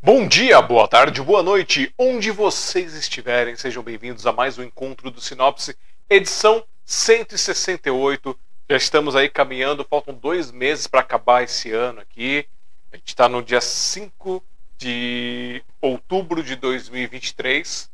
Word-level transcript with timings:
Bom 0.00 0.28
dia, 0.28 0.62
boa 0.62 0.86
tarde, 0.86 1.20
boa 1.20 1.42
noite, 1.42 1.92
onde 1.98 2.30
vocês 2.30 2.94
estiverem, 2.94 3.56
sejam 3.56 3.82
bem-vindos 3.82 4.28
a 4.28 4.32
mais 4.32 4.58
um 4.58 4.62
encontro 4.62 5.10
do 5.10 5.20
Sinopse, 5.20 5.76
edição 6.08 6.62
168. 6.84 8.38
Já 8.70 8.76
estamos 8.76 9.16
aí 9.16 9.28
caminhando, 9.28 9.84
faltam 9.84 10.14
dois 10.14 10.52
meses 10.52 10.86
para 10.86 11.00
acabar 11.00 11.42
esse 11.42 11.72
ano 11.72 12.00
aqui. 12.00 12.46
A 12.92 12.96
gente 12.96 13.08
está 13.08 13.28
no 13.28 13.42
dia 13.42 13.60
5 13.60 14.40
de 14.78 15.64
outubro 15.80 16.44
de 16.44 16.54
2023 16.54 17.90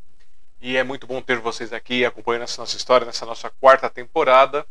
e 0.61 0.77
é 0.77 0.85
muito 0.85 1.07
bom 1.07 1.23
ter 1.23 1.39
vocês 1.39 1.73
aqui 1.73 2.05
acompanhando 2.05 2.43
essa 2.43 2.61
nossa 2.61 2.77
história 2.77 3.07
nessa 3.07 3.25
nossa 3.25 3.49
quarta 3.49 3.89
temporada. 3.89 4.67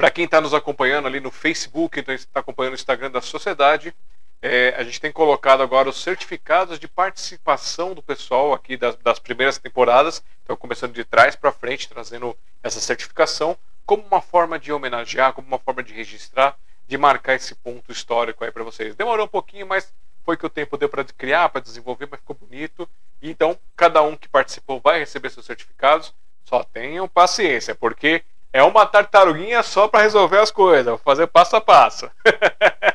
Para 0.00 0.10
quem 0.10 0.24
está 0.24 0.40
nos 0.40 0.54
acompanhando 0.54 1.06
ali 1.06 1.20
no 1.20 1.30
Facebook, 1.30 2.00
então 2.00 2.14
está 2.14 2.40
acompanhando 2.40 2.72
o 2.72 2.74
Instagram 2.74 3.10
da 3.10 3.20
Sociedade, 3.20 3.94
é, 4.40 4.74
a 4.78 4.82
gente 4.82 4.98
tem 4.98 5.12
colocado 5.12 5.62
agora 5.62 5.90
os 5.90 6.00
certificados 6.00 6.78
de 6.78 6.88
participação 6.88 7.94
do 7.94 8.02
pessoal 8.02 8.54
aqui 8.54 8.78
das, 8.78 8.96
das 8.96 9.18
primeiras 9.18 9.58
temporadas, 9.58 10.24
então 10.42 10.56
começando 10.56 10.94
de 10.94 11.04
trás 11.04 11.36
para 11.36 11.52
frente, 11.52 11.86
trazendo 11.86 12.34
essa 12.62 12.80
certificação 12.80 13.58
como 13.84 14.02
uma 14.02 14.22
forma 14.22 14.58
de 14.58 14.72
homenagear, 14.72 15.34
como 15.34 15.46
uma 15.46 15.58
forma 15.58 15.82
de 15.82 15.92
registrar, 15.92 16.56
de 16.88 16.96
marcar 16.96 17.34
esse 17.34 17.54
ponto 17.56 17.92
histórico 17.92 18.42
aí 18.42 18.50
para 18.50 18.64
vocês. 18.64 18.94
Demorou 18.94 19.26
um 19.26 19.28
pouquinho, 19.28 19.66
mas 19.66 19.92
foi 20.24 20.34
que 20.34 20.46
o 20.46 20.50
tempo 20.50 20.78
deu 20.78 20.88
para 20.88 21.04
criar, 21.04 21.50
para 21.50 21.60
desenvolver, 21.60 22.08
mas 22.10 22.20
ficou 22.20 22.36
bonito. 22.36 22.88
Então, 23.20 23.54
cada 23.76 24.00
um 24.00 24.16
que 24.16 24.30
participou 24.30 24.80
vai 24.80 24.98
receber 24.98 25.28
seus 25.28 25.44
certificados. 25.44 26.14
Só 26.46 26.64
tenham 26.64 27.06
paciência, 27.06 27.74
porque 27.74 28.24
é 28.52 28.62
uma 28.62 28.86
tartaruguinha 28.86 29.62
só 29.62 29.88
para 29.88 30.02
resolver 30.02 30.38
as 30.38 30.50
coisas. 30.50 30.86
Vou 30.86 30.98
fazer 30.98 31.26
passo 31.26 31.56
a 31.56 31.60
passo. 31.60 32.10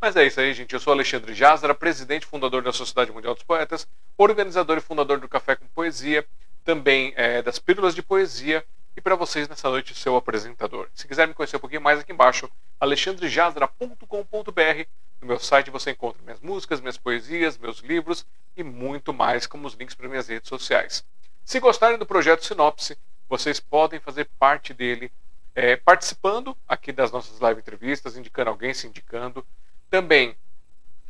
Mas 0.00 0.16
é 0.16 0.24
isso 0.24 0.40
aí, 0.40 0.54
gente. 0.54 0.72
Eu 0.72 0.80
sou 0.80 0.92
Alexandre 0.92 1.34
Jazara, 1.34 1.74
presidente 1.74 2.22
e 2.22 2.26
fundador 2.26 2.62
da 2.62 2.72
Sociedade 2.72 3.12
Mundial 3.12 3.34
dos 3.34 3.42
Poetas, 3.42 3.86
organizador 4.16 4.78
e 4.78 4.80
fundador 4.80 5.20
do 5.20 5.28
Café 5.28 5.56
com 5.56 5.66
Poesia, 5.66 6.26
também 6.64 7.12
é, 7.16 7.42
das 7.42 7.58
Pílulas 7.58 7.94
de 7.94 8.02
Poesia, 8.02 8.64
e 8.96 9.00
para 9.00 9.14
vocês 9.14 9.48
nessa 9.48 9.68
noite, 9.68 9.94
seu 9.94 10.16
apresentador. 10.16 10.88
Se 10.94 11.06
quiser 11.06 11.28
me 11.28 11.34
conhecer 11.34 11.56
um 11.56 11.60
pouquinho 11.60 11.82
mais 11.82 12.00
aqui 12.00 12.12
embaixo, 12.12 12.50
alexandrejazara.com.br. 12.78 14.86
No 15.20 15.26
meu 15.26 15.38
site 15.38 15.70
você 15.70 15.90
encontra 15.90 16.22
minhas 16.22 16.40
músicas, 16.40 16.80
minhas 16.80 16.96
poesias, 16.96 17.58
meus 17.58 17.80
livros 17.80 18.26
e 18.56 18.62
muito 18.62 19.12
mais, 19.12 19.46
como 19.46 19.66
os 19.66 19.74
links 19.74 19.94
para 19.94 20.08
minhas 20.08 20.28
redes 20.28 20.48
sociais. 20.48 21.04
Se 21.44 21.60
gostarem 21.60 21.98
do 21.98 22.06
projeto 22.06 22.44
Sinopse, 22.44 22.96
vocês 23.30 23.60
podem 23.60 24.00
fazer 24.00 24.28
parte 24.40 24.74
dele 24.74 25.10
é, 25.54 25.76
participando 25.76 26.56
aqui 26.66 26.90
das 26.90 27.12
nossas 27.12 27.38
live 27.38 27.60
entrevistas, 27.60 28.16
indicando 28.16 28.50
alguém, 28.50 28.74
se 28.74 28.88
indicando, 28.88 29.46
também 29.88 30.36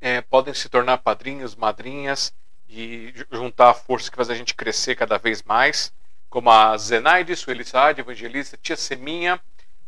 é, 0.03 0.21
podem 0.21 0.53
se 0.53 0.69
tornar 0.69 0.99
padrinhos, 0.99 1.57
madrinhas 1.57 2.35
e 2.69 3.15
juntar 3.33 3.71
a 3.71 3.75
força 3.75 4.11
que 4.11 4.17
faz 4.17 4.29
a 4.29 4.35
gente 4.35 4.55
crescer 4.55 4.95
cada 4.95 5.17
vez 5.17 5.43
mais, 5.43 5.93
como 6.29 6.51
a 6.51 6.77
Zenaide, 6.77 7.35
Sueli 7.35 7.65
Evangelista, 7.97 8.59
Tia 8.61 8.77
Seminha, 8.77 9.41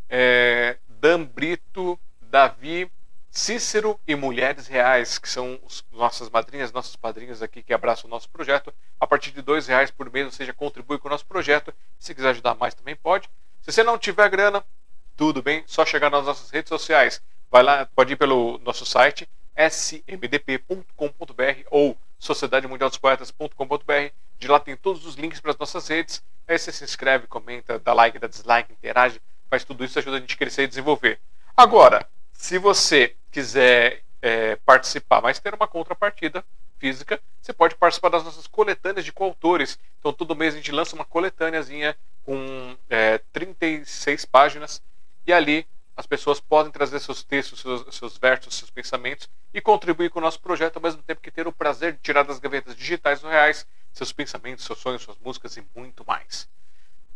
é, 0.08 0.78
Dan 0.88 1.24
Brito, 1.24 2.00
Davi, 2.22 2.90
Cícero 3.34 3.98
e 4.06 4.14
Mulheres 4.14 4.68
Reais, 4.68 5.18
que 5.18 5.28
são 5.28 5.58
os, 5.64 5.82
nossas 5.90 6.28
madrinhas, 6.28 6.70
nossos 6.70 6.94
padrinhos 6.94 7.42
aqui 7.42 7.62
que 7.62 7.72
abraçam 7.72 8.06
o 8.06 8.10
nosso 8.10 8.28
projeto. 8.28 8.72
A 9.00 9.06
partir 9.06 9.30
de 9.32 9.40
dois 9.40 9.66
reais 9.66 9.90
por 9.90 10.12
mês, 10.12 10.26
ou 10.26 10.32
seja, 10.32 10.52
contribui 10.52 10.98
com 10.98 11.08
o 11.08 11.10
nosso 11.10 11.24
projeto. 11.24 11.72
Se 11.98 12.14
quiser 12.14 12.28
ajudar 12.28 12.54
mais, 12.54 12.74
também 12.74 12.94
pode. 12.94 13.28
Se 13.62 13.72
você 13.72 13.82
não 13.82 13.98
tiver 13.98 14.28
grana, 14.28 14.62
tudo 15.16 15.42
bem, 15.42 15.64
só 15.66 15.84
chegar 15.86 16.10
nas 16.10 16.26
nossas 16.26 16.50
redes 16.50 16.68
sociais 16.68 17.22
vai 17.52 17.62
lá, 17.62 17.86
pode 17.94 18.14
ir 18.14 18.16
pelo 18.16 18.58
nosso 18.64 18.86
site 18.86 19.28
smdp.com.br 19.54 20.86
ou 21.70 21.96
sociedademundialdospoetas.com.br. 22.18 24.12
De 24.38 24.48
lá 24.48 24.58
tem 24.58 24.74
todos 24.74 25.04
os 25.04 25.16
links 25.16 25.38
para 25.38 25.50
as 25.50 25.58
nossas 25.58 25.86
redes. 25.86 26.22
Aí 26.48 26.58
você 26.58 26.72
se 26.72 26.82
inscreve, 26.82 27.26
comenta, 27.26 27.78
dá 27.78 27.92
like, 27.92 28.18
dá 28.18 28.26
dislike, 28.26 28.72
interage, 28.72 29.20
faz 29.50 29.64
tudo 29.64 29.84
isso, 29.84 29.98
ajuda 29.98 30.16
a 30.16 30.20
gente 30.20 30.34
a 30.34 30.38
crescer 30.38 30.62
e 30.62 30.66
desenvolver. 30.66 31.20
Agora, 31.54 32.08
se 32.42 32.58
você 32.58 33.14
quiser 33.30 34.02
é, 34.20 34.56
participar, 34.56 35.22
mas 35.22 35.38
ter 35.38 35.54
uma 35.54 35.68
contrapartida 35.68 36.44
física, 36.76 37.20
você 37.40 37.52
pode 37.52 37.76
participar 37.76 38.08
das 38.08 38.24
nossas 38.24 38.48
coletâneas 38.48 39.04
de 39.04 39.12
coautores. 39.12 39.78
Então, 40.00 40.12
todo 40.12 40.34
mês 40.34 40.52
a 40.52 40.56
gente 40.56 40.72
lança 40.72 40.96
uma 40.96 41.04
coletâneazinha 41.04 41.96
com 42.24 42.76
é, 42.90 43.18
36 43.32 44.24
páginas 44.24 44.82
e 45.24 45.32
ali 45.32 45.64
as 45.96 46.04
pessoas 46.04 46.40
podem 46.40 46.72
trazer 46.72 46.98
seus 46.98 47.22
textos, 47.22 47.60
seus, 47.60 47.94
seus 47.94 48.18
versos, 48.18 48.56
seus 48.56 48.72
pensamentos 48.72 49.30
e 49.54 49.60
contribuir 49.60 50.10
com 50.10 50.18
o 50.18 50.22
nosso 50.22 50.40
projeto 50.40 50.78
ao 50.78 50.82
mesmo 50.82 51.00
tempo 51.00 51.20
que 51.20 51.30
ter 51.30 51.46
o 51.46 51.52
prazer 51.52 51.92
de 51.92 52.00
tirar 52.00 52.24
das 52.24 52.40
gavetas 52.40 52.74
digitais 52.74 53.22
ou 53.22 53.30
reais 53.30 53.64
seus 53.92 54.12
pensamentos, 54.12 54.64
seus 54.64 54.80
sonhos, 54.80 55.02
suas 55.02 55.18
músicas 55.18 55.56
e 55.56 55.64
muito 55.76 56.04
mais. 56.04 56.48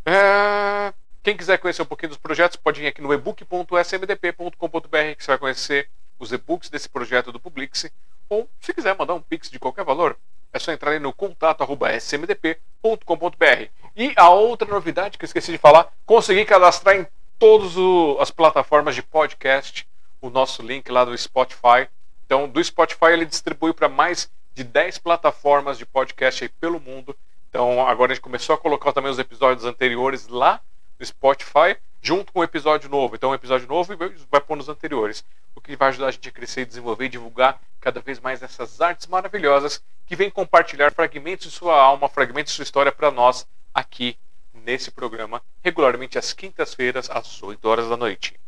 É... 0.04 0.94
Quem 1.26 1.36
quiser 1.36 1.58
conhecer 1.58 1.82
um 1.82 1.86
pouquinho 1.86 2.10
dos 2.10 2.18
projetos, 2.18 2.56
pode 2.56 2.80
ir 2.80 2.86
aqui 2.86 3.02
no 3.02 3.12
ebook.smdp.com.br 3.12 5.16
que 5.18 5.24
você 5.24 5.30
vai 5.32 5.38
conhecer 5.38 5.90
os 6.20 6.30
e-books 6.30 6.70
desse 6.70 6.88
projeto 6.88 7.32
do 7.32 7.40
Publix. 7.40 7.90
Ou, 8.28 8.48
se 8.60 8.72
quiser 8.72 8.96
mandar 8.96 9.14
um 9.14 9.20
pix 9.20 9.50
de 9.50 9.58
qualquer 9.58 9.84
valor, 9.84 10.16
é 10.52 10.58
só 10.60 10.70
entrar 10.70 11.00
no 11.00 11.12
contato.smdp.com.br. 11.12 13.70
E 13.96 14.12
a 14.14 14.30
outra 14.30 14.72
novidade 14.72 15.18
que 15.18 15.24
eu 15.24 15.26
esqueci 15.26 15.50
de 15.50 15.58
falar, 15.58 15.92
consegui 16.06 16.44
cadastrar 16.44 16.94
em 16.94 17.04
todas 17.40 17.72
as 18.20 18.30
plataformas 18.30 18.94
de 18.94 19.02
podcast, 19.02 19.84
o 20.22 20.30
nosso 20.30 20.62
link 20.62 20.88
lá 20.92 21.04
do 21.04 21.18
Spotify. 21.18 21.88
Então, 22.24 22.48
do 22.48 22.62
Spotify 22.62 23.06
ele 23.06 23.26
distribui 23.26 23.72
para 23.72 23.88
mais 23.88 24.30
de 24.54 24.62
10 24.62 24.98
plataformas 24.98 25.76
de 25.76 25.84
podcast 25.84 26.44
aí 26.44 26.48
pelo 26.48 26.78
mundo. 26.78 27.16
Então, 27.48 27.84
agora 27.84 28.12
a 28.12 28.14
gente 28.14 28.22
começou 28.22 28.54
a 28.54 28.58
colocar 28.58 28.92
também 28.92 29.10
os 29.10 29.18
episódios 29.18 29.64
anteriores 29.64 30.28
lá 30.28 30.62
Spotify, 31.04 31.76
junto 32.00 32.32
com 32.32 32.40
o 32.40 32.44
episódio 32.44 32.88
novo. 32.88 33.16
Então, 33.16 33.30
um 33.30 33.34
episódio 33.34 33.66
novo 33.66 33.92
e 33.92 33.96
vai 34.30 34.40
pôr 34.40 34.56
nos 34.56 34.68
anteriores. 34.68 35.24
O 35.54 35.60
que 35.60 35.76
vai 35.76 35.88
ajudar 35.88 36.08
a 36.08 36.10
gente 36.10 36.28
a 36.28 36.32
crescer, 36.32 36.64
desenvolver 36.64 37.06
e 37.06 37.10
divulgar 37.10 37.60
cada 37.80 38.00
vez 38.00 38.20
mais 38.20 38.42
essas 38.42 38.80
artes 38.80 39.06
maravilhosas 39.06 39.82
que 40.06 40.16
vêm 40.16 40.30
compartilhar 40.30 40.92
fragmentos 40.92 41.46
de 41.46 41.52
sua 41.52 41.80
alma, 41.80 42.08
fragmentos 42.08 42.52
de 42.52 42.56
sua 42.56 42.62
história 42.62 42.92
para 42.92 43.10
nós 43.10 43.46
aqui 43.74 44.16
nesse 44.54 44.90
programa, 44.90 45.42
regularmente 45.62 46.18
às 46.18 46.32
quintas-feiras, 46.32 47.08
às 47.10 47.42
8 47.42 47.64
horas 47.68 47.88
da 47.88 47.96
noite. 47.96 48.38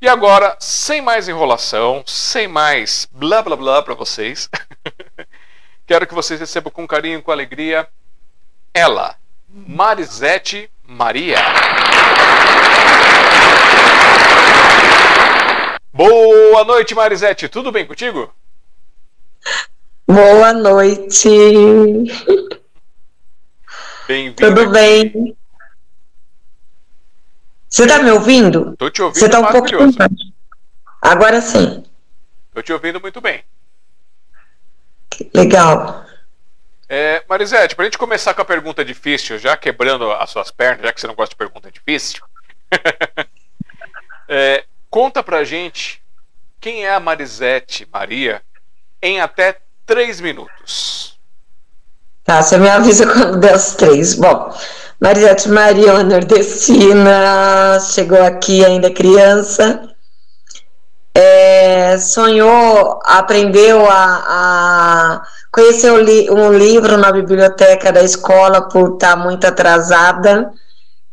E 0.00 0.08
agora, 0.08 0.56
sem 0.58 1.00
mais 1.00 1.28
enrolação, 1.28 2.02
sem 2.06 2.48
mais 2.48 3.08
blá 3.12 3.42
blá 3.42 3.54
blá 3.54 3.82
para 3.82 3.94
vocês, 3.94 4.48
quero 5.86 6.06
que 6.06 6.14
vocês 6.14 6.40
recebam 6.40 6.72
com 6.72 6.86
carinho 6.86 7.20
e 7.20 7.22
com 7.22 7.30
alegria 7.30 7.88
ela, 8.74 9.16
Marisete 9.48 10.70
Maria. 10.92 11.36
Boa 15.92 16.64
noite, 16.64 16.94
Marisete. 16.94 17.48
Tudo 17.48 17.72
bem 17.72 17.86
contigo? 17.86 18.32
Boa 20.06 20.52
noite. 20.52 21.28
Bem-vindo. 24.06 24.36
Tudo 24.36 24.70
bem? 24.70 25.36
Você 27.68 27.84
está 27.84 28.02
me 28.02 28.10
ouvindo? 28.10 28.76
Tô 28.76 28.90
te 28.90 29.00
ouvindo 29.00 29.20
Você 29.20 29.28
tá 29.28 29.40
um 29.40 29.46
pouco. 29.46 29.68
Agora 31.00 31.40
sim. 31.40 31.82
Tô 32.52 32.62
te 32.62 32.72
ouvindo 32.72 33.00
muito 33.00 33.20
bem. 33.20 33.42
Legal. 35.34 36.04
É, 36.94 37.24
Marisete, 37.26 37.74
pra 37.74 37.86
gente 37.86 37.96
começar 37.96 38.34
com 38.34 38.42
a 38.42 38.44
pergunta 38.44 38.84
difícil, 38.84 39.38
já 39.38 39.56
quebrando 39.56 40.12
as 40.12 40.28
suas 40.28 40.50
pernas, 40.50 40.84
já 40.84 40.92
que 40.92 41.00
você 41.00 41.06
não 41.06 41.14
gosta 41.14 41.30
de 41.30 41.38
pergunta 41.38 41.70
difícil, 41.70 42.22
é, 44.28 44.64
conta 44.90 45.22
pra 45.22 45.42
gente 45.42 46.02
quem 46.60 46.84
é 46.84 46.94
a 46.94 47.00
Marisete 47.00 47.88
Maria 47.90 48.42
em 49.00 49.22
até 49.22 49.58
três 49.86 50.20
minutos. 50.20 51.18
Tá, 52.24 52.42
você 52.42 52.58
me 52.58 52.68
avisa 52.68 53.06
quando 53.10 53.40
der 53.40 53.56
os 53.56 53.72
três. 53.74 54.14
Bom, 54.14 54.54
Marisete 55.00 55.48
Maria, 55.48 55.94
uma 55.94 56.02
nordestina, 56.02 57.80
chegou 57.80 58.22
aqui 58.22 58.62
ainda 58.66 58.92
criança. 58.92 59.88
É, 61.14 61.96
sonhou, 61.96 63.00
aprendeu 63.02 63.88
a, 63.88 64.24
a 64.28 65.22
conhecer 65.52 65.92
o 65.92 65.98
li- 66.00 66.30
um 66.30 66.52
livro 66.52 66.96
na 66.96 67.12
biblioteca 67.12 67.92
da 67.92 68.02
escola 68.02 68.62
por 68.68 68.94
estar 68.94 69.16
muito 69.16 69.46
atrasada 69.46 70.50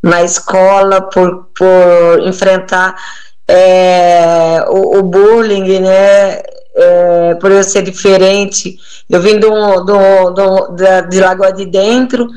na 0.01 0.23
escola, 0.23 1.01
por, 1.01 1.49
por 1.57 2.21
enfrentar 2.21 2.95
é, 3.47 4.63
o, 4.69 4.99
o 4.99 5.03
bullying, 5.03 5.79
né? 5.81 6.41
É, 6.75 7.35
por 7.35 7.51
eu 7.51 7.63
ser 7.63 7.81
diferente. 7.81 8.77
Eu 9.09 9.19
vim 9.21 9.37
do, 9.39 9.49
do, 9.83 10.29
do, 10.31 10.67
da, 10.75 11.01
de 11.01 11.19
Lagoa 11.19 11.51
de 11.51 11.65
Dentro, 11.65 12.29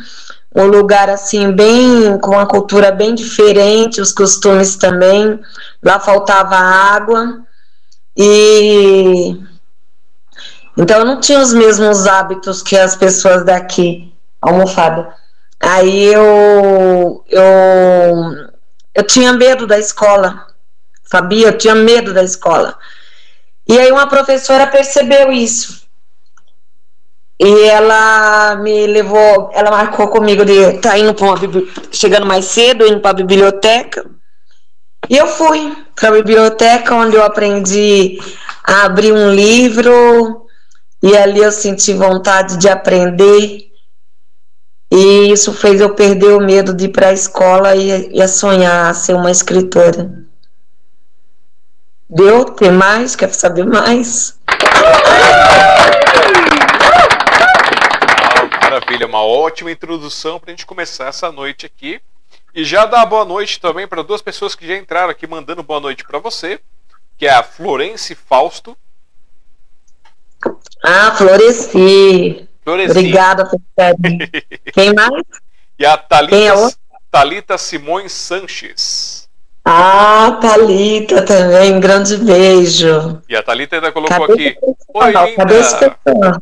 um 0.54 0.66
lugar 0.66 1.08
assim 1.08 1.52
bem 1.52 2.18
com 2.18 2.32
uma 2.32 2.46
cultura 2.46 2.90
bem 2.90 3.14
diferente, 3.14 4.00
os 4.00 4.10
costumes 4.12 4.74
também. 4.74 5.38
Lá 5.84 6.00
faltava 6.00 6.56
água 6.56 7.38
e 8.16 9.36
então 10.76 11.00
eu 11.00 11.04
não 11.04 11.20
tinha 11.20 11.40
os 11.40 11.52
mesmos 11.52 12.06
hábitos 12.06 12.62
que 12.62 12.76
as 12.76 12.96
pessoas 12.96 13.44
daqui, 13.44 14.12
almofada. 14.40 15.14
Aí 15.60 16.12
eu 16.12 17.24
eu 17.28 18.50
eu 18.94 19.02
tinha 19.06 19.32
medo 19.32 19.66
da 19.66 19.78
escola, 19.78 20.46
sabia? 21.04 21.48
Eu 21.48 21.58
tinha 21.58 21.74
medo 21.74 22.12
da 22.12 22.22
escola. 22.22 22.76
E 23.68 23.78
aí 23.78 23.92
uma 23.92 24.06
professora 24.06 24.66
percebeu 24.66 25.30
isso. 25.30 25.82
E 27.38 27.64
ela 27.64 28.56
me 28.56 28.86
levou, 28.86 29.50
ela 29.52 29.70
marcou 29.70 30.08
comigo 30.08 30.44
de 30.44 30.78
tá 30.78 30.96
indo 30.98 31.14
para 31.14 31.26
uma 31.26 31.36
chegando 31.90 32.26
mais 32.26 32.46
cedo, 32.46 32.86
indo 32.86 33.00
para 33.00 33.10
a 33.10 33.14
biblioteca. 33.14 34.04
E 35.08 35.16
eu 35.16 35.26
fui 35.26 35.76
para 35.94 36.08
a 36.08 36.12
biblioteca 36.12 36.94
onde 36.94 37.16
eu 37.16 37.24
aprendi 37.24 38.18
a 38.64 38.84
abrir 38.84 39.12
um 39.12 39.30
livro 39.30 40.41
e 41.02 41.16
ali 41.16 41.40
eu 41.40 41.50
senti 41.50 41.92
vontade 41.92 42.56
de 42.58 42.68
aprender. 42.68 43.70
E 44.90 45.32
isso 45.32 45.52
fez 45.52 45.80
eu 45.80 45.94
perder 45.94 46.34
o 46.34 46.40
medo 46.40 46.74
de 46.74 46.84
ir 46.84 46.88
para 46.90 47.08
a 47.08 47.12
escola 47.12 47.74
e, 47.74 48.10
e 48.12 48.22
a 48.22 48.28
sonhar 48.28 48.90
a 48.90 48.94
ser 48.94 49.14
uma 49.14 49.30
escritora. 49.30 50.12
Deu? 52.08 52.44
Tem 52.44 52.70
mais? 52.70 53.16
Quer 53.16 53.32
saber 53.32 53.64
mais? 53.64 54.38
maravilha, 58.72 59.06
uma 59.06 59.22
ótima 59.22 59.70
introdução 59.70 60.40
para 60.40 60.50
a 60.50 60.52
gente 60.52 60.66
começar 60.66 61.06
essa 61.06 61.30
noite 61.30 61.66
aqui. 61.66 62.00
E 62.54 62.64
já 62.64 62.84
dar 62.84 63.04
boa 63.06 63.24
noite 63.24 63.60
também 63.60 63.86
para 63.86 64.02
duas 64.02 64.22
pessoas 64.22 64.54
que 64.54 64.66
já 64.66 64.76
entraram 64.76 65.10
aqui 65.10 65.26
mandando 65.26 65.62
boa 65.62 65.80
noite 65.80 66.04
para 66.04 66.18
você, 66.18 66.60
que 67.18 67.26
é 67.26 67.30
a 67.30 67.42
Florence 67.42 68.14
Fausto. 68.14 68.76
Ah, 70.84 71.12
Floreci. 71.12 72.48
Floreci. 72.64 72.90
Obrigada 72.90 73.46
por 73.46 73.60
Quem 74.72 74.94
mais? 74.94 75.22
E 75.78 75.86
a 75.86 75.96
Thalita, 75.96 76.36
é 76.36 76.70
Thalita 77.10 77.58
Simões 77.58 78.12
Sanches. 78.12 79.28
Ah, 79.64 80.38
Thalita 80.40 81.22
também, 81.22 81.74
um 81.74 81.80
grande 81.80 82.16
beijo. 82.16 83.22
E 83.28 83.36
a 83.36 83.42
Thalita 83.42 83.76
ainda 83.76 83.92
colocou 83.92 84.26
cadê 84.26 84.48
aqui. 84.48 84.58
Oi, 84.94 85.12
linda. 85.12 86.40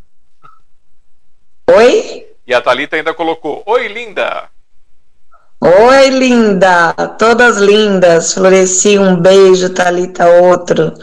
Oi? 1.77 2.27
E 2.47 2.55
a 2.55 2.61
Thalita 2.61 2.97
ainda 2.97 3.15
colocou: 3.15 3.63
Oi, 3.67 3.89
linda. 3.89 4.49
Oi, 5.63 6.09
linda! 6.09 6.95
Todas 7.19 7.59
lindas. 7.59 8.33
Floresci 8.33 8.99
um 8.99 9.17
beijo, 9.17 9.75
Talita 9.75 10.27
outro. 10.27 10.95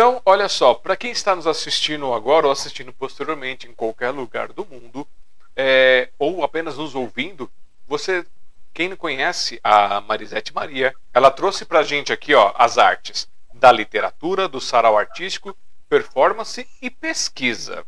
Então, 0.00 0.22
olha 0.24 0.48
só, 0.48 0.72
para 0.72 0.96
quem 0.96 1.10
está 1.10 1.36
nos 1.36 1.46
assistindo 1.46 2.14
agora 2.14 2.46
ou 2.46 2.52
assistindo 2.52 2.90
posteriormente 2.90 3.68
em 3.68 3.74
qualquer 3.74 4.08
lugar 4.08 4.50
do 4.50 4.64
mundo, 4.64 5.06
é, 5.54 6.08
ou 6.18 6.42
apenas 6.42 6.78
nos 6.78 6.94
ouvindo, 6.94 7.50
você, 7.86 8.24
quem 8.72 8.88
não 8.88 8.96
conhece 8.96 9.60
a 9.62 10.00
Marisete 10.00 10.54
Maria, 10.54 10.94
ela 11.12 11.30
trouxe 11.30 11.66
para 11.66 11.80
a 11.80 11.82
gente 11.82 12.14
aqui 12.14 12.34
ó, 12.34 12.54
as 12.56 12.78
artes 12.78 13.28
da 13.52 13.70
literatura, 13.70 14.48
do 14.48 14.58
sarau 14.58 14.96
artístico, 14.96 15.54
performance 15.86 16.66
e 16.80 16.88
pesquisa. 16.88 17.84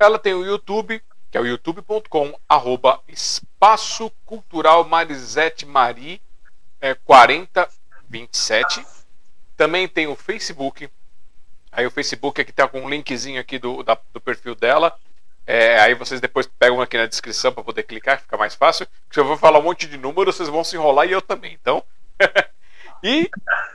Ela 0.00 0.18
tem 0.18 0.34
o 0.34 0.44
YouTube, 0.44 1.00
que 1.30 1.38
é 1.38 1.40
o 1.40 1.46
youtube.com 1.46 2.36
arroba 2.48 3.00
espaço 3.06 4.10
cultural 4.26 4.82
Marisete 4.82 5.64
Mari 5.64 6.20
é, 6.80 6.92
4027. 6.92 8.84
Também 9.56 9.86
tem 9.86 10.08
o 10.08 10.16
Facebook. 10.16 10.90
Aí 11.72 11.86
o 11.86 11.90
Facebook 11.90 12.40
aqui 12.40 12.52
tá 12.52 12.66
com 12.66 12.80
um 12.80 12.88
linkzinho 12.88 13.40
aqui 13.40 13.58
do, 13.58 13.82
da, 13.82 13.96
do 14.12 14.20
perfil 14.20 14.54
dela. 14.54 14.96
É, 15.46 15.80
aí 15.80 15.94
vocês 15.94 16.20
depois 16.20 16.46
pegam 16.46 16.80
aqui 16.80 16.96
na 16.96 17.06
descrição 17.06 17.52
para 17.52 17.64
poder 17.64 17.82
clicar, 17.84 18.20
fica 18.20 18.36
mais 18.36 18.54
fácil. 18.54 18.86
Se 19.10 19.18
eu 19.18 19.24
vou 19.24 19.36
falar 19.36 19.58
um 19.58 19.62
monte 19.62 19.86
de 19.86 19.96
números, 19.96 20.36
vocês 20.36 20.48
vão 20.48 20.62
se 20.62 20.76
enrolar 20.76 21.08
e 21.08 21.12
eu 21.12 21.22
também. 21.22 21.56
Então. 21.60 21.82
e 23.02 23.30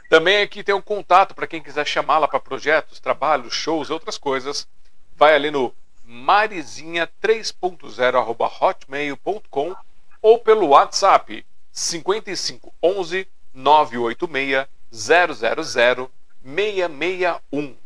também 0.09 0.41
aqui 0.41 0.63
tem 0.63 0.75
um 0.75 0.81
contato 0.81 1.33
para 1.33 1.47
quem 1.47 1.61
quiser 1.61 1.85
chamá-la 1.85 2.27
para 2.27 2.39
projetos, 2.39 2.99
trabalhos, 2.99 3.53
shows, 3.53 3.89
outras 3.89 4.17
coisas. 4.17 4.67
Vai 5.15 5.35
ali 5.35 5.49
no 5.51 5.73
marizinha 6.03 7.09
3.0 7.21 8.61
hotmail.com 8.61 9.75
ou 10.21 10.39
pelo 10.39 10.67
WhatsApp 10.67 11.45
5511 11.71 13.27
986 13.53 14.67
000 14.91 16.09
661. 16.41 17.84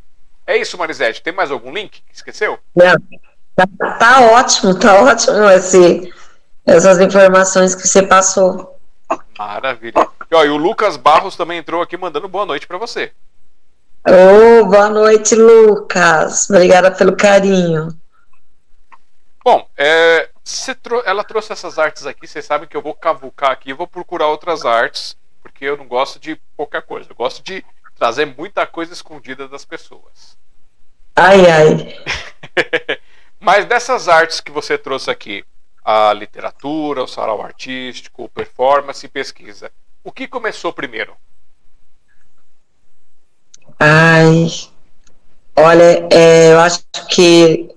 É 0.49 0.57
isso, 0.57 0.79
Marisete. 0.79 1.21
Tem 1.21 1.31
mais 1.31 1.51
algum 1.51 1.71
link? 1.71 2.01
Esqueceu? 2.11 2.57
Não. 2.75 2.95
Tá, 3.55 3.67
tá 3.99 4.21
ótimo, 4.31 4.73
tá 4.73 4.99
ótimo 4.99 5.47
esse, 5.47 6.11
essas 6.65 6.99
informações 6.99 7.75
que 7.75 7.87
você 7.87 8.01
passou. 8.01 8.75
Maravilha. 9.37 9.93
E, 10.31 10.33
ó, 10.35 10.43
e 10.43 10.49
o 10.49 10.57
Lucas 10.57 10.97
Barros 10.97 11.35
também 11.35 11.59
entrou 11.59 11.83
aqui 11.83 11.95
mandando 11.95 12.27
boa 12.27 12.47
noite 12.47 12.65
para 12.65 12.79
você. 12.79 13.11
Oh, 14.07 14.65
boa 14.65 14.89
noite, 14.89 15.35
Lucas. 15.35 16.49
Obrigada 16.49 16.89
pelo 16.89 17.15
carinho. 17.15 17.89
Bom, 19.45 19.69
é, 19.77 20.31
tro 20.81 21.03
ela 21.05 21.23
trouxe 21.23 21.53
essas 21.53 21.77
artes 21.77 22.07
aqui, 22.07 22.25
vocês 22.25 22.43
sabem 22.43 22.67
que 22.67 22.75
eu 22.75 22.81
vou 22.81 22.95
cavucar 22.95 23.51
aqui, 23.51 23.71
vou 23.71 23.85
procurar 23.85 24.25
outras 24.29 24.65
artes, 24.65 25.15
porque 25.43 25.65
eu 25.65 25.77
não 25.77 25.87
gosto 25.87 26.19
de 26.19 26.41
pouca 26.57 26.81
coisa, 26.81 27.11
eu 27.11 27.15
gosto 27.15 27.43
de 27.43 27.63
trazer 27.95 28.25
muita 28.25 28.65
coisa 28.65 28.93
escondida 28.93 29.47
das 29.47 29.63
pessoas. 29.63 30.38
Ai, 31.21 31.45
ai. 31.51 31.95
Mas 33.41 33.65
dessas 33.65 34.07
artes 34.07 34.39
que 34.39 34.51
você 34.51 34.77
trouxe 34.77 35.11
aqui, 35.11 35.43
a 35.83 36.13
literatura, 36.13 37.03
o 37.03 37.07
sarau 37.07 37.41
artístico, 37.41 38.29
performance 38.29 39.05
e 39.05 39.09
pesquisa, 39.09 39.69
o 40.01 40.13
que 40.13 40.29
começou 40.29 40.71
primeiro? 40.71 41.13
Ai, 43.77 44.47
olha, 45.57 46.07
é, 46.09 46.53
eu 46.53 46.59
acho 46.59 46.83
que 47.09 47.69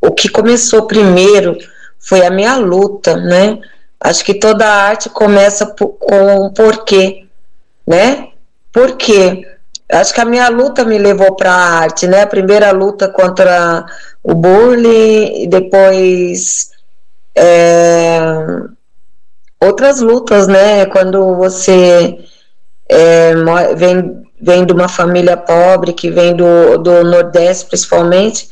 o 0.00 0.10
que 0.10 0.28
começou 0.28 0.86
primeiro 0.86 1.56
foi 1.98 2.26
a 2.26 2.30
minha 2.30 2.56
luta, 2.56 3.16
né? 3.16 3.58
Acho 3.98 4.24
que 4.24 4.34
toda 4.34 4.66
arte 4.66 5.08
começa 5.08 5.66
com 5.66 6.46
um 6.46 6.52
porquê, 6.52 7.26
né? 7.86 8.32
Por 8.70 8.96
quê? 8.96 9.51
Acho 9.92 10.14
que 10.14 10.20
a 10.20 10.24
minha 10.24 10.48
luta 10.48 10.84
me 10.84 10.98
levou 10.98 11.36
para 11.36 11.52
a 11.52 11.80
arte, 11.80 12.06
né? 12.06 12.22
A 12.22 12.26
primeira 12.26 12.70
luta 12.72 13.08
contra 13.08 13.84
o 14.22 14.34
bullying, 14.34 15.42
e 15.42 15.46
depois 15.46 16.70
é, 17.36 18.20
outras 19.60 20.00
lutas, 20.00 20.46
né? 20.46 20.86
Quando 20.86 21.36
você 21.36 22.18
é, 22.88 23.34
vem, 23.76 24.22
vem 24.40 24.64
de 24.64 24.72
uma 24.72 24.88
família 24.88 25.36
pobre, 25.36 25.92
que 25.92 26.10
vem 26.10 26.34
do, 26.34 26.78
do 26.78 27.04
Nordeste 27.04 27.66
principalmente, 27.66 28.48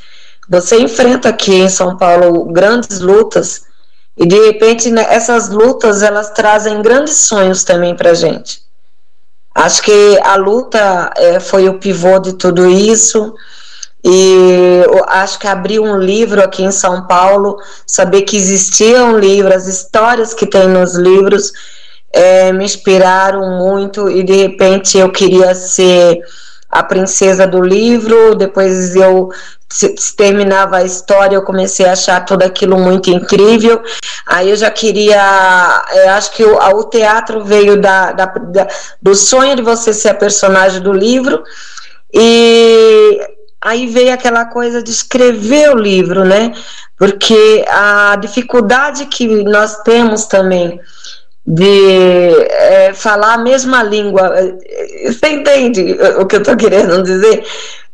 você 0.48 0.78
enfrenta 0.80 1.28
aqui 1.28 1.54
em 1.54 1.68
São 1.68 1.96
Paulo 1.96 2.46
grandes 2.46 3.00
lutas 3.00 3.62
e 4.16 4.26
de 4.26 4.36
repente 4.46 4.90
né, 4.90 5.06
essas 5.08 5.48
lutas 5.48 6.02
elas 6.02 6.30
trazem 6.30 6.82
grandes 6.82 7.16
sonhos 7.16 7.64
também 7.64 7.94
para 7.94 8.14
gente. 8.14 8.62
Acho 9.60 9.82
que 9.82 10.18
a 10.22 10.36
luta 10.36 11.12
é, 11.14 11.38
foi 11.38 11.68
o 11.68 11.78
pivô 11.78 12.18
de 12.18 12.32
tudo 12.32 12.66
isso. 12.66 13.34
E 14.02 14.82
acho 15.08 15.38
que 15.38 15.46
abrir 15.46 15.78
um 15.78 15.98
livro 15.98 16.42
aqui 16.42 16.62
em 16.62 16.70
São 16.70 17.06
Paulo, 17.06 17.58
saber 17.86 18.22
que 18.22 18.38
existia 18.38 19.04
um 19.04 19.18
livro, 19.18 19.54
as 19.54 19.66
histórias 19.66 20.32
que 20.32 20.46
tem 20.46 20.66
nos 20.66 20.94
livros 20.94 21.52
é, 22.10 22.50
me 22.54 22.64
inspiraram 22.64 23.58
muito. 23.58 24.08
E 24.08 24.22
de 24.22 24.32
repente 24.32 24.96
eu 24.96 25.12
queria 25.12 25.54
ser 25.54 26.20
a 26.70 26.82
princesa 26.82 27.46
do 27.46 27.60
livro, 27.60 28.34
depois 28.34 28.94
eu 28.94 29.30
se, 29.68 29.94
se 29.96 30.16
terminava 30.16 30.78
a 30.78 30.84
história, 30.84 31.36
eu 31.36 31.42
comecei 31.42 31.86
a 31.86 31.92
achar 31.92 32.24
tudo 32.24 32.42
aquilo 32.42 32.78
muito 32.78 33.08
incrível. 33.10 33.82
Aí 34.26 34.50
eu 34.50 34.56
já 34.56 34.70
queria, 34.70 35.84
eu 35.92 36.10
acho 36.10 36.32
que 36.32 36.44
o, 36.44 36.56
o 36.56 36.84
teatro 36.84 37.44
veio 37.44 37.80
da, 37.80 38.12
da, 38.12 38.26
da, 38.26 38.68
do 39.00 39.14
sonho 39.14 39.56
de 39.56 39.62
você 39.62 39.92
ser 39.92 40.10
a 40.10 40.14
personagem 40.14 40.80
do 40.80 40.92
livro, 40.92 41.42
e 42.12 43.20
aí 43.60 43.86
veio 43.86 44.12
aquela 44.12 44.44
coisa 44.44 44.82
de 44.82 44.90
escrever 44.90 45.70
o 45.74 45.78
livro, 45.78 46.24
né? 46.24 46.52
Porque 46.96 47.64
a 47.68 48.16
dificuldade 48.16 49.06
que 49.06 49.26
nós 49.44 49.82
temos 49.82 50.26
também 50.26 50.80
de 51.46 52.34
é, 52.50 52.92
falar 52.94 53.34
a 53.34 53.38
mesma 53.38 53.82
língua. 53.82 54.32
Você 55.06 55.28
entende 55.28 55.96
o 56.18 56.26
que 56.26 56.36
eu 56.36 56.40
estou 56.40 56.56
querendo 56.56 57.02
dizer? 57.02 57.44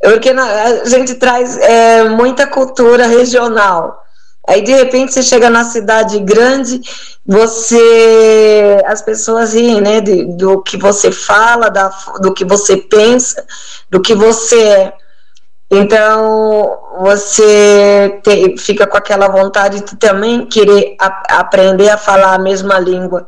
Porque 0.02 0.30
a 0.30 0.84
gente 0.84 1.14
traz 1.14 1.56
é, 1.58 2.04
muita 2.04 2.46
cultura 2.46 3.06
regional. 3.06 4.02
Aí 4.48 4.62
de 4.62 4.72
repente 4.72 5.12
você 5.12 5.22
chega 5.22 5.50
na 5.50 5.64
cidade 5.64 6.20
grande, 6.20 6.80
você 7.26 8.80
as 8.86 9.02
pessoas 9.02 9.54
riem, 9.54 9.80
né, 9.80 10.00
de, 10.00 10.24
do 10.36 10.62
que 10.62 10.76
você 10.76 11.10
fala, 11.10 11.68
da, 11.68 11.90
do 12.20 12.32
que 12.32 12.44
você 12.44 12.76
pensa, 12.76 13.44
do 13.90 14.00
que 14.00 14.14
você 14.14 14.60
é. 14.60 14.92
Então 15.68 16.78
você 17.00 18.20
te, 18.22 18.56
fica 18.56 18.86
com 18.86 18.96
aquela 18.96 19.26
vontade 19.26 19.80
de 19.80 19.96
também 19.96 20.46
querer 20.46 20.94
a, 21.00 21.40
aprender 21.40 21.88
a 21.88 21.98
falar 21.98 22.34
a 22.34 22.38
mesma 22.38 22.78
língua, 22.78 23.26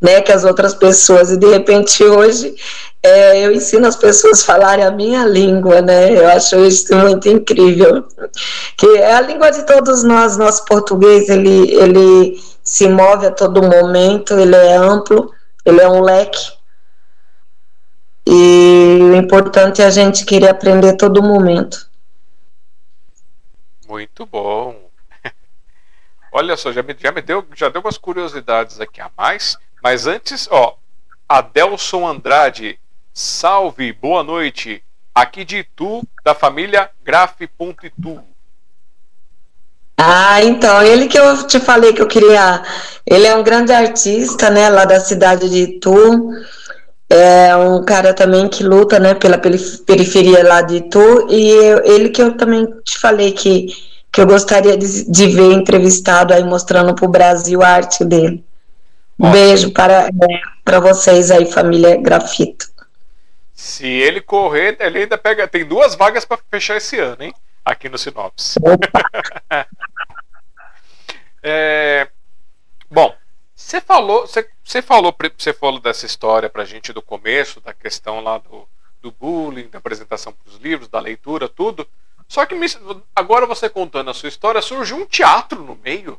né, 0.00 0.20
que 0.20 0.32
as 0.32 0.44
outras 0.44 0.74
pessoas. 0.74 1.30
E 1.30 1.36
de 1.36 1.46
repente 1.46 2.02
hoje 2.04 2.54
é, 3.02 3.44
eu 3.44 3.52
ensino 3.52 3.86
as 3.86 3.96
pessoas 3.96 4.42
a 4.42 4.46
falarem 4.46 4.84
a 4.84 4.90
minha 4.90 5.24
língua, 5.24 5.80
né? 5.80 6.12
Eu 6.12 6.28
acho 6.28 6.56
isso 6.64 6.94
muito 6.96 7.28
incrível. 7.28 8.04
Que 8.76 8.86
é 8.98 9.14
a 9.14 9.20
língua 9.20 9.50
de 9.50 9.64
todos 9.64 10.02
nós, 10.02 10.36
nosso 10.36 10.64
português, 10.64 11.28
ele, 11.28 11.72
ele 11.72 12.40
se 12.62 12.88
move 12.88 13.26
a 13.26 13.30
todo 13.30 13.62
momento, 13.62 14.34
ele 14.34 14.56
é 14.56 14.76
amplo, 14.76 15.32
ele 15.64 15.80
é 15.80 15.88
um 15.88 16.02
leque. 16.02 16.58
E 18.26 18.98
o 19.00 19.14
importante 19.14 19.80
é 19.80 19.86
a 19.86 19.90
gente 19.90 20.24
querer 20.24 20.48
aprender 20.48 20.96
todo 20.96 21.22
momento. 21.22 21.88
Muito 23.88 24.26
bom. 24.26 24.87
Olha 26.38 26.56
só, 26.56 26.70
já 26.70 26.84
me, 26.84 26.94
já 26.96 27.10
me 27.10 27.20
deu, 27.20 27.44
já 27.52 27.68
deu 27.68 27.80
umas 27.80 27.98
curiosidades 27.98 28.80
aqui 28.80 29.00
a 29.00 29.10
mais, 29.18 29.56
mas 29.82 30.06
antes, 30.06 30.46
ó, 30.48 30.76
Adelson 31.28 32.06
Andrade 32.06 32.78
Salve, 33.12 33.92
boa 33.92 34.22
noite. 34.22 34.80
Aqui 35.12 35.44
de 35.44 35.56
Itu, 35.56 36.00
da 36.24 36.36
família 36.36 36.90
Graf.itu. 37.04 38.22
Ah, 39.96 40.40
então, 40.44 40.80
ele 40.80 41.08
que 41.08 41.18
eu 41.18 41.44
te 41.44 41.58
falei 41.58 41.92
que 41.92 42.02
eu 42.02 42.06
queria. 42.06 42.62
Ele 43.04 43.26
é 43.26 43.34
um 43.34 43.42
grande 43.42 43.72
artista, 43.72 44.48
né, 44.48 44.70
lá 44.70 44.84
da 44.84 45.00
cidade 45.00 45.50
de 45.50 45.62
Itu. 45.64 46.30
É 47.10 47.56
um 47.56 47.84
cara 47.84 48.14
também 48.14 48.48
que 48.48 48.62
luta, 48.62 49.00
né, 49.00 49.12
pela 49.14 49.38
periferia 49.38 50.46
lá 50.46 50.62
de 50.62 50.76
Itu. 50.76 51.26
E 51.32 51.50
eu, 51.50 51.84
ele 51.84 52.10
que 52.10 52.22
eu 52.22 52.36
também 52.36 52.64
te 52.84 52.96
falei 52.96 53.32
que, 53.32 53.87
que 54.12 54.20
eu 54.20 54.26
gostaria 54.26 54.76
de, 54.76 55.10
de 55.10 55.26
ver 55.28 55.52
entrevistado 55.52 56.32
aí, 56.32 56.42
mostrando 56.42 56.94
para 56.94 57.04
o 57.04 57.10
Brasil 57.10 57.62
a 57.62 57.68
arte 57.68 58.04
dele. 58.04 58.44
Um 59.18 59.30
beijo 59.30 59.72
para, 59.72 60.06
é, 60.06 60.10
para 60.64 60.78
vocês 60.80 61.30
aí, 61.30 61.50
família 61.50 61.96
Grafito. 61.96 62.66
Se 63.52 63.86
ele 63.86 64.20
correr, 64.20 64.76
ele 64.78 65.00
ainda 65.00 65.18
pega. 65.18 65.48
Tem 65.48 65.64
duas 65.64 65.96
vagas 65.96 66.24
para 66.24 66.38
fechar 66.48 66.76
esse 66.76 66.98
ano, 66.98 67.24
hein? 67.24 67.34
Aqui 67.64 67.88
no 67.88 67.98
Sinopse. 67.98 68.60
é, 71.42 72.08
bom, 72.88 73.12
você 73.54 73.80
falou, 73.80 74.20
você, 74.20 74.48
você 74.62 74.80
falou, 74.80 75.12
você 75.36 75.52
falou 75.52 75.80
dessa 75.80 76.06
história 76.06 76.48
pra 76.48 76.64
gente 76.64 76.92
do 76.92 77.02
começo, 77.02 77.60
da 77.60 77.74
questão 77.74 78.20
lá 78.20 78.38
do, 78.38 78.68
do 79.02 79.10
bullying, 79.10 79.68
da 79.68 79.78
apresentação 79.78 80.32
para 80.32 80.52
os 80.52 80.58
livros, 80.58 80.88
da 80.88 81.00
leitura, 81.00 81.48
tudo. 81.48 81.86
Só 82.28 82.44
que 82.44 82.54
agora 83.16 83.46
você 83.46 83.68
contando 83.68 84.10
a 84.10 84.14
sua 84.14 84.28
história, 84.28 84.60
surgiu 84.60 84.98
um 84.98 85.06
teatro 85.06 85.62
no 85.62 85.78
meio. 85.82 86.18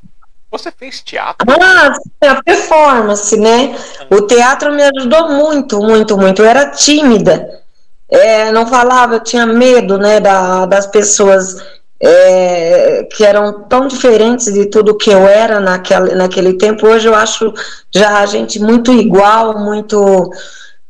Você 0.51 0.71
fez 0.71 1.01
teatro? 1.01 1.47
Ah, 1.47 1.93
a 2.27 2.43
performance, 2.43 3.37
né? 3.37 3.75
O 4.09 4.23
teatro 4.23 4.73
me 4.73 4.81
ajudou 4.81 5.29
muito, 5.29 5.77
muito, 5.79 6.17
muito. 6.17 6.41
Eu 6.41 6.49
era 6.49 6.71
tímida, 6.71 7.61
é, 8.09 8.51
não 8.51 8.65
falava, 8.65 9.15
eu 9.15 9.19
tinha 9.19 9.45
medo, 9.45 9.99
né, 9.99 10.19
da, 10.19 10.65
das 10.65 10.87
pessoas 10.87 11.57
é, 11.99 13.07
que 13.11 13.23
eram 13.23 13.63
tão 13.63 13.87
diferentes 13.87 14.51
de 14.51 14.65
tudo 14.65 14.97
que 14.97 15.11
eu 15.11 15.27
era 15.27 15.59
naquele, 15.59 16.15
naquele 16.15 16.53
tempo. 16.53 16.87
Hoje 16.87 17.07
eu 17.07 17.13
acho 17.13 17.53
já 17.93 18.19
a 18.19 18.25
gente 18.25 18.59
muito 18.59 18.91
igual, 18.91 19.59
muito 19.59 20.31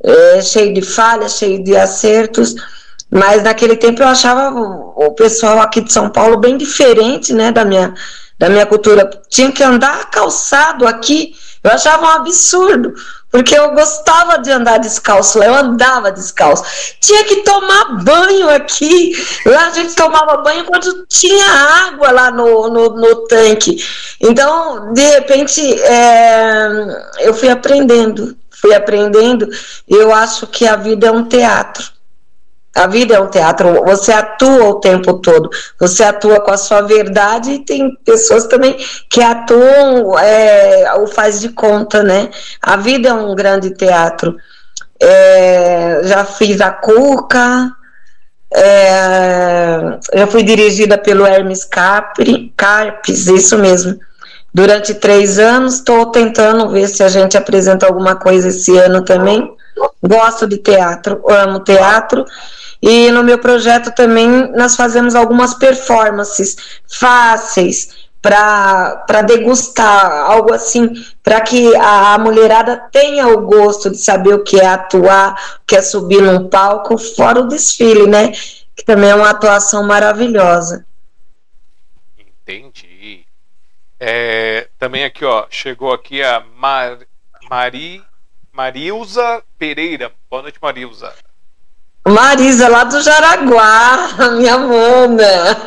é, 0.02 0.42
cheio 0.42 0.74
de 0.74 0.82
falhas, 0.82 1.34
cheio 1.34 1.62
de 1.62 1.76
acertos. 1.76 2.56
Mas 3.10 3.44
naquele 3.44 3.76
tempo 3.76 4.02
eu 4.02 4.08
achava 4.08 4.52
o 4.52 5.12
pessoal 5.12 5.60
aqui 5.60 5.82
de 5.82 5.92
São 5.92 6.10
Paulo 6.10 6.38
bem 6.38 6.58
diferente, 6.58 7.34
né, 7.34 7.52
da 7.52 7.66
minha 7.66 7.94
da 8.40 8.50
minha 8.50 8.66
cultura, 8.66 9.10
tinha 9.28 9.52
que 9.52 9.62
andar 9.62 10.10
calçado 10.10 10.88
aqui. 10.88 11.36
Eu 11.62 11.72
achava 11.72 12.06
um 12.06 12.10
absurdo, 12.10 12.94
porque 13.30 13.54
eu 13.54 13.74
gostava 13.74 14.40
de 14.40 14.50
andar 14.50 14.78
descalço, 14.78 15.44
eu 15.44 15.54
andava 15.54 16.10
descalço. 16.10 16.64
Tinha 17.02 17.26
que 17.26 17.44
tomar 17.44 18.02
banho 18.02 18.50
aqui. 18.50 19.12
Lá 19.46 19.68
a 19.68 19.72
gente 19.72 19.94
tomava 19.94 20.38
banho 20.38 20.64
quando 20.64 21.06
tinha 21.08 21.46
água 21.86 22.12
lá 22.12 22.32
no, 22.32 22.70
no, 22.70 22.90
no 22.96 23.28
tanque. 23.28 23.84
Então, 24.22 24.94
de 24.94 25.02
repente, 25.02 25.62
é, 25.82 26.70
eu 27.20 27.34
fui 27.34 27.50
aprendendo, 27.50 28.38
fui 28.50 28.74
aprendendo. 28.74 29.50
Eu 29.86 30.14
acho 30.14 30.48
que 30.48 30.66
a 30.66 30.78
vida 30.78 31.08
é 31.08 31.12
um 31.12 31.26
teatro. 31.26 31.99
A 32.80 32.88
vida 32.88 33.14
é 33.14 33.20
um 33.20 33.28
teatro, 33.28 33.84
você 33.84 34.14
atua 34.14 34.70
o 34.70 34.80
tempo 34.80 35.16
todo, 35.16 35.50
você 35.78 36.02
atua 36.02 36.40
com 36.40 36.52
a 36.52 36.56
sua 36.56 36.80
verdade 36.80 37.52
e 37.52 37.60
tem 37.60 37.94
pessoas 38.06 38.48
também 38.48 38.78
que 39.10 39.22
atuam, 39.22 40.18
é, 40.18 40.90
o 40.96 41.06
faz 41.06 41.42
de 41.42 41.50
conta, 41.50 42.02
né? 42.02 42.30
A 42.62 42.78
vida 42.78 43.10
é 43.10 43.14
um 43.14 43.36
grande 43.36 43.72
teatro. 43.72 44.34
É, 44.98 46.00
já 46.06 46.24
fiz 46.24 46.62
a 46.62 46.72
Cuca, 46.72 47.70
é, 48.56 50.00
já 50.14 50.28
fui 50.28 50.42
dirigida 50.42 50.98
pelo 50.98 51.26
Hermes 51.26 51.66
Capri, 51.66 52.54
Carpes, 52.56 53.28
isso 53.28 53.58
mesmo. 53.58 54.00
Durante 54.54 54.94
três 54.94 55.38
anos, 55.38 55.76
estou 55.76 56.06
tentando 56.06 56.70
ver 56.70 56.88
se 56.88 57.04
a 57.04 57.10
gente 57.10 57.38
apresenta 57.38 57.86
alguma 57.86 58.16
coisa 58.16 58.48
esse 58.48 58.78
ano 58.78 59.04
também. 59.04 59.54
Gosto 60.02 60.48
de 60.48 60.58
teatro, 60.58 61.22
amo 61.30 61.60
teatro. 61.60 62.24
E 62.82 63.12
no 63.12 63.24
meu 63.24 63.38
projeto 63.38 63.94
também 63.94 64.52
nós 64.54 64.76
fazemos 64.76 65.16
algumas 65.16 65.54
performances 65.54 66.56
fáceis 66.88 68.10
para 68.22 69.22
degustar, 69.26 70.30
algo 70.30 70.54
assim, 70.54 70.90
para 71.24 71.40
que 71.42 71.74
a, 71.76 72.16
a, 72.16 72.18
mulherada 72.18 72.78
tenha 72.92 73.28
o 73.28 73.42
gosto 73.42 73.90
de 73.90 73.98
saber 73.98 74.34
o 74.34 74.44
que 74.44 74.60
é 74.60 74.68
atuar, 74.68 75.60
o 75.62 75.66
que 75.66 75.76
é 75.76 75.82
subir 75.82 76.22
num 76.22 76.50
palco, 76.50 76.98
fora 76.98 77.40
o 77.40 77.48
desfile, 77.48 78.08
né? 78.08 78.32
Que 78.76 78.84
também 78.84 79.10
é 79.10 79.16
uma 79.16 79.30
atuação 79.30 79.84
maravilhosa. 79.84 80.86
Entendi. 82.18 83.26
É, 84.00 84.70
também 84.78 85.04
aqui, 85.04 85.24
ó, 85.24 85.46
chegou 85.50 85.94
aqui 85.94 86.22
a 86.22 86.42
Mar, 86.56 87.00
Mari, 87.50 88.04
Marilza 88.52 89.44
Pereira. 89.58 90.12
Boa 90.30 90.42
noite, 90.42 90.60
Marilza. 90.62 91.14
Marisa, 92.10 92.68
lá 92.68 92.84
do 92.84 93.00
Jaraguá, 93.02 94.32
minha 94.36 94.58
mana. 94.58 95.58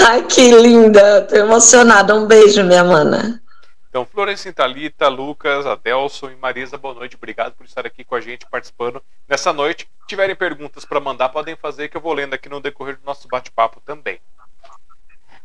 Ai, 0.00 0.22
que 0.24 0.50
linda. 0.50 1.22
Tô 1.22 1.36
emocionada. 1.36 2.14
Um 2.14 2.26
beijo, 2.26 2.64
minha 2.64 2.82
mana. 2.82 3.40
Então, 3.88 4.04
Florencinha 4.04 4.52
Thalita, 4.52 5.08
Lucas, 5.08 5.64
Adelson 5.64 6.30
e 6.30 6.36
Marisa, 6.36 6.76
boa 6.76 6.94
noite. 6.94 7.16
Obrigado 7.16 7.54
por 7.54 7.64
estar 7.64 7.86
aqui 7.86 8.04
com 8.04 8.14
a 8.14 8.20
gente, 8.20 8.44
participando 8.50 9.02
nessa 9.28 9.52
noite. 9.52 9.88
Se 10.00 10.06
tiverem 10.08 10.34
perguntas 10.34 10.84
para 10.84 11.00
mandar, 11.00 11.28
podem 11.28 11.56
fazer, 11.56 11.88
que 11.88 11.96
eu 11.96 12.00
vou 12.00 12.12
lendo 12.12 12.34
aqui 12.34 12.48
no 12.48 12.60
decorrer 12.60 12.96
do 12.96 13.06
nosso 13.06 13.28
bate-papo 13.28 13.80
também. 13.80 14.20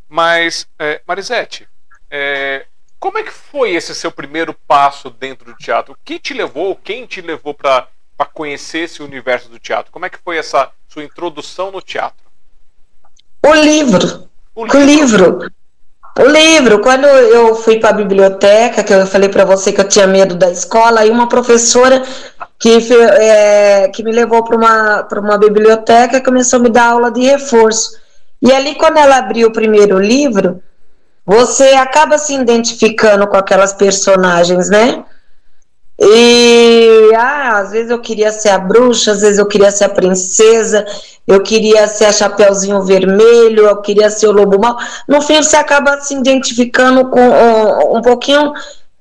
Mas, 0.09 0.67
é, 0.77 1.01
Marisete, 1.07 1.65
é, 2.09 2.65
como 2.99 3.19
é 3.19 3.23
que 3.23 3.31
foi 3.31 3.71
esse 3.71 3.95
seu 3.95 4.11
primeiro 4.11 4.53
passo 4.53 5.09
dentro 5.09 5.45
do 5.45 5.55
teatro? 5.55 5.93
O 5.93 5.97
que 6.03 6.19
te 6.19 6.33
levou, 6.33 6.75
quem 6.75 7.05
te 7.05 7.21
levou 7.21 7.53
para 7.53 7.87
para 8.21 8.29
conhecer 8.31 8.81
esse 8.81 9.01
universo 9.01 9.49
do 9.49 9.57
teatro? 9.57 9.91
Como 9.91 10.05
é 10.05 10.09
que 10.09 10.19
foi 10.23 10.37
essa 10.37 10.69
sua 10.87 11.03
introdução 11.03 11.71
no 11.71 11.81
teatro? 11.81 12.23
O 13.43 13.53
livro. 13.55 14.29
O 14.53 14.63
livro. 14.63 14.77
O 14.77 14.85
livro. 14.85 15.51
O 16.19 16.25
livro, 16.25 16.81
quando 16.81 17.05
eu 17.05 17.55
fui 17.55 17.79
para 17.79 17.89
a 17.89 17.93
biblioteca, 17.93 18.83
que 18.83 18.93
eu 18.93 19.07
falei 19.07 19.29
para 19.29 19.45
você 19.45 19.71
que 19.71 19.81
eu 19.81 19.87
tinha 19.87 20.05
medo 20.05 20.35
da 20.35 20.51
escola, 20.51 20.99
aí 20.99 21.09
uma 21.09 21.27
professora 21.27 22.03
que, 22.59 22.77
é, 22.93 23.87
que 23.87 24.03
me 24.03 24.11
levou 24.11 24.43
para 24.43 24.57
uma, 24.57 25.07
uma 25.19 25.37
biblioteca 25.37 26.21
começou 26.21 26.59
a 26.59 26.61
me 26.61 26.69
dar 26.69 26.89
aula 26.89 27.09
de 27.09 27.21
reforço. 27.21 27.97
E 28.39 28.51
ali, 28.51 28.75
quando 28.75 28.97
ela 28.97 29.17
abriu 29.17 29.47
o 29.47 29.53
primeiro 29.53 29.97
livro, 29.97 30.61
você 31.25 31.69
acaba 31.69 32.19
se 32.19 32.35
identificando 32.35 33.25
com 33.25 33.37
aquelas 33.37 33.73
personagens, 33.73 34.69
né? 34.69 35.03
E 36.03 37.13
ah, 37.15 37.59
às 37.59 37.71
vezes 37.71 37.91
eu 37.91 37.99
queria 37.99 38.31
ser 38.31 38.49
a 38.49 38.57
bruxa, 38.57 39.11
às 39.11 39.21
vezes 39.21 39.37
eu 39.37 39.45
queria 39.45 39.69
ser 39.69 39.83
a 39.83 39.89
princesa, 39.89 40.83
eu 41.27 41.43
queria 41.43 41.87
ser 41.87 42.05
a 42.05 42.11
Chapeuzinho 42.11 42.81
Vermelho, 42.81 43.67
eu 43.67 43.77
queria 43.81 44.09
ser 44.09 44.25
o 44.27 44.31
Lobo 44.31 44.59
Mal. 44.59 44.77
No 45.07 45.21
fim, 45.21 45.41
você 45.43 45.55
acaba 45.55 46.01
se 46.01 46.15
identificando 46.15 47.07
com 47.09 47.19
um, 47.19 47.97
um 47.97 48.01
pouquinho, 48.01 48.51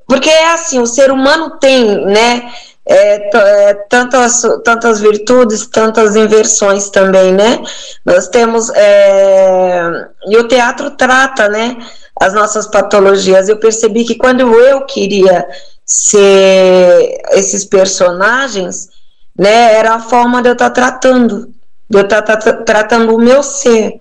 porque 0.06 0.28
é 0.28 0.52
assim: 0.52 0.78
o 0.78 0.86
ser 0.86 1.10
humano 1.10 1.58
tem, 1.58 2.04
né? 2.04 2.52
É, 2.86 3.36
é, 3.36 3.74
tantas, 3.88 4.42
tantas 4.64 5.00
virtudes, 5.00 5.66
tantas 5.66 6.16
inversões 6.16 6.90
também, 6.90 7.32
né? 7.32 7.62
Nós 8.04 8.28
temos. 8.28 8.68
É, 8.74 9.90
e 10.26 10.36
o 10.36 10.46
teatro 10.46 10.90
trata, 10.90 11.48
né? 11.48 11.78
as 12.20 12.34
nossas 12.34 12.66
patologias. 12.66 13.48
Eu 13.48 13.56
percebi 13.56 14.04
que 14.04 14.14
quando 14.14 14.40
eu 14.40 14.84
queria 14.84 15.48
ser 15.92 17.20
esses 17.32 17.64
personagens, 17.64 18.88
né, 19.36 19.74
era 19.74 19.94
a 19.94 20.00
forma 20.00 20.40
de 20.40 20.48
eu 20.48 20.52
estar 20.52 20.70
tá 20.70 20.74
tratando, 20.74 21.52
de 21.88 21.98
eu 21.98 22.02
estar 22.02 22.22
tá, 22.22 22.36
tratando 22.36 23.14
o 23.14 23.18
meu 23.18 23.42
ser 23.42 24.00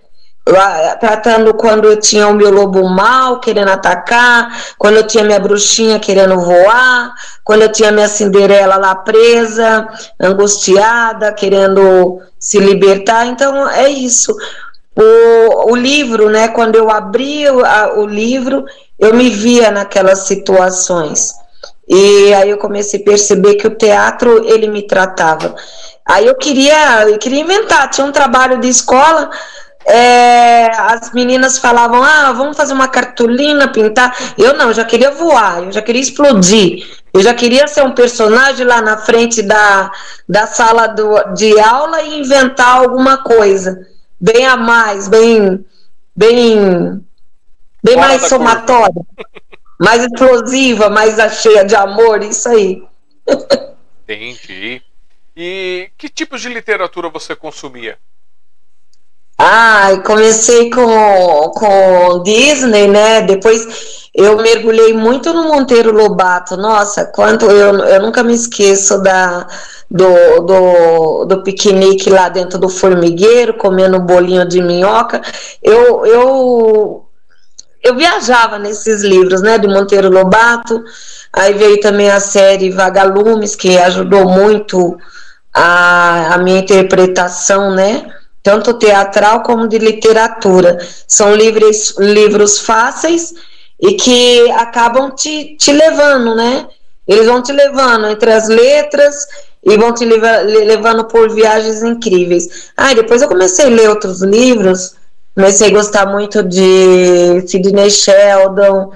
tratando 0.99 1.53
quando 1.53 1.85
eu 1.85 1.99
tinha 1.99 2.27
o 2.27 2.33
meu 2.33 2.49
lobo 2.51 2.87
mal 2.87 3.39
querendo 3.39 3.69
atacar, 3.69 4.73
quando 4.77 4.97
eu 4.97 5.07
tinha 5.07 5.23
minha 5.23 5.39
bruxinha 5.39 5.99
querendo 5.99 6.39
voar, 6.39 7.13
quando 7.43 7.63
eu 7.63 7.71
tinha 7.71 7.91
minha 7.91 8.07
Cinderela 8.07 8.75
lá 8.77 8.95
presa, 8.95 9.87
angustiada, 10.19 11.33
querendo 11.33 12.19
se 12.39 12.59
libertar. 12.59 13.27
Então 13.27 13.69
é 13.69 13.89
isso. 13.89 14.35
O, 14.95 15.71
o 15.71 15.75
livro, 15.75 16.29
né? 16.29 16.49
Quando 16.49 16.75
eu 16.75 16.89
abri 16.89 17.47
o, 17.49 17.63
a, 17.63 17.99
o 17.99 18.05
livro, 18.05 18.65
eu 18.97 19.13
me 19.13 19.29
via 19.29 19.71
naquelas 19.71 20.19
situações. 20.19 21.33
E 21.89 22.31
aí 22.35 22.51
eu 22.51 22.57
comecei 22.57 23.01
a 23.01 23.03
perceber 23.03 23.55
que 23.55 23.65
o 23.65 23.75
teatro 23.75 24.45
ele 24.45 24.67
me 24.67 24.83
tratava. 24.83 25.55
Aí 26.05 26.27
eu 26.27 26.35
queria, 26.35 27.09
eu 27.09 27.17
queria 27.17 27.41
inventar, 27.41 27.89
tinha 27.89 28.05
um 28.05 28.11
trabalho 28.11 28.59
de 28.59 28.67
escola, 28.67 29.29
é, 29.85 30.67
as 30.67 31.11
meninas 31.13 31.57
falavam, 31.57 32.03
ah, 32.03 32.31
vamos 32.31 32.55
fazer 32.55 32.73
uma 32.73 32.87
cartolina, 32.87 33.71
pintar. 33.71 34.15
Eu 34.37 34.55
não, 34.55 34.67
eu 34.67 34.73
já 34.73 34.85
queria 34.85 35.09
voar, 35.09 35.63
eu 35.63 35.71
já 35.71 35.81
queria 35.81 36.01
explodir. 36.01 36.87
Eu 37.11 37.21
já 37.21 37.33
queria 37.33 37.67
ser 37.67 37.83
um 37.83 37.93
personagem 37.93 38.67
lá 38.67 38.81
na 38.81 38.97
frente 38.97 39.41
da, 39.41 39.91
da 40.27 40.45
sala 40.45 40.87
do, 40.87 41.33
de 41.33 41.59
aula 41.59 42.03
e 42.03 42.19
inventar 42.19 42.77
alguma 42.77 43.23
coisa. 43.23 43.87
Bem 44.21 44.45
a 44.45 44.55
mais, 44.55 45.07
bem, 45.07 45.65
bem, 46.15 47.03
bem 47.83 47.95
Fora 47.95 48.07
mais 48.07 48.27
somatória. 48.27 49.01
mais 49.79 50.03
explosiva, 50.03 50.89
mais 50.89 51.15
cheia 51.35 51.63
de 51.63 51.75
amor, 51.75 52.21
isso 52.21 52.49
aí. 52.49 52.83
Entendi. 54.03 54.81
E 55.35 55.89
que 55.97 56.09
tipos 56.09 56.41
de 56.41 56.49
literatura 56.49 57.09
você 57.09 57.35
consumia? 57.35 57.97
Ah, 59.41 59.91
comecei 60.05 60.69
com, 60.69 61.51
com 61.51 62.21
Disney, 62.23 62.89
né? 62.89 63.21
Depois 63.21 64.09
eu 64.13 64.35
mergulhei 64.35 64.91
muito 64.91 65.33
no 65.33 65.43
Monteiro 65.43 65.93
Lobato. 65.93 66.57
Nossa, 66.57 67.05
quanto 67.05 67.45
eu, 67.45 67.73
eu 67.85 68.01
nunca 68.01 68.21
me 68.21 68.33
esqueço 68.33 69.01
da, 69.01 69.47
do, 69.89 70.41
do, 70.41 71.25
do 71.25 71.43
piquenique 71.43 72.09
lá 72.09 72.27
dentro 72.27 72.59
do 72.59 72.67
formigueiro, 72.67 73.53
comendo 73.53 73.95
um 73.95 74.05
bolinho 74.05 74.45
de 74.45 74.61
minhoca. 74.61 75.21
Eu, 75.63 76.05
eu, 76.05 77.08
eu 77.83 77.95
viajava 77.95 78.59
nesses 78.59 79.01
livros, 79.01 79.41
né? 79.41 79.57
De 79.57 79.67
Monteiro 79.67 80.09
Lobato. 80.09 80.83
Aí 81.31 81.53
veio 81.53 81.79
também 81.79 82.09
a 82.09 82.19
série 82.19 82.71
Vagalumes, 82.71 83.55
que 83.55 83.77
ajudou 83.77 84.29
muito 84.29 84.97
a, 85.53 86.35
a 86.35 86.37
minha 86.39 86.59
interpretação, 86.59 87.73
né? 87.73 88.05
tanto 88.43 88.73
teatral 88.73 89.43
como 89.43 89.67
de 89.67 89.77
literatura. 89.77 90.77
São 91.07 91.35
livros, 91.35 91.95
livros 91.99 92.59
fáceis 92.59 93.33
e 93.79 93.93
que 93.93 94.49
acabam 94.51 95.11
te, 95.11 95.55
te 95.57 95.71
levando, 95.71 96.35
né? 96.35 96.67
Eles 97.07 97.27
vão 97.27 97.41
te 97.41 97.51
levando 97.51 98.07
entre 98.07 98.31
as 98.31 98.47
letras 98.47 99.27
e 99.63 99.77
vão 99.77 99.93
te 99.93 100.05
leva, 100.05 100.41
levando 100.41 101.05
por 101.05 101.29
viagens 101.33 101.81
incríveis. 101.83 102.71
Ah, 102.77 102.93
depois 102.93 103.21
eu 103.21 103.27
comecei 103.27 103.65
a 103.65 103.69
ler 103.69 103.89
outros 103.89 104.21
livros, 104.21 104.95
comecei 105.39 105.69
a 105.69 105.71
gostar 105.71 106.05
muito 106.05 106.43
de 106.43 107.47
Sidney 107.47 107.89
Sheldon, 107.89 108.91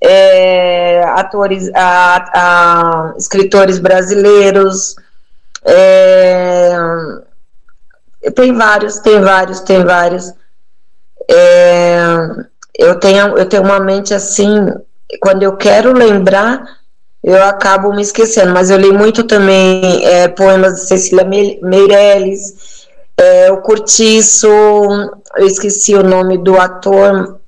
é, 0.00 1.02
atores, 1.16 1.68
a, 1.74 2.30
a, 2.32 3.14
escritores 3.18 3.80
brasileiros, 3.80 4.94
é, 5.64 6.76
tem 8.36 8.56
vários, 8.56 9.00
tem 9.00 9.20
vários, 9.20 9.60
tem 9.60 9.84
vários. 9.84 10.32
É, 11.28 11.96
eu, 12.78 12.94
tenho, 13.00 13.36
eu 13.36 13.46
tenho 13.46 13.64
uma 13.64 13.80
mente 13.80 14.14
assim, 14.14 14.72
quando 15.20 15.42
eu 15.42 15.56
quero 15.56 15.92
lembrar, 15.92 16.62
eu 17.20 17.42
acabo 17.42 17.92
me 17.92 18.02
esquecendo, 18.02 18.52
mas 18.52 18.70
eu 18.70 18.78
li 18.78 18.92
muito 18.92 19.24
também 19.24 20.06
é, 20.06 20.28
poemas 20.28 20.74
de 20.76 20.80
Cecília 20.86 21.24
Meirelles, 21.24 22.86
é, 23.20 23.50
o 23.52 23.58
Curtiço, 23.58 24.48
eu 25.36 25.46
esqueci 25.46 25.94
o 25.94 26.02
nome 26.02 26.38
do 26.38 26.58
ator, 26.58 27.40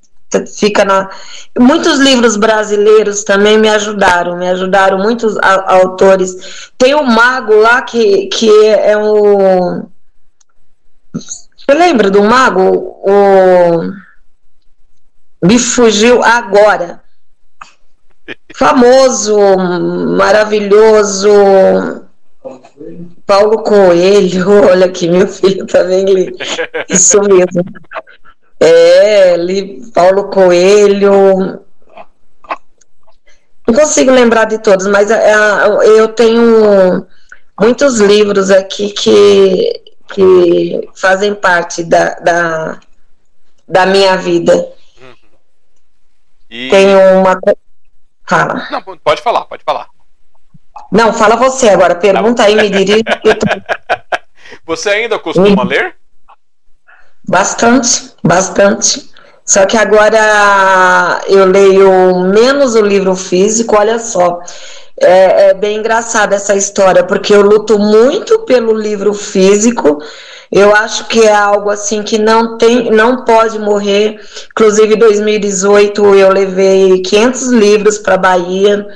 fica 0.57 0.85
na. 0.85 1.11
Muitos 1.59 1.99
livros 1.99 2.37
brasileiros 2.37 3.25
também 3.25 3.59
me 3.59 3.69
ajudaram, 3.69 4.37
me 4.37 4.49
ajudaram 4.49 4.99
muitos 4.99 5.37
autores. 5.39 6.71
Tem 6.79 6.95
o 6.95 7.05
Mago 7.05 7.55
lá 7.57 7.83
que, 7.83 8.27
que 8.27 8.51
é 8.67 8.97
o 8.97 9.87
você 11.73 11.75
lembra 11.75 12.11
do 12.11 12.23
mago? 12.23 13.01
O... 13.03 13.93
Me 15.45 15.59
fugiu 15.59 16.23
agora. 16.23 17.03
Famoso, 18.55 19.39
maravilhoso. 20.17 21.31
Paulo 23.33 23.63
Coelho, 23.63 24.61
olha 24.69 24.85
aqui, 24.85 25.09
meu 25.09 25.27
filho 25.27 25.67
também 25.67 26.05
tá 26.05 26.13
li. 26.13 26.37
Isso 26.91 27.19
mesmo. 27.23 27.65
É, 28.61 29.39
li 29.39 29.81
Paulo 29.95 30.29
Coelho. 30.29 31.63
Não 33.67 33.75
consigo 33.75 34.11
lembrar 34.11 34.45
de 34.45 34.59
todos, 34.59 34.87
mas 34.87 35.11
é, 35.11 35.33
eu 35.97 36.09
tenho 36.09 37.07
muitos 37.59 38.01
livros 38.01 38.51
aqui 38.51 38.91
que 38.91 39.83
que 40.13 40.91
fazem 40.95 41.35
parte 41.35 41.83
da, 41.83 42.17
da, 42.17 42.81
da 43.67 43.87
minha 43.87 44.15
vida. 44.19 44.55
Uhum. 45.01 45.15
E... 46.51 46.69
Tem 46.69 46.87
uma. 47.17 47.41
Fala. 48.29 48.69
Não, 48.71 48.83
pode 48.83 49.23
falar, 49.23 49.47
pode 49.47 49.65
falar. 49.65 49.89
Não, 50.93 51.11
fala 51.11 51.37
você 51.37 51.71
agora. 51.71 51.95
Pergunta 51.95 52.43
aí, 52.43 52.55
me 52.55 52.69
dirige. 52.69 53.03
Você 54.67 54.91
ainda 54.91 55.19
costuma 55.19 55.65
ler? 55.65 55.97
Bastante, 57.27 58.13
bastante. 58.23 59.11
Só 59.45 59.67
que 59.67 59.77
agora 59.77 61.21
eu 61.27 61.47
leio 61.47 62.21
menos 62.21 62.75
o 62.75 62.83
livro 62.83 63.17
físico, 63.17 63.77
olha 63.77 63.99
só. 63.99 64.41
É, 65.01 65.49
é, 65.49 65.55
bem 65.55 65.79
engraçada 65.79 66.37
essa 66.37 66.55
história, 66.55 67.03
porque 67.03 67.35
eu 67.35 67.41
luto 67.41 67.79
muito 67.79 68.41
pelo 68.41 68.73
livro 68.73 69.15
físico. 69.15 69.99
Eu 70.51 70.77
acho 70.77 71.09
que 71.09 71.25
é 71.25 71.35
algo 71.35 71.71
assim 71.71 72.03
que 72.03 72.19
não 72.19 72.59
tem, 72.59 72.91
não 72.91 73.25
pode 73.25 73.59
morrer. 73.59 74.21
Inclusive, 74.51 74.95
em 74.95 74.99
2018 74.99 76.15
eu 76.15 76.29
levei 76.29 77.01
500 77.01 77.49
livros 77.49 77.99
para 77.99 78.19
Bahia. 78.19 78.87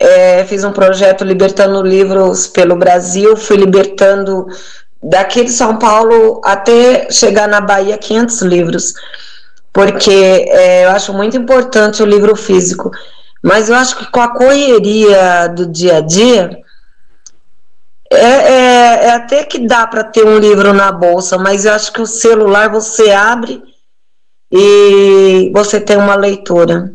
É, 0.00 0.44
fiz 0.46 0.64
um 0.64 0.72
projeto 0.72 1.24
libertando 1.24 1.82
livros 1.82 2.46
pelo 2.46 2.74
Brasil, 2.74 3.36
fui 3.36 3.58
libertando 3.58 4.46
daqui 5.02 5.44
de 5.44 5.52
São 5.52 5.76
Paulo 5.76 6.40
até 6.42 7.10
chegar 7.10 7.46
na 7.46 7.60
Bahia 7.60 7.98
500 7.98 8.40
livros, 8.42 8.94
porque 9.72 10.10
é, 10.48 10.86
eu 10.86 10.90
acho 10.90 11.12
muito 11.12 11.36
importante 11.36 12.02
o 12.02 12.06
livro 12.06 12.34
físico. 12.34 12.90
Mas 13.42 13.68
eu 13.68 13.74
acho 13.74 13.96
que 13.96 14.10
com 14.10 14.20
a 14.20 14.28
correria 14.28 15.48
do 15.48 15.66
dia 15.66 15.98
a 15.98 16.00
dia, 16.00 16.62
é, 18.10 18.16
é, 18.16 19.04
é 19.06 19.10
até 19.12 19.44
que 19.44 19.66
dá 19.66 19.86
para 19.86 20.04
ter 20.04 20.24
um 20.26 20.38
livro 20.38 20.72
na 20.72 20.90
bolsa, 20.90 21.38
mas 21.38 21.64
eu 21.64 21.72
acho 21.72 21.92
que 21.92 22.02
o 22.02 22.06
celular 22.06 22.68
você 22.68 23.10
abre 23.12 23.62
e 24.50 25.50
você 25.54 25.80
tem 25.80 25.96
uma 25.96 26.16
leitura. 26.16 26.92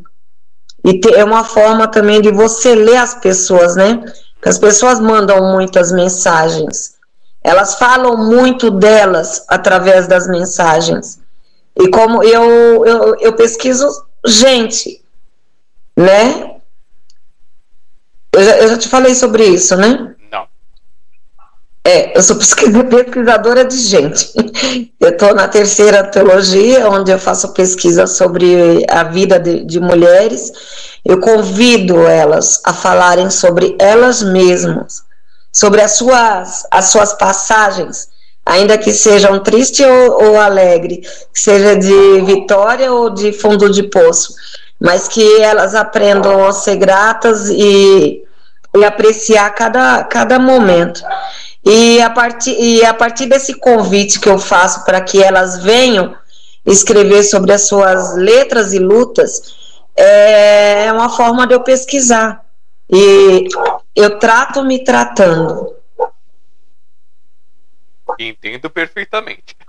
E 0.86 1.00
te, 1.00 1.12
é 1.16 1.24
uma 1.24 1.44
forma 1.44 1.88
também 1.88 2.22
de 2.22 2.32
você 2.32 2.76
ler 2.76 2.98
as 2.98 3.16
pessoas, 3.16 3.76
né? 3.76 4.04
Porque 4.36 4.50
as 4.50 4.60
pessoas 4.60 5.00
mandam 5.00 5.52
muitas 5.52 5.92
mensagens. 5.92 6.94
Elas 7.44 7.76
falam 7.76 8.16
muito 8.16 8.70
delas 8.70 9.44
através 9.48 10.08
das 10.08 10.28
mensagens. 10.28 11.20
E 11.76 11.90
como 11.90 12.24
eu, 12.24 12.86
eu, 12.86 13.16
eu 13.20 13.34
pesquiso 13.34 13.88
gente, 14.26 15.04
né? 15.98 16.58
Eu 18.32 18.44
já, 18.44 18.58
eu 18.58 18.68
já 18.68 18.78
te 18.78 18.88
falei 18.88 19.16
sobre 19.16 19.44
isso, 19.44 19.76
né? 19.76 20.15
É, 21.86 22.18
eu 22.18 22.24
sou 22.24 22.36
pesquisadora 22.90 23.64
de 23.64 23.78
gente. 23.78 24.34
Eu 25.00 25.10
estou 25.10 25.36
na 25.36 25.48
terceira 25.48 26.04
teologia, 26.04 26.90
onde 26.90 27.12
eu 27.12 27.20
faço 27.20 27.54
pesquisa 27.54 28.08
sobre 28.08 28.84
a 28.90 29.04
vida 29.04 29.40
de, 29.40 29.64
de 29.64 29.80
mulheres. 29.80 30.52
Eu 31.06 31.20
convido 31.20 32.08
elas 32.08 32.60
a 32.66 32.74
falarem 32.74 33.30
sobre 33.30 33.76
elas 33.80 34.24
mesmas, 34.24 35.04
sobre 35.52 35.82
as 35.82 35.92
suas, 35.92 36.66
as 36.72 36.86
suas 36.86 37.14
passagens, 37.14 38.10
ainda 38.44 38.78
que 38.78 38.92
sejam 38.92 39.40
triste 39.44 39.86
ou, 39.86 40.24
ou 40.24 40.36
seja 41.32 41.76
de 41.76 42.22
vitória 42.22 42.92
ou 42.92 43.12
de 43.12 43.32
fundo 43.32 43.72
de 43.72 43.84
poço 43.84 44.34
mas 44.80 45.08
que 45.08 45.42
elas 45.42 45.74
aprendam 45.74 46.46
a 46.46 46.52
ser 46.52 46.76
gratas 46.76 47.50
e, 47.50 48.24
e 48.76 48.86
apreciar 48.86 49.50
cada, 49.52 50.04
cada 50.04 50.40
momento. 50.40 51.02
E 51.66 52.00
a, 52.00 52.12
partir, 52.12 52.56
e 52.60 52.86
a 52.86 52.94
partir 52.94 53.26
desse 53.26 53.56
convite 53.56 54.20
que 54.20 54.30
eu 54.30 54.38
faço 54.38 54.86
para 54.86 55.02
que 55.02 55.24
elas 55.24 55.64
venham 55.64 56.16
escrever 56.64 57.24
sobre 57.24 57.52
as 57.54 57.68
suas 57.68 58.16
letras 58.16 58.72
e 58.72 58.78
lutas, 58.78 59.56
é 59.96 60.92
uma 60.94 61.10
forma 61.10 61.48
de 61.48 61.56
eu 61.56 61.62
pesquisar. 61.62 62.46
E 62.88 63.48
eu 63.96 64.20
trato 64.20 64.64
me 64.64 64.84
tratando. 64.84 65.76
Entendo 68.20 68.70
perfeitamente. 68.70 69.58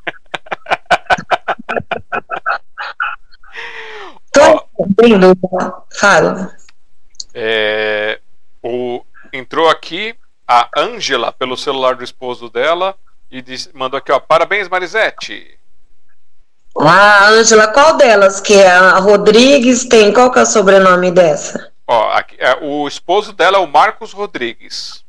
Tô 4.30 4.66
entendendo, 4.80 5.34
fala. 5.98 6.54
É, 7.32 8.20
o, 8.62 9.02
entrou 9.32 9.70
aqui 9.70 10.14
a 10.46 10.68
Ângela 10.76 11.32
pelo 11.32 11.56
celular 11.56 11.96
do 11.96 12.04
esposo 12.04 12.48
dela 12.48 12.94
e 13.30 13.42
disse, 13.42 13.70
mandou 13.74 13.98
aqui, 13.98 14.12
ó, 14.12 14.20
parabéns 14.20 14.68
Marisete. 14.68 15.58
Ah, 16.78 17.28
Ângela, 17.30 17.68
qual 17.68 17.96
delas 17.96 18.40
que 18.40 18.54
é? 18.54 18.68
A 18.68 18.98
Rodrigues 18.98 19.84
tem, 19.84 20.12
qual 20.12 20.30
que 20.30 20.38
é 20.38 20.42
o 20.42 20.46
sobrenome 20.46 21.10
dessa? 21.10 21.72
Ó, 21.86 22.10
aqui, 22.12 22.36
é, 22.38 22.58
o 22.60 22.86
esposo 22.86 23.32
dela 23.32 23.56
é 23.56 23.60
o 23.60 23.66
Marcos 23.66 24.12
Rodrigues. 24.12 25.04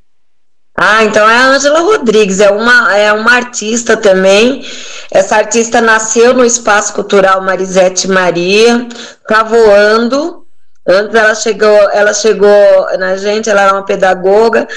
Ah, 0.80 1.04
então 1.04 1.28
é 1.28 1.36
a 1.36 1.46
Ângela 1.48 1.80
Rodrigues, 1.82 2.40
é 2.40 2.52
uma, 2.52 2.96
é 2.96 3.12
uma 3.12 3.34
artista 3.34 3.98
também. 3.98 4.64
Essa 5.12 5.38
artista 5.38 5.82
nasceu 5.82 6.34
no 6.34 6.46
Espaço 6.46 6.94
Cultural 6.94 7.42
Marisete 7.42 8.08
Maria, 8.08 8.88
tá 9.28 9.44
voando. 9.44 10.46
Antes 10.88 11.16
ela 11.16 11.36
chegou, 11.36 11.90
ela 11.92 12.14
chegou 12.14 12.98
na 12.98 13.18
gente, 13.18 13.50
ela 13.50 13.62
era 13.62 13.74
uma 13.74 13.86
pedagoga 13.86 14.68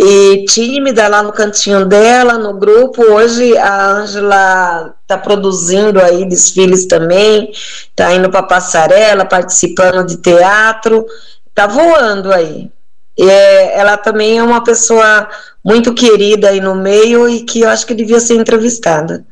e 0.00 0.44
tímida 0.44 1.08
lá 1.08 1.24
no 1.24 1.32
cantinho 1.32 1.84
dela, 1.84 2.38
no 2.38 2.54
grupo. 2.54 3.02
Hoje 3.02 3.58
a 3.58 3.90
Ângela 3.90 4.94
está 5.02 5.18
produzindo 5.18 6.00
aí 6.00 6.24
desfiles 6.24 6.86
também, 6.86 7.50
está 7.50 8.14
indo 8.14 8.30
para 8.30 8.44
passarela, 8.44 9.24
participando 9.24 10.06
de 10.06 10.18
teatro, 10.18 11.04
tá 11.52 11.66
voando 11.66 12.32
aí. 12.32 12.70
É, 13.18 13.76
ela 13.76 13.96
também 13.96 14.38
é 14.38 14.42
uma 14.42 14.62
pessoa 14.62 15.28
muito 15.64 15.92
querida 15.92 16.50
aí 16.50 16.60
no 16.60 16.76
meio 16.76 17.28
e 17.28 17.44
que 17.44 17.62
eu 17.62 17.68
acho 17.68 17.84
que 17.84 17.92
devia 17.92 18.20
ser 18.20 18.36
entrevistada. 18.36 19.26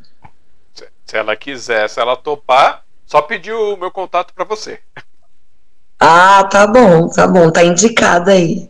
Se, 0.74 0.88
se 1.06 1.16
ela 1.16 1.36
quiser, 1.36 1.88
se 1.88 2.00
ela 2.00 2.16
topar, 2.16 2.82
só 3.06 3.22
pedir 3.22 3.52
o 3.52 3.76
meu 3.76 3.92
contato 3.92 4.34
para 4.34 4.44
você. 4.44 4.80
Ah, 6.00 6.42
tá 6.42 6.66
bom, 6.66 7.08
tá 7.08 7.24
bom, 7.28 7.52
tá 7.52 7.62
indicada 7.62 8.32
aí. 8.32 8.68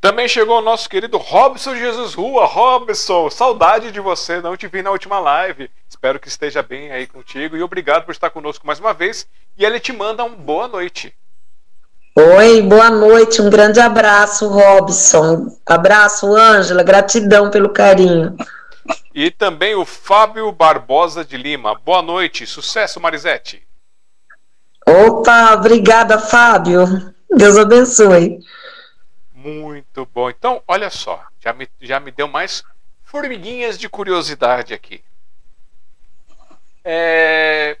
Também 0.00 0.28
chegou 0.28 0.58
o 0.58 0.62
nosso 0.62 0.88
querido 0.88 1.16
Robson 1.16 1.74
Jesus 1.74 2.14
Rua. 2.14 2.46
Robson, 2.46 3.28
saudade 3.30 3.90
de 3.90 3.98
você, 3.98 4.40
não 4.40 4.56
te 4.56 4.68
vi 4.68 4.80
na 4.80 4.92
última 4.92 5.18
live. 5.18 5.68
Espero 5.88 6.20
que 6.20 6.28
esteja 6.28 6.62
bem 6.62 6.92
aí 6.92 7.06
contigo 7.06 7.56
e 7.56 7.62
obrigado 7.62 8.04
por 8.04 8.12
estar 8.12 8.30
conosco 8.30 8.66
mais 8.66 8.78
uma 8.78 8.94
vez. 8.94 9.26
E 9.56 9.64
ele 9.64 9.80
te 9.80 9.92
manda 9.92 10.22
uma 10.22 10.36
boa 10.36 10.68
noite. 10.68 11.12
Oi, 12.14 12.62
boa 12.62 12.90
noite, 12.90 13.42
um 13.42 13.50
grande 13.50 13.80
abraço, 13.80 14.48
Robson. 14.48 15.56
Abraço, 15.66 16.32
Ângela, 16.34 16.82
gratidão 16.84 17.50
pelo 17.50 17.68
carinho. 17.68 18.36
E 19.12 19.32
também 19.32 19.74
o 19.74 19.84
Fábio 19.84 20.50
Barbosa 20.52 21.24
de 21.24 21.36
Lima. 21.36 21.74
Boa 21.74 22.02
noite, 22.02 22.46
sucesso, 22.46 23.00
Marisete. 23.00 23.62
Opa, 24.86 25.54
obrigada, 25.54 26.18
Fábio. 26.18 27.12
Deus 27.30 27.58
abençoe. 27.58 28.38
Muito 29.48 30.06
bom. 30.12 30.28
Então, 30.28 30.62
olha 30.68 30.90
só, 30.90 31.24
já 31.40 31.52
me, 31.52 31.68
já 31.80 31.98
me 31.98 32.10
deu 32.10 32.28
mais 32.28 32.62
formiguinhas 33.04 33.78
de 33.78 33.88
curiosidade 33.88 34.74
aqui. 34.74 35.02
É, 36.84 37.78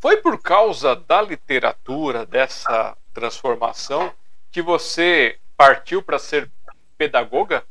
foi 0.00 0.18
por 0.18 0.40
causa 0.40 0.94
da 0.94 1.20
literatura, 1.22 2.24
dessa 2.26 2.96
transformação, 3.12 4.12
que 4.50 4.62
você 4.62 5.38
partiu 5.56 6.02
para 6.02 6.18
ser 6.18 6.50
pedagoga? 6.96 7.64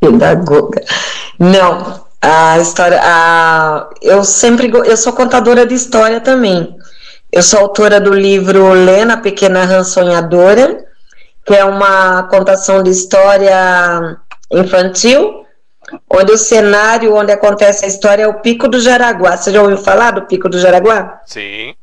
Pedagoga. 0.00 0.84
Não. 1.38 2.06
A 2.20 2.58
história. 2.58 3.00
A, 3.02 3.90
eu 4.02 4.24
sempre. 4.24 4.68
Eu 4.68 4.96
sou 4.96 5.12
contadora 5.12 5.66
de 5.66 5.74
história 5.74 6.20
também. 6.20 6.75
Eu 7.36 7.42
sou 7.42 7.60
autora 7.60 8.00
do 8.00 8.14
livro 8.14 8.72
Lena, 8.72 9.18
Pequena 9.18 9.66
Rã 9.66 9.84
Sonhadora, 9.84 10.86
que 11.44 11.54
é 11.54 11.62
uma 11.66 12.22
contação 12.22 12.82
de 12.82 12.88
história 12.88 14.16
infantil 14.50 15.44
onde 16.08 16.32
o 16.32 16.38
cenário 16.38 17.14
onde 17.14 17.30
acontece 17.30 17.84
a 17.84 17.88
história 17.88 18.22
é 18.22 18.26
o 18.26 18.40
Pico 18.40 18.68
do 18.68 18.80
Jaraguá. 18.80 19.36
Você 19.36 19.52
já 19.52 19.60
ouviu 19.60 19.76
falar 19.76 20.12
do 20.12 20.22
Pico 20.22 20.48
do 20.48 20.58
Jaraguá? 20.58 21.20
Sim. 21.26 21.74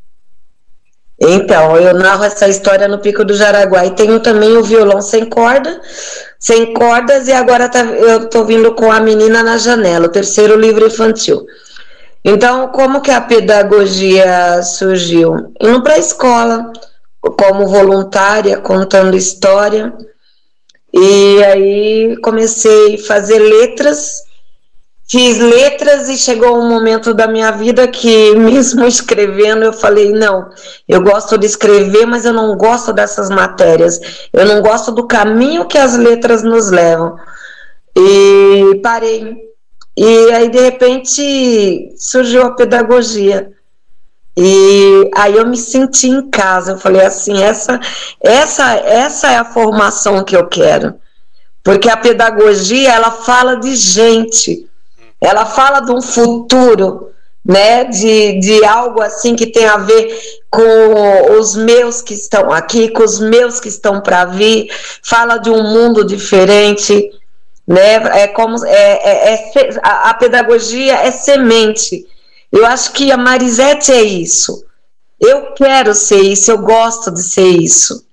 Então, 1.21 1.77
eu 1.77 1.93
narro 1.93 2.23
essa 2.23 2.47
história 2.47 2.87
no 2.87 2.97
Pico 2.97 3.23
do 3.23 3.35
Jaraguá. 3.35 3.85
E 3.85 3.91
tenho 3.91 4.19
também 4.21 4.57
o 4.57 4.63
violão 4.63 5.03
sem 5.03 5.29
corda, 5.29 5.79
sem 6.39 6.73
cordas, 6.73 7.27
e 7.27 7.31
agora 7.31 7.69
tá, 7.69 7.81
eu 7.81 8.23
estou 8.23 8.43
vindo 8.43 8.73
com 8.73 8.91
a 8.91 8.99
menina 8.99 9.43
na 9.43 9.59
janela, 9.59 10.07
o 10.07 10.11
terceiro 10.11 10.59
livro 10.59 10.87
infantil. 10.87 11.45
Então, 12.23 12.69
como 12.69 13.01
que 13.01 13.11
a 13.11 13.19
pedagogia 13.19 14.63
surgiu? 14.63 15.53
Indo 15.59 15.83
para 15.83 15.95
a 15.95 15.99
escola, 15.99 16.71
como 17.21 17.67
voluntária, 17.67 18.57
contando 18.57 19.17
história. 19.17 19.93
E 20.93 21.43
aí 21.43 22.17
comecei 22.21 22.95
a 22.95 22.97
fazer 22.99 23.39
letras, 23.39 24.21
fiz 25.09 25.39
letras 25.39 26.07
e 26.07 26.15
chegou 26.15 26.57
um 26.57 26.69
momento 26.69 27.13
da 27.13 27.27
minha 27.27 27.51
vida 27.51 27.87
que, 27.87 28.35
mesmo 28.37 28.85
escrevendo, 28.85 29.63
eu 29.63 29.73
falei: 29.73 30.13
não, 30.13 30.49
eu 30.87 31.01
gosto 31.01 31.37
de 31.37 31.45
escrever, 31.45 32.05
mas 32.05 32.25
eu 32.25 32.33
não 32.33 32.55
gosto 32.55 32.93
dessas 32.93 33.29
matérias, 33.29 33.99
eu 34.31 34.45
não 34.45 34.61
gosto 34.61 34.91
do 34.91 35.07
caminho 35.07 35.67
que 35.67 35.77
as 35.77 35.97
letras 35.97 36.43
nos 36.43 36.69
levam. 36.69 37.17
E 37.95 38.79
parei. 38.81 39.52
E 39.95 40.31
aí, 40.31 40.49
de 40.49 40.59
repente, 40.59 41.93
surgiu 41.97 42.43
a 42.43 42.51
pedagogia. 42.51 43.51
E 44.35 45.11
aí 45.15 45.35
eu 45.35 45.45
me 45.45 45.57
senti 45.57 46.07
em 46.07 46.29
casa. 46.29 46.71
Eu 46.71 46.77
falei 46.79 47.05
assim, 47.05 47.41
essa, 47.41 47.79
essa, 48.19 48.73
essa 48.73 49.31
é 49.31 49.37
a 49.37 49.45
formação 49.45 50.23
que 50.23 50.35
eu 50.35 50.47
quero. 50.47 50.95
Porque 51.63 51.89
a 51.89 51.97
pedagogia, 51.97 52.91
ela 52.91 53.11
fala 53.11 53.55
de 53.55 53.75
gente. 53.75 54.67
Ela 55.21 55.45
fala 55.45 55.79
de 55.79 55.91
um 55.91 56.01
futuro, 56.01 57.11
né, 57.45 57.85
de, 57.85 58.39
de 58.39 58.65
algo 58.65 59.01
assim 59.01 59.35
que 59.35 59.47
tem 59.47 59.65
a 59.65 59.77
ver 59.77 60.19
com 60.49 61.39
os 61.39 61.55
meus 61.55 62.01
que 62.01 62.13
estão 62.13 62.51
aqui, 62.51 62.89
com 62.89 63.03
os 63.03 63.19
meus 63.19 63.59
que 63.59 63.69
estão 63.69 64.01
para 64.01 64.25
vir, 64.25 64.67
fala 65.01 65.37
de 65.37 65.49
um 65.49 65.63
mundo 65.63 66.05
diferente, 66.05 67.09
né, 67.67 67.93
é 68.21 68.27
como, 68.27 68.63
é, 68.65 68.71
é, 68.71 69.33
é 69.33 69.79
a, 69.81 70.09
a 70.09 70.13
pedagogia 70.13 70.95
é 70.95 71.11
semente, 71.11 72.05
eu 72.51 72.65
acho 72.65 72.93
que 72.93 73.11
a 73.11 73.17
Marisete 73.17 73.91
é 73.91 74.03
isso. 74.03 74.65
Eu 75.19 75.53
quero 75.53 75.93
ser 75.93 76.21
isso, 76.21 76.51
eu 76.51 76.59
gosto 76.59 77.09
de 77.09 77.23
ser 77.23 77.47
isso. 77.47 78.05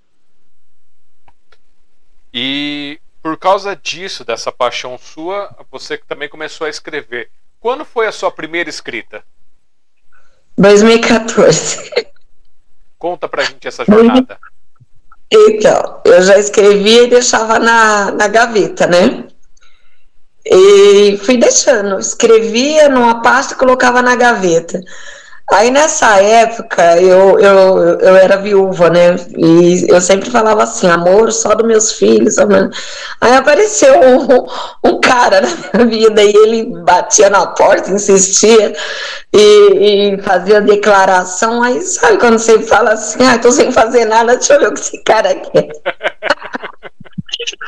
E 2.33 3.01
por 3.23 3.37
causa 3.37 3.77
disso, 3.77 4.25
dessa 4.25 4.51
paixão 4.51 4.97
sua, 4.97 5.55
você 5.71 5.99
também 5.99 6.29
começou 6.29 6.67
a 6.67 6.71
escrever. 6.71 7.29
Quando 7.59 7.85
foi 7.85 8.07
a 8.07 8.13
sua 8.13 8.31
primeira 8.31 8.71
escrita? 8.71 9.23
2014. 10.57 11.91
Conta 12.99 13.29
pra 13.29 13.45
gente 13.45 13.67
essa 13.69 13.85
jornada. 13.85 14.39
Então, 15.31 16.01
eu 16.05 16.23
já 16.23 16.39
escrevia 16.39 17.05
e 17.05 17.11
deixava 17.11 17.59
na, 17.59 18.11
na 18.13 18.29
gaveta, 18.29 18.87
né? 18.87 19.27
E 20.45 21.19
fui 21.25 21.37
deixando, 21.37 21.99
escrevia 21.99 22.89
numa 22.89 23.21
pasta 23.23 23.55
e 23.55 23.57
colocava 23.57 24.01
na 24.01 24.17
gaveta. 24.17 24.81
Aí 25.53 25.69
nessa 25.69 26.21
época 26.21 27.01
eu, 27.01 27.39
eu, 27.41 27.99
eu 27.99 28.17
era 28.17 28.37
viúva, 28.37 28.89
né? 28.89 29.17
E 29.37 29.85
eu 29.89 30.01
sempre 30.01 30.31
falava 30.31 30.63
assim, 30.63 30.89
amor 30.89 31.33
só 31.33 31.55
dos 31.57 31.67
meus 31.67 31.93
filhos. 31.93 32.37
Aí 33.21 33.35
apareceu 33.35 33.95
um, 34.01 34.47
um 34.89 35.01
cara 35.01 35.41
na 35.75 35.85
minha 35.85 36.09
vida 36.09 36.23
e 36.23 36.33
ele 36.33 36.65
batia 36.85 37.29
na 37.29 37.49
porta, 37.49 37.91
insistia 37.91 38.73
e, 39.33 40.15
e 40.15 40.23
fazia 40.23 40.61
declaração. 40.61 41.63
Aí 41.65 41.83
sabe 41.83 42.19
quando 42.19 42.39
você 42.39 42.61
fala 42.61 42.93
assim, 42.93 43.19
ah, 43.27 43.37
tô 43.37 43.51
sem 43.51 43.73
fazer 43.73 44.05
nada, 44.05 44.37
deixa 44.37 44.55
eu 44.55 44.61
ver 44.61 44.69
o 44.69 44.73
que 44.73 44.81
esse 44.81 45.03
cara 45.03 45.35
quer. 45.35 45.69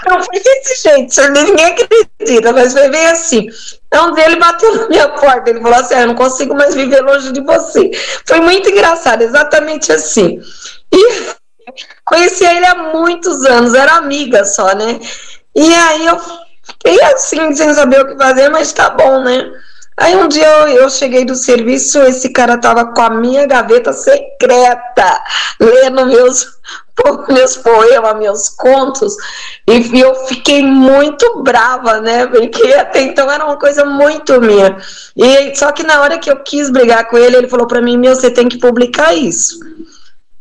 Não, 0.07 0.23
foi 0.23 0.41
desse 0.41 0.89
jeito, 0.89 1.15
senhor, 1.15 1.31
ninguém 1.31 1.67
acredita, 1.67 2.53
mas 2.53 2.73
foi 2.73 2.89
bem 2.89 3.07
assim. 3.07 3.49
Então 3.87 4.17
ele 4.19 4.37
bateu 4.37 4.75
na 4.75 4.89
minha 4.89 5.09
porta, 5.11 5.51
ele 5.51 5.61
falou 5.61 5.79
assim: 5.79 5.95
ah, 5.95 6.01
eu 6.03 6.07
não 6.09 6.15
consigo 6.15 6.55
mais 6.55 6.75
viver 6.75 7.01
longe 7.01 7.33
de 7.33 7.41
você. 7.41 7.91
Foi 8.27 8.41
muito 8.41 8.69
engraçado, 8.69 9.23
exatamente 9.23 9.93
assim. 9.93 10.41
E 10.93 11.27
conheci 12.05 12.45
ele 12.45 12.67
há 12.67 12.75
muitos 12.75 13.45
anos, 13.45 13.75
era 13.75 13.97
amiga 13.97 14.45
só, 14.45 14.75
né? 14.75 14.99
E 15.55 15.75
aí 15.75 16.07
eu 16.07 16.19
fiquei 16.63 17.01
assim, 17.05 17.55
sem 17.55 17.73
saber 17.75 18.01
o 18.01 18.09
que 18.09 18.17
fazer, 18.17 18.49
mas 18.49 18.73
tá 18.73 18.91
bom, 18.91 19.23
né? 19.23 19.51
Aí 19.97 20.17
um 20.17 20.27
dia 20.27 20.47
eu, 20.47 20.69
eu, 20.69 20.91
cheguei 20.91 21.25
do 21.25 21.35
serviço, 21.35 22.01
esse 22.03 22.31
cara 22.31 22.57
tava 22.57 22.87
com 22.87 23.03
a 23.03 23.11
minha 23.11 23.47
gaveta 23.47 23.93
secreta, 23.93 25.21
lendo 25.61 26.07
meus, 26.07 26.47
meus 27.29 27.57
poemas, 27.59 28.19
meus 28.19 28.49
contos, 28.49 29.15
e 29.69 30.01
eu 30.01 30.15
fiquei 30.27 30.63
muito 30.63 31.43
brava, 31.43 32.01
né? 32.01 32.27
Porque 32.27 32.73
até 32.73 33.03
então 33.03 33.31
era 33.31 33.45
uma 33.45 33.59
coisa 33.59 33.85
muito 33.85 34.41
minha. 34.41 34.79
E 35.15 35.55
só 35.55 35.71
que 35.73 35.83
na 35.83 36.01
hora 36.01 36.19
que 36.19 36.31
eu 36.31 36.43
quis 36.43 36.71
brigar 36.71 37.09
com 37.09 37.19
ele, 37.19 37.37
ele 37.37 37.49
falou 37.49 37.67
para 37.67 37.83
mim: 37.83 37.99
"Meu, 37.99 38.15
você 38.15 38.31
tem 38.31 38.49
que 38.49 38.59
publicar 38.59 39.13
isso". 39.15 39.61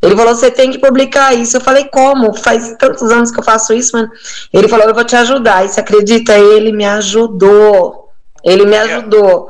Ele 0.02 0.16
falou: 0.16 0.34
"Você 0.34 0.50
tem 0.50 0.72
que 0.72 0.80
publicar 0.80 1.34
isso". 1.34 1.58
Eu 1.58 1.62
falei: 1.62 1.86
"Como? 1.86 2.34
Faz 2.34 2.76
tantos 2.80 3.12
anos 3.12 3.32
que 3.32 3.40
eu 3.40 3.44
faço 3.44 3.74
isso, 3.74 3.98
mano". 3.98 4.10
Ele 4.54 4.70
falou: 4.70 4.88
"Eu 4.88 4.96
vou 4.96 5.04
te 5.04 5.16
ajudar". 5.18 5.66
E 5.66 5.70
você 5.70 5.82
acredita? 5.82 6.38
Ele 6.38 6.72
me 6.72 6.86
ajudou. 6.86 8.11
Ele 8.44 8.66
me 8.66 8.78
ajudou. 8.78 9.50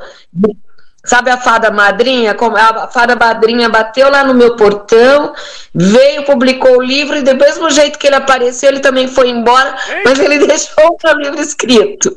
Sabe 1.04 1.30
a 1.30 1.36
fada 1.36 1.70
madrinha? 1.70 2.36
A 2.36 2.88
fada 2.88 3.16
madrinha 3.16 3.68
bateu 3.68 4.08
lá 4.08 4.22
no 4.22 4.34
meu 4.34 4.54
portão, 4.54 5.34
veio, 5.74 6.24
publicou 6.24 6.78
o 6.78 6.82
livro, 6.82 7.16
e 7.16 7.22
do 7.22 7.34
mesmo 7.34 7.68
jeito 7.70 7.98
que 7.98 8.06
ele 8.06 8.16
apareceu, 8.16 8.68
ele 8.68 8.80
também 8.80 9.08
foi 9.08 9.28
embora, 9.28 9.76
mas 10.04 10.18
ele 10.20 10.38
deixou 10.46 10.96
o 11.02 11.18
livro 11.18 11.40
escrito. 11.40 12.16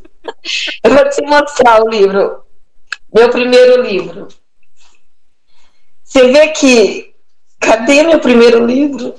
Eu 0.83 0.91
vou 0.91 1.09
te 1.09 1.21
mostrar 1.23 1.83
o 1.83 1.89
livro. 1.89 2.43
Meu 3.13 3.29
primeiro 3.29 3.81
livro. 3.81 4.27
Você 6.03 6.31
vê 6.31 6.47
que. 6.49 7.13
Cadê 7.59 8.03
meu 8.03 8.19
primeiro 8.19 8.65
livro? 8.65 9.15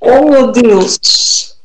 Oh, 0.00 0.30
meu 0.30 0.50
Deus! 0.50 1.56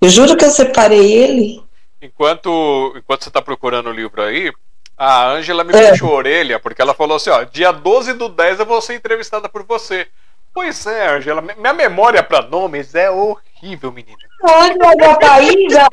Eu 0.00 0.08
juro 0.08 0.36
que 0.36 0.44
eu 0.44 0.50
separei 0.50 1.12
ele. 1.12 1.62
Enquanto, 2.02 2.94
enquanto 2.96 3.22
você 3.22 3.28
está 3.28 3.42
procurando 3.42 3.90
o 3.90 3.92
livro 3.92 4.22
aí, 4.22 4.52
a 4.96 5.28
Ângela 5.28 5.64
me 5.64 5.74
é. 5.74 5.90
puxou 5.90 6.10
a 6.10 6.16
orelha, 6.16 6.60
porque 6.60 6.80
ela 6.80 6.94
falou 6.94 7.16
assim: 7.16 7.30
ó, 7.30 7.42
dia 7.44 7.72
12 7.72 8.14
do 8.14 8.28
10 8.28 8.60
eu 8.60 8.66
vou 8.66 8.80
ser 8.80 8.94
entrevistada 8.94 9.48
por 9.48 9.64
você. 9.64 10.06
Pois 10.52 10.86
é, 10.86 11.08
Ângela, 11.08 11.40
minha 11.40 11.72
memória 11.72 12.22
para 12.22 12.42
nomes 12.42 12.94
é 12.94 13.10
horrível, 13.10 13.92
menina. 13.92 14.18
Ângela 14.42 15.18
Paísa, 15.18 15.86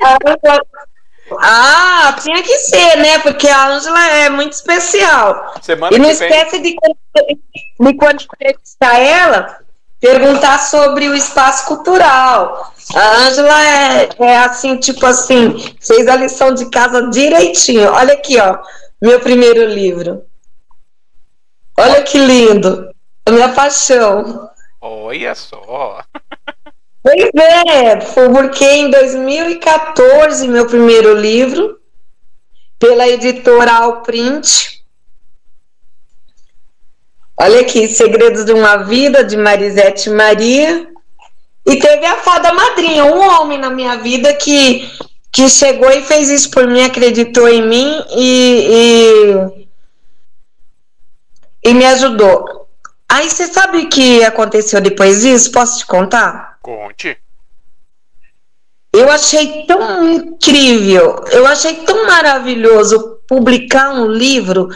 Ah, 1.40 2.16
tinha 2.22 2.42
que 2.42 2.58
ser, 2.58 2.96
né? 2.96 3.18
Porque 3.20 3.48
a 3.48 3.68
Ângela 3.68 4.08
é 4.08 4.28
muito 4.28 4.54
especial. 4.54 5.54
Semana 5.62 5.94
e 5.94 5.98
não 5.98 6.10
esquece 6.10 6.58
vem... 6.58 6.62
de, 6.62 6.76
de 7.80 7.94
quando 7.96 8.22
entrevistar 8.22 8.98
ela, 8.98 9.60
perguntar 10.00 10.58
sobre 10.58 11.08
o 11.08 11.14
espaço 11.14 11.66
cultural. 11.66 12.72
A 12.94 13.16
Ângela 13.26 13.62
é, 13.62 14.08
é 14.18 14.36
assim, 14.38 14.76
tipo 14.76 15.04
assim, 15.04 15.56
fez 15.80 16.06
a 16.08 16.16
lição 16.16 16.54
de 16.54 16.70
casa 16.70 17.08
direitinho. 17.08 17.92
Olha 17.92 18.14
aqui, 18.14 18.38
ó, 18.38 18.58
meu 19.00 19.20
primeiro 19.20 19.64
livro. 19.66 20.22
Olha 21.78 22.02
que 22.02 22.18
lindo. 22.18 22.90
A 23.26 23.30
minha 23.30 23.50
paixão. 23.50 24.50
Olha 24.80 25.34
só. 25.34 26.02
Pois 27.00 27.30
é, 27.36 27.96
publiquei 27.96 28.80
em 28.80 28.90
2014 28.90 30.46
meu 30.48 30.66
primeiro 30.66 31.14
livro 31.14 31.78
pela 32.78 33.08
editora 33.08 33.72
Alprint. 33.72 34.77
Olha 37.40 37.60
aqui, 37.60 37.86
Segredos 37.86 38.44
de 38.44 38.52
uma 38.52 38.78
Vida, 38.78 39.22
de 39.22 39.36
Marisete 39.36 40.10
Maria. 40.10 40.88
E 41.64 41.76
teve 41.76 42.04
a 42.04 42.16
fada 42.16 42.52
madrinha, 42.52 43.04
um 43.04 43.20
homem 43.20 43.58
na 43.58 43.70
minha 43.70 43.96
vida 43.96 44.34
que, 44.34 44.90
que 45.30 45.48
chegou 45.48 45.90
e 45.90 46.02
fez 46.02 46.30
isso 46.30 46.50
por 46.50 46.66
mim, 46.66 46.82
acreditou 46.82 47.46
em 47.48 47.62
mim 47.62 48.04
e, 48.16 49.66
e, 51.62 51.70
e 51.70 51.74
me 51.74 51.84
ajudou. 51.84 52.66
Aí 53.08 53.30
você 53.30 53.46
sabe 53.46 53.78
o 53.78 53.88
que 53.88 54.24
aconteceu 54.24 54.80
depois 54.80 55.20
disso? 55.20 55.52
Posso 55.52 55.78
te 55.78 55.86
contar? 55.86 56.58
Conte. 56.60 57.18
Eu 58.92 59.10
achei 59.10 59.64
tão 59.66 60.12
incrível, 60.12 61.22
eu 61.30 61.46
achei 61.46 61.74
tão 61.84 62.06
maravilhoso 62.06 63.20
publicar 63.28 63.90
um 63.90 64.06
livro. 64.06 64.70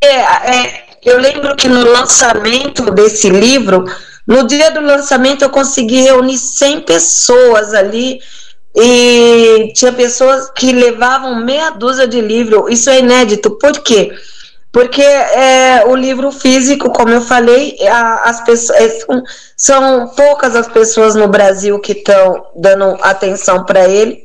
É, 0.00 0.16
é, 0.16 0.91
eu 1.04 1.18
lembro 1.18 1.56
que 1.56 1.68
no 1.68 1.84
lançamento 1.84 2.90
desse 2.92 3.28
livro, 3.28 3.84
no 4.26 4.46
dia 4.46 4.70
do 4.70 4.80
lançamento, 4.80 5.42
eu 5.42 5.50
consegui 5.50 6.00
reunir 6.02 6.38
100 6.38 6.82
pessoas 6.82 7.74
ali 7.74 8.20
e 8.74 9.72
tinha 9.74 9.92
pessoas 9.92 10.50
que 10.50 10.72
levavam 10.72 11.44
meia 11.44 11.70
dúzia 11.70 12.06
de 12.06 12.20
livros. 12.20 12.72
Isso 12.72 12.88
é 12.88 13.00
inédito. 13.00 13.50
Por 13.58 13.72
quê? 13.80 14.12
Porque 14.70 15.02
é, 15.02 15.84
o 15.86 15.94
livro 15.94 16.32
físico, 16.32 16.90
como 16.90 17.10
eu 17.10 17.20
falei, 17.20 17.76
a, 17.86 18.30
as 18.30 18.42
pessoas 18.42 18.80
é, 18.80 18.88
são, 18.88 19.22
são 19.56 20.08
poucas 20.16 20.56
as 20.56 20.68
pessoas 20.68 21.14
no 21.14 21.28
Brasil 21.28 21.78
que 21.78 21.92
estão 21.92 22.46
dando 22.56 22.96
atenção 23.02 23.64
para 23.64 23.86
ele. 23.86 24.22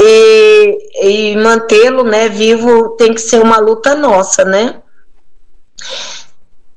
E, 0.00 1.32
e 1.32 1.36
mantê-lo 1.36 2.04
né, 2.04 2.28
vivo 2.28 2.90
tem 2.96 3.12
que 3.12 3.20
ser 3.20 3.42
uma 3.42 3.58
luta 3.58 3.94
nossa, 3.94 4.44
né? 4.44 4.76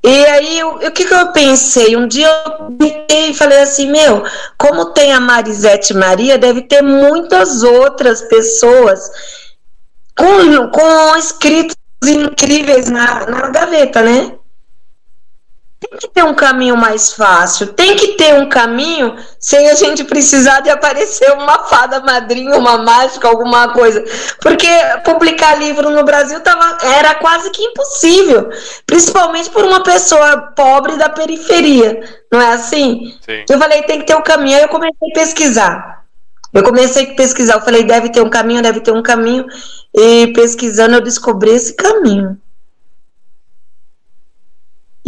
E 0.03 0.25
aí, 0.25 0.63
o, 0.63 0.91
que, 0.91 1.05
que 1.05 1.13
eu 1.13 1.31
pensei? 1.33 1.95
Um 1.97 2.07
dia 2.07 2.27
eu 2.27 3.29
e 3.29 3.33
falei 3.33 3.59
assim: 3.59 3.91
meu, 3.91 4.23
como 4.57 4.93
tem 4.93 5.11
a 5.11 5.19
Marisete 5.19 5.93
Maria, 5.93 6.37
deve 6.37 6.61
ter 6.61 6.81
muitas 6.81 7.63
outras 7.63 8.21
pessoas 8.21 9.11
com, 10.17 10.69
com 10.69 11.15
escritos 11.17 11.75
incríveis 12.05 12.89
na, 12.89 13.25
na 13.27 13.49
gaveta, 13.49 14.01
né? 14.01 14.38
Tem 15.79 15.97
que 15.97 16.09
ter 16.09 16.23
um 16.23 16.33
caminho 16.33 16.75
mais 16.75 17.13
fácil, 17.13 17.67
tem 17.67 17.95
que 17.95 18.09
ter 18.09 18.33
um 18.33 18.49
caminho 18.49 19.15
sem 19.39 19.69
a 19.69 19.75
gente 19.75 20.03
precisar 20.03 20.59
de 20.59 20.69
aparecer 20.69 21.31
uma 21.31 21.63
fada 21.63 22.01
madrinha, 22.01 22.57
uma 22.57 22.77
mágica, 22.79 23.29
alguma 23.29 23.71
coisa. 23.71 24.03
Porque 24.41 24.67
publicar 25.05 25.55
livro 25.55 25.89
no 25.89 26.03
Brasil 26.03 26.41
tava, 26.41 26.77
era 26.83 27.15
quase 27.15 27.49
que 27.51 27.63
impossível, 27.63 28.49
principalmente 28.85 29.49
por 29.49 29.63
uma 29.63 29.81
pessoa 29.81 30.51
pobre 30.53 30.97
da 30.97 31.07
periferia, 31.07 32.01
não 32.29 32.41
é 32.41 32.51
assim? 32.51 33.17
Sim. 33.21 33.45
Eu 33.49 33.57
falei, 33.57 33.81
tem 33.83 33.99
que 33.99 34.05
ter 34.05 34.15
um 34.15 34.21
caminho, 34.21 34.57
aí 34.57 34.63
eu 34.63 34.69
comecei 34.69 35.09
a 35.11 35.13
pesquisar. 35.13 35.99
Eu 36.53 36.63
comecei 36.63 37.11
a 37.11 37.15
pesquisar, 37.15 37.53
eu 37.53 37.61
falei, 37.61 37.83
deve 37.83 38.09
ter 38.09 38.21
um 38.21 38.29
caminho, 38.29 38.61
deve 38.61 38.81
ter 38.81 38.91
um 38.91 39.03
caminho, 39.03 39.45
e 39.95 40.27
pesquisando 40.33 40.95
eu 40.95 41.01
descobri 41.01 41.51
esse 41.51 41.73
caminho. 41.73 42.37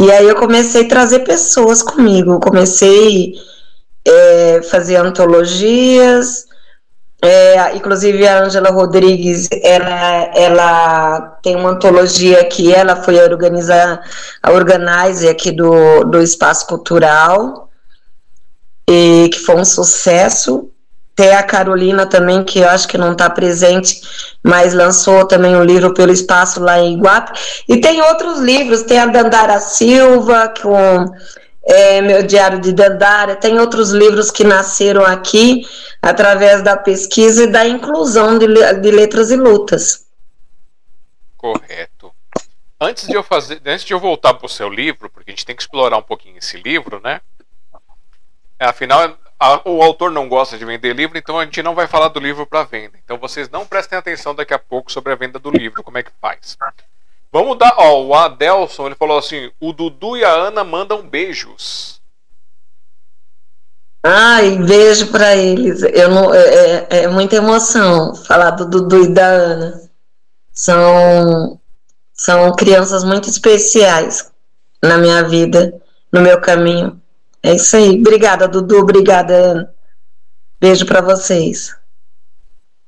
E 0.02 0.10
aí 0.10 0.28
eu 0.28 0.34
comecei 0.34 0.84
a 0.84 0.88
trazer 0.88 1.20
pessoas 1.20 1.80
comigo, 1.80 2.40
comecei 2.40 3.34
a 4.04 4.10
é, 4.10 4.62
fazer 4.62 4.96
antologias, 4.96 6.46
é, 7.22 7.76
inclusive 7.76 8.26
a 8.26 8.42
Angela 8.42 8.70
Rodrigues, 8.70 9.48
ela, 9.62 10.32
ela 10.34 11.20
tem 11.40 11.54
uma 11.54 11.70
antologia 11.70 12.44
que 12.46 12.74
ela 12.74 12.96
foi 12.96 13.22
organizar, 13.22 14.02
a 14.42 14.50
organizer 14.50 15.30
aqui 15.30 15.52
do, 15.52 16.02
do 16.02 16.20
Espaço 16.20 16.66
Cultural, 16.66 17.70
e 18.90 19.30
que 19.32 19.38
foi 19.38 19.54
um 19.54 19.64
sucesso. 19.64 20.68
Tem 21.22 21.36
a 21.36 21.42
Carolina 21.44 22.04
também, 22.04 22.42
que 22.42 22.58
eu 22.58 22.68
acho 22.68 22.88
que 22.88 22.98
não 22.98 23.12
está 23.12 23.30
presente, 23.30 24.00
mas 24.42 24.74
lançou 24.74 25.24
também 25.24 25.54
um 25.54 25.62
livro 25.62 25.94
pelo 25.94 26.10
espaço 26.10 26.58
lá 26.58 26.80
em 26.80 26.94
Iguape. 26.94 27.38
E 27.68 27.80
tem 27.80 28.02
outros 28.02 28.40
livros, 28.40 28.82
tem 28.82 28.98
a 28.98 29.06
Dandara 29.06 29.60
Silva, 29.60 30.52
com 30.60 31.04
é, 31.62 32.00
meu 32.00 32.24
Diário 32.24 32.60
de 32.60 32.72
Dandara, 32.72 33.36
tem 33.36 33.60
outros 33.60 33.92
livros 33.92 34.32
que 34.32 34.42
nasceram 34.42 35.04
aqui 35.04 35.64
através 36.02 36.60
da 36.60 36.76
pesquisa 36.76 37.44
e 37.44 37.46
da 37.46 37.68
inclusão 37.68 38.36
de, 38.36 38.48
de 38.80 38.90
letras 38.90 39.30
e 39.30 39.36
lutas. 39.36 40.04
Correto. 41.36 42.12
Antes 42.80 43.06
de 43.06 43.14
eu 43.14 43.22
fazer, 43.22 43.62
antes 43.64 43.84
de 43.84 43.94
eu 43.94 44.00
voltar 44.00 44.34
para 44.34 44.46
o 44.46 44.48
seu 44.48 44.68
livro, 44.68 45.08
porque 45.08 45.30
a 45.30 45.32
gente 45.32 45.46
tem 45.46 45.54
que 45.54 45.62
explorar 45.62 45.98
um 45.98 46.02
pouquinho 46.02 46.38
esse 46.38 46.56
livro, 46.56 47.00
né? 47.00 47.20
Afinal, 48.58 49.16
a, 49.42 49.60
o 49.64 49.82
autor 49.82 50.12
não 50.12 50.28
gosta 50.28 50.56
de 50.56 50.64
vender 50.64 50.94
livro, 50.94 51.18
então 51.18 51.36
a 51.36 51.44
gente 51.44 51.62
não 51.64 51.74
vai 51.74 51.88
falar 51.88 52.08
do 52.08 52.20
livro 52.20 52.46
para 52.46 52.62
venda. 52.62 52.96
Então 53.04 53.18
vocês 53.18 53.50
não 53.50 53.66
prestem 53.66 53.98
atenção 53.98 54.36
daqui 54.36 54.54
a 54.54 54.58
pouco 54.58 54.92
sobre 54.92 55.12
a 55.12 55.16
venda 55.16 55.40
do 55.40 55.50
livro, 55.50 55.82
como 55.82 55.98
é 55.98 56.02
que 56.04 56.12
faz. 56.20 56.56
Vamos 57.32 57.58
dar, 57.58 57.74
ó, 57.76 58.02
o 58.04 58.14
Adelson, 58.14 58.86
ele 58.86 58.94
falou 58.94 59.18
assim: 59.18 59.50
"O 59.58 59.72
Dudu 59.72 60.16
e 60.16 60.24
a 60.24 60.30
Ana 60.30 60.62
mandam 60.62 61.02
beijos". 61.02 62.00
Ai, 64.04 64.58
beijo 64.58 65.08
para 65.08 65.34
eles. 65.34 65.82
Eu 65.82 66.08
não, 66.08 66.32
é, 66.32 66.38
é, 66.38 66.86
é, 67.02 67.08
muita 67.08 67.36
emoção 67.36 68.14
falar 68.14 68.50
do 68.50 68.68
Dudu 68.68 69.04
e 69.04 69.08
da 69.08 69.26
Ana. 69.26 69.82
São, 70.52 71.60
são 72.12 72.54
crianças 72.54 73.02
muito 73.02 73.28
especiais 73.28 74.30
na 74.82 74.98
minha 74.98 75.24
vida, 75.24 75.74
no 76.12 76.20
meu 76.20 76.40
caminho. 76.40 77.01
É 77.42 77.54
isso 77.54 77.76
aí. 77.76 77.98
Obrigada, 77.98 78.46
Dudu. 78.46 78.78
Obrigada, 78.78 79.34
Ana. 79.34 79.74
Beijo 80.60 80.86
para 80.86 81.00
vocês. 81.00 81.76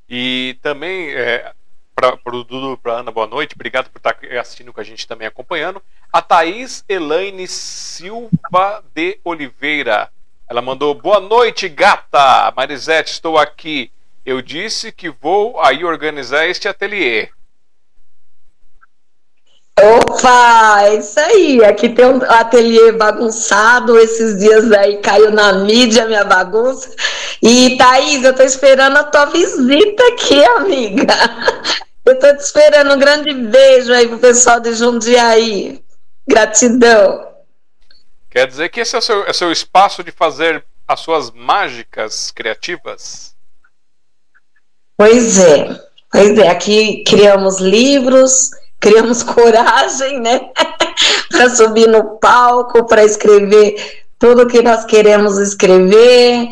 E 0.09 0.57
também, 0.63 1.13
é, 1.13 1.53
para 1.95 2.17
o 2.37 2.45
Dudu, 2.45 2.79
para 2.79 3.01
Ana, 3.01 3.11
boa 3.11 3.27
noite. 3.27 3.55
Obrigado 3.55 3.91
por 3.91 3.99
estar 3.99 4.17
assistindo 4.39 4.73
com 4.73 4.81
a 4.81 4.85
gente 4.85 5.09
também 5.09 5.27
acompanhando. 5.27 5.83
A 6.13 6.23
Thaís 6.23 6.85
Elaine 6.89 7.49
Silva 7.49 8.85
de 8.95 9.19
Oliveira. 9.25 10.09
Ela 10.49 10.63
mandou 10.63 10.95
boa 10.95 11.19
noite, 11.19 11.69
gata. 11.69 12.53
Marisete, 12.57 13.11
estou 13.11 13.37
aqui. 13.37 13.91
Eu 14.25 14.41
disse 14.41 14.93
que 14.93 15.11
vou 15.11 15.61
aí 15.61 15.85
organizar 15.85 16.47
este 16.47 16.69
ateliê. 16.69 17.29
Opa, 19.81 20.85
é 20.85 20.97
isso 20.97 21.19
aí. 21.19 21.65
Aqui 21.65 21.89
tem 21.89 22.07
um 22.07 22.23
ateliê 22.23 22.93
bagunçado. 22.93 23.99
Esses 23.99 24.39
dias 24.39 24.71
aí 24.73 24.99
caiu 24.99 25.31
na 25.31 25.53
mídia 25.53 26.07
minha 26.07 26.25
bagunça. 26.25 26.95
E 27.43 27.77
Thaís, 27.77 28.23
eu 28.25 28.35
tô 28.35 28.43
esperando 28.43 28.97
a 28.97 29.05
tua 29.05 29.27
visita 29.27 30.03
aqui, 30.09 30.45
amiga. 30.45 31.15
Eu 32.05 32.19
tô 32.19 32.37
te 32.37 32.41
esperando. 32.41 32.93
Um 32.93 32.99
grande 32.99 33.33
beijo 33.33 33.91
aí 33.91 34.07
pro 34.07 34.19
pessoal 34.19 34.61
de 34.61 34.75
Jundiaí. 34.75 35.83
Gratidão. 36.29 37.27
Quer 38.29 38.47
dizer 38.47 38.69
que 38.69 38.81
esse 38.81 38.95
é 38.95 38.99
o 38.99 39.03
seu, 39.03 39.25
é 39.25 39.33
seu 39.33 39.51
espaço 39.51 40.05
de 40.05 40.11
fazer 40.11 40.63
as 40.87 41.01
suas 41.01 41.31
mágicas 41.31 42.31
criativas? 42.31 43.35
Pois 44.99 45.39
é. 45.39 45.81
Pois 46.11 46.39
é. 46.39 46.49
Aqui 46.49 47.03
criamos 47.05 47.59
livros, 47.59 48.51
criamos 48.85 49.23
coragem, 49.25 50.21
né? 50.21 50.51
para 51.33 51.49
subir 51.49 51.89
no 51.89 52.19
palco, 52.19 52.87
para 52.87 53.03
escrever 53.03 54.05
tudo 54.19 54.47
que 54.47 54.63
nós 54.63 54.85
queremos 54.85 55.39
escrever. 55.39 56.49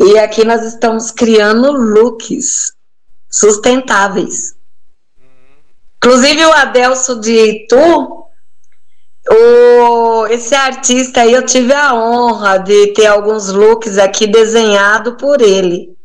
E 0.00 0.18
aqui 0.18 0.44
nós 0.44 0.62
estamos 0.64 1.10
criando 1.10 1.72
looks 1.72 2.72
sustentáveis. 3.30 4.54
Inclusive 5.96 6.44
o 6.44 6.52
Adelso 6.52 7.20
de 7.20 7.32
Itu, 7.32 8.26
o, 9.30 10.26
esse 10.28 10.54
artista 10.54 11.22
aí, 11.22 11.32
eu 11.32 11.44
tive 11.44 11.72
a 11.72 11.94
honra 11.94 12.58
de 12.58 12.88
ter 12.88 13.06
alguns 13.06 13.48
looks 13.48 13.98
aqui 13.98 14.26
desenhado 14.26 15.16
por 15.16 15.40
ele. 15.40 15.96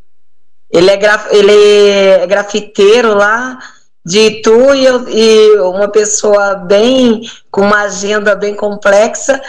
Ele 0.68 0.90
é, 0.90 0.96
graf, 0.96 1.28
ele 1.30 1.52
é 1.52 2.26
grafiteiro 2.26 3.14
lá 3.14 3.56
de 4.04 4.18
Itu 4.18 4.74
e, 4.74 4.84
eu, 4.84 5.08
e 5.08 5.60
uma 5.60 5.88
pessoa 5.88 6.54
bem 6.56 7.22
com 7.50 7.62
uma 7.62 7.82
agenda 7.82 8.34
bem 8.34 8.54
complexa. 8.54 9.40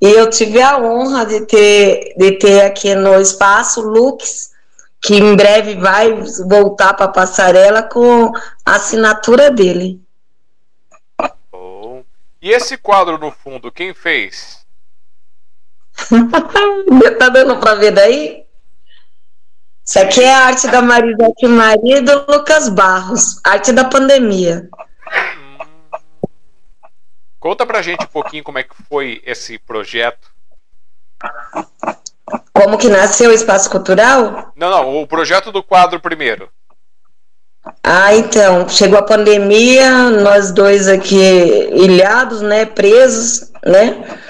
E 0.00 0.10
eu 0.10 0.28
tive 0.28 0.60
a 0.60 0.78
honra 0.78 1.24
de 1.24 1.46
ter, 1.46 2.14
de 2.16 2.32
ter 2.32 2.62
aqui 2.62 2.94
no 2.94 3.20
espaço 3.20 3.80
looks 3.80 4.50
que 5.00 5.16
em 5.16 5.34
breve 5.34 5.74
vai 5.76 6.12
voltar 6.46 6.94
para 6.94 7.06
a 7.06 7.08
passarela 7.08 7.82
com 7.82 8.32
a 8.64 8.76
assinatura 8.76 9.50
dele. 9.50 10.00
E 12.40 12.50
esse 12.50 12.76
quadro 12.76 13.18
no 13.18 13.30
fundo, 13.30 13.70
quem 13.70 13.94
fez? 13.94 14.66
tá 17.18 17.28
dando 17.28 17.58
para 17.58 17.76
ver 17.76 17.92
daí? 17.92 18.41
Isso 19.84 19.98
aqui 19.98 20.22
é 20.22 20.32
a 20.32 20.46
arte 20.46 20.68
da 20.68 20.80
Marisete 20.80 21.46
Maria 21.48 21.98
e 21.98 22.02
do 22.02 22.24
Lucas 22.28 22.68
Barros, 22.68 23.40
arte 23.44 23.72
da 23.72 23.84
pandemia. 23.84 24.68
Hum. 24.78 25.98
Conta 27.40 27.66
pra 27.66 27.82
gente 27.82 28.04
um 28.04 28.08
pouquinho 28.08 28.44
como 28.44 28.58
é 28.58 28.62
que 28.62 28.74
foi 28.88 29.20
esse 29.26 29.58
projeto. 29.58 30.30
Como 32.52 32.78
que 32.78 32.88
nasceu 32.88 33.30
o 33.30 33.34
Espaço 33.34 33.68
Cultural? 33.68 34.52
Não, 34.54 34.70
não, 34.70 35.02
o 35.02 35.06
projeto 35.06 35.50
do 35.50 35.62
quadro 35.62 35.98
primeiro. 35.98 36.48
Ah, 37.82 38.14
então, 38.14 38.68
chegou 38.68 38.98
a 38.98 39.02
pandemia, 39.02 40.10
nós 40.10 40.52
dois 40.52 40.88
aqui 40.88 41.16
ilhados, 41.72 42.40
né, 42.40 42.64
presos, 42.64 43.50
né? 43.64 44.20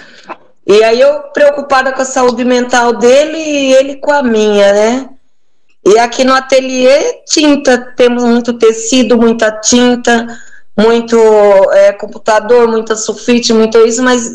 E 0.67 0.83
aí 0.85 1.01
eu 1.01 1.25
preocupada 1.35 1.93
com 1.93 2.01
a 2.01 2.07
saúde 2.07 2.45
mental 2.45 2.95
dele 2.95 3.37
e 3.37 3.75
ele 3.75 3.97
com 3.97 4.13
a 4.13 4.23
minha, 4.23 4.73
né? 4.73 5.09
E 5.85 5.99
aqui 5.99 6.25
no 6.25 6.33
ateliê, 6.33 7.23
tinta, 7.27 7.77
temos 7.97 8.23
muito 8.23 8.53
tecido, 8.53 9.17
muita 9.17 9.51
tinta, 9.51 10.27
muito 10.79 11.17
é, 11.73 11.93
computador, 11.93 12.69
muita 12.69 12.95
sulfite, 12.95 13.53
muito 13.53 13.79
isso, 13.79 14.03
mas 14.03 14.33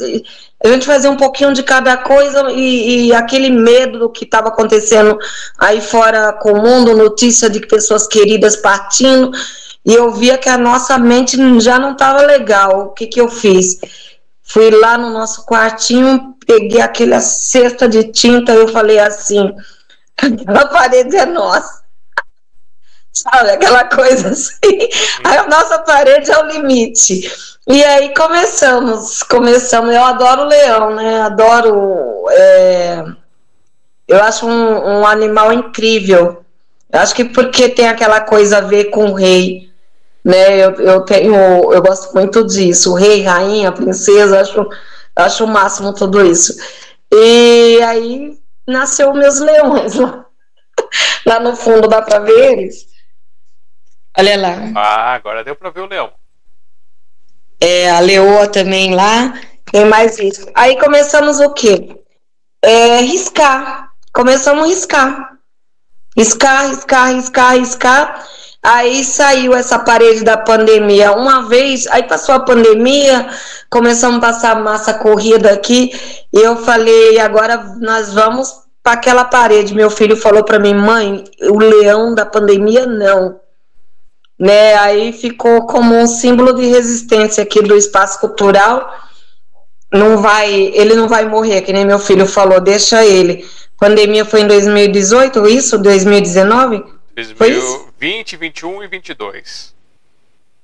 a 0.63 0.67
gente 0.67 0.85
fazia 0.85 1.09
um 1.09 1.15
pouquinho 1.15 1.53
de 1.53 1.63
cada 1.63 1.95
coisa 1.97 2.51
e, 2.51 3.07
e 3.07 3.13
aquele 3.13 3.49
medo 3.49 3.99
do 3.99 4.09
que 4.09 4.25
estava 4.25 4.49
acontecendo 4.49 5.17
aí 5.57 5.81
fora 5.81 6.33
com 6.33 6.51
o 6.51 6.61
mundo, 6.61 6.97
notícia 6.97 7.49
de 7.49 7.59
pessoas 7.61 8.07
queridas 8.07 8.55
partindo, 8.55 9.31
e 9.85 9.93
eu 9.93 10.11
via 10.11 10.37
que 10.37 10.49
a 10.49 10.57
nossa 10.57 10.97
mente 10.97 11.37
já 11.61 11.79
não 11.79 11.93
estava 11.93 12.21
legal. 12.23 12.87
O 12.87 12.89
que, 12.89 13.07
que 13.07 13.21
eu 13.21 13.29
fiz? 13.29 13.79
Fui 14.43 14.69
lá 14.69 14.97
no 14.97 15.11
nosso 15.11 15.45
quartinho, 15.45 16.35
peguei 16.45 16.81
aquela 16.81 17.19
cesta 17.21 17.87
de 17.87 18.03
tinta, 18.11 18.53
eu 18.53 18.67
falei 18.67 18.99
assim, 18.99 19.53
aquela 20.41 20.65
parede 20.67 21.15
é 21.15 21.25
nossa 21.25 21.87
sabe? 23.17 23.51
Aquela 23.51 23.83
coisa 23.85 24.29
assim. 24.29 24.89
A 25.23 25.47
nossa 25.47 25.79
parede 25.79 26.31
é 26.31 26.37
o 26.37 26.47
limite. 26.47 27.31
E 27.67 27.83
aí 27.83 28.13
começamos, 28.13 29.23
começamos. 29.23 29.93
Eu 29.93 30.03
adoro 30.03 30.45
leão, 30.45 30.95
né? 30.95 31.21
Adoro. 31.21 32.25
É... 32.29 33.03
Eu 34.07 34.23
acho 34.23 34.45
um, 34.47 34.99
um 34.99 35.07
animal 35.07 35.51
incrível. 35.51 36.43
Eu 36.91 36.99
acho 36.99 37.13
que 37.13 37.25
porque 37.25 37.67
tem 37.69 37.87
aquela 37.87 38.21
coisa 38.21 38.59
a 38.59 38.61
ver 38.61 38.85
com 38.85 39.11
o 39.11 39.13
rei, 39.13 39.69
né? 40.23 40.57
Eu, 40.57 40.71
eu 40.75 41.01
tenho, 41.01 41.35
eu 41.73 41.81
gosto 41.81 42.13
muito 42.13 42.45
disso. 42.45 42.91
O 42.91 42.95
rei, 42.95 43.23
rainha, 43.23 43.71
princesa, 43.71 44.39
acho, 44.39 44.69
acho 45.15 45.43
o 45.43 45.47
máximo 45.47 45.93
tudo 45.93 46.25
isso. 46.25 46.55
E 47.11 47.81
aí 47.83 48.37
nasceu 48.67 49.13
meus 49.13 49.39
leões 49.39 49.95
lá, 49.95 50.25
lá 51.25 51.39
no 51.39 51.55
fundo 51.55 51.87
dá 51.87 52.01
para 52.01 52.19
ver 52.19 52.51
eles. 52.51 52.87
Olha 54.17 54.37
lá. 54.37 54.55
Ah, 54.75 55.13
agora 55.13 55.43
deu 55.43 55.55
para 55.55 55.69
ver 55.69 55.81
o 55.81 55.85
leão. 55.85 56.11
É, 57.59 57.89
a 57.89 57.99
leoa 57.99 58.47
também 58.47 58.93
lá. 58.93 59.39
Tem 59.71 59.85
mais 59.85 60.17
isso. 60.17 60.49
Aí 60.55 60.79
começamos 60.79 61.39
o 61.39 61.53
quê? 61.53 61.99
É, 62.61 63.01
riscar. 63.01 63.91
Começamos 64.13 64.63
a 64.63 64.67
riscar. 64.67 65.37
Riscar, 66.17 66.67
riscar, 66.69 67.13
riscar, 67.13 67.57
riscar. 67.57 68.27
Aí 68.67 69.03
saiu 69.05 69.53
essa 69.53 69.79
parede 69.79 70.25
da 70.25 70.35
pandemia 70.35 71.13
uma 71.13 71.47
vez, 71.47 71.87
aí 71.87 72.03
passou 72.03 72.35
a 72.35 72.41
pandemia, 72.41 73.29
começamos 73.69 74.17
a 74.17 74.21
passar 74.21 74.61
massa 74.61 74.93
corrida 74.93 75.53
aqui, 75.53 75.91
e 76.33 76.37
eu 76.37 76.57
falei, 76.57 77.17
agora 77.17 77.75
nós 77.79 78.13
vamos 78.13 78.53
para 78.83 78.93
aquela 78.93 79.23
parede. 79.23 79.73
Meu 79.73 79.89
filho 79.89 80.17
falou 80.17 80.43
para 80.43 80.59
mim, 80.59 80.73
mãe, 80.73 81.23
o 81.49 81.57
leão 81.57 82.13
da 82.13 82.25
pandemia 82.25 82.85
não 82.85 83.39
né? 84.39 84.75
Aí 84.75 85.11
ficou 85.11 85.65
como 85.65 85.95
um 85.95 86.05
símbolo 86.05 86.53
de 86.53 86.65
resistência 86.67 87.41
aqui 87.43 87.61
do 87.61 87.75
espaço 87.75 88.19
cultural. 88.19 88.93
Não 89.91 90.17
vai, 90.17 90.53
ele 90.53 90.95
não 90.95 91.07
vai 91.07 91.27
morrer, 91.27 91.61
que 91.61 91.73
nem 91.73 91.85
meu 91.85 91.97
filho 91.97 92.27
falou, 92.27 92.59
deixa 92.59 93.05
ele. 93.05 93.45
Pandemia 93.79 94.25
foi 94.25 94.41
em 94.41 94.47
2018, 94.47 95.47
isso? 95.47 95.77
2019? 95.77 96.83
2020, 97.17 98.37
21 98.37 98.83
e 98.83 98.87
22. 98.87 99.75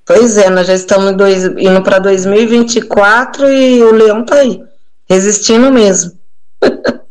Pois 0.06 0.38
é, 0.38 0.50
nós 0.50 0.68
já 0.68 0.74
estamos 0.74 1.16
dois, 1.18 1.46
indo 1.46 1.82
para 1.82 1.98
2024 1.98 3.52
e 3.52 3.82
o 3.82 3.92
leão 3.92 4.24
tá 4.24 4.36
aí, 4.36 4.64
resistindo 5.10 5.72
mesmo. 5.72 6.18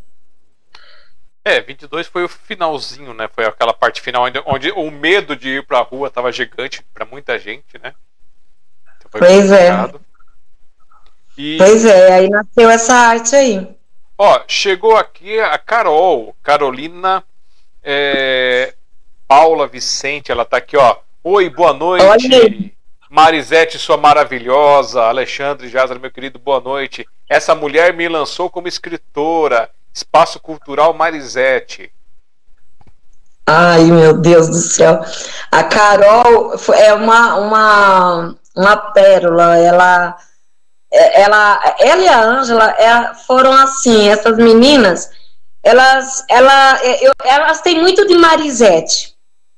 É, 1.45 1.59
22 1.59 2.07
foi 2.07 2.23
o 2.23 2.29
finalzinho, 2.29 3.13
né? 3.13 3.27
Foi 3.27 3.43
aquela 3.43 3.73
parte 3.73 3.99
final 3.99 4.23
onde 4.45 4.71
o 4.71 4.89
medo 4.89 5.35
de 5.35 5.57
ir 5.57 5.67
pra 5.67 5.81
rua 5.81 6.09
tava 6.09 6.31
gigante 6.31 6.81
para 6.93 7.05
muita 7.05 7.37
gente, 7.37 7.77
né? 7.83 7.93
Então 8.95 9.11
pois 9.19 9.51
é. 9.51 9.69
E... 11.37 11.57
Pois 11.57 11.83
é, 11.83 12.13
aí 12.13 12.29
nasceu 12.29 12.69
essa 12.69 12.93
arte 12.93 13.35
aí. 13.35 13.67
Ó, 14.17 14.41
chegou 14.47 14.95
aqui 14.95 15.37
a 15.37 15.57
Carol, 15.57 16.33
Carolina 16.41 17.21
é... 17.83 18.73
Paula 19.35 19.65
Vicente, 19.65 20.31
ela 20.31 20.45
tá 20.45 20.57
aqui, 20.57 20.77
ó. 20.77 20.95
Oi, 21.23 21.49
boa 21.49 21.73
noite. 21.73 22.05
Olha. 22.05 22.71
Marisete, 23.09 23.79
sua 23.79 23.97
maravilhosa. 23.97 25.01
Alexandre 25.01 25.69
Jazar, 25.69 25.99
meu 25.99 26.11
querido, 26.11 26.37
boa 26.37 26.59
noite. 26.59 27.03
Essa 27.27 27.55
mulher 27.55 27.95
me 27.95 28.07
lançou 28.07 28.47
como 28.47 28.67
escritora 28.67 29.71
Espaço 29.91 30.39
Cultural 30.39 30.93
Marisete. 30.93 31.91
Ai, 33.47 33.85
meu 33.85 34.13
Deus 34.13 34.49
do 34.49 34.53
céu. 34.53 35.03
A 35.51 35.63
Carol 35.63 36.53
é 36.75 36.93
uma, 36.93 37.35
uma, 37.37 38.35
uma 38.55 38.77
pérola. 38.77 39.57
Ela, 39.57 40.15
ela, 40.91 41.75
ela 41.79 42.01
e 42.03 42.07
a 42.07 42.23
Ângela 42.23 42.69
é, 42.77 43.15
foram 43.25 43.51
assim, 43.51 44.09
essas 44.09 44.37
meninas, 44.37 45.09
elas, 45.63 46.23
ela, 46.29 46.79
eu, 47.01 47.11
elas 47.25 47.61
têm 47.61 47.81
muito 47.81 48.05
de 48.05 48.15
Marisete. 48.15 49.12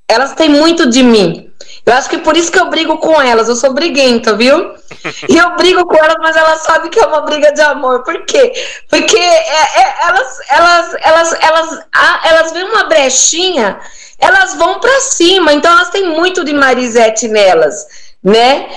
Elas 0.08 0.34
têm 0.34 0.50
muito 0.50 0.90
de 0.90 1.02
mim. 1.04 1.52
Eu 1.86 1.94
acho 1.94 2.10
que 2.10 2.18
por 2.18 2.36
isso 2.36 2.52
que 2.52 2.60
eu 2.60 2.70
brigo 2.70 2.98
com 2.98 3.22
elas. 3.22 3.48
Eu 3.48 3.56
sou 3.56 3.74
briguenta, 3.74 4.36
viu? 4.36 4.74
E 5.30 5.38
eu 5.38 5.56
brigo 5.56 5.86
com 5.86 5.96
elas, 5.96 6.16
mas 6.20 6.36
elas 6.36 6.62
sabem 6.62 6.90
que 6.90 7.00
é 7.00 7.06
uma 7.06 7.22
briga 7.22 7.52
de 7.52 7.62
amor. 7.62 8.04
Por 8.04 8.26
quê? 8.26 8.54
Porque 8.90 9.18
é, 9.18 9.82
é, 9.82 9.96
elas, 10.08 10.40
elas, 10.50 10.96
elas, 11.02 11.38
elas, 11.42 11.86
elas 12.24 12.52
veem 12.52 12.66
uma 12.66 12.86
brechinha, 12.86 13.80
elas 14.18 14.56
vão 14.56 14.80
para 14.80 15.00
cima. 15.02 15.54
Então 15.54 15.72
elas 15.72 15.90
têm 15.90 16.10
muito 16.10 16.44
de 16.44 16.54
Marisete 16.54 17.28
nelas, 17.28 17.86
né? 18.24 18.68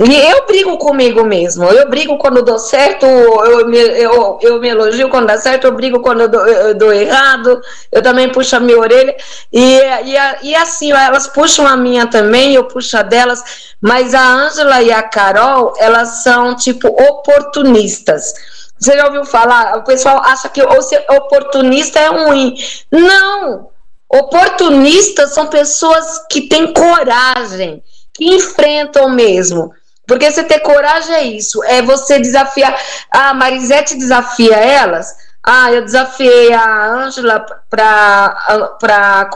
E 0.00 0.12
eu 0.12 0.44
brigo 0.46 0.76
comigo 0.76 1.22
mesmo. 1.22 1.64
Eu 1.66 1.88
brigo 1.88 2.18
quando 2.18 2.42
dou 2.42 2.58
certo, 2.58 3.06
eu 3.06 3.68
me, 3.68 3.78
eu, 3.78 4.38
eu 4.42 4.60
me 4.60 4.68
elogio 4.68 5.08
quando 5.08 5.28
dá 5.28 5.38
certo, 5.38 5.68
eu 5.68 5.72
brigo 5.72 6.00
quando 6.00 6.22
eu 6.22 6.28
dou, 6.28 6.44
eu 6.44 6.74
dou 6.74 6.92
errado, 6.92 7.60
eu 7.92 8.02
também 8.02 8.28
puxo 8.28 8.56
a 8.56 8.60
minha 8.60 8.76
orelha. 8.76 9.16
E, 9.52 9.78
e, 9.78 10.48
e 10.48 10.54
assim, 10.56 10.90
elas 10.90 11.28
puxam 11.28 11.64
a 11.64 11.76
minha 11.76 12.08
também, 12.08 12.54
eu 12.54 12.64
puxo 12.64 12.96
a 12.96 13.02
delas. 13.02 13.74
Mas 13.80 14.14
a 14.14 14.20
Ângela 14.20 14.82
e 14.82 14.90
a 14.90 15.02
Carol, 15.02 15.74
elas 15.78 16.24
são 16.24 16.56
tipo 16.56 16.88
oportunistas. 16.88 18.34
Você 18.76 18.96
já 18.96 19.06
ouviu 19.06 19.24
falar? 19.24 19.78
O 19.78 19.84
pessoal 19.84 20.18
acha 20.24 20.48
que 20.48 20.60
oportunista 20.60 22.00
é 22.00 22.08
ruim. 22.08 22.56
Não! 22.90 23.68
Oportunistas 24.08 25.32
são 25.32 25.46
pessoas 25.46 26.20
que 26.28 26.48
têm 26.48 26.72
coragem, 26.72 27.80
que 28.12 28.34
enfrentam 28.34 29.08
mesmo. 29.08 29.72
Porque 30.06 30.30
você 30.30 30.44
ter 30.44 30.60
coragem 30.60 31.14
é 31.14 31.24
isso, 31.24 31.62
é 31.64 31.80
você 31.82 32.18
desafiar. 32.18 32.78
Ah, 33.10 33.30
a 33.30 33.34
Marisete 33.34 33.96
desafia 33.96 34.56
elas. 34.56 35.14
Ah, 35.46 35.70
eu 35.70 35.82
desafiei 35.82 36.54
a 36.54 36.86
Ângela 36.86 37.44
para 37.68 39.28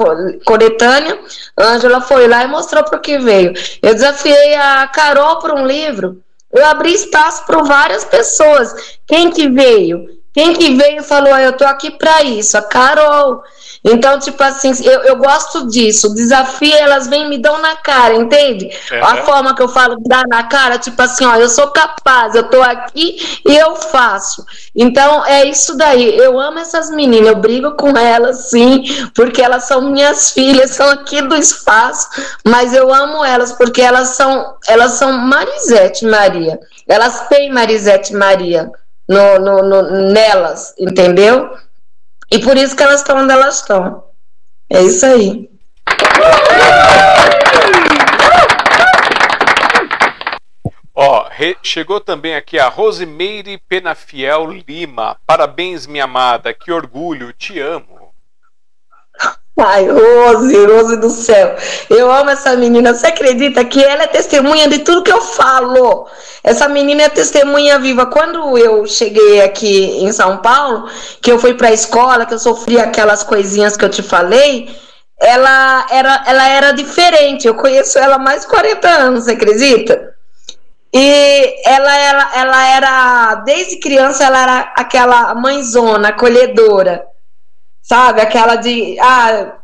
coletânea. 0.45 1.19
Ângela 1.59 2.01
foi 2.01 2.27
lá 2.27 2.45
e 2.45 2.49
mostrou 2.49 2.83
para 2.83 2.99
o 2.99 3.03
que 3.03 3.19
veio. 3.19 3.53
Eu 3.83 3.93
desafiei 3.95 4.55
a 4.55 4.87
Carol 4.89 5.39
para 5.39 5.55
um 5.55 5.67
livro. 5.67 6.23
Eu 6.51 6.65
abri 6.65 6.95
espaço 6.95 7.45
para 7.45 7.63
várias 7.63 8.05
pessoas. 8.05 8.75
Quem 9.07 9.31
que 9.31 9.51
veio? 9.51 10.07
Quem 10.33 10.55
que 10.55 10.75
veio 10.75 11.03
falou, 11.03 11.35
ah, 11.35 11.43
eu 11.43 11.53
tô 11.53 11.65
aqui 11.65 11.91
para 11.91 12.23
isso? 12.23 12.57
A 12.57 12.63
Carol. 12.63 13.43
Então, 13.85 14.19
tipo 14.19 14.43
assim, 14.43 14.73
eu, 14.85 15.03
eu 15.03 15.17
gosto 15.17 15.69
disso. 15.69 16.09
O 16.09 16.15
desafio, 16.15 16.75
elas 16.75 17.07
vêm 17.07 17.29
me 17.29 17.39
dão 17.39 17.61
na 17.61 17.77
cara, 17.77 18.15
entende? 18.15 18.71
É. 18.91 19.01
A 19.01 19.25
forma 19.25 19.55
que 19.55 19.63
eu 19.63 19.69
falo, 19.69 19.97
dar 20.07 20.27
na 20.27 20.45
cara, 20.45 20.79
tipo 20.79 21.01
assim, 21.01 21.25
ó, 21.25 21.37
eu 21.37 21.49
sou 21.49 21.69
capaz, 21.69 22.35
eu 22.35 22.45
tô 22.45 22.61
aqui 22.63 23.41
e 23.47 23.57
eu 23.57 23.77
faço. 23.77 24.45
Então, 24.75 25.25
é 25.27 25.45
isso 25.47 25.77
daí. 25.77 26.17
Eu 26.17 26.39
amo 26.39 26.59
essas 26.59 26.91
meninas, 26.91 27.29
eu 27.29 27.37
brigo 27.37 27.73
com 27.73 27.97
elas, 27.97 28.51
sim, 28.51 28.85
porque 29.15 29.41
elas 29.43 29.65
são 29.65 29.91
minhas 29.91 30.33
filhas, 30.33 30.73
são 30.73 30.89
aqui 30.91 31.23
do 31.23 31.37
espaço, 31.37 32.09
mas 32.45 32.75
eu 32.75 32.93
amo 32.93 33.25
elas 33.25 33.53
porque 33.53 33.81
elas 33.81 34.11
são, 34.11 34.55
elas 34.67 34.93
são 34.93 35.13
Marisete 35.13 36.05
Maria. 36.05 36.59
Elas 36.87 37.29
têm 37.29 37.53
Marisete 37.53 38.15
Maria 38.15 38.71
no, 39.09 39.39
no, 39.39 39.63
no 39.63 40.11
nelas, 40.13 40.75
entendeu? 40.79 41.51
E 42.31 42.39
por 42.39 42.57
isso 42.57 42.77
que 42.77 42.83
elas 42.83 43.01
estão 43.01 43.19
onde 43.19 43.33
elas 43.33 43.61
estão. 43.61 44.05
É 44.71 44.83
isso 44.83 45.07
aí. 45.07 45.51
Ó, 50.95 51.31
chegou 51.63 52.01
também 52.01 52.35
aqui 52.35 52.59
a 52.59 52.69
Rosemeire 52.69 53.57
Penafiel 53.69 54.51
Lima. 54.51 55.17
Parabéns, 55.27 55.87
minha 55.87 56.05
amada. 56.05 56.53
Que 56.53 56.73
orgulho, 56.73 57.33
te 57.33 57.59
amo. 57.61 58.08
Ai, 59.61 59.89
Rose, 59.89 60.67
Rose 60.67 60.97
do 60.99 61.11
céu. 61.11 61.57
Eu 61.91 62.13
amo 62.13 62.31
essa 62.31 62.55
menina. 62.55 62.95
Você 62.95 63.09
acredita 63.09 63.65
que 63.65 63.83
ela 63.83 64.05
é 64.05 64.07
testemunha 64.07 64.69
de 64.69 64.79
tudo 64.79 65.03
que 65.03 65.13
eu 65.13 65.21
falo? 65.21 66.07
Essa 66.45 66.69
menina 66.69 67.03
é 67.03 67.09
testemunha 67.09 67.77
viva. 67.81 68.07
Quando 68.07 68.57
eu 68.57 68.87
cheguei 68.87 69.43
aqui 69.43 70.05
em 70.05 70.13
São 70.13 70.37
Paulo, 70.37 70.89
que 71.21 71.33
eu 71.33 71.41
fui 71.41 71.55
para 71.55 71.69
a 71.69 71.73
escola, 71.73 72.25
que 72.25 72.35
eu 72.35 72.39
sofri 72.39 72.79
aquelas 72.79 73.25
coisinhas 73.25 73.77
que 73.77 73.85
eu 73.85 73.89
te 73.89 74.01
falei, 74.01 74.71
ela 75.21 75.87
era, 75.91 76.23
ela 76.27 76.49
era 76.49 76.71
diferente. 76.71 77.49
Eu 77.49 77.57
conheço 77.57 77.99
ela 77.99 78.15
há 78.15 78.19
mais 78.19 78.43
de 78.43 78.49
40 78.49 78.89
anos, 78.89 79.25
você 79.25 79.33
acredita? 79.33 80.15
E 80.95 81.55
ela, 81.67 81.97
ela, 81.99 82.31
ela 82.37 82.67
era, 82.69 83.35
desde 83.45 83.81
criança, 83.81 84.23
ela 84.23 84.41
era 84.41 84.73
aquela 84.77 85.35
mãezona, 85.35 86.11
acolhedora 86.11 87.05
sabe? 87.89 88.21
Aquela 88.21 88.57
de 88.57 88.99
ah, 89.01 89.55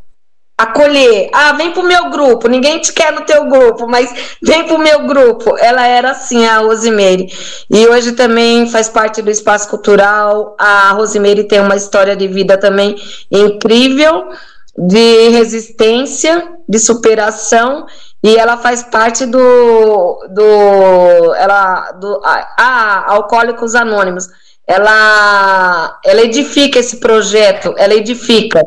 acolher. 0.56 1.30
Ah, 1.32 1.52
vem 1.52 1.72
pro 1.72 1.82
meu 1.82 2.10
grupo. 2.10 2.48
Ninguém 2.48 2.80
te 2.80 2.92
quer 2.92 3.12
no 3.12 3.20
teu 3.22 3.44
grupo, 3.46 3.86
mas 3.86 4.36
vem 4.42 4.64
pro 4.64 4.78
meu 4.78 5.06
grupo. 5.06 5.56
Ela 5.58 5.86
era 5.86 6.12
assim, 6.12 6.46
a 6.46 6.58
Rosimeire. 6.58 7.32
E 7.70 7.86
hoje 7.86 8.12
também 8.12 8.68
faz 8.68 8.88
parte 8.88 9.20
do 9.20 9.30
espaço 9.30 9.68
cultural. 9.68 10.56
A 10.58 10.90
Rosimeire 10.92 11.44
tem 11.44 11.60
uma 11.60 11.76
história 11.76 12.16
de 12.16 12.26
vida 12.26 12.56
também 12.56 12.96
incrível, 13.30 14.30
de 14.76 15.28
resistência, 15.28 16.48
de 16.66 16.78
superação. 16.78 17.86
E 18.22 18.36
ela 18.36 18.56
faz 18.56 18.82
parte 18.82 19.26
do, 19.26 20.26
do, 20.30 21.34
ela, 21.34 21.92
do, 21.92 22.22
ah, 22.24 23.04
Alcoólicos 23.06 23.74
Anônimos 23.74 24.28
ela, 24.66 25.98
ela 26.04 26.22
edifica 26.22 26.78
esse 26.78 26.96
projeto, 26.96 27.74
ela 27.76 27.94
edifica, 27.94 28.64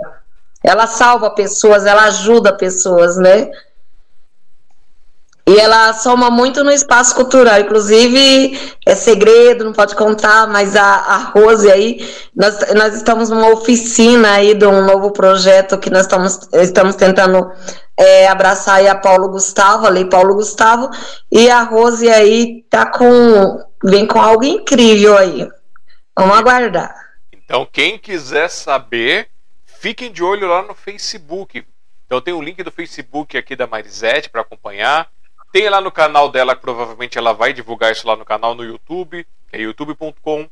ela 0.63 0.85
salva 0.87 1.29
pessoas, 1.31 1.85
ela 1.85 2.03
ajuda 2.03 2.53
pessoas, 2.53 3.17
né? 3.17 3.49
E 5.47 5.57
ela 5.57 5.93
soma 5.93 6.29
muito 6.29 6.61
no 6.61 6.71
espaço 6.71 7.15
cultural, 7.15 7.57
inclusive 7.61 8.59
é 8.85 8.93
segredo, 8.95 9.63
não 9.63 9.71
pode 9.71 9.95
contar, 9.95 10.45
mas 10.45 10.75
a, 10.75 10.83
a 10.83 11.17
Rose 11.17 11.71
aí, 11.71 12.05
nós, 12.35 12.59
nós 12.75 12.93
estamos 12.93 13.29
numa 13.29 13.49
oficina 13.51 14.33
aí 14.33 14.53
de 14.53 14.67
um 14.67 14.83
novo 14.85 15.11
projeto 15.11 15.77
que 15.77 15.89
nós 15.89 16.01
estamos, 16.01 16.49
estamos 16.51 16.97
tentando 16.97 17.49
é, 17.95 18.27
abraçar 18.27 18.75
aí 18.75 18.89
a 18.89 18.95
Paulo 18.95 19.29
Gustavo, 19.29 19.85
a 19.87 19.89
Lei 19.89 20.03
Paulo 20.03 20.35
Gustavo, 20.35 20.89
e 21.31 21.49
a 21.49 21.63
Rose 21.63 22.09
aí 22.09 22.65
tá 22.69 22.85
com, 22.85 23.57
vem 23.85 24.05
com 24.05 24.21
algo 24.21 24.43
incrível 24.43 25.17
aí. 25.17 25.47
Vamos 26.17 26.35
aguardar. 26.35 26.95
Então, 27.31 27.63
quem 27.63 27.97
quiser 27.99 28.49
saber, 28.49 29.29
fiquem 29.65 30.11
de 30.11 30.23
olho 30.23 30.47
lá 30.47 30.63
no 30.63 30.73
Facebook. 30.73 31.63
Então, 32.05 32.19
tem 32.19 32.33
o 32.33 32.41
link 32.41 32.63
do 32.63 32.71
Facebook 32.71 33.37
aqui 33.37 33.55
da 33.55 33.67
Marisete 33.67 34.29
para 34.29 34.41
acompanhar. 34.41 35.09
Tem 35.51 35.69
lá 35.69 35.79
no 35.79 35.91
canal 35.91 36.29
dela, 36.29 36.55
que 36.55 36.61
provavelmente 36.61 37.17
ela 37.19 37.33
vai 37.33 37.53
divulgar 37.53 37.91
isso 37.91 38.07
lá 38.07 38.15
no 38.15 38.25
canal 38.25 38.55
no 38.55 38.63
YouTube, 38.63 39.27
que 39.49 39.55
é 39.55 39.61
youtube.com 39.61 40.49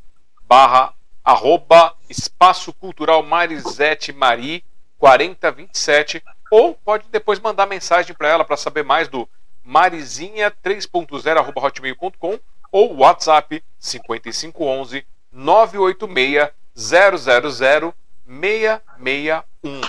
barra 0.47 0.93
arroba 1.23 1.95
espaço 2.07 2.71
cultural 2.71 3.23
Marisete 3.23 4.13
Mari 4.13 4.63
4027 4.99 6.23
ou 6.51 6.75
pode 6.75 7.07
depois 7.09 7.39
mandar 7.39 7.65
mensagem 7.65 8.15
para 8.15 8.29
ela 8.29 8.45
para 8.45 8.55
saber 8.55 8.83
mais 8.83 9.07
do 9.07 9.27
marizinha 9.63 10.51
3.0 10.51 11.37
arroba 11.37 11.61
hotmail.com 11.61 12.39
ou 12.71 12.97
WhatsApp 12.97 13.63
5511 13.79 15.03
986 15.35 16.53
000 16.73 17.93
661. 18.25 19.81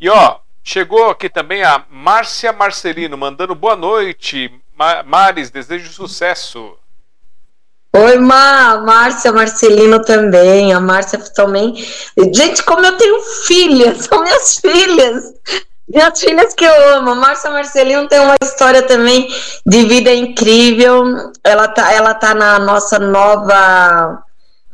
E 0.00 0.08
ó, 0.08 0.38
chegou 0.62 1.10
aqui 1.10 1.28
também 1.28 1.62
a 1.62 1.84
Márcia 1.90 2.52
Marcelino 2.52 3.16
mandando 3.16 3.54
boa 3.54 3.76
noite. 3.76 4.50
Mares, 5.04 5.50
desejo 5.50 5.92
sucesso. 5.92 6.76
Oi, 7.94 8.18
Má, 8.18 8.82
Márcia 8.84 9.32
Marcelino 9.32 10.04
também, 10.04 10.74
a 10.74 10.80
Márcia 10.80 11.18
também. 11.34 11.74
Gente, 12.34 12.62
como 12.62 12.84
eu 12.84 12.96
tenho 12.98 13.22
filhas, 13.46 14.04
são 14.06 14.22
minhas 14.22 14.58
filhas. 14.58 15.34
Minhas 15.88 16.20
filhas 16.20 16.54
que 16.54 16.64
eu 16.64 16.96
amo. 16.96 17.14
Márcia 17.14 17.50
Marcelino 17.50 18.08
tem 18.08 18.20
uma 18.20 18.36
história 18.42 18.82
também 18.82 19.28
de 19.64 19.84
vida 19.84 20.12
incrível. 20.12 21.04
Ela 21.44 21.68
tá, 21.68 21.92
ela 21.92 22.14
tá 22.14 22.34
na 22.34 22.58
nossa 22.58 22.98
nova 22.98 24.22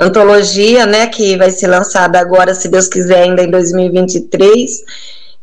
antologia, 0.01 0.87
né, 0.87 1.07
que 1.07 1.37
vai 1.37 1.51
ser 1.51 1.69
lançada 1.69 2.19
agora, 2.19 2.55
se 2.55 2.69
Deus 2.69 2.89
quiser, 2.89 3.23
ainda 3.23 3.43
em 3.43 3.51
2023. 3.51 4.83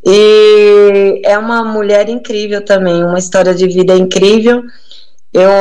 E 0.05 1.21
é 1.23 1.37
uma 1.37 1.63
mulher 1.63 2.09
incrível 2.09 2.63
também, 2.63 3.03
uma 3.03 3.19
história 3.19 3.53
de 3.53 3.67
vida 3.67 3.95
incrível, 3.95 4.63
eu, 5.33 5.51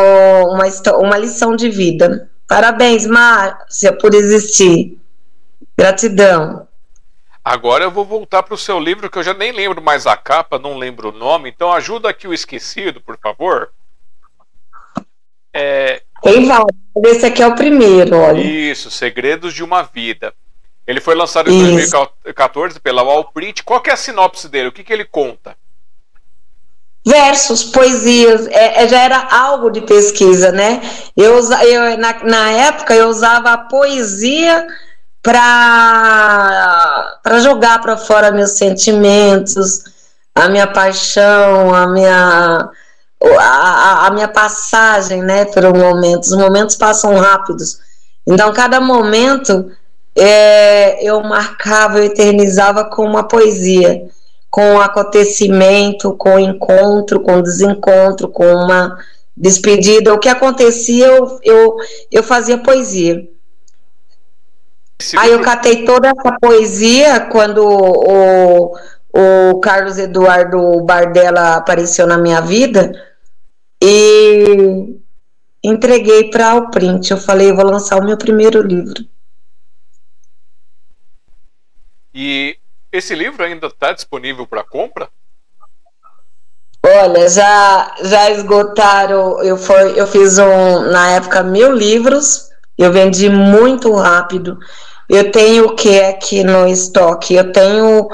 uma, 0.48 0.64
uma 0.98 1.18
lição 1.18 1.54
de 1.54 1.68
vida. 1.68 2.28
Parabéns, 2.46 3.06
Márcia, 3.06 3.92
por 3.92 4.14
existir. 4.14 4.96
Gratidão. 5.76 6.67
Agora 7.48 7.82
eu 7.82 7.90
vou 7.90 8.04
voltar 8.04 8.42
para 8.42 8.52
o 8.52 8.58
seu 8.58 8.78
livro, 8.78 9.08
que 9.08 9.16
eu 9.16 9.22
já 9.22 9.32
nem 9.32 9.52
lembro 9.52 9.80
mais 9.80 10.06
a 10.06 10.14
capa, 10.14 10.58
não 10.58 10.76
lembro 10.76 11.08
o 11.08 11.16
nome, 11.16 11.48
então 11.48 11.72
ajuda 11.72 12.10
aqui 12.10 12.28
o 12.28 12.34
esquecido, 12.34 13.00
por 13.00 13.18
favor. 13.18 13.70
É... 15.54 16.02
Tem 16.22 16.44
vários, 16.46 16.68
esse 17.06 17.24
aqui 17.24 17.42
é 17.42 17.46
o 17.46 17.54
primeiro, 17.54 18.18
olha. 18.18 18.38
Isso, 18.38 18.90
Segredos 18.90 19.54
de 19.54 19.64
uma 19.64 19.82
Vida. 19.82 20.34
Ele 20.86 21.00
foi 21.00 21.14
lançado 21.14 21.50
em 21.50 21.56
Isso. 21.56 21.92
2014 21.92 22.80
pela 22.80 23.02
Walprint. 23.02 23.62
Qual 23.62 23.80
que 23.80 23.88
é 23.88 23.94
a 23.94 23.96
sinopse 23.96 24.46
dele? 24.46 24.68
O 24.68 24.72
que, 24.72 24.84
que 24.84 24.92
ele 24.92 25.06
conta? 25.06 25.56
versos, 27.06 27.64
poesias, 27.64 28.46
é, 28.48 28.82
é, 28.82 28.88
já 28.88 29.00
era 29.00 29.28
algo 29.30 29.70
de 29.70 29.80
pesquisa, 29.80 30.52
né? 30.52 30.82
Eu, 31.16 31.36
eu 31.62 31.96
na, 31.96 32.22
na 32.24 32.50
época 32.50 32.94
eu 32.94 33.08
usava 33.08 33.52
a 33.52 33.56
poesia 33.56 34.66
para 37.22 37.40
jogar 37.40 37.80
para 37.80 37.96
fora 37.96 38.30
meus 38.30 38.52
sentimentos, 38.52 39.84
a 40.34 40.48
minha 40.48 40.66
paixão, 40.66 41.74
a 41.74 41.86
minha 41.86 42.70
a, 43.38 44.06
a 44.06 44.10
minha 44.10 44.28
passagem, 44.28 45.22
né, 45.22 45.44
pelo 45.46 45.76
momento. 45.76 46.22
Os 46.22 46.36
momentos 46.36 46.76
passam 46.76 47.16
rápidos. 47.16 47.78
Então, 48.26 48.52
cada 48.52 48.80
momento 48.80 49.70
é, 50.16 51.04
eu 51.04 51.20
marcava, 51.22 51.98
eu 51.98 52.04
eternizava 52.04 52.84
com 52.84 53.04
uma 53.04 53.24
poesia 53.24 54.08
com 54.50 54.76
o 54.76 54.80
acontecimento, 54.80 56.14
com 56.14 56.38
encontro, 56.38 57.20
com 57.20 57.42
desencontro, 57.42 58.28
com 58.28 58.46
uma 58.46 58.98
despedida. 59.36 60.12
O 60.12 60.18
que 60.18 60.28
acontecia, 60.28 61.06
eu, 61.06 61.38
eu, 61.42 61.76
eu 62.10 62.22
fazia 62.22 62.58
poesia. 62.58 63.28
Aí 65.16 65.30
eu 65.30 65.40
catei 65.42 65.84
toda 65.84 66.08
essa 66.08 66.36
poesia 66.40 67.20
quando 67.30 67.64
o, 67.64 68.76
o 69.12 69.60
Carlos 69.60 69.96
Eduardo 69.96 70.82
Bardella 70.82 71.56
apareceu 71.56 72.06
na 72.06 72.18
minha 72.18 72.40
vida 72.40 72.92
e 73.80 74.98
entreguei 75.62 76.30
para 76.30 76.56
o 76.56 76.70
print. 76.70 77.10
Eu 77.10 77.16
falei, 77.16 77.50
eu 77.50 77.56
vou 77.56 77.64
lançar 77.64 77.98
o 77.98 78.04
meu 78.04 78.16
primeiro 78.16 78.60
livro. 78.60 79.04
E 82.12 82.58
esse 82.90 83.14
livro 83.14 83.44
ainda 83.44 83.68
está 83.68 83.92
disponível 83.92 84.46
para 84.46 84.64
compra? 84.64 85.08
Olha, 86.84 87.28
já, 87.28 87.94
já 88.02 88.30
esgotaram. 88.30 89.42
Eu, 89.42 89.56
foi, 89.56 89.98
eu 89.98 90.06
fiz 90.06 90.38
um, 90.38 90.90
na 90.90 91.10
época 91.12 91.42
mil 91.42 91.72
livros, 91.72 92.48
eu 92.78 92.92
vendi 92.92 93.28
muito 93.28 93.92
rápido. 93.92 94.58
Eu 95.08 95.32
tenho 95.32 95.66
o 95.66 95.74
que 95.74 96.00
aqui 96.00 96.44
no 96.44 96.66
estoque? 96.68 97.34
Eu 97.34 97.50
tenho 97.50 98.08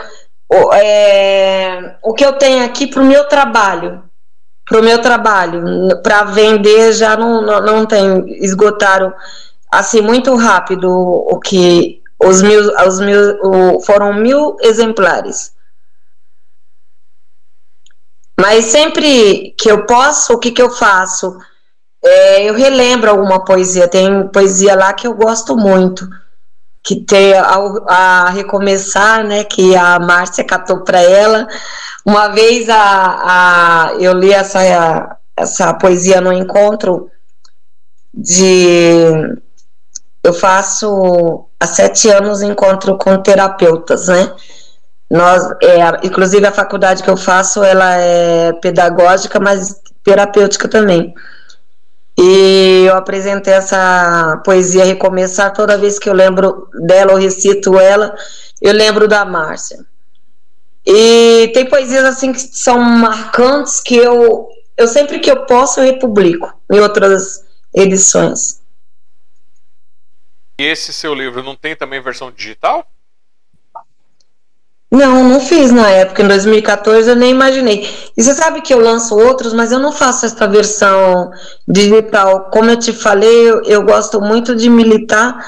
o, 0.48 0.72
é, 0.72 1.96
o 2.02 2.14
que 2.14 2.24
eu 2.24 2.32
tenho 2.34 2.64
aqui 2.64 2.86
para 2.86 3.02
o 3.02 3.06
meu 3.06 3.28
trabalho. 3.28 4.02
Para 4.64 4.80
o 4.80 4.82
meu 4.82 5.00
trabalho. 5.00 5.62
Para 6.02 6.24
vender 6.24 6.92
já 6.92 7.16
não, 7.16 7.42
não, 7.42 7.60
não 7.60 7.86
tem. 7.86 8.24
Esgotaram 8.42 9.12
assim 9.70 10.00
muito 10.00 10.34
rápido 10.36 10.88
o 10.90 11.38
que 11.40 12.00
os 12.18 12.40
mil, 12.40 12.72
os 12.86 13.00
mil, 13.00 13.38
o, 13.42 13.80
foram 13.80 14.14
mil 14.14 14.56
exemplares. 14.60 15.52
Mas 18.40 18.66
sempre 18.66 19.54
que 19.58 19.70
eu 19.70 19.84
posso, 19.86 20.34
o 20.34 20.38
que, 20.38 20.50
que 20.50 20.62
eu 20.62 20.70
faço? 20.70 21.38
É, 22.05 22.44
eu 22.44 22.55
relembro 22.55 23.11
alguma 23.11 23.44
poesia. 23.44 23.88
Tem 23.88 24.28
poesia 24.28 24.74
lá 24.74 24.92
que 24.92 25.07
eu 25.07 25.14
gosto 25.14 25.57
muito, 25.57 26.09
que 26.82 26.96
tem 26.96 27.32
a, 27.34 27.57
a 27.86 28.30
recomeçar, 28.30 29.24
né? 29.24 29.44
Que 29.44 29.74
a 29.74 29.98
Márcia 29.98 30.44
catou 30.44 30.80
para 30.84 31.00
ela. 31.00 31.48
Uma 32.05 32.28
vez 32.28 32.68
a, 32.68 32.76
a, 32.76 33.94
eu 33.98 34.12
li 34.12 34.32
essa, 34.32 35.18
essa 35.36 35.72
poesia 35.74 36.20
no 36.20 36.32
encontro 36.32 37.11
de 38.12 39.40
eu 40.22 40.32
faço 40.32 41.46
há 41.59 41.66
sete 41.66 42.09
anos 42.11 42.42
encontro 42.42 42.96
com 42.96 43.16
terapeutas, 43.18 44.09
né? 44.09 44.32
Nós, 45.11 45.42
é, 45.62 46.07
inclusive 46.07 46.46
a 46.46 46.52
faculdade 46.52 47.02
que 47.02 47.11
eu 47.11 47.16
faço, 47.16 47.62
ela 47.62 47.96
é 47.96 48.52
pedagógica, 48.55 49.40
mas 49.40 49.80
terapêutica 50.02 50.68
também. 50.68 51.14
E 52.16 52.84
eu 52.86 52.96
apresentei 52.96 53.54
essa 53.54 54.40
poesia 54.44 54.84
Recomeçar, 54.84 55.52
toda 55.52 55.78
vez 55.78 55.98
que 55.98 56.08
eu 56.08 56.14
lembro 56.14 56.68
dela 56.86 57.12
ou 57.12 57.18
recito 57.18 57.78
ela, 57.78 58.14
eu 58.62 58.72
lembro 58.72 59.08
da 59.08 59.24
Márcia. 59.24 59.84
E 60.86 61.50
tem 61.54 61.68
poesias 61.68 62.04
assim 62.04 62.32
que 62.32 62.40
são 62.40 62.78
marcantes 62.78 63.80
que 63.80 63.96
eu, 63.96 64.48
eu 64.76 64.86
sempre 64.86 65.18
que 65.18 65.30
eu 65.30 65.44
posso 65.46 65.80
eu 65.80 65.84
republico 65.84 66.52
em 66.70 66.78
outras 66.78 67.44
edições. 67.74 68.60
E 70.58 70.62
esse 70.62 70.92
seu 70.92 71.14
livro 71.14 71.42
não 71.42 71.56
tem 71.56 71.74
também 71.74 72.00
versão 72.00 72.30
digital? 72.30 72.86
Não, 74.91 75.28
não 75.28 75.41
fiz 75.41 75.72
na 75.72 75.91
época, 75.91 76.22
em 76.22 76.28
2014 76.28 77.11
eu 77.11 77.16
nem 77.16 77.30
imaginei. 77.30 77.89
E 78.16 78.22
você 78.22 78.32
sabe 78.35 78.61
que 78.61 78.72
eu 78.72 78.78
lanço 78.78 79.16
outros, 79.18 79.53
mas 79.53 79.72
eu 79.72 79.78
não 79.80 79.93
faço 79.93 80.24
essa 80.24 80.47
versão 80.47 81.32
digital. 81.66 82.51
Como 82.51 82.70
eu 82.70 82.78
te 82.78 82.93
falei, 82.93 83.51
eu, 83.51 83.62
eu 83.64 83.82
gosto 83.82 84.20
muito 84.20 84.55
de 84.55 84.70
militar 84.70 85.45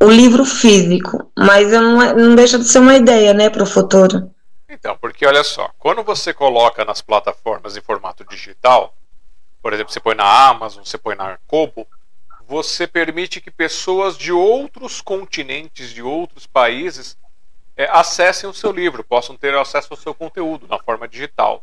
o 0.00 0.08
livro 0.08 0.44
físico, 0.44 1.30
mas 1.36 1.72
eu 1.72 1.80
não, 1.80 2.14
não 2.14 2.34
deixa 2.36 2.58
de 2.58 2.66
ser 2.66 2.78
uma 2.78 2.94
ideia, 2.94 3.32
né, 3.32 3.48
para 3.50 3.62
o 3.62 3.66
futuro. 3.66 4.30
Então, 4.68 4.96
porque 5.00 5.26
olha 5.26 5.42
só, 5.42 5.70
quando 5.78 6.02
você 6.02 6.34
coloca 6.34 6.84
nas 6.84 7.00
plataformas 7.00 7.76
em 7.76 7.80
formato 7.80 8.24
digital, 8.24 8.94
por 9.62 9.72
exemplo, 9.72 9.92
você 9.92 10.00
põe 10.00 10.14
na 10.14 10.48
Amazon, 10.48 10.84
você 10.84 10.98
põe 10.98 11.16
na 11.16 11.38
Kobo, 11.46 11.86
você 12.46 12.86
permite 12.86 13.40
que 13.40 13.50
pessoas 13.50 14.16
de 14.16 14.30
outros 14.30 15.00
continentes, 15.00 15.90
de 15.90 16.02
outros 16.02 16.46
países, 16.46 17.16
é, 17.76 17.88
acessem 17.90 18.48
o 18.48 18.54
seu 18.54 18.72
livro, 18.72 19.04
possam 19.04 19.36
ter 19.36 19.54
acesso 19.54 19.88
ao 19.90 19.96
seu 19.96 20.14
conteúdo 20.14 20.66
na 20.66 20.78
forma 20.78 21.06
digital. 21.06 21.62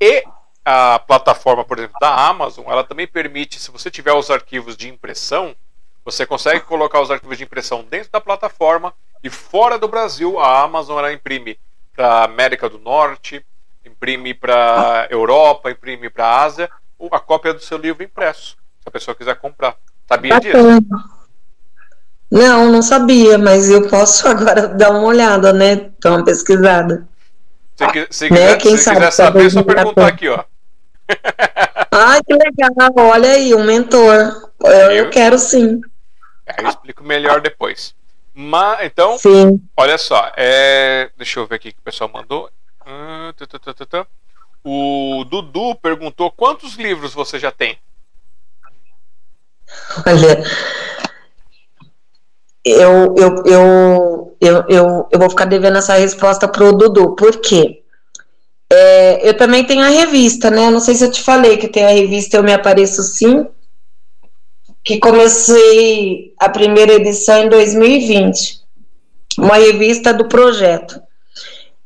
E 0.00 0.24
a 0.64 0.98
plataforma, 0.98 1.64
por 1.64 1.78
exemplo, 1.78 1.96
da 2.00 2.28
Amazon, 2.28 2.64
ela 2.68 2.82
também 2.82 3.06
permite, 3.06 3.60
se 3.60 3.70
você 3.70 3.90
tiver 3.90 4.12
os 4.12 4.30
arquivos 4.30 4.76
de 4.76 4.88
impressão, 4.88 5.54
você 6.04 6.26
consegue 6.26 6.60
colocar 6.60 7.00
os 7.00 7.10
arquivos 7.10 7.38
de 7.38 7.44
impressão 7.44 7.84
dentro 7.84 8.10
da 8.10 8.20
plataforma 8.20 8.92
e 9.22 9.30
fora 9.30 9.78
do 9.78 9.88
Brasil, 9.88 10.38
a 10.38 10.62
Amazon 10.62 10.98
ela 10.98 11.12
imprime 11.12 11.58
para 11.94 12.24
América 12.24 12.68
do 12.68 12.78
Norte, 12.78 13.44
imprime 13.84 14.34
para 14.34 15.06
Europa, 15.10 15.70
imprime 15.70 16.10
para 16.10 16.42
Ásia, 16.42 16.70
a 17.10 17.20
cópia 17.20 17.54
do 17.54 17.60
seu 17.60 17.78
livro 17.78 18.02
impresso, 18.02 18.56
se 18.80 18.88
a 18.88 18.90
pessoa 18.90 19.14
quiser 19.14 19.36
comprar. 19.36 19.76
Sabia 20.06 20.38
disso? 20.40 20.58
Não, 22.34 22.68
não 22.68 22.82
sabia, 22.82 23.38
mas 23.38 23.70
eu 23.70 23.88
posso 23.88 24.26
agora 24.28 24.66
dar 24.66 24.90
uma 24.90 25.04
olhada, 25.04 25.52
né? 25.52 25.92
Dar 26.00 26.10
uma 26.10 26.24
pesquisada. 26.24 27.06
Se, 27.76 28.06
se, 28.10 28.30
né? 28.30 28.56
quiser, 28.56 28.78
se 28.78 28.90
quiser 28.90 29.12
saber, 29.12 29.46
é 29.46 29.50
só 29.50 29.62
perguntar 29.62 30.08
aqui, 30.08 30.28
ó. 30.28 30.42
Ai, 31.92 32.20
que 32.26 32.34
legal. 32.34 32.92
Olha 32.96 33.30
aí, 33.30 33.54
um 33.54 33.62
mentor. 33.62 34.50
Eu, 34.64 34.70
eu, 34.70 34.90
eu 34.90 35.10
quero 35.10 35.38
sim. 35.38 35.80
É, 36.44 36.60
eu 36.60 36.68
explico 36.68 37.04
melhor 37.04 37.40
depois. 37.40 37.94
Mas, 38.34 38.84
então, 38.84 39.16
sim. 39.16 39.60
olha 39.76 39.96
só. 39.96 40.32
É, 40.36 41.10
deixa 41.16 41.38
eu 41.38 41.46
ver 41.46 41.54
aqui 41.54 41.70
que 41.72 41.78
o 41.78 41.84
pessoal 41.84 42.10
mandou. 42.12 42.50
Ah, 42.84 43.32
o 44.64 45.24
Dudu 45.24 45.76
perguntou 45.76 46.32
quantos 46.32 46.74
livros 46.74 47.14
você 47.14 47.38
já 47.38 47.52
tem? 47.52 47.78
Olha, 50.06 50.42
eu, 52.64 53.14
eu, 53.16 53.42
eu, 53.44 54.36
eu, 54.40 54.64
eu, 54.68 55.08
eu 55.10 55.18
vou 55.18 55.30
ficar 55.30 55.44
devendo 55.44 55.78
essa 55.78 55.94
resposta 55.94 56.48
pro 56.48 56.72
Dudu, 56.72 57.14
por 57.14 57.36
quê? 57.36 57.82
É, 58.72 59.28
eu 59.28 59.36
também 59.36 59.64
tenho 59.64 59.82
a 59.82 59.88
revista, 59.88 60.50
né? 60.50 60.70
Não 60.70 60.80
sei 60.80 60.94
se 60.94 61.04
eu 61.04 61.10
te 61.10 61.22
falei 61.22 61.56
que 61.56 61.68
tem 61.68 61.84
a 61.84 61.90
revista 61.90 62.36
Eu 62.36 62.42
Me 62.42 62.52
Apareço 62.52 63.02
Sim, 63.02 63.46
que 64.82 64.98
comecei 64.98 66.32
a 66.38 66.48
primeira 66.48 66.94
edição 66.94 67.44
em 67.44 67.48
2020, 67.48 68.60
uma 69.38 69.56
revista 69.56 70.12
do 70.12 70.26
projeto. 70.26 71.00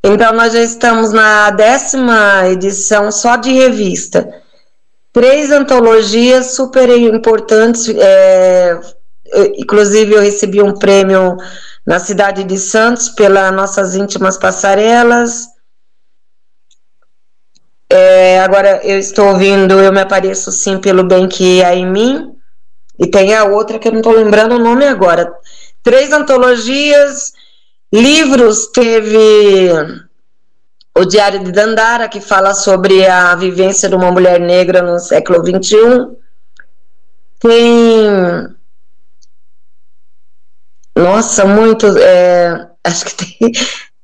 Então, 0.02 0.32
nós 0.32 0.52
já 0.52 0.60
estamos 0.60 1.12
na 1.12 1.50
décima 1.50 2.48
edição 2.48 3.10
só 3.10 3.36
de 3.36 3.52
revista 3.52 4.28
três 5.18 5.50
antologias 5.50 6.54
super 6.54 6.88
importantes. 6.90 7.88
É, 7.88 8.78
inclusive, 9.56 10.14
eu 10.14 10.20
recebi 10.20 10.62
um 10.62 10.74
prêmio 10.74 11.36
na 11.86 11.98
cidade 11.98 12.44
de 12.44 12.58
Santos 12.58 13.08
pelas 13.08 13.52
nossas 13.52 13.94
íntimas 13.94 14.36
passarelas. 14.36 15.46
É, 17.90 18.40
agora 18.40 18.80
eu 18.84 18.98
estou 18.98 19.28
ouvindo 19.28 19.80
Eu 19.80 19.90
Me 19.92 20.00
Apareço 20.00 20.52
Sim 20.52 20.78
pelo 20.78 21.04
Bem 21.04 21.26
Que 21.26 21.64
Há 21.64 21.74
em 21.74 21.86
Mim. 21.86 22.34
E 22.98 23.06
tem 23.06 23.34
a 23.34 23.44
outra 23.44 23.78
que 23.78 23.88
eu 23.88 23.92
não 23.92 24.00
estou 24.00 24.12
lembrando 24.12 24.56
o 24.56 24.58
nome 24.58 24.84
agora. 24.84 25.32
três 25.82 26.12
antologias, 26.12 27.32
livros, 27.92 28.66
teve 28.66 29.70
o 30.98 31.04
Diário 31.04 31.44
de 31.44 31.52
Dandara, 31.52 32.08
que 32.08 32.20
fala 32.20 32.54
sobre 32.54 33.06
a 33.06 33.34
vivência 33.36 33.88
de 33.88 33.94
uma 33.94 34.10
mulher 34.10 34.40
negra 34.40 34.82
no 34.82 34.98
século 34.98 35.38
XXI. 35.38 36.08
Tem. 37.38 38.57
Nossa, 40.98 41.44
muitos. 41.44 41.94
É, 41.96 42.68
acho 42.82 43.04
que 43.04 43.14
tem. 43.14 43.52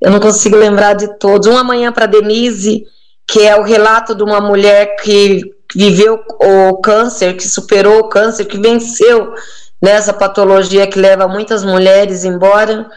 Eu 0.00 0.10
não 0.10 0.20
consigo 0.20 0.56
lembrar 0.56 0.94
de 0.94 1.18
todos. 1.18 1.48
Uma 1.48 1.64
Manhã 1.64 1.92
para 1.92 2.06
Denise, 2.06 2.84
que 3.26 3.40
é 3.40 3.58
o 3.58 3.62
relato 3.62 4.14
de 4.14 4.22
uma 4.22 4.40
mulher 4.40 4.96
que 4.96 5.42
viveu 5.74 6.20
o 6.40 6.76
câncer, 6.76 7.36
que 7.36 7.48
superou 7.48 8.00
o 8.00 8.08
câncer, 8.08 8.44
que 8.44 8.58
venceu 8.58 9.34
nessa 9.82 10.12
patologia 10.12 10.86
que 10.86 10.98
leva 10.98 11.26
muitas 11.26 11.64
mulheres 11.64 12.24
embora. 12.24 12.88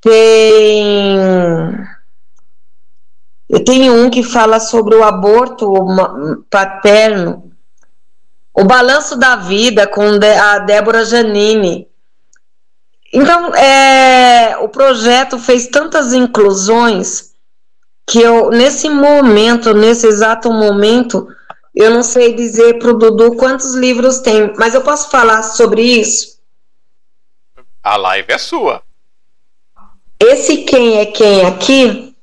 Tem 0.00 1.18
eu 3.50 3.64
tenho 3.64 3.92
um 3.92 4.08
que 4.08 4.22
fala 4.22 4.60
sobre 4.60 4.94
o 4.94 5.02
aborto 5.02 5.74
paterno, 6.48 7.50
o 8.54 8.64
balanço 8.64 9.16
da 9.16 9.34
vida 9.34 9.88
com 9.88 10.02
a 10.02 10.58
Débora 10.60 11.04
Janine. 11.04 11.89
Então, 13.12 13.54
é, 13.54 14.56
o 14.58 14.68
projeto 14.68 15.38
fez 15.38 15.66
tantas 15.66 16.12
inclusões 16.12 17.30
que 18.06 18.20
eu, 18.20 18.50
nesse 18.50 18.88
momento, 18.88 19.74
nesse 19.74 20.06
exato 20.06 20.52
momento, 20.52 21.28
eu 21.74 21.90
não 21.90 22.02
sei 22.02 22.34
dizer 22.34 22.78
para 22.78 22.90
o 22.90 22.98
Dudu 22.98 23.36
quantos 23.36 23.74
livros 23.74 24.18
tem, 24.18 24.52
mas 24.56 24.74
eu 24.74 24.82
posso 24.82 25.10
falar 25.10 25.42
sobre 25.42 25.82
isso? 25.82 26.38
A 27.82 27.96
live 27.96 28.32
é 28.32 28.38
sua. 28.38 28.82
Esse 30.18 30.58
quem 30.58 30.98
é 30.98 31.06
quem 31.06 31.46
aqui 31.46 32.14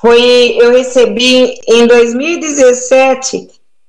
foi 0.00 0.56
eu 0.60 0.70
recebi 0.70 1.58
em 1.66 1.86
2017 1.86 3.48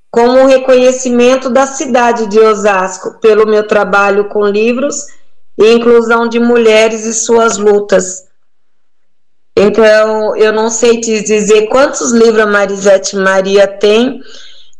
como 0.09 0.39
um 0.39 0.45
reconhecimento 0.45 1.49
da 1.49 1.67
cidade 1.67 2.27
de 2.27 2.39
Osasco 2.39 3.19
pelo 3.19 3.45
meu 3.45 3.67
trabalho 3.67 4.25
com 4.25 4.43
livros 4.43 5.05
e 5.57 5.73
inclusão 5.73 6.27
de 6.27 6.39
mulheres 6.39 7.05
e 7.05 7.13
suas 7.13 7.57
lutas. 7.57 8.25
Então, 9.55 10.35
eu 10.35 10.53
não 10.53 10.69
sei 10.69 11.01
te 11.01 11.23
dizer 11.23 11.67
quantos 11.67 12.11
livros 12.11 12.39
a 12.39 12.45
Marisete 12.45 13.15
Maria 13.15 13.67
tem, 13.67 14.21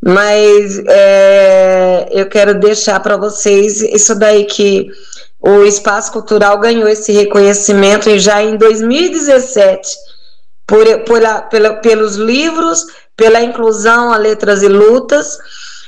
mas 0.05 0.79
é, 0.87 2.07
eu 2.11 2.27
quero 2.27 2.59
deixar 2.59 2.99
para 2.99 3.17
vocês 3.17 3.81
isso 3.81 4.13
daí 4.13 4.45
que 4.45 4.87
o 5.39 5.63
Espaço 5.63 6.11
Cultural 6.11 6.59
ganhou 6.59 6.87
esse 6.87 7.11
reconhecimento 7.11 8.17
já 8.19 8.43
em 8.43 8.55
2017 8.55 9.97
por, 10.67 10.85
por 11.05 11.25
a, 11.25 11.41
pela, 11.41 11.73
pelos 11.75 12.15
livros, 12.15 12.85
pela 13.15 13.41
inclusão 13.41 14.11
a 14.11 14.17
letras 14.17 14.61
e 14.61 14.67
lutas. 14.67 15.39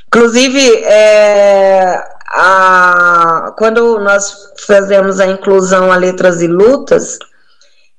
Inclusive, 0.07 0.83
é, 0.83 2.03
a, 2.29 3.53
quando 3.57 3.99
nós 3.99 4.53
fazemos 4.65 5.19
a 5.19 5.27
inclusão 5.27 5.91
a 5.91 5.95
letras 5.95 6.41
e 6.41 6.47
lutas, 6.47 7.17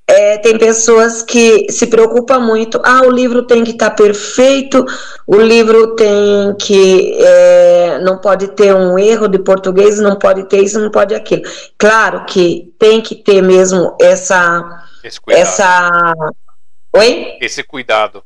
é, 0.07 0.39
tem 0.39 0.59
pessoas 0.59 1.23
que 1.23 1.71
se 1.71 1.87
preocupam 1.87 2.41
muito. 2.41 2.81
Ah, 2.85 3.03
o 3.03 3.11
livro 3.11 3.43
tem 3.43 3.63
que 3.63 3.71
estar 3.71 3.91
tá 3.91 3.97
perfeito, 3.97 4.85
o 5.27 5.37
livro 5.37 5.95
tem 5.95 6.55
que. 6.61 7.17
É, 7.21 8.01
não 8.03 8.19
pode 8.19 8.49
ter 8.49 8.75
um 8.75 8.99
erro 8.99 9.29
de 9.29 9.39
português, 9.39 10.01
não 10.01 10.17
pode 10.17 10.45
ter 10.45 10.63
isso, 10.63 10.81
não 10.81 10.91
pode 10.91 11.15
aquilo. 11.15 11.43
Claro 11.79 12.25
que 12.25 12.75
tem 12.79 13.01
que 13.01 13.15
ter 13.15 13.41
mesmo 13.43 13.97
essa. 14.01 14.85
Essa 15.29 16.13
Oi? 16.93 17.37
Esse 17.41 17.63
cuidado. 17.63 18.25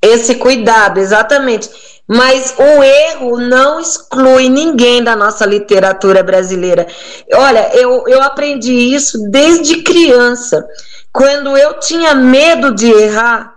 Esse 0.00 0.36
cuidado, 0.36 1.00
exatamente. 1.00 1.68
Mas 2.06 2.54
o 2.58 2.82
erro 2.82 3.38
não 3.38 3.80
exclui 3.80 4.48
ninguém 4.48 5.02
da 5.02 5.16
nossa 5.16 5.46
literatura 5.46 6.22
brasileira. 6.22 6.86
Olha, 7.32 7.70
eu, 7.74 8.04
eu 8.06 8.22
aprendi 8.22 8.72
isso 8.72 9.30
desde 9.30 9.82
criança. 9.82 10.66
Quando 11.10 11.56
eu 11.56 11.78
tinha 11.78 12.14
medo 12.14 12.74
de 12.74 12.90
errar, 12.90 13.54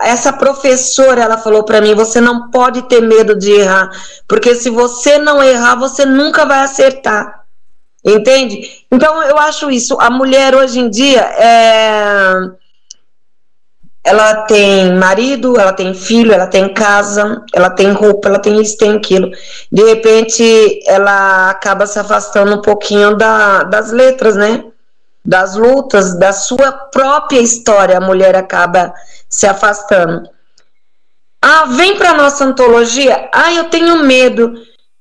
essa 0.00 0.32
professora 0.32 1.22
ela 1.22 1.38
falou 1.38 1.64
para 1.64 1.80
mim: 1.80 1.94
você 1.94 2.20
não 2.20 2.50
pode 2.50 2.82
ter 2.82 3.00
medo 3.00 3.36
de 3.36 3.50
errar, 3.50 3.90
porque 4.28 4.54
se 4.54 4.70
você 4.70 5.18
não 5.18 5.42
errar, 5.42 5.74
você 5.74 6.04
nunca 6.04 6.44
vai 6.44 6.60
acertar. 6.60 7.42
Entende? 8.04 8.84
Então 8.90 9.22
eu 9.22 9.38
acho 9.38 9.70
isso. 9.70 9.96
A 10.00 10.10
mulher 10.10 10.54
hoje 10.54 10.80
em 10.80 10.90
dia 10.90 11.20
é 11.20 12.61
ela 14.04 14.42
tem 14.46 14.94
marido, 14.96 15.58
ela 15.58 15.72
tem 15.72 15.94
filho, 15.94 16.32
ela 16.32 16.46
tem 16.46 16.74
casa, 16.74 17.44
ela 17.54 17.70
tem 17.70 17.92
roupa, 17.92 18.28
ela 18.28 18.38
tem 18.38 18.60
isso, 18.60 18.76
tem 18.76 18.96
aquilo. 18.96 19.30
De 19.70 19.84
repente, 19.84 20.80
ela 20.86 21.50
acaba 21.50 21.86
se 21.86 21.98
afastando 21.98 22.54
um 22.54 22.60
pouquinho 22.60 23.16
da, 23.16 23.62
das 23.62 23.92
letras, 23.92 24.34
né? 24.34 24.64
Das 25.24 25.54
lutas, 25.54 26.18
da 26.18 26.32
sua 26.32 26.72
própria 26.72 27.40
história, 27.40 27.96
a 27.96 28.00
mulher 28.00 28.34
acaba 28.34 28.92
se 29.28 29.46
afastando. 29.46 30.28
Ah, 31.40 31.66
vem 31.66 31.96
para 31.96 32.14
nossa 32.14 32.44
antologia. 32.44 33.28
Ah, 33.32 33.52
eu 33.52 33.64
tenho 33.70 34.02
medo. 34.02 34.52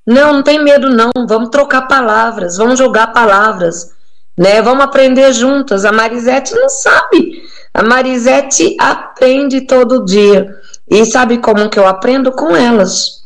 Não, 0.05 0.33
não 0.33 0.43
tem 0.43 0.63
medo 0.63 0.91
não. 0.91 1.11
Vamos 1.27 1.49
trocar 1.49 1.87
palavras, 1.87 2.57
vamos 2.57 2.77
jogar 2.77 3.07
palavras, 3.07 3.93
né? 4.37 4.61
Vamos 4.61 4.83
aprender 4.83 5.33
juntas. 5.33 5.85
A 5.85 5.91
Marisete 5.91 6.53
não 6.53 6.69
sabe 6.69 7.41
a 7.74 7.84
Marisete 7.84 8.76
aprende 8.80 9.61
todo 9.61 10.05
dia. 10.05 10.59
E 10.89 11.05
sabe 11.05 11.38
como 11.38 11.69
que 11.69 11.80
eu 11.80 11.88
aprendo? 11.88 12.32
Com 12.32 12.55
elas. 12.55 13.22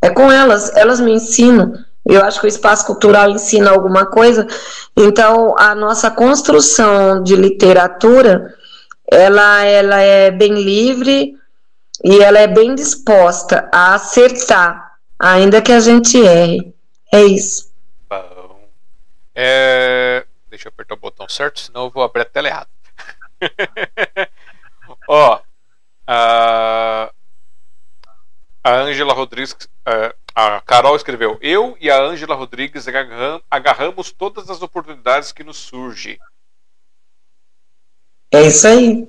É 0.00 0.10
com 0.10 0.30
elas, 0.30 0.74
elas 0.76 1.00
me 1.00 1.12
ensinam. 1.12 1.72
Eu 2.04 2.22
acho 2.22 2.38
que 2.38 2.46
o 2.46 2.48
espaço 2.48 2.86
cultural 2.86 3.30
ensina 3.30 3.70
alguma 3.70 4.04
coisa. 4.06 4.46
Então, 4.96 5.54
a 5.58 5.74
nossa 5.74 6.10
construção 6.10 7.22
de 7.22 7.34
literatura, 7.34 8.54
ela, 9.10 9.64
ela 9.64 10.00
é 10.00 10.30
bem 10.30 10.54
livre 10.54 11.38
e 12.02 12.22
ela 12.22 12.38
é 12.38 12.46
bem 12.46 12.74
disposta 12.74 13.68
a 13.72 13.94
acertar, 13.94 14.98
ainda 15.18 15.62
que 15.62 15.72
a 15.72 15.80
gente 15.80 16.20
erre. 16.20 16.74
É 17.12 17.22
isso. 17.22 17.70
Bom. 18.08 18.68
É... 19.34 20.26
Deixa 20.50 20.68
eu 20.68 20.72
apertar 20.74 20.94
o 20.94 20.98
botão 20.98 21.28
certo, 21.28 21.60
senão 21.60 21.84
eu 21.84 21.90
vou 21.90 22.02
abrir 22.02 22.22
a 22.22 22.26
tela 22.26 22.48
errada. 22.48 22.73
Ó, 25.08 25.40
a 26.06 27.10
Ângela 28.64 29.12
Rodrigues, 29.12 29.56
a 30.34 30.60
Carol 30.60 30.96
escreveu: 30.96 31.38
Eu 31.40 31.76
e 31.80 31.90
a 31.90 32.00
Ângela 32.00 32.34
Rodrigues 32.34 32.86
agarramos 33.50 34.10
todas 34.10 34.50
as 34.50 34.62
oportunidades 34.62 35.32
que 35.32 35.44
nos 35.44 35.58
surgem. 35.58 36.18
É 38.32 38.42
isso 38.42 38.66
aí. 38.66 39.08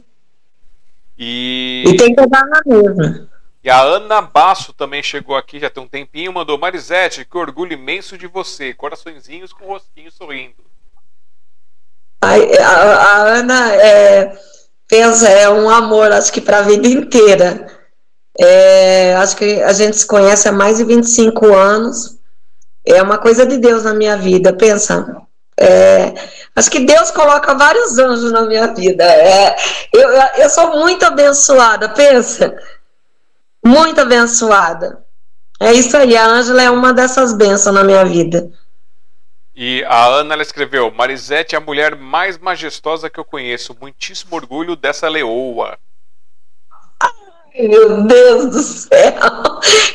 E, 1.17 1.83
e 1.87 1.97
tem 1.97 2.13
que 2.13 2.21
agarrar 2.21 2.61
mesmo. 2.65 3.29
E 3.63 3.69
a 3.69 3.81
Ana 3.81 4.21
Basso 4.21 4.73
também 4.73 5.01
chegou 5.01 5.35
aqui, 5.35 5.59
já 5.59 5.71
tem 5.71 5.81
um 5.81 5.87
tempinho, 5.87 6.31
mandou 6.31 6.55
Marisete, 6.55 7.25
que 7.25 7.35
orgulho 7.35 7.73
imenso 7.73 8.15
de 8.15 8.27
você. 8.27 8.75
Coraçõezinhos 8.75 9.51
com 9.51 9.65
rostinho 9.65 10.11
sorrindo. 10.11 10.63
A, 12.25 12.63
a, 12.63 12.95
a 12.95 13.21
Ana 13.39 13.73
é, 13.75 14.35
pensa, 14.87 15.29
é 15.29 15.49
um 15.49 15.69
amor, 15.69 16.11
acho 16.11 16.31
que 16.31 16.41
para 16.41 16.59
a 16.59 16.63
vida 16.63 16.87
inteira. 16.87 17.67
É, 18.37 19.15
acho 19.15 19.35
que 19.37 19.61
a 19.63 19.71
gente 19.71 19.97
se 19.97 20.05
conhece 20.05 20.47
há 20.47 20.51
mais 20.51 20.77
de 20.77 20.83
25 20.83 21.53
anos. 21.53 22.17
É 22.85 23.01
uma 23.01 23.17
coisa 23.17 23.45
de 23.45 23.57
Deus 23.57 23.83
na 23.83 23.93
minha 23.93 24.17
vida, 24.17 24.53
pensa. 24.53 25.25
É, 25.57 26.13
acho 26.55 26.69
que 26.69 26.81
Deus 26.81 27.11
coloca 27.11 27.53
vários 27.53 27.97
anjos 27.97 28.31
na 28.31 28.41
minha 28.41 28.67
vida. 28.73 29.03
É, 29.03 29.55
eu, 29.93 30.09
eu 30.37 30.49
sou 30.49 30.77
muito 30.77 31.05
abençoada, 31.05 31.89
pensa. 31.89 32.55
Muito 33.65 34.01
abençoada. 34.01 35.03
É 35.59 35.71
isso 35.71 35.95
aí, 35.95 36.15
a 36.17 36.27
Ângela 36.27 36.61
é 36.61 36.69
uma 36.69 36.93
dessas 36.93 37.33
bênçãos 37.33 37.73
na 37.73 37.83
minha 37.83 38.03
vida. 38.03 38.51
E 39.55 39.85
a 39.85 40.05
Ana 40.05 40.33
ela 40.33 40.41
escreveu: 40.41 40.91
Marisete 40.91 41.55
é 41.55 41.57
a 41.57 41.61
mulher 41.61 41.95
mais 41.95 42.37
majestosa 42.37 43.09
que 43.09 43.19
eu 43.19 43.23
conheço. 43.23 43.75
Muitíssimo 43.79 44.35
orgulho 44.35 44.75
dessa 44.75 45.07
leoa. 45.07 45.79
Ai, 47.01 47.67
meu 47.67 48.03
Deus 48.03 48.51
do 48.51 48.61
céu! 48.61 49.13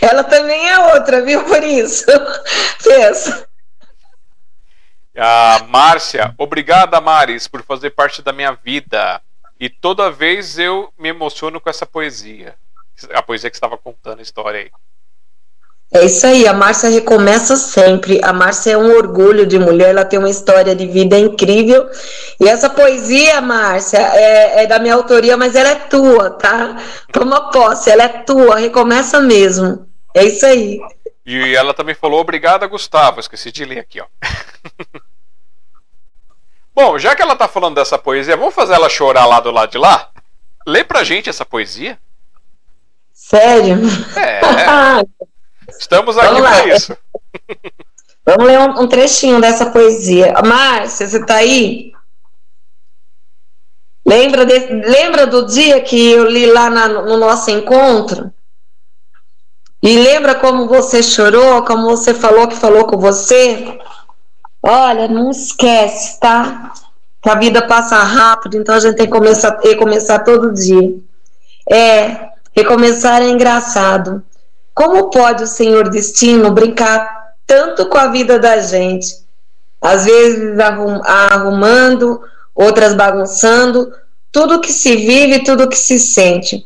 Ela 0.01 0.25
também 0.25 0.71
é 0.71 0.95
outra, 0.95 1.23
viu? 1.23 1.45
Por 1.45 1.63
isso. 1.63 2.07
Pensa. 2.83 3.47
A 5.15 5.67
Márcia, 5.69 6.35
obrigada, 6.39 6.99
Maris, 7.01 7.47
por 7.47 7.63
fazer 7.63 7.91
parte 7.91 8.23
da 8.23 8.33
minha 8.33 8.53
vida. 8.53 9.21
E 9.59 9.69
toda 9.69 10.11
vez 10.11 10.59
eu 10.59 10.91
me 10.99 11.11
emociono 11.11 11.61
com 11.61 11.69
essa 11.69 11.85
poesia. 11.85 12.55
A 13.13 13.21
poesia 13.21 13.51
que 13.51 13.57
estava 13.57 13.77
contando 13.77 14.21
a 14.21 14.23
história 14.23 14.61
aí. 14.61 14.71
É 15.93 16.05
isso 16.05 16.25
aí, 16.25 16.47
a 16.47 16.53
Márcia 16.53 16.89
recomeça 16.89 17.57
sempre. 17.57 18.21
A 18.23 18.33
Márcia 18.33 18.73
é 18.73 18.79
um 18.79 18.95
orgulho 18.95 19.45
de 19.45 19.59
mulher, 19.59 19.91
ela 19.91 20.05
tem 20.05 20.21
uma 20.21 20.31
história 20.31 20.75
de 20.75 20.87
vida 20.87 21.19
incrível. 21.19 21.91
E 22.39 22.49
essa 22.49 22.71
poesia, 22.71 23.41
Márcia, 23.41 23.99
é, 23.99 24.63
é 24.63 24.67
da 24.69 24.79
minha 24.79 24.95
autoria, 24.95 25.37
mas 25.37 25.57
ela 25.57 25.71
é 25.71 25.75
tua, 25.75 26.31
tá? 26.31 26.77
Toma 27.13 27.51
posse, 27.51 27.91
ela 27.91 28.05
é 28.05 28.09
tua, 28.09 28.57
recomeça 28.57 29.21
mesmo. 29.21 29.85
É 30.15 30.25
isso 30.25 30.47
aí. 30.47 30.81
E 31.27 31.57
ela 31.57 31.75
também 31.75 31.95
falou 31.97 32.21
obrigada, 32.21 32.69
Gustavo. 32.69 33.19
Esqueci 33.19 33.51
de 33.51 33.65
ler 33.65 33.81
aqui, 33.81 34.01
ó. 34.01 34.07
Bom, 36.73 37.01
já 37.01 37.17
que 37.17 37.23
ela 37.23 37.35
tá 37.35 37.49
falando 37.49 37.75
dessa 37.75 37.99
poesia, 37.99 38.37
vamos 38.37 38.55
fazer 38.55 38.75
ela 38.75 38.89
chorar 38.89 39.27
lá 39.27 39.41
do 39.41 39.51
lado 39.51 39.73
de 39.73 39.79
lá? 39.79 40.09
Lê 40.65 40.85
pra 40.85 41.03
gente 41.03 41.29
essa 41.29 41.45
poesia. 41.45 41.99
Sério? 43.13 43.77
É. 44.17 44.41
Estamos 45.81 46.19
aqui 46.19 46.43
para 46.43 46.77
isso. 46.77 46.97
Vamos 48.27 48.45
ler 48.45 48.59
um, 48.59 48.83
um, 48.83 48.87
trechinho 48.87 49.41
dessa 49.41 49.71
poesia. 49.71 50.35
Márcia, 50.45 51.09
você 51.09 51.17
está 51.17 51.37
aí? 51.37 51.93
Lembra, 54.07 54.45
de, 54.45 54.59
lembra 54.59 55.27
do 55.27 55.47
dia 55.47 55.81
que 55.81 56.13
eu 56.13 56.27
li 56.27 56.45
lá 56.47 56.69
na, 56.69 56.87
no 56.87 57.17
nosso 57.17 57.51
encontro? 57.51 58.31
E 59.83 59.97
lembra 59.97 60.35
como 60.35 60.69
você 60.69 61.03
chorou, 61.03 61.65
como 61.65 61.89
você 61.89 62.13
falou 62.13 62.47
que 62.47 62.57
falou 62.57 62.87
com 62.87 62.99
você? 62.99 63.79
Olha, 64.63 65.09
não 65.09 65.31
esquece, 65.31 66.21
tá? 66.21 66.75
Que 67.23 67.31
a 67.31 67.35
vida 67.37 67.67
passa 67.67 67.97
rápido, 67.97 68.59
então 68.59 68.75
a 68.75 68.81
gente 68.81 68.97
tem 68.97 69.07
que 69.07 69.13
começar, 69.13 69.59
recomeçar 69.63 70.23
todo 70.25 70.53
dia. 70.53 70.95
É, 71.73 72.29
recomeçar 72.55 73.23
é 73.23 73.29
engraçado. 73.31 74.23
Como 74.75 75.11
pode 75.11 75.45
o 75.45 75.47
Senhor 75.47 75.89
Destino 75.91 76.51
brincar 76.51 77.35
tanto 77.47 77.87
com 77.87 77.99
a 77.99 78.09
vida 78.09 78.39
da 78.39 78.59
gente? 78.59 79.07
Às 79.81 80.05
vezes 80.05 80.59
arrum, 80.59 81.01
arrumando, 81.05 82.21
outras 82.55 82.95
bagunçando, 82.95 83.93
tudo 84.31 84.61
que 84.61 84.73
se 84.73 84.97
vive, 84.97 85.45
tudo 85.45 85.69
que 85.69 85.79
se 85.79 85.99
sente. 85.99 86.65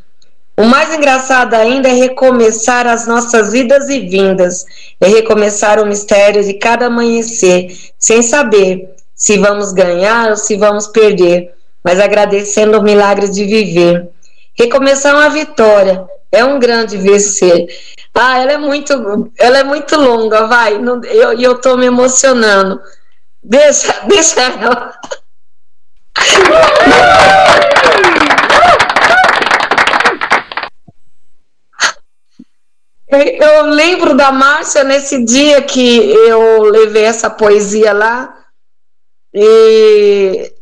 O 0.56 0.64
mais 0.64 0.94
engraçado 0.94 1.54
ainda 1.54 1.88
é 1.88 1.92
recomeçar 1.92 2.86
as 2.86 3.06
nossas 3.06 3.50
vidas 3.50 3.88
e 3.88 4.00
vindas, 4.00 4.64
é 5.00 5.08
recomeçar 5.08 5.80
o 5.80 5.86
mistério 5.86 6.44
de 6.44 6.54
cada 6.54 6.86
amanhecer, 6.86 7.76
sem 7.98 8.22
saber 8.22 8.94
se 9.14 9.36
vamos 9.38 9.72
ganhar 9.72 10.30
ou 10.30 10.36
se 10.36 10.56
vamos 10.56 10.86
perder, 10.86 11.52
mas 11.82 11.98
agradecendo 11.98 12.78
o 12.78 12.82
milagre 12.82 13.28
de 13.28 13.44
viver. 13.44 14.08
Recomeçar 14.56 15.14
uma 15.14 15.28
vitória 15.28 16.06
é 16.34 16.44
um 16.44 16.58
grande 16.58 16.96
vencer. 16.96 17.66
Ah, 18.14 18.38
ela 18.38 18.52
é 18.52 18.58
muito, 18.58 19.32
ela 19.38 19.58
é 19.58 19.64
muito 19.64 19.96
longa, 19.96 20.46
vai. 20.46 20.78
Não, 20.78 21.02
eu, 21.04 21.32
eu 21.40 21.60
tô 21.60 21.76
me 21.76 21.86
emocionando. 21.86 22.80
Deixa, 23.42 23.92
deixa 24.06 24.40
ela. 24.40 24.98
Eu 33.08 33.66
lembro 33.66 34.16
da 34.16 34.32
Márcia 34.32 34.82
nesse 34.82 35.24
dia 35.24 35.62
que 35.62 36.10
eu 36.10 36.62
levei 36.64 37.04
essa 37.04 37.30
poesia 37.30 37.92
lá 37.92 38.34
e, 39.32 40.53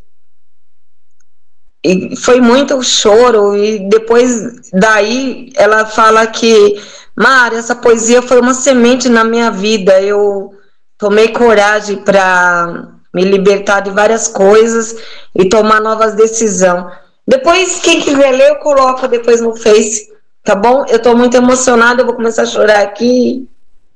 e 1.84 2.16
foi 2.16 2.40
muito 2.40 2.80
choro 2.82 3.56
e 3.56 3.88
depois 3.88 4.70
daí 4.72 5.52
ela 5.56 5.84
fala 5.84 6.26
que 6.26 6.80
Mari, 7.14 7.56
essa 7.56 7.74
poesia 7.74 8.22
foi 8.22 8.40
uma 8.40 8.54
semente 8.54 9.08
na 9.08 9.24
minha 9.24 9.50
vida. 9.50 10.00
Eu 10.00 10.54
tomei 10.96 11.28
coragem 11.28 11.96
para 11.98 12.88
me 13.12 13.24
libertar 13.24 13.80
de 13.80 13.90
várias 13.90 14.28
coisas 14.28 14.96
e 15.34 15.48
tomar 15.48 15.80
novas 15.80 16.14
decisões. 16.14 16.86
Depois, 17.26 17.80
quem 17.80 18.00
quiser 18.00 18.32
ler, 18.32 18.50
eu 18.50 18.56
coloco 18.56 19.06
depois 19.06 19.40
no 19.40 19.54
Face, 19.54 20.10
tá 20.42 20.54
bom? 20.54 20.84
Eu 20.88 20.96
estou 20.96 21.16
muito 21.16 21.36
emocionada, 21.36 22.02
eu 22.02 22.06
vou 22.06 22.16
começar 22.16 22.42
a 22.42 22.46
chorar 22.46 22.82
aqui. 22.82 23.48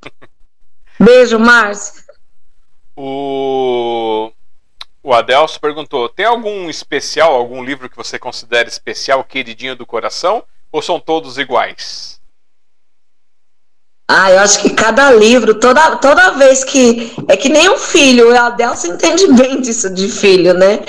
Beijo, 1.00 1.38
Márcia. 1.38 2.04
O... 2.96 4.30
o 5.06 5.14
Adelso 5.14 5.60
perguntou: 5.60 6.08
tem 6.08 6.26
algum 6.26 6.68
especial, 6.68 7.32
algum 7.32 7.62
livro 7.62 7.88
que 7.88 7.96
você 7.96 8.18
considera 8.18 8.68
especial, 8.68 9.22
queridinho 9.22 9.76
do 9.76 9.86
coração? 9.86 10.42
Ou 10.72 10.82
são 10.82 10.98
todos 10.98 11.38
iguais? 11.38 12.20
Ah, 14.08 14.32
eu 14.32 14.40
acho 14.40 14.60
que 14.60 14.70
cada 14.70 15.12
livro, 15.12 15.60
toda, 15.60 15.96
toda 15.96 16.32
vez 16.32 16.64
que. 16.64 17.14
É 17.28 17.36
que 17.36 17.48
nem 17.48 17.70
um 17.70 17.78
filho, 17.78 18.30
o 18.30 18.36
Adelson 18.36 18.88
entende 18.88 19.28
bem 19.34 19.60
disso 19.60 19.88
de 19.94 20.08
filho, 20.08 20.52
né? 20.54 20.80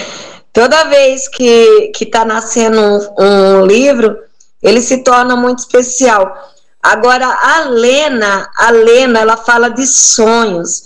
Toda 0.52 0.86
vez 0.86 1.28
que, 1.28 1.92
que 1.96 2.04
tá 2.04 2.26
nascendo 2.26 2.82
um, 2.82 3.60
um 3.60 3.66
livro, 3.68 4.18
ele 4.64 4.82
se 4.82 5.04
torna 5.04 5.36
muito 5.36 5.60
especial. 5.60 6.56
Agora, 6.82 7.28
a 7.28 7.66
Lena, 7.70 8.50
a 8.58 8.72
Lena, 8.72 9.20
ela 9.20 9.38
fala 9.38 9.70
de 9.70 9.86
sonhos. 9.86 10.86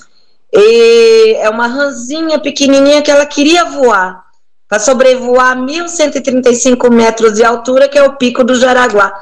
E 0.53 1.35
é 1.39 1.49
uma 1.49 1.67
ranzinha 1.67 2.39
pequenininha 2.39 3.01
que 3.01 3.11
ela 3.11 3.25
queria 3.25 3.65
voar, 3.65 4.25
para 4.67 4.79
sobrevoar 4.79 5.57
1.135 5.57 6.89
metros 6.89 7.33
de 7.33 7.43
altura, 7.43 7.87
que 7.87 7.97
é 7.97 8.03
o 8.03 8.13
pico 8.13 8.43
do 8.43 8.55
Jaraguá. 8.55 9.13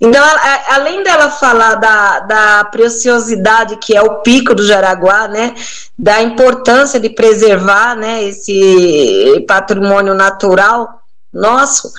Então, 0.00 0.24
além 0.68 1.02
dela 1.02 1.30
falar 1.30 1.74
da, 1.74 2.20
da 2.20 2.64
preciosidade 2.64 3.76
que 3.76 3.96
é 3.96 4.02
o 4.02 4.16
pico 4.16 4.54
do 4.54 4.64
Jaraguá, 4.64 5.26
né, 5.26 5.54
da 5.98 6.22
importância 6.22 7.00
de 7.00 7.10
preservar, 7.10 7.96
né, 7.96 8.22
esse 8.24 9.44
patrimônio 9.48 10.14
natural 10.14 11.02
nosso, 11.32 11.92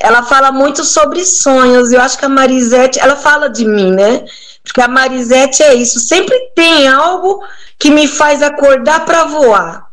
ela 0.00 0.22
fala 0.22 0.50
muito 0.50 0.84
sobre 0.84 1.24
sonhos. 1.24 1.92
Eu 1.92 2.00
acho 2.00 2.18
que 2.18 2.24
a 2.24 2.28
Marisete, 2.28 2.98
ela 2.98 3.16
fala 3.16 3.48
de 3.48 3.64
mim, 3.64 3.92
né? 3.92 4.24
Porque 4.62 4.80
a 4.80 4.88
Marisete 4.88 5.62
é 5.62 5.74
isso, 5.74 5.98
sempre 5.98 6.38
tem 6.54 6.86
algo 6.88 7.42
que 7.78 7.90
me 7.90 8.08
faz 8.08 8.42
acordar 8.42 9.04
para 9.04 9.24
voar 9.24 9.88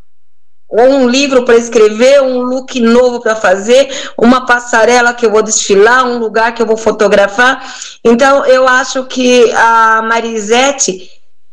ou 0.68 0.90
um 0.90 1.08
livro 1.08 1.46
para 1.46 1.56
escrever, 1.56 2.22
um 2.22 2.42
look 2.42 2.80
novo 2.82 3.22
para 3.22 3.36
fazer, 3.36 3.88
uma 4.18 4.46
passarela 4.46 5.14
que 5.14 5.26
eu 5.26 5.32
vou 5.32 5.44
desfilar, 5.44 6.06
um 6.06 6.18
lugar 6.18 6.54
que 6.54 6.62
eu 6.62 6.66
vou 6.66 6.76
fotografar. 6.76 7.64
Então, 8.04 8.46
eu 8.46 8.68
acho 8.68 9.06
que 9.06 9.52
a 9.54 10.02
Marisete 10.02 11.10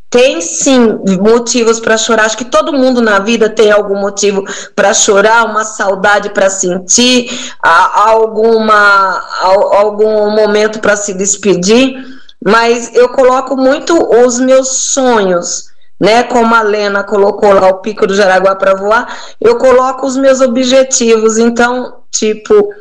tem 0.09 0.41
sim 0.41 0.99
motivos 1.21 1.79
para 1.79 1.97
chorar. 1.97 2.25
Acho 2.25 2.37
que 2.37 2.45
todo 2.45 2.73
mundo 2.73 3.01
na 3.01 3.19
vida 3.19 3.49
tem 3.49 3.71
algum 3.71 3.99
motivo 3.99 4.43
para 4.75 4.93
chorar, 4.93 5.45
uma 5.45 5.63
saudade 5.63 6.29
para 6.29 6.49
sentir, 6.49 7.31
alguma, 7.61 9.23
algum 9.41 10.31
momento 10.31 10.79
para 10.79 10.95
se 10.95 11.13
despedir. 11.13 11.95
Mas 12.43 12.93
eu 12.93 13.09
coloco 13.09 13.55
muito 13.55 13.95
os 14.23 14.39
meus 14.39 14.67
sonhos 14.67 15.72
né? 15.99 16.23
Como 16.23 16.53
a 16.53 16.61
Lena 16.61 17.03
colocou 17.03 17.53
lá 17.53 17.67
o 17.67 17.79
pico 17.79 18.05
do 18.05 18.15
Jaraguá 18.15 18.55
para 18.55 18.75
voar, 18.75 19.07
eu 19.39 19.57
coloco 19.57 20.05
os 20.05 20.17
meus 20.17 20.41
objetivos. 20.41 21.37
Então, 21.37 22.01
tipo, 22.11 22.73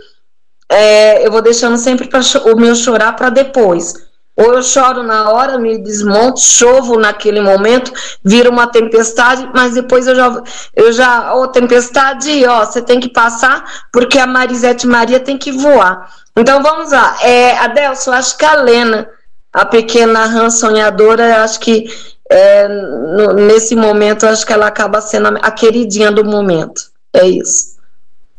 é, 0.69 1.27
eu 1.27 1.31
vou 1.31 1.43
deixando 1.43 1.77
sempre 1.77 2.09
pra, 2.09 2.21
o 2.53 2.57
meu 2.57 2.75
chorar 2.75 3.15
para 3.15 3.31
depois. 3.31 3.95
Ou 4.35 4.55
eu 4.55 4.63
choro 4.63 5.03
na 5.03 5.31
hora, 5.31 5.59
me 5.59 5.77
desmonto, 5.77 6.41
chovo 6.41 6.99
naquele 6.99 7.41
momento, 7.41 7.93
vira 8.25 8.49
uma 8.49 8.67
tempestade, 8.67 9.49
mas 9.55 9.75
depois 9.75 10.07
eu 10.07 10.15
já, 10.15 10.43
eu 10.75 10.91
já, 10.91 11.35
ô 11.35 11.43
oh, 11.43 11.49
tempestade, 11.49 12.45
ó, 12.47 12.65
você 12.65 12.81
tem 12.81 12.99
que 12.99 13.11
passar, 13.11 13.63
porque 13.93 14.19
a 14.19 14.27
Marisete 14.27 14.87
Maria 14.87 15.21
tem 15.21 15.37
que 15.37 15.53
voar. 15.53 16.11
Então 16.35 16.63
vamos 16.63 16.93
lá. 16.93 17.19
É, 17.21 17.59
Adelso, 17.59 18.11
acho 18.11 18.39
que 18.39 18.45
a 18.47 18.55
Lena, 18.55 19.07
a 19.53 19.67
pequena 19.67 20.25
rã 20.25 20.49
sonhadora, 20.49 21.45
acho 21.45 21.61
que 21.61 21.87
é, 22.33 22.69
no, 22.69 23.35
nesse 23.35 23.77
momento, 23.77 24.27
acho 24.27 24.47
que 24.47 24.53
ela 24.53 24.67
acaba 24.67 25.01
sendo 25.01 25.39
a, 25.41 25.51
queridinha 25.51 26.11
do 26.11 26.25
momento. 26.25 26.91
É 27.13 27.27
isso. 27.27 27.77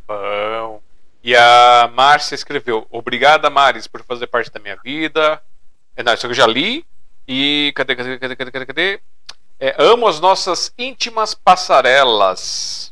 Bom. 0.08 0.82
E 1.24 1.36
a 1.36 1.90
Márcia 1.94 2.36
escreveu: 2.36 2.88
Obrigada, 2.90 3.50
Maris, 3.50 3.88
por 3.88 4.04
fazer 4.04 4.28
parte 4.28 4.52
da 4.52 4.60
minha 4.60 4.78
vida. 4.84 5.40
É, 5.96 6.02
não, 6.02 6.14
isso 6.14 6.26
eu 6.26 6.34
já 6.34 6.48
li. 6.48 6.84
E 7.28 7.72
cadê, 7.76 7.96
cadê, 7.96 8.18
cadê, 8.18 8.36
cadê, 8.36 8.52
cadê? 8.52 8.66
cadê? 8.66 9.00
É, 9.60 9.76
amo 9.78 10.08
as 10.08 10.20
nossas 10.20 10.74
íntimas 10.78 11.36
passarelas. 11.36 12.92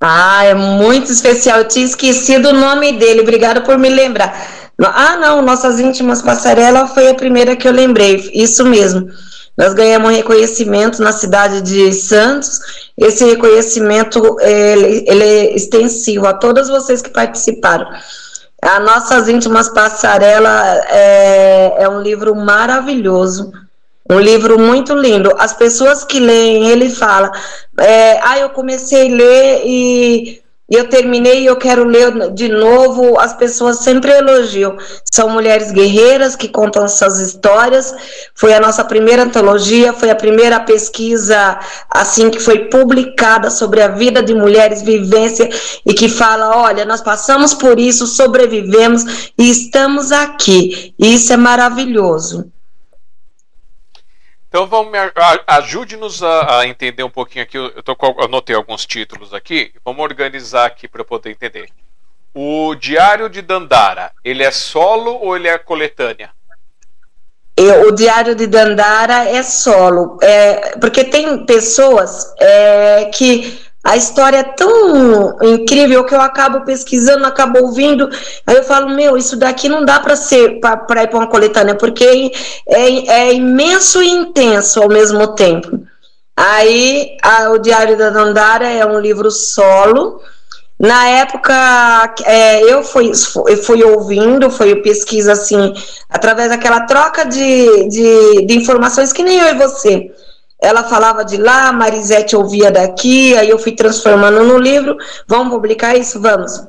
Ah, 0.00 0.44
é 0.44 0.54
muito 0.54 1.10
especial. 1.10 1.60
Eu 1.60 1.68
tinha 1.68 1.86
esquecido 1.86 2.48
o 2.48 2.52
nome 2.52 2.92
dele. 2.92 3.20
Obrigada 3.20 3.60
por 3.60 3.78
me 3.78 3.88
lembrar. 3.88 4.36
Ah, 4.78 5.16
não, 5.16 5.40
nossas 5.40 5.80
íntimas 5.80 6.20
passarelas 6.20 6.92
foi 6.92 7.08
a 7.08 7.14
primeira 7.14 7.56
que 7.56 7.66
eu 7.66 7.72
lembrei. 7.72 8.30
Isso 8.34 8.64
mesmo. 8.66 9.08
Nós 9.56 9.72
ganhamos 9.72 10.10
um 10.10 10.14
reconhecimento 10.14 11.02
na 11.02 11.12
cidade 11.12 11.62
de 11.62 11.92
Santos. 11.92 12.60
Esse 12.96 13.24
reconhecimento 13.24 14.36
ele, 14.40 15.04
ele 15.08 15.24
é 15.24 15.54
extensivo 15.54 16.26
a 16.26 16.34
todas 16.34 16.68
vocês 16.68 17.00
que 17.00 17.10
participaram. 17.10 17.88
A 18.60 18.80
Nossas 18.80 19.28
Íntimas 19.28 19.68
Passarela 19.68 20.84
é, 20.88 21.84
é 21.84 21.88
um 21.88 22.00
livro 22.00 22.34
maravilhoso. 22.34 23.52
Um 24.08 24.20
livro 24.20 24.58
muito 24.58 24.94
lindo. 24.94 25.34
As 25.38 25.52
pessoas 25.52 26.04
que 26.04 26.20
leem, 26.20 26.68
ele 26.68 26.88
fala: 26.90 27.30
é, 27.78 28.20
Ah, 28.22 28.38
eu 28.38 28.50
comecei 28.50 29.12
a 29.12 29.16
ler 29.16 29.62
e 29.64 30.42
eu 30.68 30.88
terminei 30.88 31.42
e 31.42 31.46
eu 31.46 31.56
quero 31.56 31.84
ler 31.84 32.32
de 32.32 32.48
novo. 32.48 33.18
As 33.20 33.32
pessoas 33.32 33.78
sempre 33.78 34.10
elogiam. 34.10 34.76
São 35.12 35.28
mulheres 35.30 35.70
guerreiras 35.70 36.34
que 36.34 36.48
contam 36.48 36.88
suas 36.88 37.20
histórias. 37.20 37.94
Foi 38.34 38.52
a 38.52 38.58
nossa 38.58 38.84
primeira 38.84 39.22
antologia, 39.22 39.92
foi 39.92 40.10
a 40.10 40.16
primeira 40.16 40.58
pesquisa 40.58 41.58
assim 41.88 42.30
que 42.30 42.40
foi 42.40 42.66
publicada 42.66 43.48
sobre 43.48 43.80
a 43.80 43.88
vida 43.88 44.20
de 44.22 44.34
mulheres, 44.34 44.82
vivência 44.82 45.48
e 45.86 45.94
que 45.94 46.08
fala: 46.08 46.56
olha, 46.56 46.84
nós 46.84 47.00
passamos 47.00 47.54
por 47.54 47.78
isso, 47.78 48.04
sobrevivemos 48.04 49.30
e 49.38 49.48
estamos 49.48 50.10
aqui. 50.10 50.92
E 50.98 51.14
isso 51.14 51.32
é 51.32 51.36
maravilhoso. 51.36 52.50
Então 54.56 54.66
vamos 54.66 54.90
ajude-nos 55.46 56.22
a, 56.22 56.60
a, 56.60 56.66
entender 56.66 57.02
um 57.02 57.10
pouquinho 57.10 57.42
aqui. 57.42 57.58
Eu, 57.58 57.82
tô, 57.82 57.94
eu 58.00 58.24
anotei 58.24 58.56
alguns 58.56 58.86
títulos 58.86 59.34
aqui. 59.34 59.70
Vamos 59.84 60.02
organizar 60.02 60.64
aqui 60.64 60.88
para 60.88 61.04
poder 61.04 61.28
entender. 61.28 61.68
O 62.32 62.74
Diário 62.74 63.28
de 63.28 63.42
Dandara, 63.42 64.12
ele 64.24 64.42
é 64.42 64.50
solo 64.50 65.12
ou 65.12 65.36
ele 65.36 65.46
é 65.46 65.58
coletânea? 65.58 66.30
o 67.86 67.90
Diário 67.90 68.34
de 68.34 68.46
Dandara 68.46 69.28
é 69.28 69.42
solo, 69.42 70.18
é, 70.22 70.78
porque 70.78 71.04
tem 71.04 71.44
pessoas 71.44 72.34
é, 72.38 73.10
que 73.14 73.60
a 73.86 73.96
história 73.96 74.38
é 74.38 74.42
tão 74.42 75.36
incrível 75.42 76.04
que 76.04 76.12
eu 76.12 76.20
acabo 76.20 76.62
pesquisando, 76.62 77.24
acabo 77.24 77.60
ouvindo, 77.60 78.10
aí 78.44 78.56
eu 78.56 78.64
falo, 78.64 78.88
meu, 78.90 79.16
isso 79.16 79.36
daqui 79.36 79.68
não 79.68 79.84
dá 79.84 80.00
para 80.00 80.16
ser 80.16 80.58
para 80.58 81.04
ir 81.04 81.08
para 81.08 81.18
uma 81.18 81.28
coletânea, 81.28 81.76
porque 81.76 82.32
é, 82.68 83.28
é, 83.28 83.32
imenso 83.32 84.02
e 84.02 84.08
intenso 84.08 84.82
ao 84.82 84.88
mesmo 84.88 85.28
tempo. 85.36 85.86
Aí 86.36 87.16
a, 87.22 87.50
o 87.50 87.58
Diário 87.58 87.96
da 87.96 88.10
Dandara 88.10 88.68
é 88.68 88.84
um 88.84 88.98
livro 88.98 89.30
solo. 89.30 90.20
Na 90.78 91.08
época, 91.08 91.54
é, 92.24 92.60
eu 92.64 92.82
fui, 92.82 93.12
fui 93.14 93.84
ouvindo, 93.84 94.50
foi 94.50 94.74
pesquisa 94.82 95.32
assim, 95.32 95.72
através 96.10 96.50
daquela 96.50 96.80
troca 96.80 97.24
de, 97.24 97.88
de, 97.88 98.46
de 98.46 98.58
informações 98.58 99.12
que 99.12 99.22
nem 99.22 99.38
eu 99.38 99.46
e 99.46 99.54
você 99.54 100.10
ela 100.60 100.82
falava 100.84 101.24
de 101.24 101.36
lá, 101.36 101.72
Marisete 101.72 102.34
ouvia 102.34 102.70
daqui, 102.70 103.36
aí 103.36 103.50
eu 103.50 103.58
fui 103.58 103.72
transformando 103.72 104.42
no 104.44 104.58
livro. 104.58 104.96
Vamos 105.26 105.52
publicar 105.52 105.96
isso? 105.96 106.20
Vamos. 106.20 106.62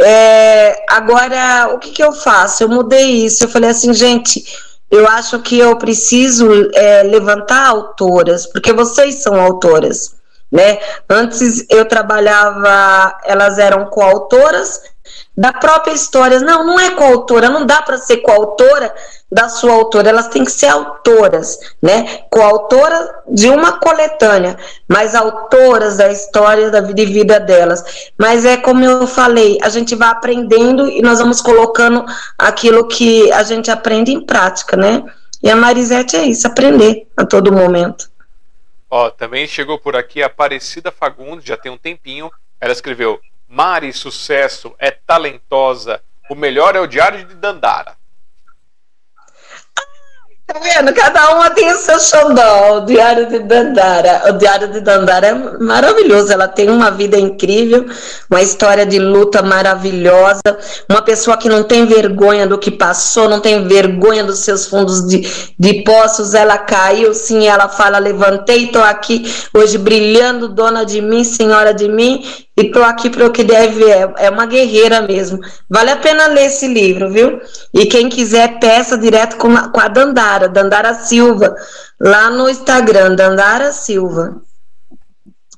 É, 0.00 0.84
agora, 0.88 1.72
o 1.74 1.78
que, 1.78 1.90
que 1.90 2.02
eu 2.02 2.12
faço? 2.12 2.64
Eu 2.64 2.68
mudei 2.68 3.24
isso. 3.24 3.44
Eu 3.44 3.48
falei 3.48 3.70
assim, 3.70 3.94
gente, 3.94 4.44
eu 4.90 5.08
acho 5.08 5.38
que 5.38 5.58
eu 5.58 5.76
preciso 5.76 6.48
é, 6.74 7.02
levantar 7.04 7.68
autoras, 7.68 8.46
porque 8.46 8.72
vocês 8.72 9.22
são 9.22 9.40
autoras. 9.40 10.16
Né? 10.50 10.78
Antes 11.08 11.64
eu 11.70 11.86
trabalhava, 11.86 13.16
elas 13.24 13.58
eram 13.58 13.86
coautoras 13.86 14.82
da 15.36 15.52
própria 15.52 15.92
história. 15.92 16.40
Não, 16.40 16.64
não 16.64 16.78
é 16.78 16.90
coautora, 16.90 17.48
não 17.48 17.66
dá 17.66 17.82
para 17.82 17.98
ser 17.98 18.18
coautora 18.18 18.94
da 19.30 19.48
sua 19.48 19.72
autora, 19.72 20.10
elas 20.10 20.28
têm 20.28 20.44
que 20.44 20.50
ser 20.50 20.66
autoras, 20.66 21.58
né? 21.80 22.24
Coautora 22.30 23.22
de 23.28 23.48
uma 23.48 23.78
coletânea, 23.78 24.58
mas 24.86 25.14
autoras 25.14 25.96
da 25.96 26.12
história 26.12 26.70
da 26.70 26.82
vida 26.82 27.00
e 27.00 27.06
vida 27.06 27.40
delas. 27.40 28.12
Mas 28.18 28.44
é 28.44 28.58
como 28.58 28.84
eu 28.84 29.06
falei, 29.06 29.58
a 29.62 29.70
gente 29.70 29.94
vai 29.94 30.08
aprendendo 30.08 30.86
e 30.86 31.00
nós 31.00 31.18
vamos 31.18 31.40
colocando 31.40 32.04
aquilo 32.36 32.86
que 32.86 33.32
a 33.32 33.42
gente 33.42 33.70
aprende 33.70 34.12
em 34.12 34.20
prática, 34.20 34.76
né? 34.76 35.02
E 35.42 35.50
a 35.50 35.56
Marisete 35.56 36.14
é 36.14 36.24
isso, 36.24 36.46
aprender 36.46 37.08
a 37.16 37.24
todo 37.24 37.50
momento. 37.50 38.10
Ó, 38.90 39.08
também 39.08 39.46
chegou 39.46 39.78
por 39.78 39.96
aqui 39.96 40.22
a 40.22 40.26
Aparecida 40.26 40.92
Fagundes, 40.92 41.46
já 41.46 41.56
tem 41.56 41.72
um 41.72 41.78
tempinho. 41.78 42.30
Ela 42.60 42.72
escreveu: 42.72 43.18
Mari, 43.52 43.92
sucesso, 43.92 44.74
é 44.78 44.90
talentosa. 44.90 46.00
O 46.30 46.34
melhor 46.34 46.74
é 46.74 46.80
o 46.80 46.86
Diário 46.86 47.22
de 47.26 47.34
Dandara. 47.34 47.92
Tá 50.46 50.58
vendo? 50.58 50.92
Cada 50.94 51.34
uma 51.34 51.50
tem 51.50 51.70
o 51.70 51.76
seu 51.76 52.00
xandó. 52.00 52.78
O 52.78 52.80
Diário 52.86 53.28
de 53.28 53.40
Dandara. 53.40 54.30
O 54.30 54.38
Diário 54.38 54.68
de 54.68 54.80
Dandara 54.80 55.26
é 55.26 55.34
maravilhoso. 55.34 56.32
Ela 56.32 56.48
tem 56.48 56.70
uma 56.70 56.90
vida 56.90 57.18
incrível, 57.18 57.84
uma 58.30 58.40
história 58.40 58.86
de 58.86 58.98
luta 58.98 59.42
maravilhosa. 59.42 60.40
Uma 60.88 61.02
pessoa 61.02 61.36
que 61.36 61.48
não 61.48 61.62
tem 61.62 61.84
vergonha 61.84 62.46
do 62.46 62.58
que 62.58 62.70
passou, 62.70 63.28
não 63.28 63.40
tem 63.40 63.68
vergonha 63.68 64.24
dos 64.24 64.38
seus 64.38 64.66
fundos 64.66 65.06
de, 65.06 65.26
de 65.58 65.82
poços. 65.82 66.32
Ela 66.32 66.56
caiu, 66.56 67.12
sim. 67.12 67.46
Ela 67.46 67.68
fala: 67.68 67.98
levantei, 67.98 68.64
estou 68.64 68.82
aqui 68.82 69.30
hoje 69.52 69.76
brilhando, 69.76 70.48
dona 70.48 70.84
de 70.84 71.02
mim, 71.02 71.22
senhora 71.22 71.74
de 71.74 71.86
mim 71.86 72.24
e 72.56 72.70
tô 72.70 72.82
aqui 72.82 73.08
para 73.08 73.26
o 73.26 73.32
que 73.32 73.42
deve 73.42 73.82
é, 73.90 74.12
é 74.18 74.30
uma 74.30 74.44
guerreira 74.44 75.00
mesmo. 75.00 75.40
Vale 75.68 75.90
a 75.90 75.96
pena 75.96 76.26
ler 76.26 76.46
esse 76.46 76.68
livro, 76.68 77.10
viu? 77.10 77.40
E 77.72 77.86
quem 77.86 78.10
quiser, 78.10 78.58
peça 78.58 78.98
direto 78.98 79.36
com 79.38 79.56
a, 79.56 79.68
com 79.70 79.80
a 79.80 79.88
Dandara, 79.88 80.48
Dandara 80.48 80.92
Silva, 80.92 81.54
lá 81.98 82.28
no 82.28 82.48
Instagram, 82.48 83.14
Dandara 83.14 83.72
Silva. 83.72 84.42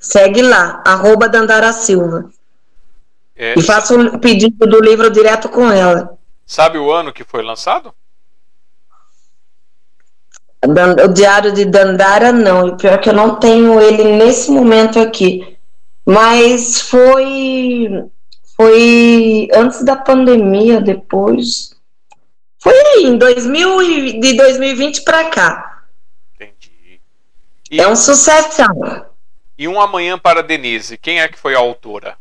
Segue 0.01 0.43
lá, 0.43 0.83
arroba 0.87 1.29
Dandara 1.29 1.73
Silva. 1.73 2.31
É, 3.37 3.59
e 3.59 3.63
faça 3.63 3.95
o 3.95 4.19
pedido 4.21 4.65
do 4.65 4.81
livro 4.81 5.11
direto 5.11 5.49
com 5.49 5.69
ela. 5.69 6.17
Sabe 6.47 6.79
o 6.79 6.93
ano 6.93 7.13
que 7.13 7.25
foi 7.25 7.43
lançado? 7.43 7.93
O 10.63 11.09
Diário 11.09 11.53
de 11.53 11.65
Dandara, 11.65 12.31
não. 12.31 12.69
E 12.69 12.77
pior 12.77 13.01
que 13.01 13.09
eu 13.09 13.15
não 13.15 13.35
tenho 13.37 13.81
ele 13.81 14.17
nesse 14.17 14.51
momento 14.51 15.01
aqui. 15.01 15.54
Mas 16.05 16.81
foi 16.81 17.89
foi 18.57 19.49
antes 19.55 19.85
da 19.85 19.97
pandemia, 19.97 20.81
depois. 20.81 21.75
Foi 22.59 22.75
em 22.99 23.19
2000 23.19 24.21
de 24.21 24.37
2020 24.37 25.03
para 25.03 25.31
cá. 25.31 25.83
Entendi. 26.35 27.01
E, 27.71 27.81
é 27.81 27.89
um 27.89 27.97
sucesso. 27.97 28.63
E 29.59 29.67
um 29.67 29.81
amanhã 29.81 30.19
para 30.19 30.43
Denise, 30.43 30.97
quem 30.97 31.21
é 31.21 31.29
que 31.29 31.39
foi 31.39 31.55
a 31.55 31.59
autora? 31.59 32.17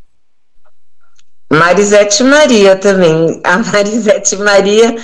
Marisete 1.51 2.23
Maria 2.23 2.75
também. 2.75 3.39
A 3.43 3.57
Marisete 3.71 4.35
Maria 4.37 4.95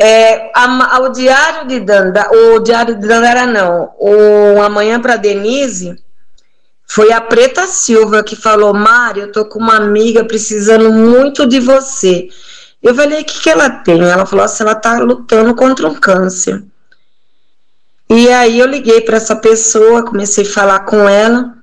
é, 0.00 0.50
a, 0.54 1.00
o 1.00 1.08
Diário 1.08 1.66
de 1.66 1.80
Danda, 1.80 2.30
o 2.30 2.60
Diário 2.60 2.94
de 2.94 3.06
Dandara 3.06 3.46
não, 3.46 3.92
o 3.98 4.62
Amanhã 4.62 5.00
para 5.00 5.16
Denise 5.16 5.96
foi 6.90 7.12
a 7.12 7.20
Preta 7.20 7.66
Silva 7.66 8.24
que 8.24 8.34
falou: 8.34 8.72
Mário, 8.72 9.24
eu 9.24 9.32
tô 9.32 9.44
com 9.44 9.58
uma 9.58 9.76
amiga 9.76 10.24
precisando 10.24 10.90
muito 10.90 11.46
de 11.46 11.60
você. 11.60 12.28
Eu 12.82 12.94
falei: 12.94 13.20
o 13.20 13.24
que, 13.24 13.40
que 13.42 13.50
ela 13.50 13.68
tem? 13.68 14.00
Ela 14.00 14.24
falou 14.24 14.44
assim: 14.44 14.62
ela 14.62 14.74
tá 14.74 14.98
lutando 14.98 15.54
contra 15.54 15.86
um 15.86 15.94
câncer. 15.94 16.64
E 18.10 18.30
aí 18.30 18.58
eu 18.58 18.66
liguei 18.66 19.02
para 19.02 19.18
essa 19.18 19.36
pessoa, 19.36 20.02
comecei 20.02 20.44
a 20.44 20.50
falar 20.50 20.80
com 20.80 21.06
ela. 21.06 21.54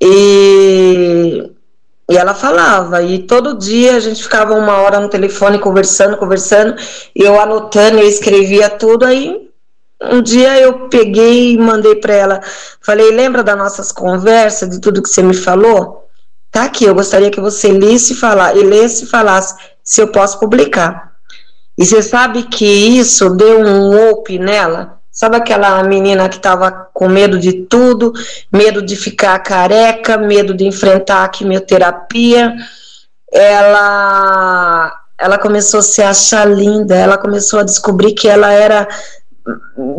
E, 0.00 1.52
e 2.10 2.16
ela 2.16 2.34
falava, 2.34 3.02
e 3.02 3.20
todo 3.20 3.56
dia 3.56 3.96
a 3.96 4.00
gente 4.00 4.22
ficava 4.22 4.54
uma 4.54 4.78
hora 4.78 5.00
no 5.00 5.08
telefone 5.08 5.58
conversando, 5.58 6.16
conversando, 6.16 6.74
eu 7.14 7.40
anotando, 7.40 7.98
eu 7.98 8.08
escrevia 8.08 8.68
tudo, 8.68 9.06
aí 9.06 9.45
um 10.02 10.20
dia 10.20 10.58
eu 10.60 10.88
peguei 10.88 11.54
e 11.54 11.58
mandei 11.58 11.96
para 11.96 12.14
ela, 12.14 12.40
falei, 12.80 13.10
lembra 13.10 13.42
das 13.42 13.56
nossas 13.56 13.92
conversas, 13.92 14.68
de 14.68 14.80
tudo 14.80 15.02
que 15.02 15.08
você 15.08 15.22
me 15.22 15.34
falou? 15.34 16.08
Tá 16.50 16.64
aqui, 16.64 16.84
eu 16.84 16.94
gostaria 16.94 17.30
que 17.30 17.40
você 17.40 17.70
lesse 17.70 18.12
e 18.12 18.16
falar, 18.16 18.56
e 18.56 18.62
lesse 18.62 19.04
e 19.04 19.08
falasse 19.08 19.54
se 19.82 20.00
eu 20.00 20.08
posso 20.08 20.38
publicar. 20.38 21.12
E 21.78 21.84
você 21.84 22.02
sabe 22.02 22.44
que 22.44 22.64
isso 22.64 23.30
deu 23.30 23.60
um 23.60 24.10
up 24.10 24.38
nela? 24.38 24.96
Sabe 25.10 25.36
aquela 25.36 25.82
menina 25.82 26.28
que 26.28 26.36
estava 26.36 26.70
com 26.92 27.08
medo 27.08 27.38
de 27.38 27.52
tudo, 27.64 28.12
medo 28.52 28.82
de 28.82 28.96
ficar 28.96 29.38
careca, 29.38 30.18
medo 30.18 30.54
de 30.54 30.66
enfrentar 30.66 31.24
a 31.24 31.28
quimioterapia? 31.28 32.54
Ela 33.32 34.92
ela 35.18 35.38
começou 35.38 35.80
a 35.80 35.82
se 35.82 36.02
achar 36.02 36.46
linda, 36.46 36.94
ela 36.94 37.16
começou 37.16 37.60
a 37.60 37.62
descobrir 37.62 38.12
que 38.12 38.28
ela 38.28 38.52
era 38.52 38.86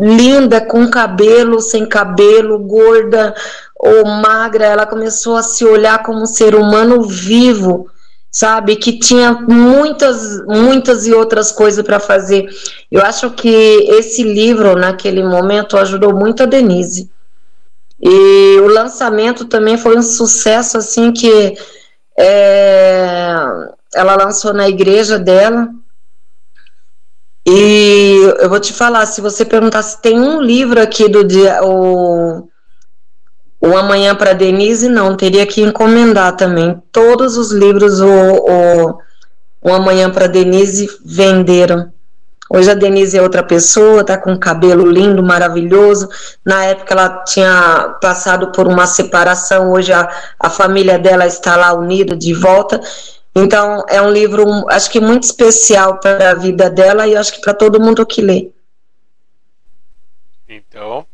linda, 0.00 0.60
com 0.60 0.88
cabelo, 0.88 1.60
sem 1.60 1.86
cabelo, 1.86 2.58
gorda 2.58 3.34
ou 3.74 4.04
magra, 4.06 4.66
ela 4.66 4.86
começou 4.86 5.36
a 5.36 5.42
se 5.42 5.64
olhar 5.64 6.02
como 6.02 6.22
um 6.22 6.26
ser 6.26 6.54
humano 6.54 7.02
vivo, 7.02 7.88
sabe? 8.30 8.76
Que 8.76 8.98
tinha 8.98 9.32
muitas, 9.32 10.44
muitas 10.46 11.06
e 11.06 11.12
outras 11.12 11.52
coisas 11.52 11.84
para 11.84 12.00
fazer. 12.00 12.48
Eu 12.90 13.02
acho 13.02 13.30
que 13.30 13.48
esse 13.48 14.22
livro, 14.22 14.74
naquele 14.74 15.22
momento, 15.22 15.76
ajudou 15.76 16.12
muito 16.12 16.42
a 16.42 16.46
Denise. 16.46 17.10
E 18.00 18.58
o 18.60 18.66
lançamento 18.66 19.44
também 19.44 19.76
foi 19.76 19.96
um 19.96 20.02
sucesso, 20.02 20.78
assim, 20.78 21.12
que 21.12 21.56
é, 22.18 23.36
ela 23.94 24.16
lançou 24.16 24.52
na 24.52 24.68
igreja 24.68 25.18
dela 25.18 25.68
E 27.50 28.34
eu 28.40 28.48
vou 28.50 28.60
te 28.60 28.74
falar, 28.74 29.06
se 29.06 29.22
você 29.22 29.42
perguntar 29.42 29.80
se 29.80 30.02
tem 30.02 30.20
um 30.20 30.38
livro 30.42 30.82
aqui 30.82 31.08
do 31.08 31.24
dia, 31.24 31.64
o, 31.64 32.46
o 33.58 33.74
Amanhã 33.74 34.14
para 34.14 34.34
Denise, 34.34 34.86
não, 34.86 35.16
teria 35.16 35.46
que 35.46 35.62
encomendar 35.62 36.36
também. 36.36 36.82
Todos 36.92 37.38
os 37.38 37.50
livros, 37.50 38.00
o, 38.00 38.06
o, 38.06 38.98
o 39.62 39.72
Amanhã 39.72 40.10
para 40.10 40.26
Denise 40.26 40.90
venderam. 41.02 41.90
Hoje 42.50 42.70
a 42.70 42.74
Denise 42.74 43.16
é 43.16 43.22
outra 43.22 43.42
pessoa, 43.42 44.04
tá 44.04 44.18
com 44.18 44.38
cabelo 44.38 44.86
lindo, 44.86 45.22
maravilhoso. 45.22 46.06
Na 46.44 46.64
época 46.66 46.92
ela 46.92 47.24
tinha 47.24 47.96
passado 48.00 48.52
por 48.52 48.66
uma 48.66 48.86
separação, 48.86 49.72
hoje 49.72 49.90
a, 49.90 50.06
a 50.38 50.50
família 50.50 50.98
dela 50.98 51.26
está 51.26 51.56
lá 51.56 51.72
unida 51.72 52.14
de 52.14 52.34
volta. 52.34 52.78
Então 53.42 53.84
é 53.88 54.00
um 54.02 54.10
livro, 54.10 54.44
acho 54.70 54.90
que 54.90 55.00
muito 55.00 55.24
especial 55.24 55.98
para 55.98 56.30
a 56.30 56.34
vida 56.34 56.68
dela 56.68 57.06
e 57.06 57.16
acho 57.16 57.32
que 57.32 57.40
para 57.40 57.54
todo 57.54 57.80
mundo 57.80 58.06
que 58.06 58.20
lê. 58.20 58.50
Então, 60.48 61.06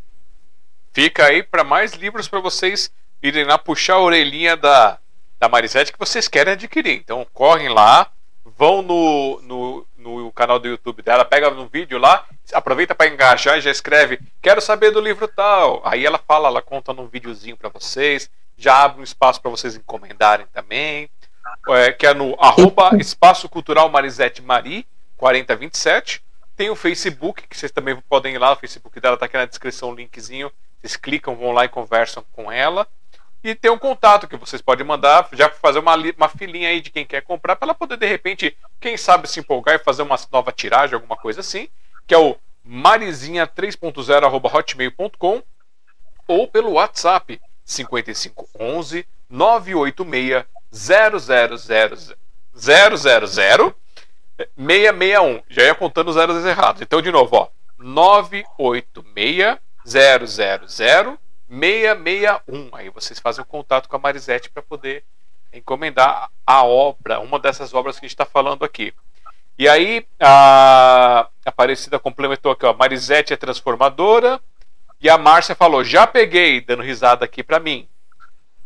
fica 0.93 1.27
aí 1.27 1.43
para 1.43 1.65
mais 1.65 1.93
livros 1.93 2.29
para 2.29 2.41
vocês 2.41 2.91
irem 3.23 3.45
lá 3.45 3.59
puxar 3.59 3.95
a 3.95 4.01
orelhinha 4.01 4.57
da, 4.57 4.99
da 5.39 5.49
Marisete 5.49 5.93
que 5.93 5.99
vocês 5.99 6.29
querem 6.29 6.53
adquirir. 6.53 6.97
Então 6.97 7.27
correm 7.33 7.69
lá, 7.69 8.11
vão 8.45 8.83
no, 8.83 9.41
no 9.43 9.87
no 10.05 10.31
canal 10.31 10.59
do 10.59 10.69
YouTube 10.69 11.03
dela, 11.03 11.25
pega 11.25 11.51
no 11.51 11.67
vídeo 11.67 11.99
lá, 11.99 12.27
aproveita 12.53 12.95
para 12.95 13.09
engajar 13.09 13.57
e 13.57 13.63
já 13.63 13.71
escreve, 13.71 14.21
quero 14.43 14.61
saber 14.61 14.91
do 14.91 15.01
livro 15.01 15.27
tal. 15.27 15.81
Aí 15.83 16.05
ela 16.05 16.19
fala, 16.19 16.49
ela 16.49 16.61
conta 16.61 16.93
num 16.93 17.09
videozinho 17.09 17.57
para 17.57 17.71
vocês, 17.71 18.31
já 18.57 18.85
abre 18.85 19.01
um 19.01 19.05
espaço 19.05 19.41
para 19.41 19.51
vocês 19.51 19.75
encomendarem 19.75 20.47
também, 20.53 21.09
é, 21.69 21.93
que 21.93 22.07
é 22.07 22.15
no 22.15 22.35
arroba 22.39 22.91
Espaço 22.99 23.49
Cultural 23.49 23.89
Marisete 23.89 24.43
Mari, 24.43 24.87
4027. 25.17 26.23
Tem 26.57 26.71
o 26.71 26.77
Facebook, 26.77 27.49
que 27.49 27.57
vocês 27.57 27.73
também 27.73 27.97
podem 28.09 28.35
ir 28.35 28.39
lá, 28.39 28.53
o 28.53 28.57
Facebook 28.57 29.01
dela 29.01 29.15
está 29.15 29.27
aqui 29.27 29.37
na 29.37 29.45
descrição, 29.45 29.91
o 29.91 29.95
linkzinho. 29.95 30.53
Vocês 30.81 30.97
clicam, 30.97 31.35
vão 31.35 31.51
lá 31.53 31.65
e 31.65 31.69
conversam 31.69 32.25
com 32.33 32.53
ela. 32.53 32.87
E 33.43 33.55
tem 33.55 33.71
um 33.71 33.79
contato 33.79 34.27
que 34.27 34.37
vocês 34.37 34.61
podem 34.63 34.87
mandar, 34.87 35.29
já 35.33 35.51
fazer 35.51 35.79
uma, 35.79 35.95
uma 35.97 36.31
filinha 36.31 36.71
aí 36.71 36.81
de 36.81 36.89
quem 36.91 37.05
quer 37.05 37.21
comprar, 37.23 37.57
para 37.57 37.67
ela 37.67 37.75
poder, 37.75 37.99
de 37.99 38.07
repente, 38.07 38.57
quem 38.81 38.97
sabe 38.97 39.29
se 39.29 39.39
empolgar 39.41 39.75
e 39.75 39.79
fazer 39.79 40.01
uma 40.03 40.17
nova 40.33 40.51
tiragem, 40.51 40.95
alguma 40.95 41.17
coisa 41.17 41.41
assim, 41.41 41.69
que 42.07 42.15
é 42.15 42.19
o 42.19 42.39
marizinha3.0.hotmail.com 42.67 45.43
ou 46.27 46.49
pelo 46.49 46.73
WhatsApp 46.73 47.39
5511 47.65 49.07
986 49.29 50.47
000 50.75 51.21
661. 52.55 55.43
Já 55.49 55.63
ia 55.63 55.75
contando 55.75 56.09
os 56.09 56.15
zeros 56.15 56.45
errados. 56.45 56.83
Então, 56.83 57.01
de 57.01 57.13
novo, 57.13 57.37
ó. 57.37 57.49
986 57.79 59.59
000 59.85 60.27
661. 61.49 62.71
Aí 62.73 62.91
vocês 62.91 63.21
fazem 63.21 63.43
o 63.43 63.47
contato 63.47 63.89
com 63.89 63.97
a 63.97 63.99
Marisete 63.99 64.51
para 64.51 64.63
poder 64.63 65.05
encomendar 65.53 66.31
a 66.45 66.65
obra, 66.65 67.21
uma 67.21 67.39
dessas 67.39 67.73
obras 67.73 67.99
que 67.99 68.07
a 68.07 68.09
gente 68.09 68.15
está 68.15 68.27
falando 68.27 68.65
aqui. 68.65 68.93
E 69.57 69.69
aí 69.69 70.05
a 70.19 71.29
Aparecida 71.45 72.01
complementou 72.01 72.51
aqui, 72.51 72.67
ó, 72.67 72.75
Marisete 72.75 73.33
é 73.33 73.37
transformadora. 73.37 74.41
E 75.01 75.09
a 75.09 75.17
Márcia 75.19 75.55
falou, 75.55 75.85
já 75.85 76.07
peguei, 76.07 76.61
dando 76.61 76.83
risada 76.83 77.25
aqui 77.25 77.43
para 77.43 77.61
mim. 77.61 77.89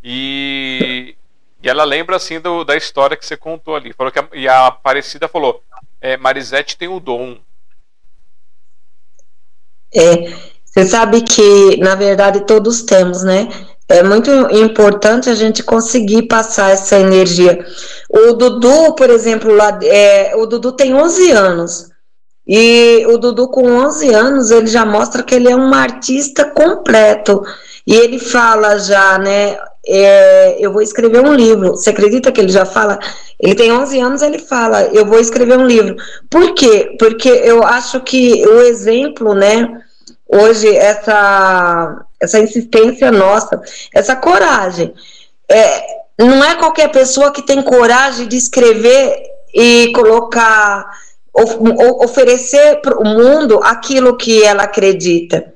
E, 0.02 1.16
e 1.62 1.68
ela 1.68 1.84
lembra 1.84 2.16
assim 2.16 2.40
do, 2.40 2.64
da 2.64 2.76
história 2.76 3.16
que 3.16 3.26
você 3.26 3.36
contou 3.36 3.74
ali. 3.74 3.92
Falou 3.92 4.12
que 4.12 4.18
a, 4.18 4.28
e 4.32 4.48
a 4.48 4.66
Aparecida 4.66 5.28
falou, 5.28 5.62
é, 6.00 6.16
Marisete 6.16 6.76
tem 6.76 6.88
o 6.88 7.00
dom. 7.00 7.36
É, 9.94 10.32
você 10.64 10.86
sabe 10.86 11.22
que, 11.22 11.76
na 11.78 11.94
verdade, 11.94 12.46
todos 12.46 12.82
temos, 12.82 13.24
né? 13.24 13.48
É 13.88 14.02
muito 14.02 14.30
importante 14.54 15.30
a 15.30 15.34
gente 15.34 15.62
conseguir 15.62 16.24
passar 16.24 16.70
essa 16.70 16.98
energia. 16.98 17.66
O 18.08 18.34
Dudu, 18.34 18.94
por 18.94 19.08
exemplo, 19.08 19.52
lá, 19.54 19.78
é, 19.82 20.36
o 20.36 20.46
Dudu 20.46 20.72
tem 20.72 20.94
11 20.94 21.30
anos. 21.30 21.90
E 22.46 23.04
o 23.06 23.18
Dudu, 23.18 23.48
com 23.48 23.66
11 23.66 24.14
anos, 24.14 24.50
ele 24.50 24.66
já 24.66 24.84
mostra 24.84 25.22
que 25.22 25.34
ele 25.34 25.50
é 25.50 25.56
um 25.56 25.72
artista 25.72 26.44
completo. 26.44 27.42
E 27.86 27.94
ele 27.94 28.18
fala 28.18 28.78
já, 28.78 29.18
né? 29.18 29.58
É, 29.88 30.56
eu 30.58 30.72
vou 30.72 30.82
escrever 30.82 31.20
um 31.20 31.34
livro. 31.34 31.70
Você 31.70 31.90
acredita 31.90 32.30
que 32.30 32.40
ele 32.40 32.52
já 32.52 32.66
fala? 32.66 32.98
Ele 33.40 33.54
tem 33.54 33.72
11 33.72 34.00
anos, 34.00 34.22
ele 34.22 34.38
fala, 34.38 34.82
eu 34.92 35.06
vou 35.06 35.18
escrever 35.18 35.58
um 35.58 35.66
livro. 35.66 35.96
Por 36.28 36.54
quê? 36.54 36.94
Porque 36.98 37.28
eu 37.28 37.62
acho 37.64 38.00
que 38.00 38.46
o 38.46 38.60
exemplo, 38.60 39.34
né? 39.34 39.82
hoje 40.28 40.68
essa, 40.76 42.04
essa 42.20 42.38
insistência 42.38 43.10
nossa, 43.10 43.60
essa 43.94 44.14
coragem. 44.14 44.92
É, 45.48 45.82
não 46.18 46.44
é 46.44 46.54
qualquer 46.56 46.90
pessoa 46.90 47.32
que 47.32 47.42
tem 47.42 47.62
coragem 47.62 48.28
de 48.28 48.36
escrever 48.36 49.22
e 49.54 49.90
colocar, 49.94 50.86
of, 51.32 51.56
oferecer 52.04 52.80
para 52.82 52.98
o 52.98 53.04
mundo 53.04 53.60
aquilo 53.62 54.16
que 54.16 54.44
ela 54.44 54.64
acredita. 54.64 55.54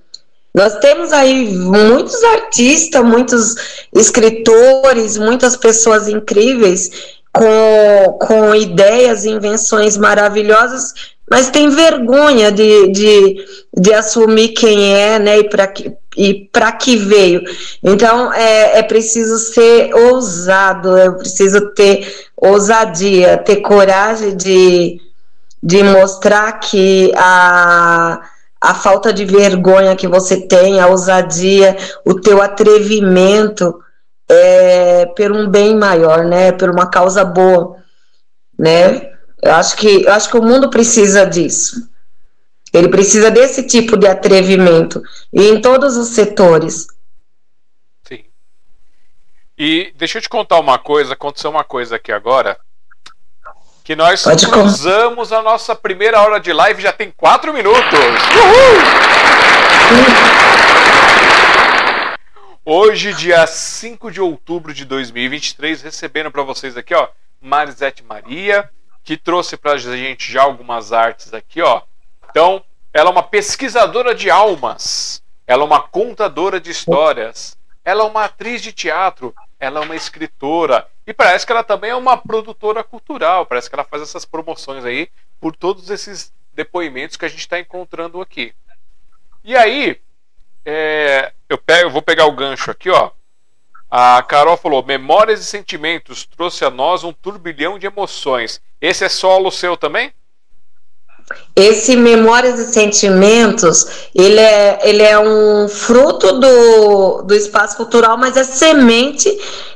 Nós 0.54 0.78
temos 0.80 1.12
aí 1.12 1.54
muitos 1.54 2.22
artistas, 2.24 3.02
muitos 3.04 3.54
escritores, 3.94 5.16
muitas 5.16 5.56
pessoas 5.56 6.08
incríveis 6.08 6.90
com, 7.32 8.18
com 8.20 8.54
ideias 8.54 9.24
e 9.24 9.30
invenções 9.30 9.96
maravilhosas 9.96 10.92
mas 11.32 11.48
tem 11.48 11.70
vergonha 11.70 12.52
de, 12.52 12.88
de, 12.88 13.44
de 13.74 13.94
assumir 13.94 14.48
quem 14.48 14.94
é, 14.94 15.18
né, 15.18 15.38
e 15.38 15.48
para 15.48 15.66
que, 15.66 15.90
e 16.14 16.34
para 16.52 16.70
que 16.72 16.94
veio. 16.94 17.42
Então 17.82 18.30
é, 18.34 18.80
é 18.80 18.82
preciso 18.82 19.38
ser 19.38 19.94
ousado, 19.94 20.94
é 20.94 21.10
preciso 21.10 21.70
ter 21.70 22.06
ousadia, 22.36 23.38
ter 23.38 23.62
coragem 23.62 24.36
de, 24.36 25.00
de 25.62 25.82
mostrar 25.82 26.52
que 26.60 27.10
a, 27.16 28.20
a 28.62 28.74
falta 28.74 29.12
de 29.12 29.24
vergonha 29.24 29.96
que 29.96 30.06
você 30.06 30.46
tem, 30.46 30.78
a 30.78 30.86
ousadia, 30.86 31.76
o 32.04 32.14
teu 32.14 32.40
atrevimento 32.40 33.82
é 34.28 35.04
por 35.06 35.32
um 35.32 35.48
bem 35.48 35.76
maior, 35.76 36.24
né, 36.24 36.52
por 36.52 36.70
uma 36.70 36.88
causa 36.88 37.24
boa, 37.24 37.82
né? 38.56 39.10
Eu 39.42 39.54
acho 39.54 39.76
que, 39.76 40.04
eu 40.04 40.12
acho 40.12 40.30
que 40.30 40.36
o 40.36 40.42
mundo 40.42 40.70
precisa 40.70 41.26
disso. 41.26 41.90
Ele 42.72 42.88
precisa 42.88 43.32
desse 43.32 43.66
tipo 43.66 43.96
de 43.96 44.06
atrevimento 44.06 45.02
e 45.32 45.48
em 45.48 45.60
todos 45.60 45.96
os 45.96 46.10
setores. 46.10 46.86
Sim. 48.06 48.24
E 49.58 49.92
deixa 49.96 50.18
eu 50.18 50.22
te 50.22 50.28
contar 50.28 50.60
uma 50.60 50.78
coisa, 50.78 51.14
aconteceu 51.14 51.50
uma 51.50 51.64
coisa 51.64 51.96
aqui 51.96 52.12
agora. 52.12 52.56
Que 53.84 53.96
nós 53.96 54.22
Pode 54.22 54.46
cruzamos 54.46 55.32
a 55.32 55.42
nossa 55.42 55.74
primeira 55.74 56.20
hora 56.20 56.38
de 56.38 56.52
live, 56.52 56.80
já 56.80 56.92
tem 56.92 57.10
quatro 57.10 57.52
minutos. 57.52 57.82
Uhul! 57.82 59.02
Hoje, 62.64 63.12
dia 63.12 63.44
5 63.44 64.12
de 64.12 64.20
outubro 64.20 64.72
de 64.72 64.84
2023, 64.84 65.82
recebendo 65.82 66.30
para 66.30 66.44
vocês 66.44 66.76
aqui, 66.76 66.94
ó, 66.94 67.08
Marisete 67.40 68.04
Maria, 68.04 68.70
que 69.02 69.16
trouxe 69.16 69.56
para 69.56 69.72
a 69.72 69.76
gente 69.76 70.30
já 70.30 70.42
algumas 70.42 70.92
artes 70.92 71.34
aqui, 71.34 71.60
ó. 71.60 71.82
Então, 72.30 72.62
ela 72.92 73.08
é 73.08 73.12
uma 73.12 73.24
pesquisadora 73.24 74.14
de 74.14 74.30
almas, 74.30 75.20
ela 75.44 75.62
é 75.62 75.66
uma 75.66 75.80
contadora 75.80 76.60
de 76.60 76.70
histórias, 76.70 77.56
ela 77.84 78.04
é 78.04 78.06
uma 78.06 78.26
atriz 78.26 78.62
de 78.62 78.70
teatro, 78.70 79.34
ela 79.58 79.80
é 79.80 79.82
uma 79.82 79.96
escritora 79.96 80.86
e 81.06 81.12
parece 81.12 81.44
que 81.44 81.52
ela 81.52 81.64
também 81.64 81.90
é 81.90 81.96
uma 81.96 82.16
produtora 82.16 82.84
cultural. 82.84 83.46
Parece 83.46 83.68
que 83.68 83.74
ela 83.74 83.84
faz 83.84 84.02
essas 84.02 84.24
promoções 84.24 84.84
aí 84.84 85.08
por 85.40 85.56
todos 85.56 85.90
esses 85.90 86.32
depoimentos 86.54 87.16
que 87.16 87.24
a 87.24 87.28
gente 87.28 87.40
está 87.40 87.58
encontrando 87.58 88.20
aqui. 88.20 88.54
E 89.42 89.56
aí, 89.56 90.00
é, 90.64 91.32
eu, 91.48 91.58
pego, 91.58 91.88
eu 91.88 91.90
vou 91.90 92.02
pegar 92.02 92.26
o 92.26 92.32
gancho 92.32 92.70
aqui, 92.70 92.88
ó. 92.90 93.10
A 93.90 94.22
Carol 94.22 94.56
falou: 94.56 94.82
Memórias 94.82 95.40
e 95.40 95.44
Sentimentos 95.44 96.24
trouxe 96.24 96.64
a 96.64 96.70
nós 96.70 97.04
um 97.04 97.12
turbilhão 97.12 97.78
de 97.78 97.86
emoções. 97.86 98.62
Esse 98.80 99.04
é 99.04 99.08
solo 99.08 99.50
seu 99.50 99.76
também? 99.76 100.14
Esse 101.54 101.96
Memórias 101.96 102.58
e 102.58 102.72
Sentimentos, 102.72 103.86
ele 104.14 104.40
é, 104.40 104.80
ele 104.84 105.02
é 105.02 105.18
um 105.18 105.68
fruto 105.68 106.32
do, 106.40 107.22
do 107.22 107.34
espaço 107.34 107.76
cultural, 107.76 108.16
mas 108.16 108.36
é 108.36 108.44
semente 108.44 109.30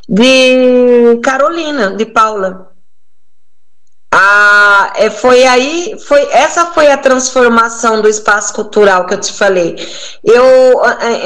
de 0.08 1.18
Carolina, 1.22 1.94
de 1.96 2.06
Paula. 2.06 2.72
Ah, 4.18 4.94
foi 5.20 5.44
aí, 5.44 5.94
foi 6.06 6.26
essa 6.30 6.66
foi 6.66 6.90
a 6.90 6.96
transformação 6.96 8.00
do 8.00 8.08
espaço 8.08 8.54
cultural 8.54 9.04
que 9.04 9.12
eu 9.12 9.20
te 9.20 9.30
falei. 9.32 9.76
Eu, 10.24 10.80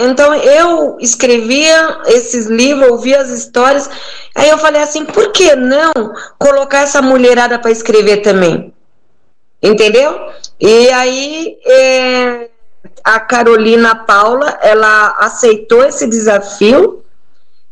então 0.09 0.35
eu 0.35 0.97
escrevia 0.99 2.01
esses 2.07 2.47
livros, 2.47 2.91
ouvia 2.91 3.21
as 3.21 3.31
histórias, 3.31 3.89
aí 4.35 4.49
eu 4.49 4.59
falei 4.59 4.83
assim, 4.83 5.05
por 5.05 5.31
que 5.31 5.55
não 5.55 5.93
colocar 6.37 6.81
essa 6.81 7.01
mulherada 7.01 7.61
para 7.61 7.71
escrever 7.71 8.23
também? 8.23 8.75
Entendeu? 9.63 10.31
E 10.59 10.89
aí 10.91 11.59
é, 11.65 12.49
a 13.05 13.21
Carolina 13.21 13.95
Paula, 13.95 14.59
ela 14.63 15.17
aceitou 15.19 15.85
esse 15.85 16.07
desafio 16.07 17.05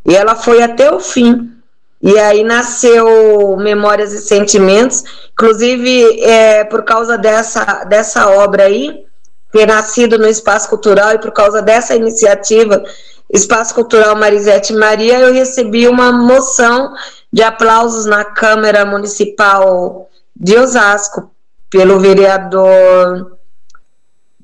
e 0.07 0.15
ela 0.15 0.35
foi 0.35 0.63
até 0.63 0.93
o 0.93 1.01
fim. 1.01 1.53
E 2.01 2.17
aí 2.19 2.45
nasceu 2.45 3.57
Memórias 3.57 4.13
e 4.13 4.19
Sentimentos, 4.19 5.03
inclusive 5.33 6.21
é, 6.23 6.65
por 6.65 6.85
causa 6.85 7.19
dessa, 7.19 7.85
dessa 7.85 8.29
obra 8.29 8.65
aí, 8.65 9.05
ter 9.51 9.67
nascido 9.67 10.19
no 10.19 10.29
Espaço 10.29 10.69
Cultural 10.69 11.15
e 11.15 11.19
por 11.19 11.33
causa 11.33 11.61
dessa 11.61 11.97
iniciativa 11.97 12.85
Espaço 13.31 13.75
Cultural 13.75 14.15
Marisete 14.17 14.73
Maria, 14.73 15.19
eu 15.19 15.33
recebi 15.33 15.89
uma 15.89 16.13
moção 16.13 16.95
de 17.33 17.43
aplausos 17.43 18.07
na 18.07 18.25
Câmara 18.25 18.87
Municipal 18.87 20.09
de 20.35 20.57
Osasco 20.57 21.31
pelo 21.71 22.01
vereador 22.01 23.39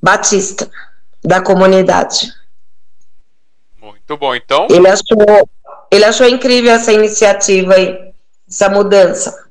Batista 0.02 0.70
da 1.22 1.40
comunidade. 1.40 2.32
Muito 3.80 4.16
bom, 4.16 4.34
então. 4.34 4.66
Ele 4.70 4.88
achou, 4.88 5.48
ele 5.90 6.04
achou 6.04 6.26
incrível 6.28 6.72
essa 6.72 6.92
iniciativa 6.92 7.74
aí, 7.74 8.12
essa 8.48 8.68
mudança. 8.68 9.48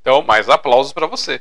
Então, 0.00 0.22
mais 0.22 0.48
aplausos 0.48 0.92
para 0.92 1.06
você. 1.06 1.40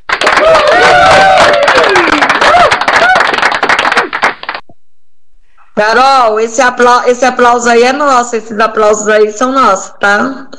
Carol, 5.73 6.39
esse 6.39 6.59
aplauso, 6.59 7.07
esse 7.07 7.23
aplauso 7.23 7.69
aí 7.69 7.83
é 7.83 7.93
nosso, 7.93 8.35
esses 8.35 8.59
aplausos 8.59 9.07
aí 9.07 9.31
são 9.31 9.51
nossos, 9.51 9.93
tá? 9.99 10.49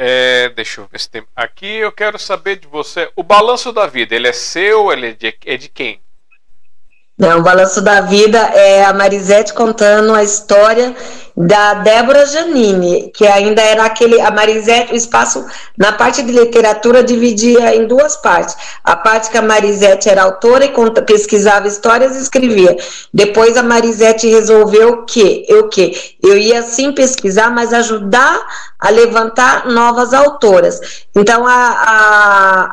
É, 0.00 0.48
deixa 0.50 0.80
eu 0.80 0.86
ver 0.86 1.00
se 1.00 1.10
tem. 1.10 1.26
Aqui 1.34 1.66
eu 1.66 1.90
quero 1.90 2.18
saber 2.18 2.56
de 2.56 2.68
você. 2.68 3.10
O 3.16 3.22
balanço 3.24 3.72
da 3.72 3.86
vida, 3.86 4.14
ele 4.14 4.28
é 4.28 4.32
seu? 4.32 4.92
Ele 4.92 5.08
é 5.08 5.12
de, 5.12 5.36
é 5.44 5.56
de 5.56 5.68
quem? 5.68 6.00
Não, 7.18 7.40
o 7.40 7.42
Balanço 7.42 7.82
da 7.82 8.00
Vida 8.00 8.38
é 8.38 8.84
a 8.84 8.92
Marisete 8.92 9.52
contando 9.52 10.14
a 10.14 10.22
história 10.22 10.94
da 11.36 11.74
Débora 11.74 12.24
Janine, 12.24 13.10
que 13.12 13.26
ainda 13.26 13.60
era 13.60 13.84
aquele. 13.84 14.20
A 14.20 14.30
Marisete, 14.30 14.92
o 14.92 14.96
espaço 14.96 15.44
na 15.76 15.90
parte 15.90 16.22
de 16.22 16.30
literatura 16.30 17.02
dividia 17.02 17.74
em 17.74 17.88
duas 17.88 18.16
partes. 18.16 18.56
A 18.84 18.94
parte 18.94 19.30
que 19.30 19.36
a 19.36 19.42
Marisete 19.42 20.08
era 20.08 20.22
autora 20.22 20.64
e 20.64 20.68
conta, 20.68 21.02
pesquisava 21.02 21.66
histórias 21.66 22.14
e 22.14 22.22
escrevia. 22.22 22.76
Depois 23.12 23.56
a 23.56 23.64
Marisete 23.64 24.28
resolveu 24.28 25.04
que 25.04 25.44
eu 25.48 25.68
que 25.68 26.16
eu 26.22 26.38
ia 26.38 26.62
sim 26.62 26.92
pesquisar, 26.92 27.50
mas 27.50 27.72
ajudar 27.72 28.40
a 28.78 28.90
levantar 28.90 29.66
novas 29.66 30.14
autoras. 30.14 30.80
Então 31.16 31.44
a, 31.44 31.52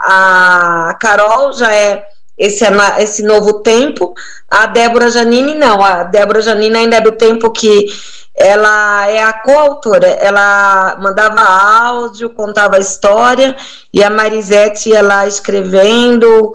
a, 0.06 0.90
a 0.90 0.94
Carol 0.96 1.52
já 1.52 1.74
é 1.74 2.15
esse, 2.38 2.66
esse 3.00 3.24
novo 3.24 3.62
tempo. 3.62 4.14
A 4.50 4.68
Débora 4.68 5.10
Janine, 5.10 5.56
não. 5.56 5.84
A 5.84 6.04
Débora 6.04 6.42
Janine 6.42 6.78
ainda 6.78 6.98
é 6.98 7.02
do 7.02 7.14
tempo 7.14 7.52
que 7.52 7.88
ela 8.36 9.08
é 9.10 9.24
a 9.24 9.34
coautora. 9.34 10.08
Ela 10.08 10.98
mandava 11.02 11.42
áudio, 11.42 12.30
contava 12.30 12.78
história, 12.78 13.56
e 13.94 14.04
a 14.04 14.10
Marisete 14.10 14.90
ia 14.90 15.02
lá 15.02 15.26
escrevendo, 15.26 16.52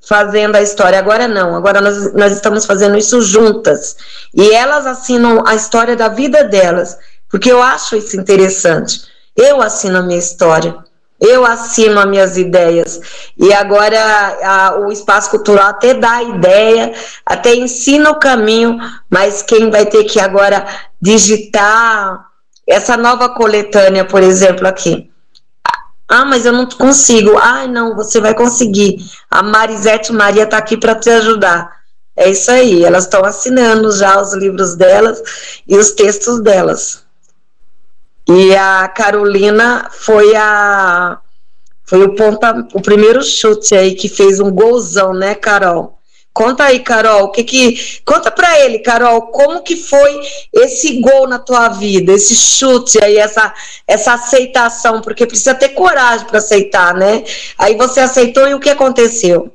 fazendo 0.00 0.56
a 0.56 0.62
história. 0.62 0.98
Agora 0.98 1.28
não, 1.28 1.54
agora 1.54 1.80
nós, 1.80 2.14
nós 2.14 2.32
estamos 2.32 2.64
fazendo 2.64 2.96
isso 2.96 3.20
juntas. 3.20 3.96
E 4.34 4.50
elas 4.52 4.86
assinam 4.86 5.44
a 5.46 5.54
história 5.54 5.94
da 5.94 6.08
vida 6.08 6.44
delas, 6.44 6.96
porque 7.28 7.52
eu 7.52 7.62
acho 7.62 7.96
isso 7.96 8.18
interessante. 8.18 9.02
Eu 9.36 9.60
assino 9.60 9.98
a 9.98 10.02
minha 10.02 10.18
história. 10.18 10.87
Eu 11.20 11.44
assino 11.44 11.98
as 11.98 12.06
minhas 12.06 12.36
ideias. 12.36 13.00
E 13.36 13.52
agora 13.52 13.98
a, 14.42 14.78
o 14.78 14.92
espaço 14.92 15.30
cultural 15.30 15.68
até 15.68 15.94
dá 15.94 16.12
a 16.12 16.22
ideia, 16.22 16.92
até 17.26 17.54
ensina 17.54 18.10
o 18.10 18.18
caminho, 18.18 18.78
mas 19.10 19.42
quem 19.42 19.70
vai 19.70 19.86
ter 19.86 20.04
que 20.04 20.20
agora 20.20 20.66
digitar 21.00 22.26
essa 22.66 22.96
nova 22.96 23.30
coletânea, 23.30 24.04
por 24.04 24.22
exemplo, 24.22 24.68
aqui. 24.68 25.10
Ah, 26.08 26.24
mas 26.24 26.46
eu 26.46 26.52
não 26.52 26.66
consigo. 26.66 27.36
Ah, 27.36 27.66
não, 27.66 27.94
você 27.94 28.20
vai 28.20 28.34
conseguir. 28.34 28.96
A 29.30 29.42
Marisete 29.42 30.12
Maria 30.12 30.44
está 30.44 30.56
aqui 30.56 30.76
para 30.76 30.94
te 30.94 31.10
ajudar. 31.10 31.78
É 32.16 32.30
isso 32.30 32.50
aí, 32.50 32.84
elas 32.84 33.04
estão 33.04 33.24
assinando 33.24 33.92
já 33.92 34.20
os 34.20 34.34
livros 34.34 34.74
delas 34.74 35.22
e 35.68 35.76
os 35.76 35.92
textos 35.92 36.40
delas. 36.40 37.04
E 38.28 38.54
a 38.54 38.86
Carolina 38.88 39.88
foi 39.90 40.36
a 40.36 41.18
foi 41.84 42.02
o 42.02 42.14
ponta, 42.14 42.68
o 42.74 42.82
primeiro 42.82 43.22
chute 43.22 43.74
aí 43.74 43.94
que 43.94 44.10
fez 44.10 44.38
um 44.38 44.50
golzão, 44.50 45.14
né, 45.14 45.34
Carol? 45.34 45.98
Conta 46.34 46.64
aí, 46.64 46.80
Carol, 46.80 47.24
o 47.24 47.30
que 47.30 47.42
que 47.42 48.00
conta 48.04 48.30
para 48.30 48.60
ele, 48.60 48.80
Carol, 48.80 49.28
como 49.28 49.62
que 49.62 49.74
foi 49.74 50.20
esse 50.52 51.00
gol 51.00 51.26
na 51.26 51.38
tua 51.38 51.70
vida, 51.70 52.12
esse 52.12 52.36
chute 52.36 53.02
aí, 53.02 53.16
essa 53.16 53.54
essa 53.86 54.12
aceitação, 54.12 55.00
porque 55.00 55.26
precisa 55.26 55.54
ter 55.54 55.70
coragem 55.70 56.26
para 56.26 56.38
aceitar, 56.38 56.94
né? 56.94 57.24
Aí 57.56 57.74
você 57.76 58.00
aceitou 58.00 58.46
e 58.46 58.52
o 58.54 58.60
que 58.60 58.68
aconteceu? 58.68 59.50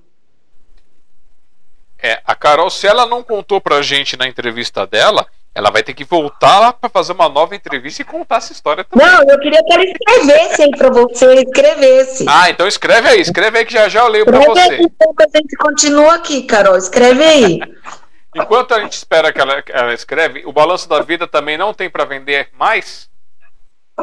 É, 2.02 2.20
a 2.26 2.36
Carol, 2.36 2.70
se 2.72 2.88
ela 2.88 3.06
não 3.06 3.24
contou 3.24 3.62
pra 3.62 3.84
gente 3.84 4.18
na 4.18 4.28
entrevista 4.28 4.86
dela, 4.86 5.26
ela 5.56 5.70
vai 5.70 5.84
ter 5.84 5.94
que 5.94 6.04
voltar 6.04 6.60
lá 6.60 6.74
para 6.74 6.90
fazer 6.90 7.12
uma 7.12 7.30
nova 7.30 7.56
entrevista 7.56 8.02
e 8.02 8.06
contar 8.06 8.38
essa 8.38 8.52
história 8.52 8.84
também. 8.84 9.06
Não, 9.06 9.22
eu 9.30 9.40
queria 9.40 9.64
que 9.64 9.74
ela 9.74 9.84
escrevesse 9.84 10.62
aí 10.64 10.72
para 10.72 10.90
você, 10.90 11.34
escrevesse. 11.36 12.26
Ah, 12.28 12.50
então 12.50 12.68
escreve 12.68 13.08
aí, 13.08 13.22
escreve 13.22 13.60
aí 13.60 13.66
que 13.66 13.74
já 13.74 13.88
já 13.88 14.02
eu 14.02 14.08
leio 14.08 14.26
para 14.26 14.40
você. 14.40 14.60
Aí, 14.60 14.82
então 14.82 15.14
a 15.20 15.38
gente 15.38 15.56
continua 15.58 16.16
aqui, 16.16 16.44
Carol, 16.44 16.76
escreve 16.76 17.24
aí. 17.24 17.60
Enquanto 18.36 18.74
a 18.74 18.80
gente 18.80 18.94
espera 18.94 19.32
que 19.32 19.40
ela, 19.40 19.64
ela 19.70 19.94
escreve, 19.94 20.44
o 20.44 20.52
balanço 20.52 20.90
da 20.90 21.02
vida 21.02 21.28
também 21.28 21.56
não 21.56 21.72
tem 21.72 21.88
para 21.88 22.04
vender 22.04 22.50
mais? 22.58 23.08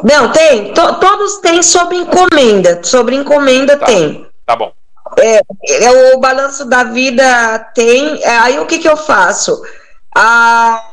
Não, 0.05 0.31
tem. 0.31 0.73
To, 0.73 0.99
todos 1.01 1.39
têm 1.39 1.61
sob 1.61 1.93
encomenda. 1.93 2.81
Sobre 2.81 3.13
encomenda 3.17 3.75
tá, 3.75 3.87
tem. 3.87 4.25
Tá 4.45 4.55
bom. 4.55 4.71
É, 5.19 5.41
é, 5.67 6.15
o 6.15 6.19
balanço 6.21 6.63
da 6.63 6.85
vida 6.85 7.59
tem. 7.75 8.23
É, 8.23 8.37
aí 8.37 8.59
o 8.59 8.65
que, 8.65 8.79
que 8.79 8.87
eu 8.87 8.95
faço? 8.95 9.61
a, 10.15 10.90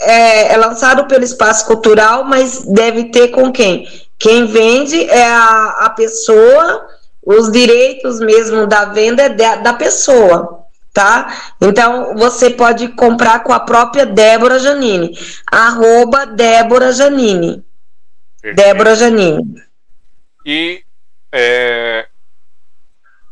é, 0.00 0.52
é, 0.52 0.56
lançado 0.56 1.06
pelo 1.06 1.24
espaço 1.24 1.66
cultural, 1.66 2.24
mas 2.24 2.62
deve 2.64 3.04
ter 3.04 3.28
com 3.28 3.52
quem? 3.52 3.88
Quem 4.18 4.46
vende 4.46 5.08
é 5.08 5.24
a, 5.24 5.78
a 5.80 5.90
pessoa, 5.90 6.88
os 7.24 7.50
direitos 7.50 8.20
mesmo 8.20 8.66
da 8.66 8.86
venda 8.86 9.22
é 9.22 9.28
da, 9.28 9.56
da 9.56 9.74
pessoa, 9.74 10.66
tá? 10.92 11.54
Então 11.60 12.16
você 12.16 12.50
pode 12.50 12.88
comprar 12.88 13.44
com 13.44 13.52
a 13.52 13.60
própria 13.60 14.04
Débora 14.04 14.58
Janine, 14.58 15.16
arroba 15.50 16.26
Débora 16.26 16.92
Janine. 16.92 17.64
Débora 18.54 18.94
Janine. 18.94 19.62
E, 20.44 20.82
é, 21.32 22.06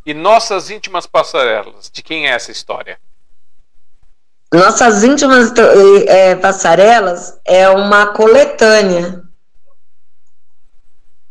e 0.06 0.14
nossas 0.14 0.70
íntimas 0.70 1.06
passarelas, 1.06 1.90
de 1.92 2.02
quem 2.02 2.26
é 2.26 2.30
essa 2.30 2.50
história? 2.50 2.98
Nossas 4.52 5.02
íntimas 5.02 5.50
é, 6.06 6.34
passarelas 6.34 7.38
é 7.42 7.70
uma 7.70 8.08
coletânea, 8.08 9.22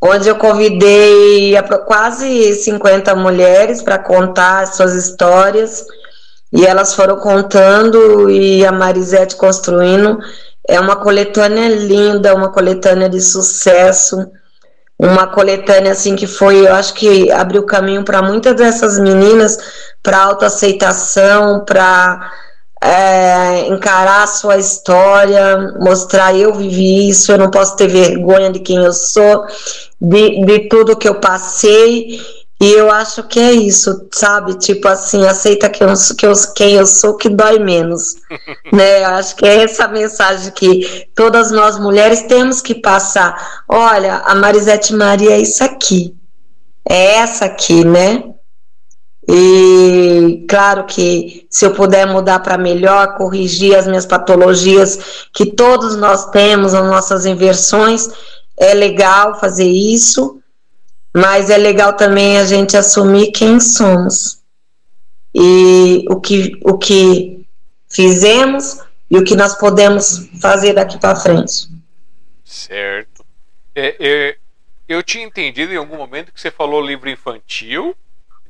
onde 0.02 0.28
eu 0.28 0.36
convidei 0.38 1.56
quase 1.86 2.56
50 2.56 3.14
mulheres 3.14 3.84
para 3.84 4.00
contar 4.00 4.66
suas 4.66 4.96
histórias, 4.96 5.86
e 6.52 6.66
elas 6.66 6.96
foram 6.96 7.18
contando, 7.18 8.28
e 8.28 8.66
a 8.66 8.72
Marisete 8.72 9.36
construindo. 9.36 10.18
É 10.68 10.80
uma 10.80 10.96
coletânea 10.96 11.70
linda, 11.70 12.34
uma 12.34 12.52
coletânea 12.52 13.08
de 13.08 13.22
sucesso, 13.22 14.32
uma 14.98 15.28
coletânea 15.28 15.92
assim 15.92 16.16
que 16.16 16.26
foi, 16.26 16.68
eu 16.68 16.74
acho 16.74 16.96
que 16.96 17.32
abriu 17.32 17.64
caminho 17.68 18.04
para 18.04 18.22
muitas 18.24 18.56
dessas 18.56 19.00
meninas 19.00 19.60
para 20.02 20.24
autoaceitação, 20.24 21.64
para 21.64 22.32
é, 22.84 23.68
encarar 23.68 24.24
a 24.24 24.28
sua 24.28 24.58
história, 24.58 25.76
mostrar 25.80 26.36
eu 26.36 26.54
vivi 26.54 27.10
isso, 27.10 27.32
eu 27.32 27.38
não 27.38 27.52
posso 27.52 27.76
ter 27.76 27.88
vergonha 27.88 28.52
de 28.52 28.60
quem 28.60 28.78
eu 28.78 28.92
sou, 28.92 29.46
de, 30.00 30.44
de 30.46 30.68
tudo 30.68 30.98
que 30.98 31.08
eu 31.08 31.16
passei. 31.16 32.20
E 32.60 32.74
eu 32.74 32.92
acho 32.92 33.24
que 33.24 33.40
é 33.40 33.54
isso, 33.54 34.08
sabe? 34.12 34.54
Tipo 34.54 34.88
assim, 34.88 35.26
aceita 35.26 35.68
que 35.68 35.84
eu, 35.84 35.94
que 36.16 36.26
eu, 36.28 36.34
quem 36.56 36.74
eu 36.76 36.86
sou 36.86 37.18
que 37.18 37.28
dói 37.28 37.58
menos. 37.58 38.18
né? 38.72 39.04
Eu 39.04 39.08
acho 39.08 39.36
que 39.36 39.46
é 39.48 39.64
essa 39.64 39.88
mensagem 39.88 40.52
que 40.52 41.08
todas 41.16 41.50
nós 41.50 41.80
mulheres 41.80 42.22
temos 42.24 42.62
que 42.62 42.76
passar. 42.76 43.64
Olha, 43.68 44.18
a 44.26 44.36
Marisete 44.36 44.94
Maria 44.94 45.32
é 45.32 45.40
isso 45.40 45.64
aqui. 45.64 46.16
É 46.88 47.16
essa 47.16 47.46
aqui, 47.46 47.84
né? 47.84 48.32
E 49.30 50.46
claro 50.50 50.86
que 50.86 51.46
se 51.50 51.66
eu 51.66 51.74
puder 51.74 52.08
mudar 52.08 52.40
para 52.40 52.58
melhor, 52.58 53.16
corrigir 53.18 53.76
as 53.76 53.86
minhas 53.86 54.06
patologias 54.06 55.28
que 55.32 55.46
todos 55.46 55.96
nós 55.96 56.30
temos, 56.32 56.74
as 56.74 56.86
nossas 56.86 57.26
inversões, 57.26 58.10
é 58.58 58.74
legal 58.74 59.40
fazer 59.40 59.68
isso, 59.68 60.42
mas 61.16 61.50
é 61.50 61.58
legal 61.58 61.94
também 61.94 62.38
a 62.38 62.46
gente 62.46 62.76
assumir 62.76 63.32
quem 63.32 63.60
somos. 63.60 64.40
e 65.34 66.06
o 66.10 66.20
que, 66.20 66.60
o 66.64 66.78
que 66.78 67.46
fizemos 67.88 68.80
e 69.10 69.18
o 69.18 69.24
que 69.24 69.36
nós 69.36 69.56
podemos 69.58 70.30
fazer 70.42 70.74
daqui 70.74 70.98
para 70.98 71.16
frente. 71.16 71.70
Certo. 72.44 73.26
É, 73.74 73.96
é, 74.00 74.38
eu 74.88 75.02
tinha 75.02 75.24
entendido 75.24 75.72
em 75.74 75.78
algum 75.78 75.98
momento 75.98 76.34
que 76.34 76.40
você 76.40 76.52
falou 76.52 76.82
livro 76.82 77.10
infantil. 77.10 77.96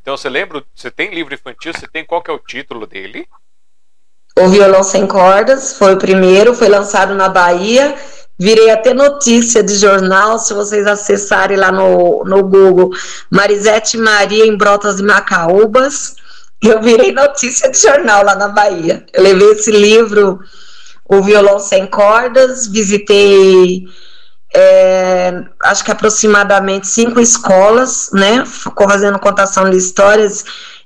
Então 0.01 0.17
você 0.17 0.29
lembra? 0.29 0.63
Você 0.75 0.89
tem 0.89 1.13
livro 1.13 1.33
infantil? 1.33 1.73
Você 1.73 1.87
tem 1.87 2.03
qual 2.03 2.21
que 2.21 2.31
é 2.31 2.33
o 2.33 2.39
título 2.39 2.87
dele? 2.87 3.27
O 4.37 4.47
Violão 4.47 4.81
Sem 4.81 5.05
Cordas 5.05 5.73
foi 5.73 5.93
o 5.93 5.97
primeiro, 5.97 6.55
foi 6.55 6.69
lançado 6.69 7.13
na 7.13 7.29
Bahia. 7.29 7.95
Virei 8.39 8.71
até 8.71 8.93
notícia 8.93 9.61
de 9.61 9.75
jornal, 9.75 10.39
se 10.39 10.53
vocês 10.53 10.87
acessarem 10.87 11.57
lá 11.57 11.71
no, 11.71 12.23
no 12.25 12.41
Google, 12.41 12.89
Marisete 13.29 13.97
Maria 13.97 14.47
em 14.47 14.57
Brotas 14.57 14.95
de 14.95 15.03
Macaúbas. 15.03 16.15
Eu 16.63 16.81
virei 16.81 17.11
notícia 17.11 17.69
de 17.69 17.79
jornal 17.79 18.23
lá 18.23 18.35
na 18.35 18.47
Bahia. 18.47 19.05
Eu 19.13 19.21
levei 19.21 19.51
esse 19.51 19.69
livro, 19.69 20.39
O 21.07 21.21
Violão 21.21 21.59
Sem 21.59 21.85
Cordas, 21.85 22.67
visitei 22.67 23.85
é, 24.53 25.43
acho 25.63 25.83
que 25.83 25.91
aproximadamente 25.91 26.87
cinco 26.87 27.19
escolas, 27.19 28.09
né, 28.11 28.43
fazendo 28.45 29.19
contação 29.19 29.69
de 29.69 29.77
histórias 29.77 30.43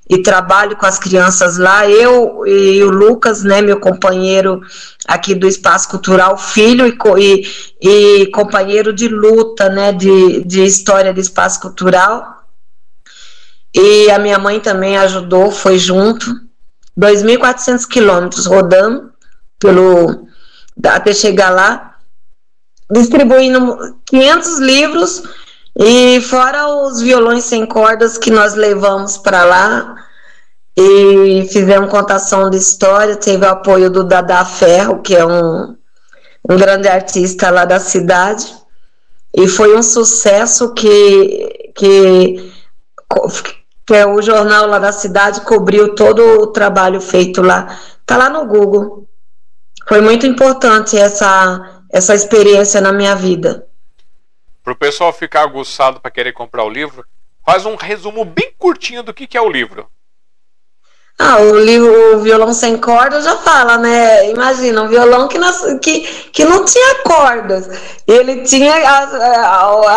e 0.08 0.20
trabalho 0.20 0.76
com 0.78 0.86
as 0.86 1.00
crianças 1.00 1.58
lá. 1.58 1.90
Eu 1.90 2.46
e 2.46 2.84
o 2.84 2.92
Lucas, 2.92 3.44
né, 3.44 3.62
meu 3.62 3.80
companheiro 3.80 4.62
aqui 5.08 5.34
do 5.34 5.48
Espaço 5.48 5.90
Cultural, 5.90 6.38
filho 6.38 6.86
e, 6.88 6.96
e, 7.18 8.22
e 8.22 8.28
companheiro 8.28 8.94
de 8.94 9.08
luta, 9.08 9.68
né, 9.70 9.92
de, 9.92 10.44
de 10.44 10.64
história 10.64 11.14
do 11.14 11.20
Espaço 11.20 11.60
Cultural. 11.60 12.44
E 13.74 14.10
a 14.12 14.20
minha 14.20 14.38
mãe 14.38 14.60
também 14.60 14.98
ajudou, 14.98 15.52
foi 15.52 15.78
junto. 15.80 16.46
2.400 16.98 17.86
quilômetros 17.88 18.46
rodando 18.46 19.12
pelo 19.60 20.28
até 20.84 21.14
chegar 21.14 21.50
lá, 21.50 21.95
distribuindo 22.92 23.98
500 24.06 24.60
livros 24.60 25.24
e 25.78 26.22
fora 26.22 26.68
os 26.68 27.02
violões 27.02 27.44
sem 27.44 27.66
cordas 27.66 28.18
que 28.18 28.32
nós 28.32 28.56
levamos 28.56 29.18
para 29.18 29.44
lá 29.44 29.96
e 30.78 31.48
fizemos 31.52 31.90
contação 31.90 32.50
de 32.50 32.58
história, 32.58 33.16
teve 33.16 33.46
o 33.46 33.50
apoio 33.50 33.90
do 33.90 34.04
Dada 34.04 34.44
Ferro, 34.44 35.02
que 35.02 35.16
é 35.16 35.26
um, 35.26 35.76
um 36.50 36.58
grande 36.58 36.88
artista 36.88 37.50
lá 37.50 37.64
da 37.64 37.80
cidade, 37.80 38.54
e 39.34 39.48
foi 39.48 39.76
um 39.76 39.82
sucesso 39.82 40.74
que, 40.74 41.72
que, 41.76 42.54
que 43.86 43.94
é 43.94 44.06
o 44.06 44.22
jornal 44.22 44.68
lá 44.68 44.80
da 44.80 44.92
cidade 44.92 45.42
cobriu 45.42 45.96
todo 45.96 46.42
o 46.42 46.48
trabalho 46.48 47.00
feito 47.00 47.42
lá. 47.42 47.80
Tá 48.06 48.18
lá 48.18 48.30
no 48.30 48.46
Google. 48.46 49.08
Foi 49.88 50.02
muito 50.02 50.26
importante 50.26 50.98
essa, 50.98 51.75
essa 51.96 52.14
experiência 52.14 52.82
na 52.82 52.92
minha 52.92 53.16
vida 53.16 53.66
para 54.66 54.74
o 54.74 54.76
pessoal 54.76 55.14
ficar 55.14 55.44
aguçado 55.44 56.02
para 56.02 56.10
querer 56.10 56.34
comprar 56.34 56.64
o 56.64 56.70
livro, 56.70 57.06
faz 57.46 57.68
um 57.68 57.76
resumo 57.76 58.26
bem 58.26 58.52
curtinho 58.58 59.04
do 59.04 59.14
que, 59.14 59.28
que 59.28 59.38
é 59.38 59.42
o 59.42 59.48
livro. 59.48 59.88
Ah, 61.20 61.38
o 61.38 61.58
livro 61.58 62.18
o 62.18 62.20
Violão 62.22 62.52
Sem 62.52 62.76
Cordas 62.78 63.24
já 63.24 63.38
fala, 63.38 63.78
né? 63.78 64.32
Imagina, 64.32 64.82
um 64.82 64.88
violão 64.90 65.30
que, 65.30 65.38
que, 65.80 66.02
que 66.32 66.44
não 66.44 66.66
tinha 66.66 66.96
cordas. 67.04 67.70
Ele 68.06 68.42
tinha 68.42 68.74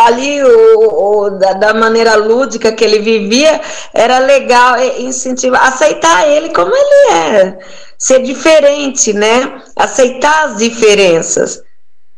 ali, 0.04 0.44
o, 0.44 1.24
o 1.24 1.30
da, 1.30 1.54
da, 1.54 1.74
maneira 1.74 2.14
lúdica 2.14 2.70
que 2.70 2.84
ele 2.84 3.00
vivia, 3.00 3.60
era 3.92 4.18
legal 4.18 4.78
incentivar, 4.98 5.66
aceitar 5.66 6.28
ele 6.28 6.50
como 6.50 6.70
ele 6.72 7.12
é. 7.16 7.58
Ser 7.98 8.22
diferente, 8.22 9.12
né? 9.12 9.60
Aceitar 9.74 10.44
as 10.44 10.58
diferenças 10.58 11.66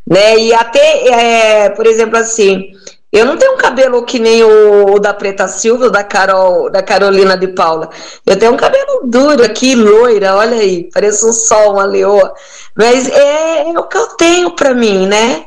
né? 0.07 0.39
E 0.39 0.55
até, 0.55 1.09
é, 1.09 1.71
por 1.71 1.87
exemplo, 1.87 2.17
assim, 2.17 2.73
eu 3.13 3.25
não 3.25 3.37
tenho 3.37 3.55
um 3.55 3.59
cabelo 3.59 4.05
que 4.05 4.21
nem 4.21 4.45
o, 4.45 4.95
o, 4.95 5.01
da 5.01 5.13
Preta 5.13 5.49
Silva, 5.49 5.91
da 5.91 6.05
Carol, 6.05 6.71
da 6.71 6.81
Carolina 6.81 7.37
de 7.37 7.49
Paula. 7.49 7.91
Eu 8.25 8.39
tenho 8.39 8.53
um 8.53 8.57
cabelo 8.57 9.03
duro 9.05 9.45
aqui, 9.45 9.75
loira, 9.75 10.37
olha 10.37 10.59
aí, 10.59 10.89
parece 10.93 11.27
um 11.27 11.33
sol, 11.33 11.73
uma 11.73 11.85
leoa. 11.85 12.33
Mas 12.77 13.09
é, 13.09 13.69
é 13.69 13.79
o 13.79 13.83
que 13.85 13.99
eu 13.99 14.07
tenho 14.17 14.55
para 14.55 14.73
mim, 14.75 15.09
né? 15.09 15.45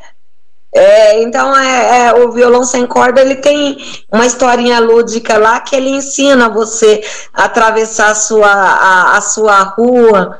É, 0.76 1.22
então, 1.22 1.56
é, 1.56 2.08
é, 2.08 2.14
o 2.16 2.32
violão 2.32 2.66
sem 2.66 2.86
corda 2.86 3.22
ele 3.22 3.36
tem 3.36 3.78
uma 4.12 4.26
historinha 4.26 4.80
lúdica 4.80 5.38
lá 5.38 5.60
que 5.60 5.76
ele 5.76 5.90
ensina 5.90 6.50
você 6.50 7.02
a 7.34 7.46
atravessar 7.46 8.10
a 8.10 8.16
sua, 8.16 8.52
a, 8.52 9.18
a 9.18 9.22
sua 9.22 9.62
rua, 9.62 10.40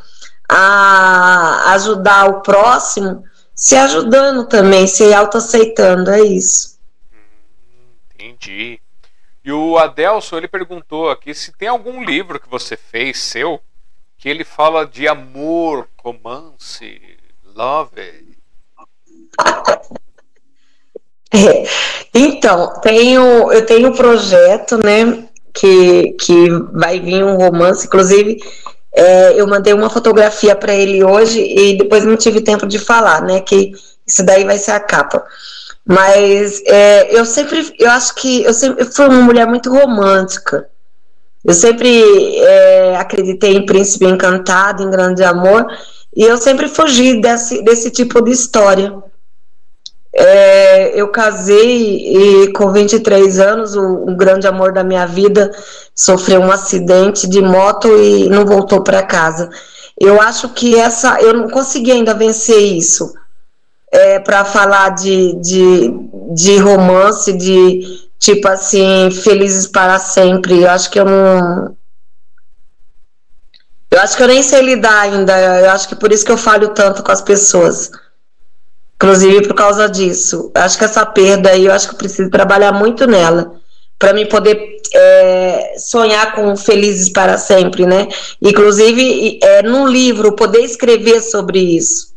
a 0.50 1.72
ajudar 1.74 2.30
o 2.30 2.42
próximo 2.42 3.24
se 3.56 3.76
ajudando 3.76 4.48
também, 4.48 4.88
se 4.88 5.14
autoaceitando, 5.14 6.12
é 6.12 6.22
isso. 6.22 6.80
entendi. 8.14 8.80
E 9.44 9.52
o 9.52 9.78
Adelson, 9.78 10.38
ele 10.38 10.48
perguntou 10.48 11.10
aqui 11.10 11.34
se 11.34 11.52
tem 11.52 11.68
algum 11.68 12.04
livro 12.04 12.40
que 12.40 12.50
você 12.50 12.78
fez, 12.78 13.20
seu, 13.20 13.60
que 14.18 14.30
ele 14.30 14.44
fala 14.46 14.86
de 14.88 15.08
amor, 15.08 15.88
romance, 15.98 17.02
love. 17.54 18.36
É, 21.36 21.64
então, 22.14 22.80
tenho, 22.82 23.52
eu 23.52 23.66
tenho 23.66 23.90
um 23.90 23.96
projeto, 23.96 24.78
né, 24.78 25.28
que, 25.54 26.14
que 26.14 26.50
vai 26.72 27.00
vir 27.00 27.24
um 27.24 27.38
romance, 27.38 27.86
inclusive 27.86 28.38
é, 28.94 29.40
eu 29.40 29.48
mandei 29.48 29.74
uma 29.74 29.90
fotografia 29.90 30.56
para 30.56 30.74
ele 30.74 31.04
hoje 31.04 31.42
e 31.42 31.78
depois 31.78 32.06
não 32.06 32.16
tive 32.16 32.42
tempo 32.42 32.68
de 32.68 32.78
falar, 32.78 33.22
né? 33.22 33.42
Que 33.42 33.72
isso 34.06 34.24
daí 34.24 34.44
vai 34.44 34.58
ser 34.58 34.72
a 34.72 34.80
capa. 34.80 35.26
Mas 35.86 36.62
é, 36.66 37.18
eu 37.18 37.26
sempre, 37.26 37.74
eu 37.80 37.90
acho 37.90 38.16
que 38.16 38.44
eu 38.44 38.54
sempre 38.54 38.86
fui 38.86 39.06
uma 39.08 39.22
mulher 39.22 39.48
muito 39.48 39.70
romântica. 39.72 40.68
Eu 41.44 41.54
sempre 41.54 42.38
é, 42.38 42.96
acreditei 42.96 43.56
em 43.56 43.66
príncipe 43.66 44.06
encantado, 44.06 44.84
em 44.84 44.90
grande 44.90 45.24
amor, 45.24 45.66
e 46.16 46.24
eu 46.24 46.38
sempre 46.38 46.70
fugi 46.70 47.20
desse, 47.20 47.62
desse 47.64 47.92
tipo 47.92 48.22
de 48.22 48.32
história. 48.32 48.94
É, 50.16 50.92
eu 51.00 51.08
casei 51.08 52.44
e 52.46 52.54
com 52.54 52.72
23 52.72 53.40
anos, 53.40 53.76
o, 53.76 53.82
o, 53.82 54.16
grande 54.16 54.46
amor 54.46 54.72
da 54.72 54.84
minha 54.84 55.08
vida 55.08 55.52
sofreu 55.96 56.40
um 56.40 56.52
acidente 56.52 57.28
de 57.28 57.42
moto 57.42 57.88
e 57.88 58.30
não 58.30 58.46
voltou 58.46 58.84
para 58.84 59.02
casa. 59.02 59.50
Eu 60.00 60.22
acho 60.22 60.50
que 60.50 60.76
essa, 60.76 61.20
eu 61.20 61.34
não 61.34 61.50
consegui 61.50 61.92
ainda 61.92 62.14
vencer 62.14 62.60
isso. 62.60 63.12
É, 63.92 64.20
para 64.20 64.46
falar 64.46 64.90
de, 64.90 65.34
de, 65.36 65.92
de 66.34 66.58
romance, 66.58 67.34
de 67.34 68.08
tipo 68.20 68.48
assim, 68.48 69.10
felizes 69.12 69.68
para 69.68 69.98
sempre. 69.98 70.62
Eu 70.62 70.70
acho 70.70 70.92
que 70.92 71.00
eu 71.00 71.06
não. 71.06 71.76
Eu 73.90 74.00
acho 74.00 74.18
que 74.18 74.24
eu 74.24 74.28
nem 74.28 74.42
sei 74.44 74.62
lidar 74.62 75.02
ainda. 75.02 75.40
Eu 75.62 75.72
acho 75.72 75.88
que 75.88 75.96
por 75.96 76.12
isso 76.12 76.26
que 76.26 76.32
eu 76.32 76.38
falho 76.38 76.70
tanto 76.70 77.04
com 77.04 77.12
as 77.12 77.22
pessoas 77.22 77.92
Inclusive 79.04 79.46
por 79.46 79.54
causa 79.54 79.90
disso. 79.90 80.50
Acho 80.56 80.78
que 80.78 80.86
essa 80.86 81.06
perda 81.06 81.50
aí, 81.50 81.66
eu 81.66 81.74
acho 81.74 81.90
que 81.90 81.94
eu 81.94 81.98
preciso 81.98 82.30
trabalhar 82.30 82.72
muito 82.72 83.06
nela. 83.06 83.60
Para 84.00 84.14
mim 84.14 84.26
poder 84.26 84.82
é, 84.94 85.76
sonhar 85.78 86.34
com 86.34 86.56
felizes 86.56 87.10
para 87.10 87.38
sempre, 87.38 87.86
né? 87.86 88.08
Inclusive, 88.42 89.40
é, 89.44 89.62
num 89.62 89.86
livro, 89.86 90.38
poder 90.38 90.62
escrever 90.62 91.20
sobre 91.20 91.60
isso. 91.60 92.16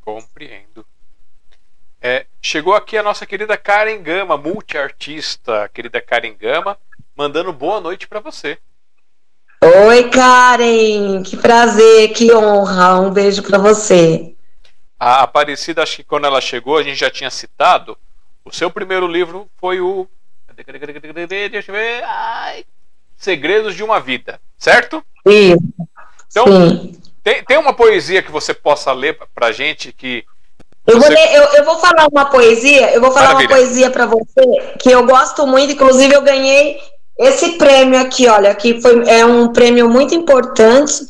Compreendo. 0.00 0.86
É, 2.00 2.24
chegou 2.40 2.74
aqui 2.74 2.96
a 2.96 3.02
nossa 3.02 3.26
querida 3.26 3.58
Karen 3.58 4.02
Gama, 4.02 4.38
multiartista, 4.38 5.68
querida 5.68 6.00
Karen 6.00 6.34
Gama, 6.34 6.78
mandando 7.14 7.52
boa 7.52 7.78
noite 7.78 8.08
para 8.08 8.20
você. 8.20 8.56
Oi, 9.62 10.08
Karen, 10.08 11.22
que 11.22 11.36
prazer, 11.36 12.08
que 12.14 12.32
honra. 12.34 13.00
Um 13.00 13.10
beijo 13.10 13.42
para 13.42 13.58
você. 13.58 14.35
A 14.98 15.22
Aparecida, 15.22 15.82
acho 15.82 15.96
que 15.96 16.04
quando 16.04 16.26
ela 16.26 16.40
chegou, 16.40 16.78
a 16.78 16.82
gente 16.82 16.96
já 16.96 17.10
tinha 17.10 17.30
citado. 17.30 17.96
O 18.44 18.52
seu 18.52 18.70
primeiro 18.70 19.06
livro 19.06 19.48
foi 19.58 19.80
o. 19.80 20.08
Deixa 21.50 21.70
eu 21.70 21.74
ver. 21.74 22.02
Ai, 22.04 22.64
Segredos 23.16 23.74
de 23.74 23.82
uma 23.82 24.00
Vida, 24.00 24.40
certo? 24.58 25.04
Então, 25.26 26.46
Sim. 26.46 27.00
Tem, 27.26 27.42
tem 27.42 27.58
uma 27.58 27.74
poesia 27.74 28.22
que 28.22 28.30
você 28.30 28.54
possa 28.54 28.92
ler 28.92 29.18
pra 29.34 29.50
gente 29.50 29.92
que. 29.92 30.24
Eu, 30.86 31.00
você... 31.00 31.08
vou 31.08 31.08
ler, 31.08 31.34
eu, 31.34 31.42
eu, 31.54 31.64
vou 31.64 31.76
falar 31.78 32.06
uma 32.06 32.26
poesia, 32.26 32.94
eu 32.94 33.00
vou 33.00 33.10
falar 33.10 33.34
Maravilha. 33.34 33.48
uma 33.50 33.56
poesia 33.56 33.90
para 33.90 34.06
você 34.06 34.76
que 34.78 34.90
eu 34.92 35.04
gosto 35.04 35.44
muito, 35.44 35.72
inclusive 35.72 36.14
eu 36.14 36.22
ganhei 36.22 36.78
esse 37.18 37.58
prêmio 37.58 38.00
aqui, 38.00 38.28
olha, 38.28 38.54
que 38.54 38.80
foi 38.80 39.08
é 39.08 39.26
um 39.26 39.52
prêmio 39.52 39.88
muito 39.88 40.14
importante 40.14 41.04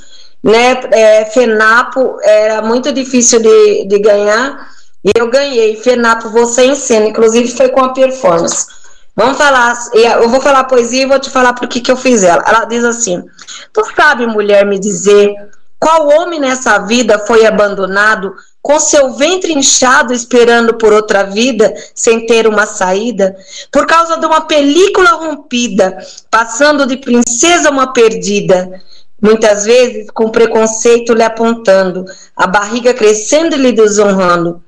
né? 0.46 0.80
É, 0.92 1.24
FENAPO 1.24 2.18
era 2.22 2.62
muito 2.62 2.92
difícil 2.92 3.40
de, 3.40 3.84
de 3.86 3.98
ganhar 3.98 4.70
e 5.04 5.10
eu 5.18 5.28
ganhei. 5.28 5.76
FENAPO 5.76 6.30
Você 6.30 6.66
em 6.66 6.76
Cena, 6.76 7.08
inclusive 7.08 7.48
foi 7.50 7.68
com 7.68 7.80
a 7.80 7.92
performance. 7.92 8.66
Vamos 9.14 9.38
falar, 9.38 9.74
eu 9.92 10.28
vou 10.28 10.40
falar 10.40 10.64
poesia 10.64 11.02
e 11.02 11.06
vou 11.06 11.18
te 11.18 11.30
falar 11.30 11.54
por 11.54 11.66
que, 11.66 11.80
que 11.80 11.90
eu 11.90 11.96
fiz 11.96 12.22
ela. 12.22 12.44
Ela 12.46 12.64
diz 12.64 12.84
assim: 12.84 13.24
Tu 13.72 13.82
sabe, 13.96 14.26
mulher, 14.26 14.64
me 14.64 14.78
dizer 14.78 15.34
qual 15.80 16.08
homem 16.08 16.38
nessa 16.38 16.78
vida 16.80 17.18
foi 17.18 17.44
abandonado 17.44 18.34
com 18.62 18.78
seu 18.80 19.14
ventre 19.14 19.52
inchado 19.52 20.12
esperando 20.12 20.74
por 20.74 20.92
outra 20.92 21.24
vida, 21.24 21.72
sem 21.94 22.26
ter 22.26 22.46
uma 22.46 22.66
saída, 22.66 23.36
por 23.70 23.86
causa 23.86 24.18
de 24.18 24.26
uma 24.26 24.42
película 24.42 25.10
rompida, 25.10 25.98
passando 26.30 26.86
de 26.86 26.96
princesa 26.96 27.70
uma 27.70 27.92
perdida, 27.92 28.82
muitas 29.20 29.64
vezes 29.64 30.10
com 30.10 30.30
preconceito 30.30 31.14
lhe 31.14 31.22
apontando, 31.22 32.04
a 32.34 32.46
barriga 32.46 32.92
crescendo 32.92 33.56
e 33.56 33.58
lhe 33.58 33.72
desonrando, 33.72 34.62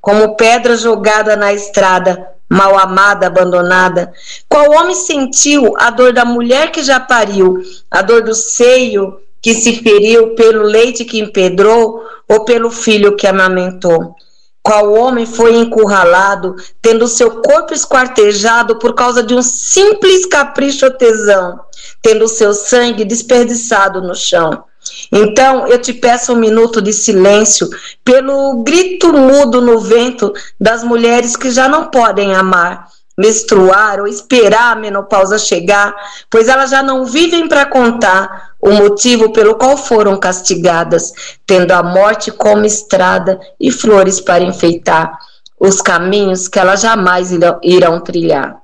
como 0.00 0.36
pedra 0.36 0.76
jogada 0.76 1.34
na 1.36 1.52
estrada, 1.52 2.34
mal 2.48 2.78
amada, 2.78 3.26
abandonada. 3.26 4.12
Qual 4.48 4.70
homem 4.72 4.94
sentiu 4.94 5.74
a 5.78 5.90
dor 5.90 6.12
da 6.12 6.24
mulher 6.24 6.70
que 6.70 6.82
já 6.82 7.00
pariu, 7.00 7.62
a 7.90 8.02
dor 8.02 8.22
do 8.22 8.34
seio 8.34 9.18
que 9.40 9.54
se 9.54 9.82
feriu 9.82 10.34
pelo 10.34 10.62
leite 10.62 11.04
que 11.04 11.18
empedrou 11.18 12.02
ou 12.28 12.44
pelo 12.44 12.70
filho 12.70 13.16
que 13.16 13.26
amamentou? 13.26 14.14
Qual 14.62 14.94
homem 14.94 15.26
foi 15.26 15.56
encurralado, 15.56 16.56
tendo 16.80 17.06
seu 17.06 17.42
corpo 17.42 17.74
esquartejado 17.74 18.78
por 18.78 18.94
causa 18.94 19.22
de 19.22 19.34
um 19.34 19.42
simples 19.42 20.24
capricho 20.24 20.86
ou 20.86 20.92
tesão, 20.92 21.60
tendo 22.04 22.28
seu 22.28 22.52
sangue 22.52 23.04
desperdiçado 23.04 24.02
no 24.02 24.14
chão? 24.14 24.64
Então, 25.10 25.66
eu 25.66 25.78
te 25.78 25.94
peço 25.94 26.34
um 26.34 26.36
minuto 26.36 26.82
de 26.82 26.92
silêncio 26.92 27.68
pelo 28.04 28.62
grito 28.62 29.12
mudo 29.12 29.62
no 29.62 29.80
vento 29.80 30.30
das 30.60 30.84
mulheres 30.84 31.34
que 31.34 31.50
já 31.50 31.66
não 31.66 31.86
podem 31.86 32.34
amar, 32.34 32.88
menstruar 33.16 34.00
ou 34.00 34.06
esperar 34.06 34.72
a 34.72 34.76
menopausa 34.76 35.38
chegar, 35.38 35.94
pois 36.28 36.48
elas 36.48 36.70
já 36.70 36.82
não 36.82 37.06
vivem 37.06 37.48
para 37.48 37.64
contar 37.64 38.50
o 38.60 38.72
motivo 38.72 39.32
pelo 39.32 39.54
qual 39.54 39.76
foram 39.76 40.18
castigadas, 40.18 41.12
tendo 41.46 41.72
a 41.72 41.82
morte 41.82 42.30
como 42.30 42.66
estrada 42.66 43.40
e 43.58 43.70
flores 43.70 44.20
para 44.20 44.44
enfeitar 44.44 45.18
os 45.58 45.80
caminhos 45.80 46.48
que 46.48 46.58
elas 46.58 46.82
jamais 46.82 47.30
irão 47.62 48.00
trilhar. 48.00 48.63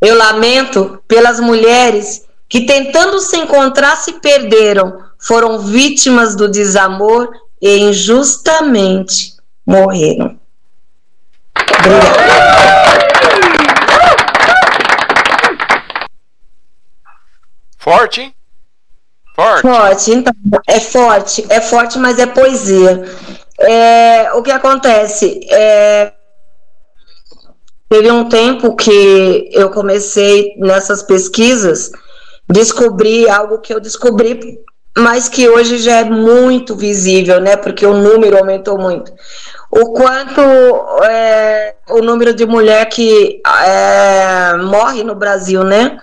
Eu 0.00 0.16
lamento 0.16 1.02
pelas 1.06 1.38
mulheres 1.38 2.24
que, 2.48 2.62
tentando 2.62 3.20
se 3.20 3.36
encontrar, 3.36 3.96
se 3.96 4.14
perderam, 4.14 5.04
foram 5.18 5.58
vítimas 5.58 6.34
do 6.34 6.48
desamor 6.48 7.28
e 7.60 7.78
injustamente 7.78 9.34
morreram. 9.66 10.38
Forte, 17.78 18.20
hein? 18.22 18.34
Forte. 19.34 19.62
Forte, 19.62 20.10
então, 20.12 20.34
é 20.66 20.80
forte, 20.80 21.46
é 21.48 21.60
forte, 21.60 21.98
mas 21.98 22.18
é 22.18 22.26
poesia. 22.26 23.04
É, 23.58 24.32
o 24.34 24.42
que 24.42 24.50
acontece? 24.50 25.40
É, 25.50 26.12
teve 27.90 28.10
um 28.10 28.28
tempo 28.28 28.74
que 28.74 29.50
eu 29.52 29.68
comecei 29.68 30.54
nessas 30.56 31.02
pesquisas, 31.02 31.90
descobri 32.48 33.28
algo 33.28 33.58
que 33.58 33.74
eu 33.74 33.80
descobri 33.80 34.60
mas 34.96 35.28
que 35.28 35.48
hoje 35.48 35.78
já 35.78 35.98
é 35.98 36.04
muito 36.04 36.74
visível, 36.74 37.40
né? 37.40 37.56
Porque 37.56 37.86
o 37.86 37.94
número 37.94 38.36
aumentou 38.36 38.78
muito. 38.78 39.12
O 39.70 39.92
quanto 39.92 40.40
é, 41.04 41.76
o 41.90 42.02
número 42.02 42.34
de 42.34 42.44
mulher 42.44 42.86
que 42.86 43.40
é, 43.64 44.56
morre 44.56 45.04
no 45.04 45.14
Brasil, 45.14 45.62
né? 45.62 45.98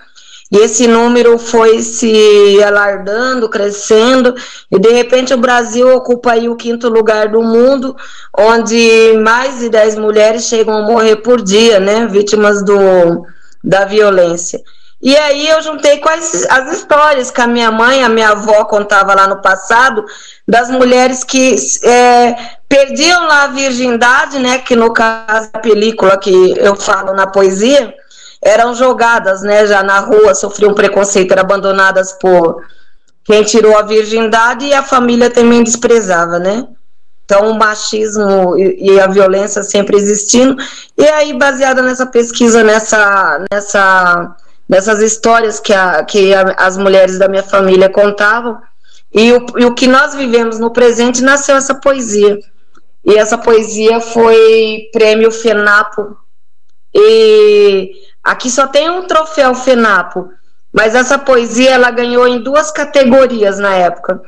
E 0.50 0.56
esse 0.58 0.86
número 0.86 1.38
foi 1.38 1.82
se 1.82 2.62
alardando, 2.62 3.50
crescendo, 3.50 4.34
e 4.70 4.78
de 4.78 4.90
repente 4.90 5.34
o 5.34 5.38
Brasil 5.38 5.94
ocupa 5.94 6.32
aí 6.32 6.48
o 6.48 6.56
quinto 6.56 6.88
lugar 6.88 7.28
do 7.28 7.42
mundo, 7.42 7.94
onde 8.36 9.12
mais 9.22 9.58
de 9.58 9.68
10 9.68 9.96
mulheres 9.96 10.44
chegam 10.44 10.78
a 10.78 10.82
morrer 10.82 11.16
por 11.16 11.42
dia, 11.42 11.78
né? 11.78 12.06
Vítimas 12.06 12.64
do, 12.64 13.26
da 13.62 13.84
violência. 13.84 14.60
E 15.00 15.16
aí 15.16 15.48
eu 15.48 15.62
juntei 15.62 15.98
com 15.98 16.08
as, 16.08 16.44
as 16.50 16.78
histórias 16.78 17.30
que 17.30 17.40
a 17.40 17.46
minha 17.46 17.70
mãe, 17.70 18.02
a 18.02 18.08
minha 18.08 18.30
avó 18.30 18.64
contava 18.64 19.14
lá 19.14 19.28
no 19.28 19.40
passado, 19.40 20.04
das 20.46 20.70
mulheres 20.70 21.22
que 21.22 21.54
é, 21.84 22.34
perdiam 22.68 23.26
lá 23.26 23.44
a 23.44 23.48
virgindade, 23.48 24.38
né? 24.40 24.58
Que 24.58 24.74
no 24.74 24.92
caso 24.92 25.52
da 25.52 25.60
película 25.60 26.18
que 26.18 26.54
eu 26.56 26.74
falo 26.74 27.12
na 27.12 27.26
poesia, 27.26 27.94
eram 28.42 28.74
jogadas, 28.74 29.42
né? 29.42 29.66
Já 29.66 29.82
na 29.82 30.00
rua, 30.00 30.34
sofriam 30.34 30.74
preconceito, 30.74 31.32
eram 31.32 31.42
abandonadas 31.42 32.12
por 32.12 32.62
quem 33.24 33.42
tirou 33.42 33.76
a 33.76 33.82
virgindade 33.82 34.64
e 34.64 34.72
a 34.72 34.82
família 34.82 35.30
também 35.30 35.62
desprezava, 35.62 36.38
né? 36.38 36.66
Então, 37.24 37.50
o 37.50 37.58
machismo 37.58 38.56
e, 38.56 38.98
a 38.98 39.06
violência 39.06 39.62
sempre 39.62 39.98
existindo. 39.98 40.56
E 40.96 41.04
aí, 41.04 41.34
baseada 41.34 41.82
nessa 41.82 42.06
pesquisa, 42.06 42.64
nessa, 42.64 43.44
nessa 43.52 44.34
dessas 44.68 45.00
histórias 45.00 45.58
que, 45.60 45.72
a, 45.72 46.04
que 46.04 46.34
a, 46.34 46.54
as 46.58 46.76
mulheres 46.76 47.18
da 47.18 47.28
minha 47.28 47.42
família 47.42 47.88
contavam. 47.88 48.58
E 49.12 49.32
o, 49.32 49.46
e 49.58 49.64
o 49.64 49.74
que 49.74 49.86
nós 49.86 50.14
vivemos 50.14 50.58
no 50.58 50.70
presente 50.70 51.22
nasceu 51.22 51.56
essa 51.56 51.74
poesia. 51.74 52.38
E 53.04 53.14
essa 53.14 53.38
poesia 53.38 54.00
foi 54.00 54.88
prêmio 54.92 55.30
FENAPO. 55.30 56.16
E 56.94 57.90
aqui 58.28 58.50
só 58.50 58.66
tem 58.66 58.90
um 58.90 59.06
troféu 59.06 59.54
FENAPO, 59.54 60.30
mas 60.70 60.94
essa 60.94 61.18
poesia 61.18 61.70
ela 61.70 61.90
ganhou 61.90 62.28
em 62.28 62.42
duas 62.42 62.70
categorias 62.70 63.58
na 63.58 63.74
época. 63.74 64.20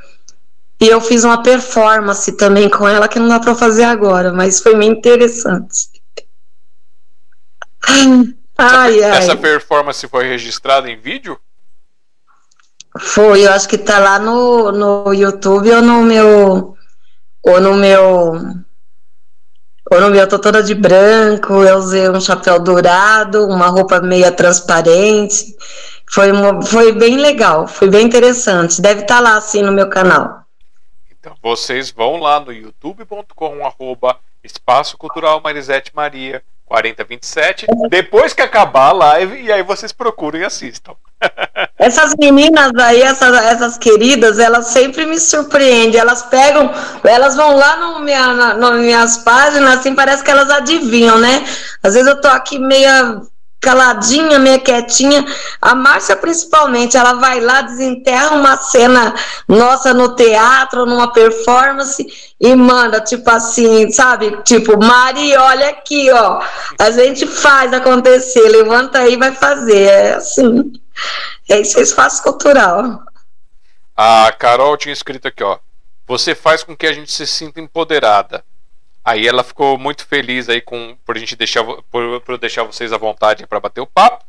E 0.81 0.89
eu 0.89 1.01
fiz 1.01 1.23
uma 1.25 1.43
performance 1.43 2.33
também 2.39 2.71
com 2.71 2.89
ela 2.89 3.07
que 3.07 3.19
não 3.19 3.29
dá 3.29 3.39
para 3.39 3.55
fazer 3.55 3.85
agora, 3.85 4.33
mas 4.33 4.61
foi 4.61 4.75
bem 4.75 4.91
interessante. 4.91 5.91
Ai, 8.57 9.03
ai. 9.03 9.19
Essa 9.19 9.37
performance 9.37 10.09
foi 10.09 10.27
registrada 10.27 10.91
em 10.91 10.99
vídeo? 10.99 11.39
Foi, 12.99 13.47
eu 13.47 13.53
acho 13.53 13.69
que 13.69 13.77
tá 13.77 13.99
lá 13.99 14.19
no, 14.19 14.73
no 14.73 15.13
YouTube 15.13 15.71
ou 15.71 15.83
no 15.83 16.03
meu. 16.03 16.77
Ou 17.43 17.61
no 17.61 17.75
meu. 17.75 18.33
Meu, 19.91 20.15
eu 20.15 20.29
tô 20.29 20.39
toda 20.39 20.63
de 20.63 20.73
branco, 20.73 21.53
eu 21.65 21.77
usei 21.77 22.09
um 22.09 22.21
chapéu 22.21 22.61
dourado, 22.61 23.47
uma 23.49 23.67
roupa 23.67 24.01
meia 24.01 24.31
transparente. 24.31 25.57
Foi, 26.09 26.29
foi 26.65 26.93
bem 26.93 27.17
legal, 27.17 27.67
foi 27.67 27.91
bem 27.91 28.07
interessante. 28.07 28.81
Deve 28.81 29.03
estar 29.03 29.17
tá 29.17 29.21
lá 29.21 29.37
assim 29.37 29.63
no 29.63 29.73
meu 29.73 29.89
canal. 29.89 30.45
Então 31.11 31.35
vocês 31.43 31.91
vão 31.91 32.17
lá 32.19 32.39
no 32.39 32.53
youtube.com 32.53 33.67
arroba 33.67 34.17
Espaço 34.45 34.97
Cultural 34.97 35.41
Marisete 35.41 35.91
Maria 35.95 36.43
4027. 36.67 37.67
Depois 37.91 38.33
que 38.33 38.41
acabar 38.41 38.91
a 38.91 38.93
live, 38.93 39.43
e 39.43 39.53
aí 39.53 39.63
vocês 39.63 39.93
procuram 39.93 40.39
e 40.39 40.45
assistam. 40.45 40.95
Essas 41.79 42.15
meninas 42.19 42.73
aí, 42.77 43.01
essas, 43.03 43.35
essas 43.45 43.79
queridas, 43.79 44.39
elas 44.39 44.67
sempre 44.67 45.07
me 45.07 45.19
surpreendem. 45.19 46.01
Elas 46.01 46.23
pegam, 46.23 46.71
elas 47.05 47.37
vão 47.37 47.57
lá 47.57 47.77
no 47.77 48.01
minha, 48.01 48.35
na, 48.35 48.55
nas 48.55 48.79
minhas 48.79 49.17
páginas, 49.19 49.79
assim, 49.79 49.95
parece 49.95 50.23
que 50.23 50.31
elas 50.31 50.51
adivinham, 50.51 51.19
né? 51.19 51.45
Às 51.83 51.95
vezes 51.95 52.09
eu 52.09 52.21
tô 52.21 52.29
aqui 52.29 52.59
meia 52.59 53.23
caladinha, 53.61 54.39
meio 54.39 54.61
quietinha. 54.61 55.25
A 55.61 55.75
Márcia, 55.75 56.17
principalmente, 56.17 56.97
ela 56.97 57.15
vai 57.15 57.41
lá, 57.41 57.61
desenterra 57.63 58.31
uma 58.35 58.57
cena 58.57 59.15
nossa 59.47 59.93
no 59.93 60.15
teatro, 60.15 60.87
numa 60.87 61.13
performance, 61.13 62.07
e 62.41 62.55
manda, 62.55 63.01
tipo 63.01 63.31
assim, 63.31 63.91
sabe? 63.91 64.39
Tipo, 64.45 64.83
Mari, 64.83 65.37
olha 65.37 65.69
aqui, 65.69 66.11
ó. 66.11 66.41
A 66.79 66.91
gente 66.91 67.27
faz 67.27 67.73
acontecer, 67.73 68.49
levanta 68.49 69.01
aí 69.01 69.13
e 69.13 69.19
vai 69.19 69.33
fazer. 69.33 69.83
É 69.83 70.15
assim. 70.15 70.73
É 71.49 71.61
isso, 71.61 71.79
é 71.79 71.83
espaço 71.83 72.23
cultural. 72.23 73.03
A 73.97 74.33
Carol 74.33 74.77
tinha 74.77 74.93
escrito 74.93 75.29
aqui, 75.29 75.43
ó. 75.43 75.59
Você 76.07 76.35
faz 76.35 76.63
com 76.63 76.77
que 76.77 76.87
a 76.87 76.93
gente 76.93 77.13
se 77.13 77.27
sinta 77.27 77.61
empoderada. 77.61 78.45
Aí 79.05 79.27
ela 79.27 79.43
ficou 79.43 79.79
muito 79.79 80.07
feliz 80.07 80.49
aí 80.49 80.61
com 80.61 80.97
por 81.05 81.17
a 81.17 81.19
gente 81.19 81.35
deixar 81.35 81.65
por, 81.65 82.21
por 82.21 82.39
deixar 82.39 82.65
vocês 82.65 82.93
à 82.93 82.99
vontade 82.99 83.47
para 83.47 83.61
bater 83.61 83.81
o 83.81 83.87
papo. 83.87 84.25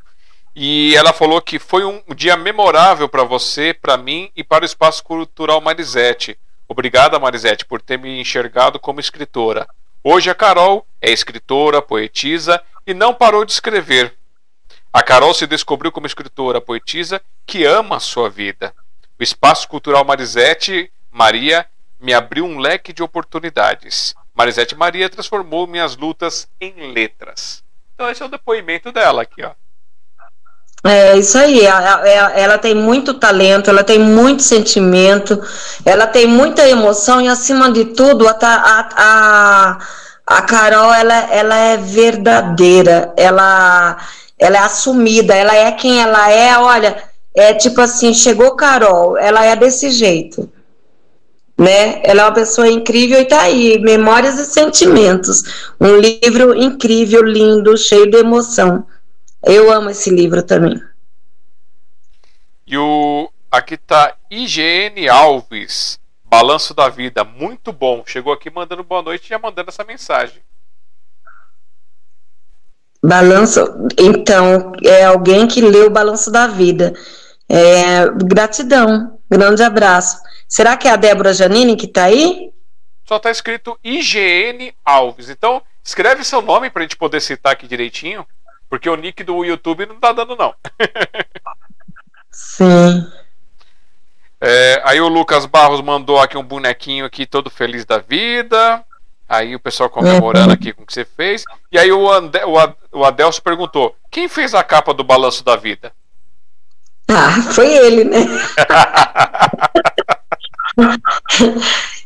E 0.55 0.95
ela 0.95 1.13
falou 1.13 1.41
que 1.41 1.59
foi 1.59 1.85
um 1.85 2.01
dia 2.15 2.35
memorável 2.35 3.07
para 3.07 3.23
você, 3.23 3.73
para 3.73 3.97
mim 3.97 4.29
e 4.35 4.43
para 4.43 4.63
o 4.63 4.65
Espaço 4.65 5.03
Cultural 5.03 5.61
Marisete. 5.61 6.37
Obrigada, 6.67 7.19
Marisete, 7.19 7.65
por 7.65 7.81
ter 7.81 7.97
me 7.97 8.19
enxergado 8.19 8.79
como 8.79 8.99
escritora. 8.99 9.67
Hoje 10.03 10.29
a 10.29 10.35
Carol 10.35 10.85
é 11.01 11.11
escritora, 11.11 11.81
poetisa 11.81 12.61
e 12.85 12.93
não 12.93 13.13
parou 13.13 13.45
de 13.45 13.51
escrever. 13.51 14.17
A 14.93 15.01
Carol 15.01 15.33
se 15.33 15.47
descobriu 15.47 15.91
como 15.91 16.05
escritora, 16.05 16.59
poetisa 16.59 17.21
que 17.45 17.63
ama 17.65 17.95
a 17.95 17.99
sua 17.99 18.29
vida. 18.29 18.73
O 19.19 19.23
Espaço 19.23 19.67
Cultural 19.67 20.03
Marisete 20.03 20.91
Maria 21.09 21.65
me 21.99 22.13
abriu 22.13 22.43
um 22.43 22.57
leque 22.57 22.91
de 22.91 23.01
oportunidades. 23.01 24.13
Marisete 24.33 24.75
Maria 24.75 25.09
transformou 25.09 25.65
minhas 25.65 25.95
lutas 25.95 26.47
em 26.59 26.91
letras. 26.91 27.63
Então 27.93 28.09
esse 28.09 28.21
é 28.21 28.25
o 28.25 28.29
depoimento 28.29 28.91
dela 28.91 29.21
aqui, 29.21 29.43
ó. 29.43 29.51
É 30.83 31.15
isso 31.15 31.37
aí, 31.37 31.61
ela, 31.61 32.07
ela, 32.09 32.57
tem 32.57 32.73
muito 32.73 33.13
talento, 33.13 33.69
ela 33.69 33.83
tem 33.83 33.99
muito 33.99 34.41
sentimento, 34.41 35.39
ela 35.85 36.07
tem 36.07 36.25
muita 36.25 36.67
emoção 36.67 37.21
e 37.21 37.27
acima 37.27 37.71
de 37.71 37.85
tudo 37.85 38.27
a, 38.27 38.35
a, 38.41 38.89
a, 38.97 39.77
a 40.25 40.41
Carol 40.41 40.91
ela, 40.91 41.13
ela 41.13 41.55
é 41.55 41.77
verdadeira, 41.77 43.13
ela, 43.15 43.95
ela 44.41 44.57
é 44.57 44.59
assumida, 44.59 45.33
ela 45.33 45.55
é 45.55 45.71
quem 45.71 46.01
ela 46.01 46.29
é, 46.29 46.57
olha, 46.57 47.03
é 47.33 47.53
tipo 47.53 47.79
assim, 47.79 48.13
chegou 48.13 48.55
Carol, 48.55 49.17
ela 49.17 49.45
é 49.45 49.55
desse 49.55 49.89
jeito 49.91 50.51
né? 51.61 52.01
Ela 52.03 52.23
é 52.23 52.25
uma 52.25 52.33
pessoa 52.33 52.67
incrível 52.67 53.21
e 53.21 53.25
tá 53.25 53.43
aí, 53.43 53.79
Memórias 53.79 54.39
e 54.39 54.45
Sentimentos, 54.45 55.43
um 55.79 55.95
livro 55.97 56.55
incrível, 56.55 57.23
lindo, 57.23 57.77
cheio 57.77 58.09
de 58.09 58.17
emoção. 58.17 58.87
Eu 59.43 59.71
amo 59.71 59.91
esse 59.91 60.09
livro 60.09 60.41
também. 60.41 60.81
E 62.65 62.75
o 62.75 63.29
aqui 63.51 63.77
tá 63.77 64.15
IGN 64.31 65.07
Alves, 65.07 65.99
Balanço 66.25 66.73
da 66.73 66.89
Vida, 66.89 67.23
muito 67.23 67.71
bom. 67.71 68.03
Chegou 68.07 68.33
aqui 68.33 68.49
mandando 68.49 68.83
boa 68.83 69.03
noite 69.03 69.25
e 69.25 69.29
já 69.29 69.37
mandando 69.37 69.69
essa 69.69 69.83
mensagem. 69.83 70.41
Balanço, 73.03 73.59
então, 73.97 74.73
é 74.83 75.05
alguém 75.05 75.47
que 75.47 75.59
leu 75.59 75.87
o 75.87 75.91
Balanço 75.91 76.31
da 76.31 76.45
Vida. 76.47 76.93
É, 77.49 78.07
gratidão, 78.25 79.19
grande 79.29 79.63
abraço. 79.63 80.17
Será 80.47 80.77
que 80.77 80.87
é 80.87 80.91
a 80.91 80.95
Débora 80.95 81.33
Janine 81.33 81.75
que 81.75 81.85
está 81.85 82.05
aí? 82.05 82.51
Só 83.07 83.17
está 83.17 83.31
escrito 83.31 83.77
IGN 83.83 84.73
Alves. 84.85 85.29
Então, 85.29 85.61
escreve 85.83 86.23
seu 86.23 86.41
nome 86.41 86.69
para 86.69 86.81
a 86.81 86.83
gente 86.83 86.95
poder 86.95 87.21
citar 87.21 87.53
aqui 87.53 87.67
direitinho, 87.67 88.25
porque 88.69 88.89
o 88.89 88.95
nick 88.95 89.23
do 89.23 89.43
YouTube 89.43 89.85
não 89.85 89.95
está 89.95 90.13
dando, 90.13 90.35
não. 90.35 90.53
Sim. 92.31 93.05
É, 94.39 94.81
aí 94.85 95.01
o 95.01 95.07
Lucas 95.07 95.45
Barros 95.45 95.81
mandou 95.81 96.19
aqui 96.19 96.37
um 96.37 96.43
bonequinho 96.43 97.05
aqui 97.05 97.25
todo 97.25 97.49
feliz 97.49 97.83
da 97.83 97.97
vida. 97.97 98.83
Aí 99.31 99.55
o 99.55 99.59
pessoal 99.61 99.89
comemorando 99.89 100.47
uhum. 100.47 100.53
aqui 100.53 100.73
com 100.73 100.83
o 100.83 100.85
que 100.85 100.91
você 100.91 101.05
fez. 101.05 101.45
E 101.71 101.79
aí 101.79 101.89
o, 101.89 102.11
Ande, 102.11 102.37
o, 102.43 102.99
o 102.99 103.05
Adelso 103.05 103.41
perguntou: 103.41 103.95
quem 104.11 104.27
fez 104.27 104.53
a 104.53 104.61
capa 104.61 104.93
do 104.93 105.05
Balanço 105.05 105.41
da 105.41 105.55
Vida? 105.55 105.93
Ah, 107.07 107.31
foi 107.53 107.71
ele, 107.71 108.03
né? 108.03 108.19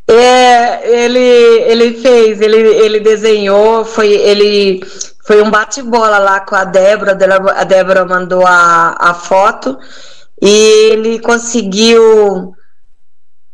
É, 0.07 1.03
ele, 1.03 1.19
ele 1.19 1.99
fez, 1.99 2.39
ele, 2.39 2.57
ele 2.57 2.99
desenhou, 2.99 3.83
foi, 3.83 4.09
ele 4.09 4.85
foi 5.25 5.41
um 5.41 5.49
bate-bola 5.49 6.19
lá 6.19 6.41
com 6.41 6.53
a 6.53 6.63
Débora, 6.63 7.17
a 7.55 7.63
Débora 7.63 8.05
mandou 8.05 8.45
a, 8.45 8.95
a 8.99 9.15
foto 9.15 9.79
e 10.39 10.91
ele 10.91 11.19
conseguiu 11.19 12.55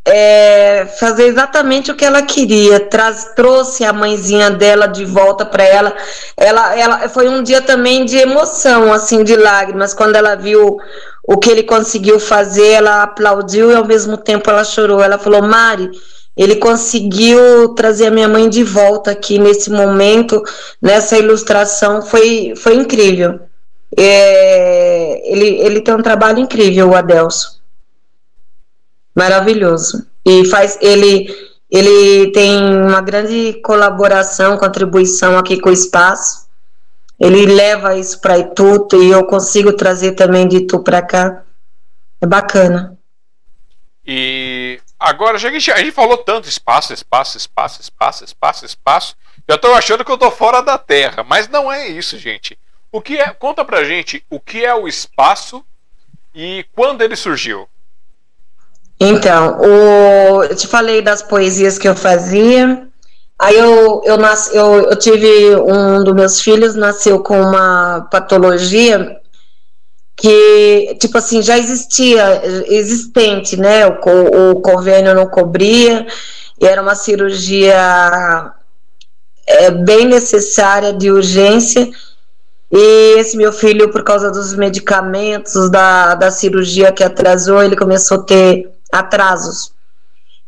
é, 0.04 0.86
fazer 0.98 1.26
exatamente 1.26 1.90
o 1.90 1.94
que 1.94 2.04
ela 2.04 2.22
queria. 2.22 2.80
Traz, 2.80 3.32
trouxe 3.36 3.84
a 3.84 3.92
mãezinha 3.92 4.50
dela 4.50 4.86
de 4.86 5.04
volta 5.04 5.44
para 5.44 5.64
ela. 5.64 5.94
ela. 6.36 6.78
Ela 6.78 7.08
foi 7.08 7.28
um 7.28 7.42
dia 7.42 7.62
também 7.62 8.04
de 8.04 8.16
emoção, 8.16 8.92
assim, 8.92 9.22
de 9.22 9.36
lágrimas, 9.36 9.94
quando 9.94 10.16
ela 10.16 10.34
viu 10.34 10.78
o 11.24 11.38
que 11.38 11.50
ele 11.50 11.62
conseguiu 11.62 12.18
fazer, 12.18 12.72
ela 12.72 13.04
aplaudiu 13.04 13.70
e 13.70 13.74
ao 13.74 13.86
mesmo 13.86 14.16
tempo 14.16 14.50
ela 14.50 14.64
chorou. 14.64 15.02
Ela 15.02 15.18
falou: 15.18 15.42
Mari, 15.42 15.90
ele 16.36 16.56
conseguiu 16.56 17.74
trazer 17.74 18.06
a 18.06 18.10
minha 18.10 18.28
mãe 18.28 18.48
de 18.48 18.64
volta 18.64 19.12
aqui 19.12 19.38
nesse 19.38 19.70
momento, 19.70 20.42
nessa 20.80 21.16
ilustração, 21.16 22.02
foi, 22.02 22.54
foi 22.56 22.74
incrível. 22.74 23.38
É, 23.96 25.30
ele, 25.30 25.60
ele 25.60 25.80
tem 25.80 25.94
um 25.94 26.02
trabalho 26.02 26.38
incrível, 26.38 26.90
o 26.90 26.94
Adelso. 26.96 27.61
Maravilhoso. 29.14 30.06
E 30.24 30.46
faz 30.46 30.78
ele 30.80 31.28
ele 31.70 32.30
tem 32.32 32.62
uma 32.62 33.00
grande 33.00 33.54
colaboração, 33.64 34.58
contribuição 34.58 35.38
aqui 35.38 35.58
com 35.58 35.70
o 35.70 35.72
espaço 35.72 36.42
ele 37.22 37.46
leva 37.46 37.96
isso 37.96 38.20
para 38.20 38.36
Itu 38.36 38.88
e 38.94 39.10
eu 39.10 39.24
consigo 39.24 39.72
trazer 39.72 40.12
também 40.12 40.48
de 40.48 40.56
Itu 40.56 40.82
para 40.82 41.00
cá. 41.00 41.44
É 42.20 42.26
bacana. 42.26 42.98
E 44.04 44.80
agora, 44.98 45.38
já 45.38 45.48
que 45.48 45.56
a 45.70 45.78
gente 45.78 45.92
falou 45.92 46.18
tanto 46.18 46.48
espaço, 46.48 46.92
espaço, 46.92 47.36
espaço, 47.36 47.80
espaço, 47.80 48.24
espaço, 48.24 48.64
espaço, 48.66 49.16
eu 49.46 49.54
estou 49.54 49.72
achando 49.72 50.04
que 50.04 50.10
eu 50.10 50.16
estou 50.16 50.32
fora 50.32 50.60
da 50.60 50.76
Terra, 50.76 51.22
mas 51.22 51.48
não 51.48 51.70
é 51.70 51.86
isso, 51.86 52.18
gente. 52.18 52.58
O 52.90 53.00
que 53.00 53.18
é? 53.18 53.30
Conta 53.30 53.64
pra 53.64 53.84
gente 53.84 54.26
o 54.28 54.40
que 54.40 54.64
é 54.64 54.74
o 54.74 54.88
espaço 54.88 55.64
e 56.34 56.66
quando 56.72 57.02
ele 57.02 57.14
surgiu. 57.14 57.68
Então, 59.04 59.58
o, 59.58 60.44
eu 60.44 60.54
te 60.54 60.68
falei 60.68 61.02
das 61.02 61.22
poesias 61.22 61.76
que 61.76 61.88
eu 61.88 61.96
fazia. 61.96 62.86
Aí 63.36 63.58
eu, 63.58 64.00
eu, 64.04 64.16
nasci, 64.16 64.54
eu, 64.56 64.90
eu 64.90 64.96
tive 64.96 65.56
um 65.56 66.04
dos 66.04 66.14
meus 66.14 66.40
filhos 66.40 66.76
nasceu 66.76 67.18
com 67.18 67.40
uma 67.40 68.06
patologia 68.12 69.20
que, 70.14 70.96
tipo 71.00 71.18
assim, 71.18 71.42
já 71.42 71.58
existia, 71.58 72.42
existente, 72.66 73.56
né? 73.56 73.88
O, 73.88 74.52
o 74.52 74.60
convênio 74.60 75.16
não 75.16 75.26
cobria, 75.26 76.06
e 76.60 76.64
era 76.64 76.80
uma 76.80 76.94
cirurgia 76.94 78.52
é, 79.44 79.70
bem 79.72 80.06
necessária, 80.06 80.92
de 80.92 81.10
urgência, 81.10 81.90
e 82.70 83.18
esse 83.18 83.36
meu 83.36 83.52
filho, 83.52 83.90
por 83.90 84.04
causa 84.04 84.30
dos 84.30 84.54
medicamentos, 84.54 85.68
da, 85.68 86.14
da 86.14 86.30
cirurgia 86.30 86.92
que 86.92 87.02
atrasou, 87.02 87.60
ele 87.60 87.74
começou 87.74 88.20
a 88.20 88.22
ter 88.22 88.71
atrasos. 88.92 89.72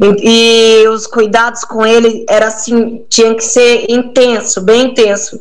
E, 0.00 0.82
e, 0.82 0.88
os 0.88 1.06
cuidados 1.06 1.64
com 1.64 1.86
ele 1.86 2.26
era 2.28 2.48
assim, 2.48 3.04
tinha 3.08 3.34
que 3.34 3.44
ser 3.44 3.90
intenso, 3.90 4.60
bem 4.60 4.90
intenso. 4.90 5.40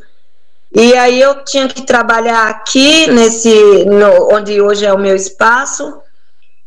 E 0.75 0.95
aí 0.95 1.21
eu 1.21 1.43
tinha 1.43 1.67
que 1.67 1.84
trabalhar 1.84 2.47
aqui 2.47 3.07
nesse, 3.07 3.85
no, 3.85 4.34
onde 4.34 4.59
hoje 4.59 4.85
é 4.85 4.93
o 4.93 4.97
meu 4.97 5.15
espaço. 5.15 6.01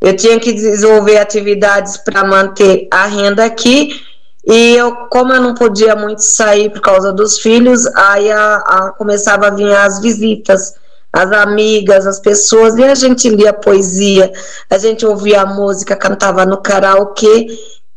Eu 0.01 0.15
tinha 0.15 0.39
que 0.39 0.53
desenvolver 0.53 1.17
atividades 1.19 1.97
para 1.97 2.23
manter 2.23 2.87
a 2.91 3.07
renda 3.07 3.45
aqui. 3.45 4.01
E 4.47 4.77
eu, 4.77 4.95
como 5.11 5.33
eu 5.33 5.41
não 5.41 5.55
podia 5.55 5.97
muito 5.97 6.21
sair 6.21 6.71
por 6.71 6.81
causa 6.81 7.13
dos 7.13 7.41
filhos, 7.41 7.85
aí 7.97 8.31
a, 8.31 8.57
a, 8.57 8.91
começava 8.93 9.49
a 9.49 9.51
vir 9.51 9.75
as 9.75 10.01
visitas, 10.01 10.75
as 11.17 11.33
amigas, 11.33 12.07
as 12.07 12.21
pessoas, 12.21 12.77
e 12.77 12.85
a 12.85 12.95
gente 12.95 13.27
lia 13.31 13.51
poesia, 13.51 14.31
a 14.69 14.77
gente 14.77 15.07
ouvia 15.07 15.41
a 15.41 15.47
música, 15.47 15.97
cantava 15.97 16.45
no 16.45 16.59
karaokê. 16.59 17.47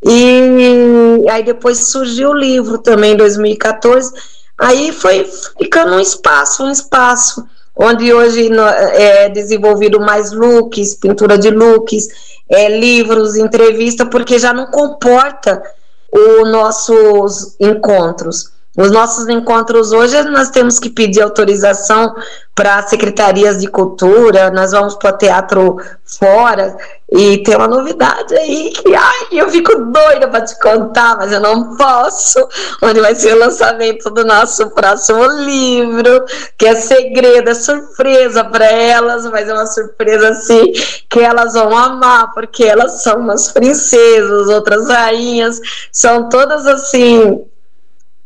E 0.01 1.25
aí 1.29 1.43
depois 1.43 1.89
surgiu 1.89 2.29
o 2.29 2.33
livro 2.33 2.77
também 2.77 3.11
em 3.11 3.17
2014. 3.17 4.13
Aí 4.57 4.93
foi 4.93 5.29
ficando 5.57 5.95
um 5.95 5.99
espaço, 5.99 6.63
um 6.63 6.71
espaço 6.71 7.45
onde 7.75 8.13
hoje 8.13 8.49
é 8.93 9.27
desenvolvido 9.27 9.99
mais 9.99 10.31
looks, 10.31 10.95
pintura 10.95 11.37
de 11.37 11.49
looks, 11.49 12.07
é, 12.47 12.69
livros, 12.79 13.35
entrevista, 13.35 14.05
porque 14.05 14.39
já 14.39 14.53
não 14.53 14.67
comporta 14.67 15.61
os 16.09 16.49
nossos 16.49 17.57
encontros. 17.59 18.51
Os 18.79 18.91
nossos 18.91 19.27
encontros 19.27 19.91
hoje 19.91 20.23
nós 20.23 20.49
temos 20.49 20.79
que 20.79 20.89
pedir 20.89 21.21
autorização 21.21 22.15
para 22.55 22.81
secretarias 22.83 23.59
de 23.59 23.67
cultura, 23.67 24.49
nós 24.51 24.71
vamos 24.71 24.95
para 24.95 25.13
o 25.13 25.17
teatro 25.17 25.77
fora 26.05 26.77
e 27.11 27.43
tem 27.43 27.57
uma 27.57 27.67
novidade 27.67 28.33
aí 28.35 28.69
que 28.71 28.95
ai, 28.95 29.27
eu 29.33 29.49
fico 29.49 29.75
doida 29.75 30.29
para 30.29 30.45
te 30.45 30.57
contar, 30.59 31.17
mas 31.17 31.31
eu 31.33 31.41
não 31.41 31.75
posso. 31.75 32.47
Onde 32.81 33.01
vai 33.01 33.15
ser 33.15 33.33
o 33.33 33.39
lançamento 33.39 34.09
do 34.11 34.23
nosso 34.23 34.69
próximo 34.69 35.25
livro, 35.25 36.23
que 36.57 36.65
é 36.65 36.75
segredo, 36.75 37.49
é 37.49 37.53
surpresa 37.53 38.45
para 38.45 38.65
elas, 38.65 39.25
mas 39.25 39.49
é 39.49 39.53
uma 39.53 39.65
surpresa 39.65 40.29
assim 40.29 40.71
que 41.09 41.19
elas 41.19 41.53
vão 41.53 41.75
amar, 41.75 42.33
porque 42.33 42.63
elas 42.63 43.03
são 43.03 43.19
umas 43.19 43.51
princesas, 43.51 44.47
outras 44.47 44.87
rainhas, 44.87 45.59
são 45.91 46.29
todas 46.29 46.65
assim 46.65 47.43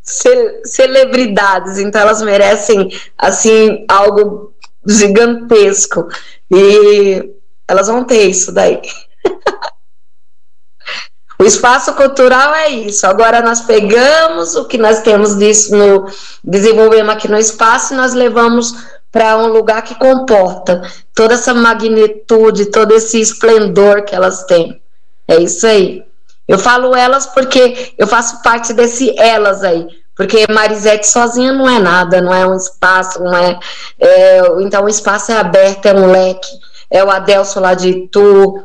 celebridades, 0.04 1.78
então 1.78 2.02
elas 2.02 2.22
merecem 2.22 2.90
assim 3.18 3.86
algo 3.88 4.54
gigantesco 4.86 6.08
e 6.52 7.32
elas 7.68 7.88
vão 7.88 8.04
ter 8.04 8.26
isso 8.26 8.52
daí. 8.52 8.82
o 11.40 11.46
espaço 11.46 11.94
cultural 11.94 12.54
é 12.54 12.70
isso. 12.70 13.08
Agora 13.08 13.42
nós 13.42 13.62
pegamos 13.62 14.56
o 14.56 14.66
que 14.66 14.78
nós 14.78 15.02
temos 15.02 15.38
disso 15.38 15.76
no 15.76 16.06
desenvolvemos 16.44 17.14
aqui 17.14 17.30
no 17.30 17.38
espaço 17.38 17.94
e 17.94 17.98
nós 17.98 18.14
levamos 18.14 18.74
para 19.10 19.38
um 19.38 19.48
lugar 19.48 19.84
que 19.84 19.96
comporta 19.96 20.82
toda 21.14 21.36
essa 21.36 21.54
magnitude, 21.54 22.72
todo 22.72 22.94
esse 22.94 23.22
esplendor 23.22 24.04
que 24.04 24.16
elas 24.16 24.44
têm. 24.46 24.82
É 25.28 25.40
isso 25.40 25.66
aí. 25.66 26.04
Eu 26.48 26.60
falo 26.60 26.96
elas 26.96 27.26
porque 27.26 27.94
eu 27.98 28.08
faço 28.08 28.42
parte 28.42 28.74
desse 28.74 29.18
elas 29.18 29.64
aí. 29.64 29.88
Porque 30.16 30.46
Marisete 30.50 31.08
sozinha 31.08 31.52
não 31.54 31.68
é 31.68 31.80
nada, 31.80 32.22
não 32.22 32.34
é 32.34 32.46
um 32.46 32.56
espaço, 32.56 33.24
não 33.24 33.36
é. 33.36 33.60
é 34.00 34.42
então 34.60 34.86
o 34.86 34.90
espaço 34.90 35.32
é 35.32 35.38
aberto, 35.38 35.88
é 35.88 35.94
um 35.94 36.12
leque. 36.12 36.50
É 36.90 37.04
o 37.04 37.10
Adelso 37.10 37.60
lá 37.60 37.74
de 37.74 37.90
Itu, 37.90 38.64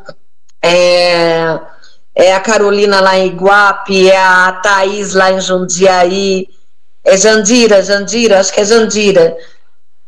é, 0.62 1.58
é 2.14 2.34
a 2.34 2.40
Carolina 2.40 3.00
lá 3.00 3.16
em 3.16 3.28
Iguape, 3.28 4.10
é 4.10 4.18
a 4.18 4.52
Thaís 4.52 5.14
lá 5.14 5.32
em 5.32 5.40
Jundiaí, 5.40 6.46
é 7.04 7.16
Jandira, 7.16 7.82
Jandira, 7.82 8.40
acho 8.40 8.52
que 8.52 8.60
é 8.60 8.64
Jandira. 8.64 9.34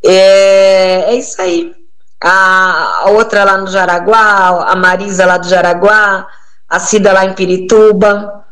É, 0.04 1.04
é 1.08 1.14
isso 1.14 1.40
aí. 1.40 1.74
A, 2.22 3.04
a 3.04 3.10
outra 3.10 3.44
lá 3.44 3.56
no 3.56 3.66
Jaraguá, 3.68 4.66
a 4.70 4.76
Marisa 4.76 5.24
lá 5.24 5.38
do 5.38 5.48
Jaraguá, 5.48 6.26
a 6.70 6.78
Cida 6.78 7.12
lá 7.12 7.24
em 7.24 7.34
Pirituba, 7.34 8.46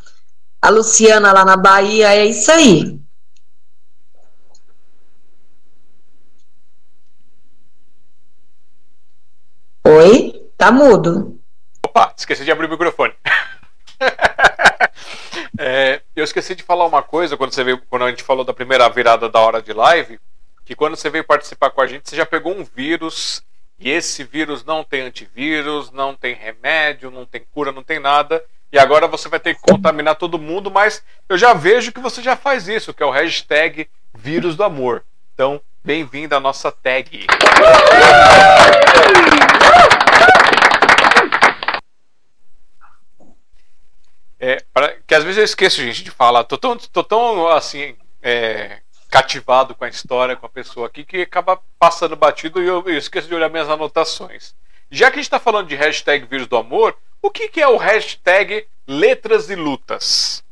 a 0.61 0.69
Luciana 0.71 1.33
lá 1.33 1.45
na 1.45 1.57
Bahia, 1.57 2.13
é 2.13 2.27
isso 2.27 2.51
aí. 2.51 3.01
Oi? 9.87 10.51
Tá 10.57 10.73
mudo. 10.73 11.41
Opa, 11.87 12.13
esqueci 12.17 12.45
de 12.45 12.51
abrir 12.51 12.67
o 12.67 12.71
microfone. 12.71 13.15
é, 15.57 16.03
eu 16.17 16.25
esqueci 16.25 16.57
de 16.57 16.65
falar 16.65 16.87
uma 16.87 17.03
coisa 17.03 17.37
quando 17.37 17.53
você 17.53 17.63
veio, 17.63 17.81
quando 17.89 18.05
a 18.05 18.11
gente 18.11 18.25
falou 18.25 18.45
da 18.45 18.53
primeira 18.53 18.89
virada 18.89 19.29
da 19.29 19.39
hora 19.39 19.63
de 19.63 19.73
live, 19.73 20.19
que 20.65 20.75
quando 20.75 20.97
você 20.97 21.09
veio 21.09 21.25
participar 21.25 21.71
com 21.71 21.81
a 21.81 21.87
gente, 21.87 22.11
você 22.11 22.17
já 22.17 22.27
pegou 22.27 22.53
um 22.53 22.65
vírus 22.65 23.45
e 23.79 23.91
esse 23.91 24.25
vírus 24.25 24.65
não 24.65 24.83
tem 24.83 25.03
antivírus, 25.03 25.93
não 25.93 26.15
tem 26.15 26.35
remédio, 26.35 27.11
não 27.11 27.25
tem 27.25 27.45
cura, 27.53 27.71
não 27.71 27.83
tem 27.83 28.01
nada. 28.01 28.45
E 28.73 28.79
agora 28.79 29.07
você 29.07 29.29
vai 29.29 29.39
ter 29.39 29.55
que 29.55 29.61
contaminar 29.63 30.17
todo 30.17 30.39
mundo, 30.39 30.71
mas 30.71 31.03
eu 31.29 31.39
já 31.39 31.55
vejo 31.55 31.93
que 31.93 32.01
você 32.01 32.21
já 32.21 32.37
faz 32.37 32.67
isso, 32.67 32.93
que 32.93 33.03
é 33.03 33.07
o 33.07 33.11
hashtag 33.11 33.89
vírus 34.13 34.57
do 34.57 34.65
amor. 34.65 35.05
Então, 35.33 35.61
bem-vindo 35.85 36.35
à 36.35 36.41
nossa 36.41 36.73
tag. 36.73 37.27
É, 44.41 44.63
que 45.07 45.15
às 45.15 45.23
vezes 45.23 45.39
eu 45.39 45.45
esqueço, 45.45 45.81
gente, 45.81 46.03
de 46.03 46.11
falar. 46.11 46.45
Tô 46.45 46.59
tão, 46.59 46.77
tô 46.77 47.05
tão 47.05 47.49
assim, 47.49 47.97
é, 48.21 48.79
cativado 49.09 49.75
com 49.75 49.85
a 49.85 49.89
história, 49.89 50.37
com 50.37 50.47
a 50.47 50.51
pessoa 50.51 50.87
aqui, 50.87 51.05
que 51.05 51.23
acaba 51.23 51.61
passando 51.79 52.15
batido 52.15 52.63
e 52.63 52.67
eu, 52.67 52.85
eu 52.87 52.99
esqueço 52.99 53.29
de 53.29 53.35
olhar 53.35 53.49
minhas 53.49 53.71
anotações. 53.71 54.55
Já 54.91 55.11
que 55.11 55.15
a 55.15 55.17
gente 55.17 55.27
está 55.27 55.41
falando 55.41 55.69
de 55.69 55.75
hashtag 55.75 56.27
vírus 56.27 56.47
do 56.47 56.57
amor, 56.57 56.97
o 57.21 57.31
que, 57.31 57.49
que 57.49 57.61
é 57.61 57.69
o 57.69 57.77
hashtag 57.77 58.67
letras 58.87 59.51
e 59.51 59.57
lutas? 59.57 60.43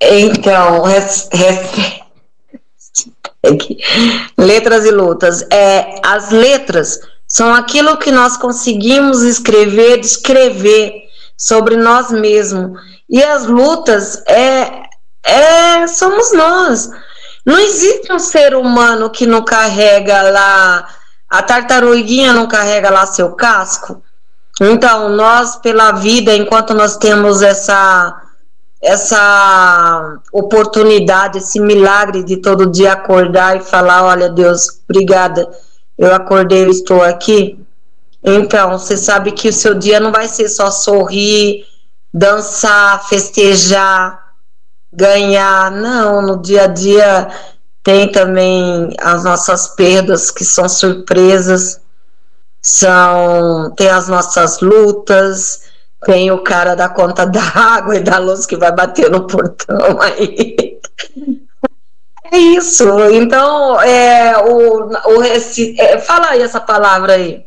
Então, 0.00 0.82
letras 4.36 4.84
e 4.84 4.90
lutas. 4.90 5.42
É, 5.50 6.00
as 6.04 6.30
letras 6.30 7.00
são 7.26 7.54
aquilo 7.54 7.96
que 7.96 8.10
nós 8.10 8.36
conseguimos 8.36 9.22
escrever, 9.22 10.00
descrever 10.00 11.04
sobre 11.36 11.76
nós 11.76 12.10
mesmos. 12.10 12.78
E 13.08 13.22
as 13.22 13.46
lutas 13.46 14.22
é, 14.26 14.84
é, 15.24 15.86
somos 15.86 16.32
nós. 16.32 16.90
Não 17.44 17.58
existe 17.58 18.12
um 18.12 18.18
ser 18.18 18.54
humano 18.54 19.10
que 19.10 19.26
não 19.26 19.42
carrega 19.42 20.22
lá, 20.22 20.88
a 21.28 21.42
tartaruguinha 21.42 22.32
não 22.32 22.46
carrega 22.46 22.90
lá 22.90 23.06
seu 23.06 23.32
casco. 23.32 24.02
Então, 24.60 25.08
nós, 25.08 25.56
pela 25.56 25.92
vida, 25.92 26.34
enquanto 26.34 26.74
nós 26.74 26.96
temos 26.96 27.42
essa, 27.42 28.22
essa 28.80 30.18
oportunidade, 30.32 31.38
esse 31.38 31.58
milagre 31.58 32.22
de 32.22 32.36
todo 32.36 32.70
dia 32.70 32.92
acordar 32.92 33.56
e 33.56 33.60
falar: 33.60 34.04
Olha, 34.04 34.28
Deus, 34.28 34.80
obrigada, 34.88 35.50
eu 35.98 36.14
acordei, 36.14 36.64
eu 36.64 36.70
estou 36.70 37.02
aqui. 37.02 37.58
Então, 38.22 38.78
você 38.78 38.96
sabe 38.96 39.32
que 39.32 39.48
o 39.48 39.52
seu 39.52 39.74
dia 39.74 40.00
não 40.00 40.12
vai 40.12 40.28
ser 40.28 40.48
só 40.48 40.70
sorrir, 40.70 41.66
dançar, 42.12 43.06
festejar 43.06 44.23
ganhar. 44.94 45.70
Não, 45.70 46.22
no 46.22 46.40
dia 46.40 46.64
a 46.64 46.66
dia 46.66 47.28
tem 47.82 48.10
também 48.10 48.94
as 48.98 49.24
nossas 49.24 49.68
perdas 49.68 50.30
que 50.30 50.44
são 50.44 50.68
surpresas, 50.68 51.80
são 52.62 53.72
tem 53.76 53.88
as 53.88 54.08
nossas 54.08 54.60
lutas, 54.60 55.64
tem 56.04 56.30
o 56.30 56.42
cara 56.42 56.74
da 56.74 56.88
conta 56.88 57.26
da 57.28 57.42
água 57.42 57.96
e 57.96 58.00
da 58.02 58.18
luz 58.18 58.46
que 58.46 58.56
vai 58.56 58.72
bater 58.72 59.10
no 59.10 59.26
portão 59.26 60.00
aí. 60.00 60.80
É 62.32 62.38
isso. 62.38 62.84
Então, 63.12 63.80
é, 63.82 64.36
o, 64.38 64.88
o, 64.88 65.22
é, 65.22 65.98
fala 65.98 66.30
aí 66.30 66.42
essa 66.42 66.60
palavra 66.60 67.14
aí. 67.14 67.46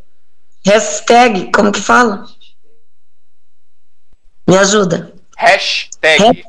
Hashtag, 0.64 1.52
como 1.52 1.72
que 1.72 1.82
fala? 1.82 2.26
Me 4.48 4.58
ajuda. 4.58 5.12
Hashtag. 5.36 6.44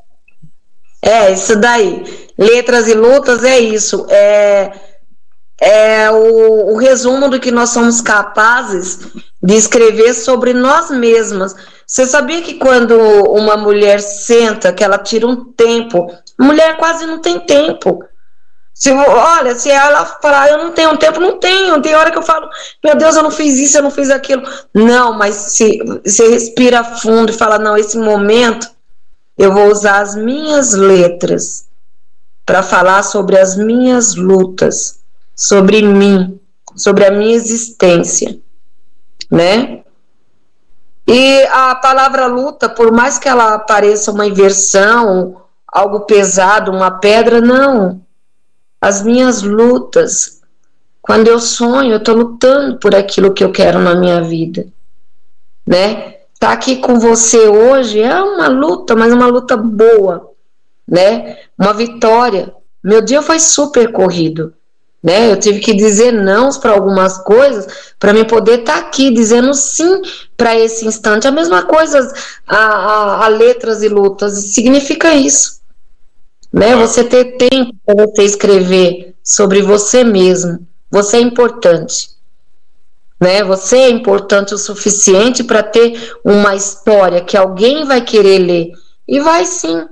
É, 1.03 1.33
isso 1.33 1.57
daí. 1.57 2.29
Letras 2.37 2.89
e 2.89 2.95
lutas 2.95 3.45
é 3.45 3.59
isso. 3.59 4.07
É, 4.09 4.73
é 5.61 6.11
o, 6.11 6.73
o 6.73 6.77
resumo 6.77 7.29
do 7.29 7.41
que 7.41 7.51
nós 7.51 7.70
somos 7.70 8.01
capazes 8.01 9.01
de 9.43 9.55
escrever 9.55 10.15
sobre 10.15 10.53
nós 10.53 10.91
mesmas. 10.91 11.55
Você 11.87 12.07
sabia 12.07 12.43
que 12.43 12.55
quando 12.55 12.97
uma 13.31 13.57
mulher 13.57 14.01
senta, 14.01 14.73
que 14.73 14.85
ela 14.85 14.99
tira 14.99 15.27
um 15.27 15.53
tempo, 15.53 16.07
mulher 16.39 16.77
quase 16.77 17.07
não 17.07 17.20
tem 17.20 17.41
tempo. 17.41 18.05
Se, 18.75 18.93
olha, 18.93 19.57
se 19.57 19.69
ela 19.70 20.05
falar, 20.05 20.51
eu 20.51 20.59
não 20.59 20.70
tenho 20.70 20.97
tempo, 20.97 21.19
não 21.19 21.39
tenho. 21.39 21.83
Tem 21.83 21.97
hora 21.97 22.12
que 22.12 22.19
eu 22.19 22.23
falo, 22.23 22.49
meu 22.85 22.95
Deus, 22.95 23.16
eu 23.16 23.25
não 23.25 23.31
fiz 23.31 23.59
isso, 23.59 23.77
eu 23.77 23.83
não 23.83 23.91
fiz 23.91 24.09
aquilo. 24.09 24.43
Não, 24.73 25.15
mas 25.15 25.35
se 25.35 25.79
você 26.05 26.29
respira 26.29 26.85
fundo 26.85 27.33
e 27.33 27.37
fala, 27.37 27.59
não, 27.59 27.77
esse 27.77 27.99
momento 27.99 28.69
eu 29.39 29.52
vou 29.52 29.70
usar 29.70 30.01
as 30.01 30.16
minhas 30.16 30.74
letras 30.74 31.69
para 32.44 32.62
falar 32.62 33.05
sobre 33.05 33.39
as 33.39 33.56
minhas 33.56 34.16
lutas, 34.16 34.98
sobre 35.35 35.81
mim, 35.81 36.40
sobre 36.74 37.06
a 37.06 37.10
minha 37.10 37.36
existência, 37.36 38.36
né? 39.31 39.82
E 41.06 41.43
a 41.47 41.74
palavra 41.77 42.27
luta, 42.27 42.69
por 42.69 42.90
mais 42.90 43.19
que 43.19 43.28
ela 43.28 43.59
pareça 43.59 44.10
uma 44.10 44.27
inversão, 44.27 45.43
algo 45.66 46.01
pesado, 46.01 46.73
uma 46.73 46.90
pedra, 46.90 47.40
não. 47.40 48.02
As 48.81 49.02
minhas 49.02 49.43
lutas, 49.43 50.40
quando 51.01 51.28
eu 51.28 51.39
sonho, 51.39 51.93
eu 51.93 51.98
estou 51.98 52.15
lutando 52.15 52.78
por 52.78 52.94
aquilo 52.94 53.32
que 53.32 53.44
eu 53.44 53.52
quero 53.52 53.78
na 53.78 53.94
minha 53.94 54.20
vida, 54.20 54.66
né? 55.66 56.18
Estar 56.39 56.48
tá 56.48 56.52
aqui 56.52 56.77
com 56.77 57.01
você 57.01 57.48
hoje 57.48 58.01
é 58.01 58.23
uma 58.23 58.47
luta, 58.47 58.94
mas 58.94 59.12
uma 59.12 59.27
luta 59.27 59.56
boa, 59.56 60.31
né? 60.86 61.36
Uma 61.59 61.74
vitória. 61.74 62.55
Meu 62.82 63.02
dia 63.02 63.20
foi 63.20 63.40
super 63.40 63.90
corrido, 63.90 64.55
né? 65.02 65.32
Eu 65.32 65.36
tive 65.36 65.59
que 65.59 65.74
dizer 65.74 66.12
não 66.12 66.48
para 66.51 66.70
algumas 66.70 67.19
coisas 67.19 67.93
para 67.98 68.12
me 68.12 68.24
poder 68.24 68.60
estar 68.60 68.74
tá 68.74 68.78
aqui 68.78 69.10
dizendo 69.10 69.52
sim 69.52 70.01
para 70.36 70.56
esse 70.56 70.86
instante. 70.86 71.27
A 71.27 71.32
mesma 71.32 71.65
coisa 71.65 72.15
a, 72.47 72.56
a, 72.56 73.24
a, 73.24 73.28
letras 73.28 73.82
e 73.82 73.89
lutas 73.89 74.35
significa 74.55 75.12
isso, 75.12 75.60
né? 76.52 76.77
Você 76.77 77.02
ter 77.02 77.36
tempo 77.36 77.74
para 77.85 78.06
você 78.06 78.23
escrever 78.23 79.16
sobre 79.24 79.60
você 79.60 80.05
mesmo. 80.05 80.65
Você 80.89 81.16
é 81.16 81.20
importante 81.20 82.16
né? 83.20 83.43
Você 83.43 83.77
é 83.77 83.90
importante 83.90 84.55
o 84.55 84.59
suficiente 84.59 85.43
para 85.43 85.62
ter 85.62 86.15
uma 86.24 86.55
história 86.55 87.20
que 87.20 87.36
alguém 87.36 87.85
vai 87.85 88.01
querer 88.01 88.39
ler. 88.39 88.73
E 89.07 89.20
vai 89.20 89.45
sim. 89.45 89.86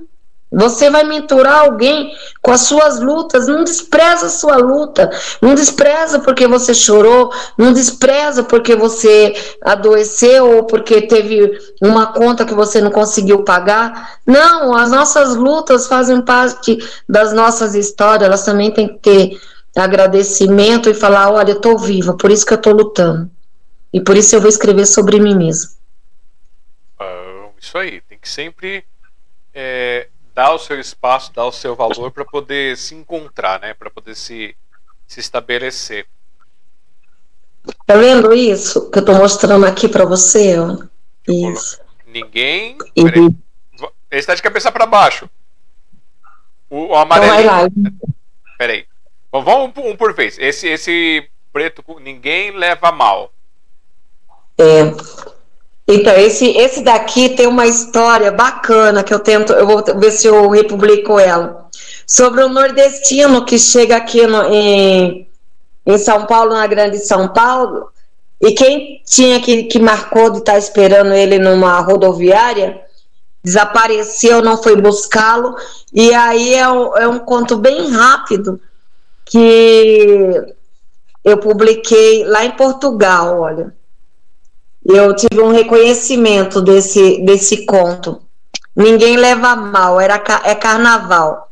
Você 0.49 0.89
vai 0.89 1.03
mentorar 1.03 1.65
alguém 1.65 2.13
com 2.41 2.51
as 2.51 2.61
suas 2.61 3.01
lutas. 3.01 3.47
Não 3.47 3.65
despreza 3.65 4.27
a 4.27 4.29
sua 4.29 4.55
luta. 4.55 5.09
Não 5.41 5.53
despreza 5.53 6.19
porque 6.19 6.47
você 6.47 6.73
chorou. 6.73 7.33
Não 7.57 7.73
despreza 7.73 8.43
porque 8.43 8.73
você 8.73 9.35
adoeceu 9.61 10.55
ou 10.55 10.63
porque 10.63 11.01
teve 11.01 11.51
uma 11.81 12.13
conta 12.13 12.45
que 12.45 12.53
você 12.53 12.79
não 12.79 12.91
conseguiu 12.91 13.43
pagar. 13.43 14.19
Não, 14.25 14.73
as 14.73 14.89
nossas 14.89 15.35
lutas 15.35 15.85
fazem 15.85 16.21
parte 16.21 16.77
das 17.09 17.33
nossas 17.33 17.75
histórias. 17.75 18.27
Elas 18.27 18.45
também 18.45 18.71
têm 18.71 18.87
que 18.87 18.99
ter 18.99 19.37
agradecimento 19.77 20.89
e 20.89 20.93
falar: 20.93 21.31
olha, 21.31 21.51
eu 21.51 21.57
estou 21.57 21.77
viva, 21.77 22.15
por 22.15 22.31
isso 22.31 22.45
que 22.45 22.53
eu 22.53 22.57
estou 22.57 22.73
lutando. 22.73 23.29
E 23.93 24.01
por 24.01 24.17
isso 24.17 24.35
eu 24.35 24.41
vou 24.41 24.49
escrever 24.49 24.85
sobre 24.85 25.19
mim 25.19 25.35
mesmo. 25.35 25.71
Ah, 26.99 27.49
isso 27.59 27.77
aí, 27.77 28.01
tem 28.01 28.17
que 28.17 28.29
sempre 28.29 28.83
é, 29.53 30.07
dar 30.33 30.53
o 30.53 30.59
seu 30.59 30.79
espaço, 30.79 31.33
dar 31.33 31.45
o 31.45 31.51
seu 31.51 31.75
valor 31.75 32.11
para 32.11 32.25
poder 32.25 32.77
se 32.77 32.95
encontrar, 32.95 33.59
né? 33.59 33.73
Para 33.73 33.89
poder 33.89 34.15
se, 34.15 34.55
se 35.07 35.19
estabelecer. 35.19 36.05
Tá 37.85 37.95
vendo 37.95 38.33
isso 38.33 38.89
que 38.89 38.99
eu 38.99 39.01
estou 39.01 39.15
mostrando 39.15 39.65
aqui 39.65 39.87
para 39.87 40.05
você? 40.05 40.57
Ó? 40.59 40.77
Isso. 41.27 41.79
Ninguém. 42.05 42.77
Peraí. 42.95 43.35
Esse 44.09 44.27
tá 44.27 44.35
de 44.35 44.41
cabeça 44.41 44.71
para 44.71 44.85
baixo. 44.85 45.29
O, 46.69 46.87
o 46.87 46.95
amarelo. 46.95 47.71
Então 47.75 48.09
Peraí. 48.57 48.85
Vamos 49.31 49.71
um 49.77 49.95
por 49.95 50.13
vez. 50.13 50.37
Esse, 50.39 50.67
esse 50.67 51.27
preto, 51.51 51.83
ninguém 51.99 52.51
leva 52.51 52.91
mal. 52.91 53.31
É. 54.57 54.93
Então, 55.87 56.13
esse, 56.15 56.49
esse 56.49 56.81
daqui 56.81 57.29
tem 57.29 57.47
uma 57.47 57.65
história 57.65 58.31
bacana 58.31 59.03
que 59.03 59.13
eu 59.13 59.19
tento, 59.19 59.53
eu 59.53 59.65
vou 59.65 59.83
ver 59.99 60.11
se 60.11 60.27
eu 60.27 60.49
republico 60.49 61.17
ela. 61.17 61.69
Sobre 62.05 62.43
o 62.43 62.49
nordestino 62.49 63.45
que 63.45 63.57
chega 63.57 63.95
aqui 63.95 64.27
no, 64.27 64.53
em, 64.53 65.29
em 65.85 65.97
São 65.97 66.25
Paulo, 66.25 66.53
na 66.53 66.67
Grande 66.67 66.99
São 66.99 67.29
Paulo, 67.29 67.89
e 68.41 68.51
quem 68.51 69.01
tinha 69.05 69.39
que, 69.39 69.63
que 69.63 69.79
marcou 69.79 70.29
de 70.29 70.39
estar 70.39 70.53
tá 70.53 70.57
esperando 70.57 71.13
ele 71.13 71.39
numa 71.39 71.79
rodoviária, 71.79 72.81
desapareceu, 73.41 74.41
não 74.41 74.61
foi 74.61 74.75
buscá-lo, 74.75 75.55
e 75.93 76.13
aí 76.13 76.53
é 76.53 76.63
é 76.63 77.07
um 77.07 77.19
conto 77.19 77.55
bem 77.55 77.89
rápido 77.89 78.59
que 79.29 80.55
eu 81.23 81.37
publiquei 81.37 82.23
lá 82.25 82.45
em 82.45 82.51
Portugal, 82.51 83.39
olha. 83.39 83.75
Eu 84.85 85.13
tive 85.13 85.41
um 85.41 85.51
reconhecimento 85.51 86.61
desse, 86.61 87.21
desse 87.25 87.65
conto. 87.65 88.21
Ninguém 88.73 89.17
leva 89.17 89.55
mal, 89.55 89.99
era, 89.99 90.21
é 90.45 90.55
carnaval. 90.55 91.51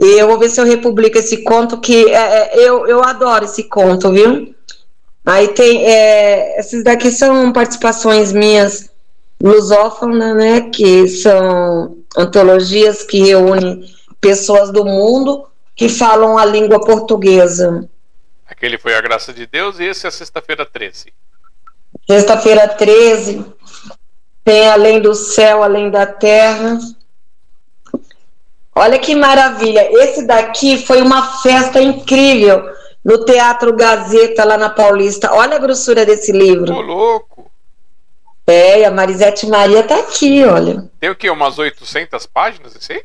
E 0.00 0.18
eu 0.18 0.28
vou 0.28 0.38
ver 0.38 0.50
se 0.50 0.60
eu 0.60 0.64
republico 0.64 1.18
esse 1.18 1.38
conto, 1.38 1.80
que 1.80 2.08
é, 2.12 2.14
é, 2.14 2.68
eu, 2.68 2.86
eu 2.86 3.02
adoro 3.02 3.44
esse 3.44 3.64
conto, 3.64 4.12
viu? 4.12 4.54
Aí 5.24 5.48
tem. 5.48 5.86
É, 5.86 6.60
esses 6.60 6.84
daqui 6.84 7.10
são 7.10 7.52
participações 7.52 8.32
minhas 8.32 8.90
lusófonas, 9.42 10.36
né? 10.36 10.60
Que 10.70 11.08
são 11.08 11.96
antologias 12.16 13.02
que 13.02 13.20
reúnem 13.20 13.84
pessoas 14.20 14.70
do 14.70 14.84
mundo 14.84 15.46
que 15.74 15.88
falam 15.88 16.38
a 16.38 16.44
língua 16.44 16.80
portuguesa. 16.80 17.88
Aquele 18.46 18.78
foi 18.78 18.94
a 18.94 19.00
graça 19.00 19.32
de 19.32 19.46
Deus 19.46 19.78
e 19.78 19.84
esse 19.84 20.06
é 20.06 20.10
sexta-feira 20.10 20.64
13. 20.64 21.12
Sexta-feira 22.06 22.68
13 22.68 23.44
tem 24.44 24.68
além 24.68 25.00
do 25.00 25.14
céu, 25.14 25.62
além 25.62 25.90
da 25.90 26.06
terra. 26.06 26.78
Olha 28.74 28.98
que 28.98 29.14
maravilha! 29.14 29.88
Esse 30.02 30.26
daqui 30.26 30.84
foi 30.84 31.00
uma 31.00 31.40
festa 31.40 31.80
incrível 31.80 32.62
no 33.04 33.24
Teatro 33.24 33.74
Gazeta, 33.74 34.44
lá 34.44 34.58
na 34.58 34.68
Paulista. 34.68 35.32
Olha 35.32 35.56
a 35.56 35.60
grossura 35.60 36.04
desse 36.04 36.32
livro. 36.32 36.66
Tô 36.66 36.80
louco! 36.80 37.50
É, 38.46 38.84
a 38.84 38.90
Marisete 38.90 39.46
Maria 39.46 39.82
tá 39.82 39.98
aqui, 40.00 40.44
olha. 40.44 40.90
Tem 41.00 41.08
o 41.08 41.16
quê? 41.16 41.30
Umas 41.30 41.58
800 41.58 42.26
páginas 42.26 42.76
esse 42.76 42.92
aí? 42.92 43.04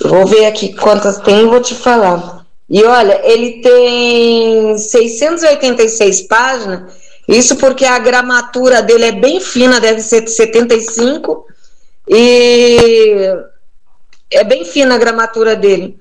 Vou 0.00 0.26
ver 0.26 0.46
aqui 0.46 0.74
quantas 0.74 1.18
tem 1.18 1.42
e 1.42 1.46
vou 1.46 1.60
te 1.60 1.74
falar. 1.74 2.46
E 2.68 2.84
olha, 2.84 3.20
ele 3.24 3.60
tem 3.62 4.76
686 4.76 6.22
páginas, 6.22 6.92
isso 7.26 7.56
porque 7.56 7.84
a 7.84 7.98
gramatura 7.98 8.82
dele 8.82 9.06
é 9.06 9.12
bem 9.12 9.40
fina, 9.40 9.80
deve 9.80 10.00
ser 10.00 10.20
de 10.20 10.30
75, 10.30 11.46
e 12.06 13.32
é 14.30 14.44
bem 14.44 14.64
fina 14.64 14.94
a 14.94 14.98
gramatura 14.98 15.56
dele. 15.56 15.98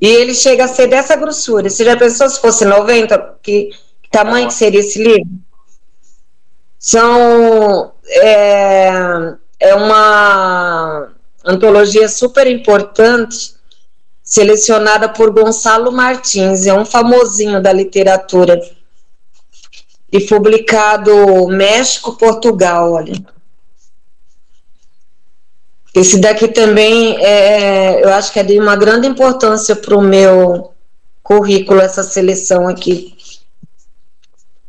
E 0.00 0.06
ele 0.06 0.34
chega 0.34 0.64
a 0.64 0.68
ser 0.68 0.86
dessa 0.86 1.16
grossura. 1.16 1.68
Você 1.68 1.84
já 1.84 1.96
pensou 1.96 2.28
se 2.28 2.40
fosse 2.40 2.64
90? 2.64 3.36
Que, 3.42 3.70
que 4.02 4.10
tamanho 4.10 4.48
que 4.48 4.54
seria 4.54 4.80
esse 4.80 5.02
livro? 5.02 5.28
São. 6.78 7.92
É, 8.08 8.90
é 9.60 9.74
uma 9.74 11.12
antologia 11.44 12.08
super 12.08 12.46
importante, 12.46 13.54
selecionada 14.22 15.08
por 15.08 15.30
Gonçalo 15.30 15.90
Martins, 15.90 16.66
é 16.66 16.74
um 16.74 16.84
famosinho 16.84 17.62
da 17.62 17.72
literatura. 17.72 18.60
E 20.12 20.20
publicado 20.20 21.46
México, 21.48 22.16
Portugal, 22.16 22.92
olha. 22.92 23.14
Esse 25.94 26.18
daqui 26.18 26.48
também, 26.48 27.16
é, 27.24 28.04
eu 28.04 28.12
acho 28.12 28.32
que 28.32 28.38
é 28.38 28.44
de 28.44 28.58
uma 28.58 28.76
grande 28.76 29.06
importância 29.06 29.74
para 29.74 29.96
o 29.96 30.02
meu 30.02 30.72
currículo, 31.22 31.80
essa 31.80 32.02
seleção 32.02 32.68
aqui. 32.68 33.16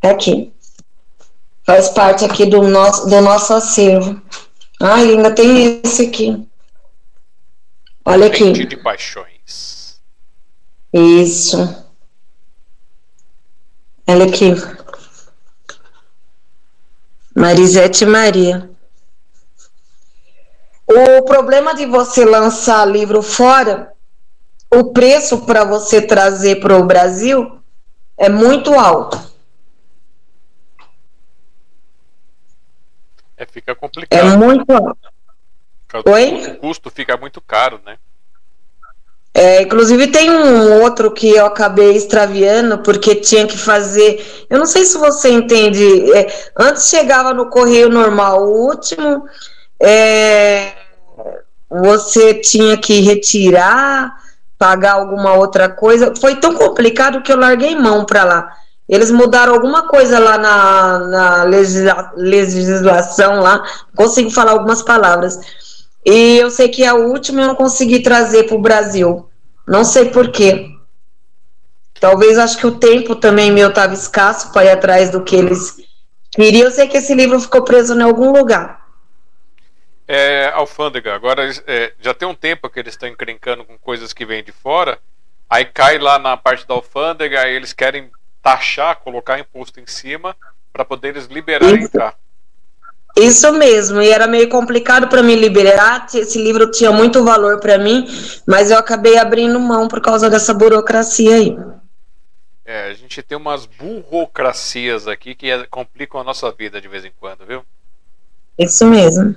Aqui. 0.00 0.52
Faz 1.64 1.88
parte 1.88 2.24
aqui 2.24 2.44
do 2.44 2.62
nosso, 2.62 3.08
do 3.08 3.20
nosso 3.20 3.54
acervo. 3.54 4.20
Ah, 4.80 4.96
ainda 4.96 5.30
tem 5.30 5.80
esse 5.84 6.06
aqui. 6.06 6.44
Olha 8.04 8.26
aqui. 8.26 8.52
de 8.66 8.76
paixões. 8.76 10.00
Isso. 10.92 11.56
Olha 14.06 14.26
aqui. 14.26 14.52
Marisete 17.34 18.04
Maria. 18.04 18.70
O 20.86 21.22
problema 21.22 21.74
de 21.74 21.86
você 21.86 22.24
lançar 22.24 22.84
livro 22.84 23.22
fora, 23.22 23.92
o 24.70 24.92
preço 24.92 25.46
para 25.46 25.64
você 25.64 26.02
trazer 26.02 26.60
para 26.60 26.76
o 26.76 26.84
Brasil 26.84 27.62
é 28.18 28.28
muito 28.28 28.74
alto. 28.74 29.18
É, 33.36 33.46
fica 33.46 33.74
complicado. 33.74 34.18
É 34.18 34.36
muito 34.36 34.70
alto. 34.70 35.01
Oi? 36.06 36.46
O 36.46 36.56
custo 36.56 36.90
fica 36.90 37.16
muito 37.16 37.40
caro, 37.40 37.80
né? 37.84 37.96
É, 39.34 39.62
inclusive 39.62 40.08
tem 40.08 40.30
um 40.30 40.82
outro 40.82 41.10
que 41.10 41.30
eu 41.30 41.46
acabei 41.46 41.96
extraviando 41.96 42.78
porque 42.78 43.14
tinha 43.14 43.46
que 43.46 43.56
fazer. 43.56 44.46
Eu 44.50 44.58
não 44.58 44.66
sei 44.66 44.84
se 44.84 44.98
você 44.98 45.30
entende. 45.30 46.12
É, 46.12 46.50
antes 46.58 46.88
chegava 46.88 47.32
no 47.32 47.48
correio 47.48 47.88
normal, 47.88 48.42
o 48.42 48.66
último 48.66 49.24
é, 49.80 50.72
você 51.68 52.34
tinha 52.34 52.76
que 52.76 53.00
retirar, 53.00 54.14
pagar 54.58 54.92
alguma 54.92 55.32
outra 55.32 55.66
coisa. 55.68 56.14
Foi 56.20 56.36
tão 56.36 56.54
complicado 56.54 57.22
que 57.22 57.32
eu 57.32 57.38
larguei 57.38 57.74
mão 57.74 58.04
para 58.04 58.24
lá. 58.24 58.56
Eles 58.86 59.10
mudaram 59.10 59.54
alguma 59.54 59.88
coisa 59.88 60.18
lá 60.18 60.36
na, 60.36 60.98
na 60.98 61.42
legisla, 61.44 62.12
legislação 62.14 63.40
lá, 63.40 63.64
consigo 63.96 64.30
falar 64.30 64.52
algumas 64.52 64.82
palavras. 64.82 65.40
E 66.04 66.38
eu 66.38 66.50
sei 66.50 66.68
que 66.68 66.84
a 66.84 66.94
última 66.94 67.42
eu 67.42 67.48
não 67.48 67.54
consegui 67.54 68.00
trazer 68.00 68.44
para 68.44 68.56
o 68.56 68.60
Brasil. 68.60 69.28
Não 69.66 69.84
sei 69.84 70.10
porquê. 70.10 70.70
Talvez 72.00 72.36
acho 72.38 72.58
que 72.58 72.66
o 72.66 72.78
tempo 72.78 73.14
também 73.14 73.50
meu 73.52 73.68
estava 73.68 73.94
escasso 73.94 74.52
para 74.52 74.64
ir 74.64 74.70
atrás 74.70 75.10
do 75.10 75.22
que 75.22 75.36
eles 75.36 75.76
queriam. 76.30 76.64
Eu 76.64 76.70
sei 76.72 76.88
que 76.88 76.96
esse 76.96 77.14
livro 77.14 77.38
ficou 77.38 77.62
preso 77.62 77.94
em 77.94 78.02
algum 78.02 78.32
lugar 78.32 78.82
é, 80.06 80.50
alfândega. 80.52 81.14
Agora 81.14 81.50
é, 81.66 81.94
já 81.98 82.12
tem 82.12 82.28
um 82.28 82.34
tempo 82.34 82.68
que 82.68 82.78
eles 82.78 82.92
estão 82.92 83.08
encrencando 83.08 83.64
com 83.64 83.78
coisas 83.78 84.12
que 84.12 84.26
vêm 84.26 84.44
de 84.44 84.52
fora. 84.52 84.98
Aí 85.48 85.64
cai 85.64 85.98
lá 85.98 86.18
na 86.18 86.36
parte 86.36 86.66
da 86.66 86.74
alfândega, 86.74 87.40
aí 87.40 87.54
eles 87.54 87.72
querem 87.72 88.10
taxar, 88.42 88.96
colocar 88.96 89.38
imposto 89.38 89.80
em 89.80 89.86
cima 89.86 90.36
para 90.70 90.84
poder 90.84 91.08
eles 91.08 91.26
liberarem 91.26 91.76
Isso. 91.76 91.86
entrar. 91.86 92.14
Isso 93.16 93.52
mesmo, 93.52 94.00
e 94.00 94.08
era 94.08 94.26
meio 94.26 94.48
complicado 94.48 95.06
para 95.08 95.22
me 95.22 95.34
liberar. 95.36 96.06
Esse 96.14 96.42
livro 96.42 96.70
tinha 96.70 96.90
muito 96.90 97.22
valor 97.22 97.60
para 97.60 97.76
mim, 97.76 98.06
mas 98.46 98.70
eu 98.70 98.78
acabei 98.78 99.18
abrindo 99.18 99.60
mão 99.60 99.86
por 99.86 100.00
causa 100.00 100.30
dessa 100.30 100.54
burocracia 100.54 101.34
aí. 101.34 101.56
É, 102.64 102.88
a 102.88 102.94
gente 102.94 103.22
tem 103.22 103.36
umas 103.36 103.66
burocracias 103.66 105.06
aqui 105.06 105.34
que 105.34 105.50
é, 105.50 105.66
complicam 105.66 106.20
a 106.20 106.24
nossa 106.24 106.50
vida 106.52 106.80
de 106.80 106.88
vez 106.88 107.04
em 107.04 107.12
quando, 107.20 107.44
viu? 107.44 107.62
Isso 108.58 108.86
mesmo. 108.86 109.36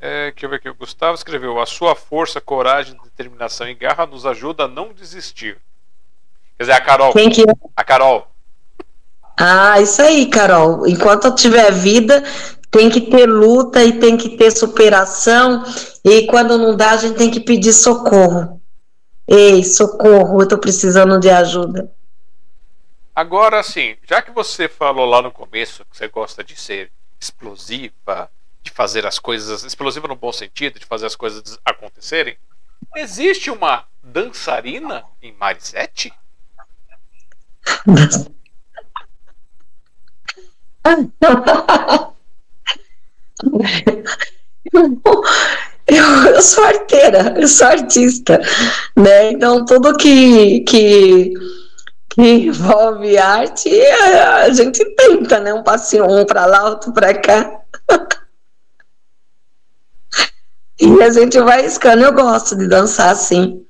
É, 0.00 0.30
deixa 0.30 0.46
eu 0.46 0.50
ver 0.50 0.56
aqui. 0.56 0.68
O 0.68 0.74
Gustavo 0.74 1.14
escreveu: 1.14 1.60
A 1.60 1.66
sua 1.66 1.94
força, 1.94 2.40
coragem, 2.40 2.96
determinação 3.04 3.68
e 3.68 3.74
garra 3.74 4.06
nos 4.06 4.26
ajuda 4.26 4.64
a 4.64 4.68
não 4.68 4.92
desistir. 4.92 5.58
Quer 6.56 6.64
dizer, 6.64 6.72
a 6.72 6.80
Carol. 6.80 7.12
Quem 7.12 7.30
que 7.30 7.42
é? 7.42 7.54
A 7.76 7.82
Carol. 7.84 8.28
Ah, 9.44 9.80
isso 9.80 10.00
aí, 10.00 10.26
Carol. 10.26 10.86
Enquanto 10.86 11.24
eu 11.24 11.34
tiver 11.34 11.72
vida, 11.72 12.22
tem 12.70 12.88
que 12.88 13.00
ter 13.00 13.26
luta 13.26 13.82
e 13.82 13.98
tem 13.98 14.16
que 14.16 14.36
ter 14.36 14.52
superação. 14.52 15.64
E 16.04 16.28
quando 16.28 16.56
não 16.56 16.76
dá, 16.76 16.92
a 16.92 16.96
gente 16.96 17.16
tem 17.16 17.28
que 17.28 17.40
pedir 17.40 17.72
socorro. 17.72 18.62
Ei, 19.26 19.64
socorro, 19.64 20.40
eu 20.40 20.46
tô 20.46 20.56
precisando 20.58 21.18
de 21.18 21.28
ajuda. 21.28 21.92
Agora, 23.12 23.58
assim, 23.58 23.96
já 24.08 24.22
que 24.22 24.30
você 24.30 24.68
falou 24.68 25.06
lá 25.06 25.20
no 25.20 25.32
começo 25.32 25.84
que 25.90 25.96
você 25.96 26.06
gosta 26.06 26.44
de 26.44 26.54
ser 26.54 26.92
explosiva, 27.20 28.30
de 28.62 28.70
fazer 28.70 29.04
as 29.04 29.18
coisas 29.18 29.64
explosiva 29.64 30.06
no 30.06 30.14
bom 30.14 30.30
sentido, 30.30 30.78
de 30.78 30.86
fazer 30.86 31.06
as 31.06 31.16
coisas 31.16 31.58
acontecerem. 31.64 32.36
Existe 32.94 33.50
uma 33.50 33.86
dançarina 34.04 35.02
em 35.20 35.32
Marisete? 35.32 36.12
Eu, 45.86 46.34
eu, 46.34 46.42
sou 46.42 46.64
arteira, 46.64 47.34
eu 47.36 47.48
sou 47.48 47.66
artista, 47.66 48.40
né? 48.96 49.32
Então 49.32 49.64
tudo 49.64 49.96
que, 49.96 50.60
que, 50.60 51.34
que 52.08 52.22
envolve 52.22 53.18
arte, 53.18 53.68
a 53.68 54.48
gente 54.50 54.84
tenta, 54.94 55.40
né? 55.40 55.52
Um 55.52 55.62
passinho 55.62 56.06
um 56.06 56.24
para 56.24 56.46
lá, 56.46 56.70
outro 56.70 56.92
para 56.92 57.14
cá. 57.14 57.60
E 60.80 61.00
a 61.00 61.10
gente 61.10 61.38
vai 61.40 61.64
escando. 61.64 62.02
Eu 62.02 62.12
gosto 62.12 62.56
de 62.56 62.66
dançar 62.66 63.10
assim. 63.10 63.64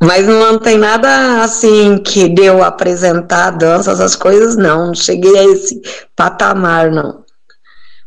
Mas 0.00 0.24
não 0.26 0.58
tem 0.58 0.78
nada 0.78 1.42
assim 1.42 1.98
que 1.98 2.28
deu 2.28 2.62
apresentar 2.62 3.50
dança, 3.50 3.90
essas 3.90 4.14
coisas, 4.14 4.56
não. 4.56 4.88
Não 4.88 4.94
cheguei 4.94 5.36
a 5.36 5.44
esse 5.44 5.80
patamar, 6.14 6.90
não. 6.90 7.24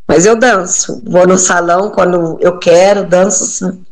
Mas 0.08 0.26
eu 0.26 0.36
danço. 0.36 1.02
Vou 1.06 1.28
no 1.28 1.38
salão 1.38 1.92
quando 1.92 2.40
eu 2.42 2.58
quero, 2.58 3.06
danço 3.06 3.46
sim. 3.46 3.86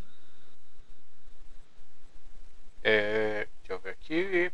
É, 2.83 3.47
deixa 3.59 3.73
eu 3.73 3.79
ver 3.79 3.89
aqui. 3.89 4.51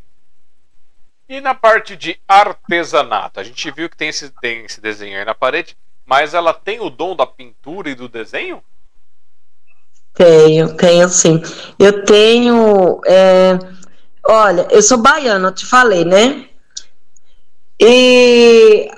E 1.30 1.40
na 1.40 1.56
parte 1.56 1.96
de 1.96 2.20
artesanato? 2.28 3.40
A 3.40 3.44
gente 3.44 3.72
viu 3.72 3.90
que 3.90 3.98
tem 3.98 4.10
esse, 4.10 4.30
tem 4.42 4.66
esse 4.66 4.82
desenho 4.82 5.18
aí 5.18 5.26
na 5.26 5.34
parede, 5.34 5.78
mas 6.06 6.34
ela 6.34 6.54
tem 6.54 6.80
o 6.80 6.90
dom 6.90 7.16
da 7.16 7.26
pintura 7.26 7.90
e 7.90 7.96
do 7.96 8.10
desenho? 8.10 8.64
Tenho, 10.16 10.74
tenho 10.76 11.10
sim. 11.10 11.42
Eu 11.78 12.06
tenho. 12.06 13.02
É, 13.06 13.60
olha, 14.24 14.66
eu 14.72 14.82
sou 14.82 14.98
baiana, 14.98 15.50
eu 15.50 15.54
te 15.54 15.66
falei, 15.66 16.06
né? 16.06 16.46
E 17.80 18.90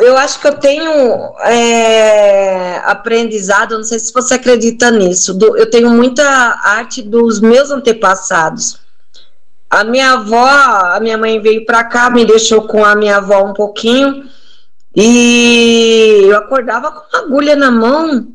eu 0.00 0.16
acho 0.16 0.40
que 0.40 0.48
eu 0.48 0.54
tenho 0.54 1.36
é, 1.40 2.78
aprendizado, 2.84 3.76
não 3.76 3.84
sei 3.84 3.98
se 3.98 4.12
você 4.12 4.34
acredita 4.34 4.90
nisso, 4.90 5.34
do, 5.34 5.56
eu 5.58 5.68
tenho 5.68 5.90
muita 5.90 6.24
arte 6.24 7.02
dos 7.02 7.40
meus 7.40 7.70
antepassados. 7.70 8.80
A 9.68 9.84
minha 9.84 10.12
avó, 10.12 10.46
a 10.46 10.98
minha 11.00 11.18
mãe 11.18 11.40
veio 11.40 11.66
para 11.66 11.84
cá, 11.84 12.08
me 12.08 12.24
deixou 12.24 12.62
com 12.62 12.82
a 12.82 12.94
minha 12.94 13.18
avó 13.18 13.44
um 13.44 13.52
pouquinho, 13.52 14.24
e 14.96 16.22
eu 16.24 16.36
acordava 16.38 16.90
com 16.90 17.16
uma 17.16 17.26
agulha 17.26 17.54
na 17.54 17.70
mão, 17.70 18.28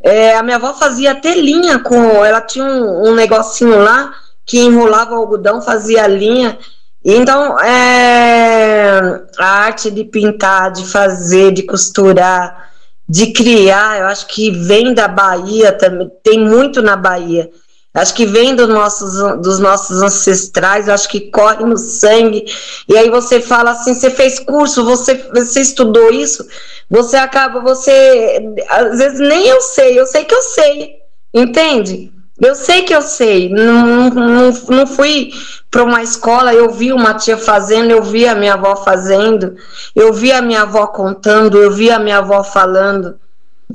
é, 0.00 0.36
a 0.36 0.42
minha 0.42 0.56
avó 0.56 0.74
fazia 0.74 1.14
telinha 1.14 1.78
com. 1.80 2.24
Ela 2.24 2.40
tinha 2.40 2.64
um, 2.64 3.08
um 3.08 3.14
negocinho 3.14 3.78
lá 3.78 4.12
que 4.46 4.58
enrolava 4.58 5.14
o 5.14 5.18
algodão, 5.18 5.60
fazia 5.60 6.06
linha. 6.06 6.58
Então, 7.04 7.58
é, 7.60 9.22
a 9.38 9.46
arte 9.46 9.90
de 9.90 10.04
pintar, 10.04 10.72
de 10.72 10.86
fazer, 10.86 11.52
de 11.52 11.62
costurar, 11.62 12.70
de 13.08 13.32
criar, 13.32 14.00
eu 14.00 14.06
acho 14.06 14.26
que 14.26 14.50
vem 14.50 14.92
da 14.92 15.08
Bahia 15.08 15.72
também, 15.72 16.10
tem 16.22 16.40
muito 16.40 16.82
na 16.82 16.96
Bahia. 16.96 17.50
Acho 17.98 18.14
que 18.14 18.24
vem 18.24 18.54
dos 18.54 18.68
nossos, 18.68 19.40
dos 19.40 19.58
nossos 19.58 20.02
ancestrais, 20.02 20.88
acho 20.88 21.08
que 21.08 21.30
corre 21.32 21.64
no 21.64 21.76
sangue. 21.76 22.44
E 22.88 22.96
aí 22.96 23.10
você 23.10 23.40
fala 23.40 23.72
assim: 23.72 23.92
você 23.92 24.08
fez 24.10 24.38
curso, 24.38 24.84
você, 24.84 25.14
você 25.34 25.60
estudou 25.60 26.10
isso, 26.12 26.46
você 26.88 27.16
acaba, 27.16 27.60
você. 27.60 28.40
Às 28.68 28.98
vezes 28.98 29.18
nem 29.18 29.48
eu 29.48 29.60
sei, 29.60 29.98
eu 29.98 30.06
sei 30.06 30.24
que 30.24 30.34
eu 30.34 30.42
sei, 30.42 30.96
entende? 31.34 32.12
Eu 32.40 32.54
sei 32.54 32.82
que 32.82 32.94
eu 32.94 33.02
sei. 33.02 33.48
Não, 33.48 34.10
não, 34.10 34.52
não 34.68 34.86
fui 34.86 35.32
para 35.68 35.82
uma 35.82 36.00
escola, 36.00 36.54
eu 36.54 36.70
vi 36.70 36.92
uma 36.92 37.14
tia 37.14 37.36
fazendo, 37.36 37.90
eu 37.90 38.02
vi 38.02 38.28
a 38.28 38.34
minha 38.34 38.54
avó 38.54 38.76
fazendo, 38.76 39.56
eu 39.94 40.12
vi 40.12 40.30
a 40.30 40.40
minha 40.40 40.62
avó 40.62 40.86
contando, 40.86 41.58
eu 41.58 41.72
vi 41.72 41.90
a 41.90 41.98
minha 41.98 42.18
avó 42.18 42.44
falando. 42.44 43.18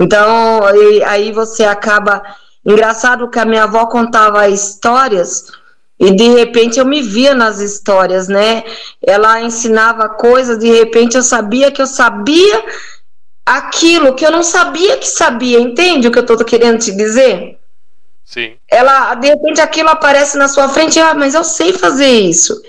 Então, 0.00 0.62
aí 1.06 1.30
você 1.30 1.64
acaba 1.64 2.22
Engraçado 2.64 3.28
que 3.28 3.38
a 3.38 3.44
minha 3.44 3.64
avó 3.64 3.86
contava 3.86 4.48
histórias 4.48 5.44
e 5.98 6.10
de 6.10 6.28
repente 6.28 6.78
eu 6.78 6.86
me 6.86 7.02
via 7.02 7.34
nas 7.34 7.60
histórias, 7.60 8.26
né? 8.26 8.64
Ela 9.02 9.42
ensinava 9.42 10.08
coisas, 10.08 10.58
de 10.58 10.70
repente 10.70 11.16
eu 11.16 11.22
sabia 11.22 11.70
que 11.70 11.82
eu 11.82 11.86
sabia 11.86 12.64
aquilo 13.44 14.14
que 14.14 14.24
eu 14.24 14.30
não 14.30 14.42
sabia 14.42 14.96
que 14.96 15.06
sabia, 15.06 15.60
entende 15.60 16.08
o 16.08 16.10
que 16.10 16.18
eu 16.18 16.22
estou 16.22 16.42
querendo 16.44 16.78
te 16.78 16.90
dizer? 16.92 17.58
Sim. 18.24 18.56
Ela, 18.68 19.14
de 19.14 19.28
repente 19.28 19.60
aquilo 19.60 19.90
aparece 19.90 20.38
na 20.38 20.48
sua 20.48 20.68
frente, 20.68 20.98
ah, 20.98 21.14
mas 21.14 21.34
eu 21.34 21.44
sei 21.44 21.74
fazer 21.74 22.08
isso. 22.08 22.60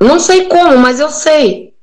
Não 0.00 0.20
sei 0.20 0.46
como, 0.46 0.78
mas 0.78 1.00
eu 1.00 1.10
sei. 1.10 1.73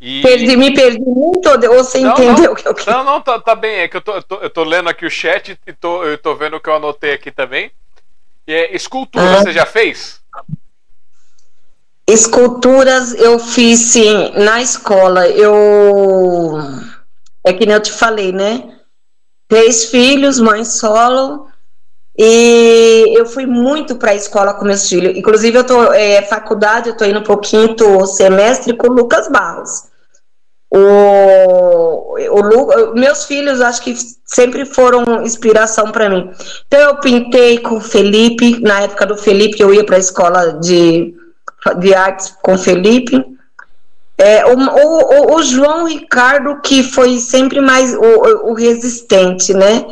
E... 0.00 0.22
Perdi, 0.22 0.56
me 0.56 0.72
perdi 0.72 1.00
muito, 1.00 1.48
ou 1.48 1.84
você 1.84 1.98
não, 2.00 2.12
entendeu 2.12 2.52
o 2.52 2.54
que 2.54 2.68
eu 2.68 2.74
quero? 2.74 2.90
Não, 2.90 3.04
não, 3.04 3.20
tá, 3.20 3.40
tá, 3.40 3.54
bem. 3.54 3.80
É 3.80 3.88
que 3.88 3.96
eu 3.96 4.00
tô, 4.00 4.12
eu 4.12 4.22
tô, 4.22 4.36
eu 4.36 4.50
tô 4.50 4.62
lendo 4.62 4.88
aqui 4.88 5.04
o 5.04 5.10
chat 5.10 5.58
e 5.66 5.72
tô, 5.72 6.04
eu 6.04 6.16
tô 6.16 6.36
vendo 6.36 6.56
o 6.56 6.60
que 6.60 6.68
eu 6.68 6.74
anotei 6.74 7.12
aqui 7.12 7.32
também. 7.32 7.72
É, 8.46 8.74
escultura, 8.74 9.38
ah. 9.38 9.42
você 9.42 9.52
já 9.52 9.66
fez? 9.66 10.20
Esculturas 12.08 13.12
eu 13.14 13.38
fiz 13.38 13.80
sim 13.80 14.32
na 14.36 14.62
escola. 14.62 15.28
Eu. 15.28 16.56
É 17.44 17.52
que 17.52 17.66
nem 17.66 17.74
eu 17.74 17.82
te 17.82 17.92
falei, 17.92 18.32
né? 18.32 18.78
Três 19.48 19.86
filhos, 19.90 20.38
mãe 20.38 20.64
solo. 20.64 21.47
E 22.18 23.14
eu 23.16 23.24
fui 23.26 23.46
muito 23.46 23.94
para 23.94 24.10
a 24.10 24.16
escola 24.16 24.52
com 24.54 24.64
meus 24.64 24.88
filhos. 24.88 25.16
Inclusive, 25.16 25.58
eu 25.58 25.64
tô 25.64 25.92
é, 25.92 26.20
faculdade, 26.22 26.88
eu 26.88 26.96
tô 26.96 27.04
indo 27.04 27.22
o 27.32 27.36
quinto 27.36 28.04
semestre 28.06 28.76
com 28.76 28.88
o 28.88 28.92
Lucas 28.92 29.28
Barros. 29.28 29.84
O, 30.70 32.18
o, 32.18 32.94
meus 32.94 33.24
filhos 33.24 33.60
acho 33.60 33.80
que 33.82 33.94
sempre 34.24 34.66
foram 34.66 35.22
inspiração 35.22 35.92
para 35.92 36.10
mim. 36.10 36.30
Então 36.66 36.80
eu 36.80 36.96
pintei 36.96 37.58
com 37.60 37.76
o 37.76 37.80
Felipe, 37.80 38.60
na 38.60 38.82
época 38.82 39.06
do 39.06 39.16
Felipe 39.16 39.60
eu 39.60 39.72
ia 39.72 39.84
para 39.84 39.96
a 39.96 40.00
escola 40.00 40.54
de, 40.54 41.14
de 41.78 41.94
artes 41.94 42.34
com 42.42 42.54
o 42.54 42.58
Felipe. 42.58 43.24
É, 44.18 44.44
o, 44.44 44.58
o, 44.58 45.36
o, 45.36 45.42
João 45.44 45.86
Ricardo, 45.86 46.60
que 46.60 46.82
foi 46.82 47.18
sempre 47.20 47.60
mais 47.60 47.94
o, 47.94 48.50
o 48.50 48.52
resistente, 48.52 49.54
né? 49.54 49.86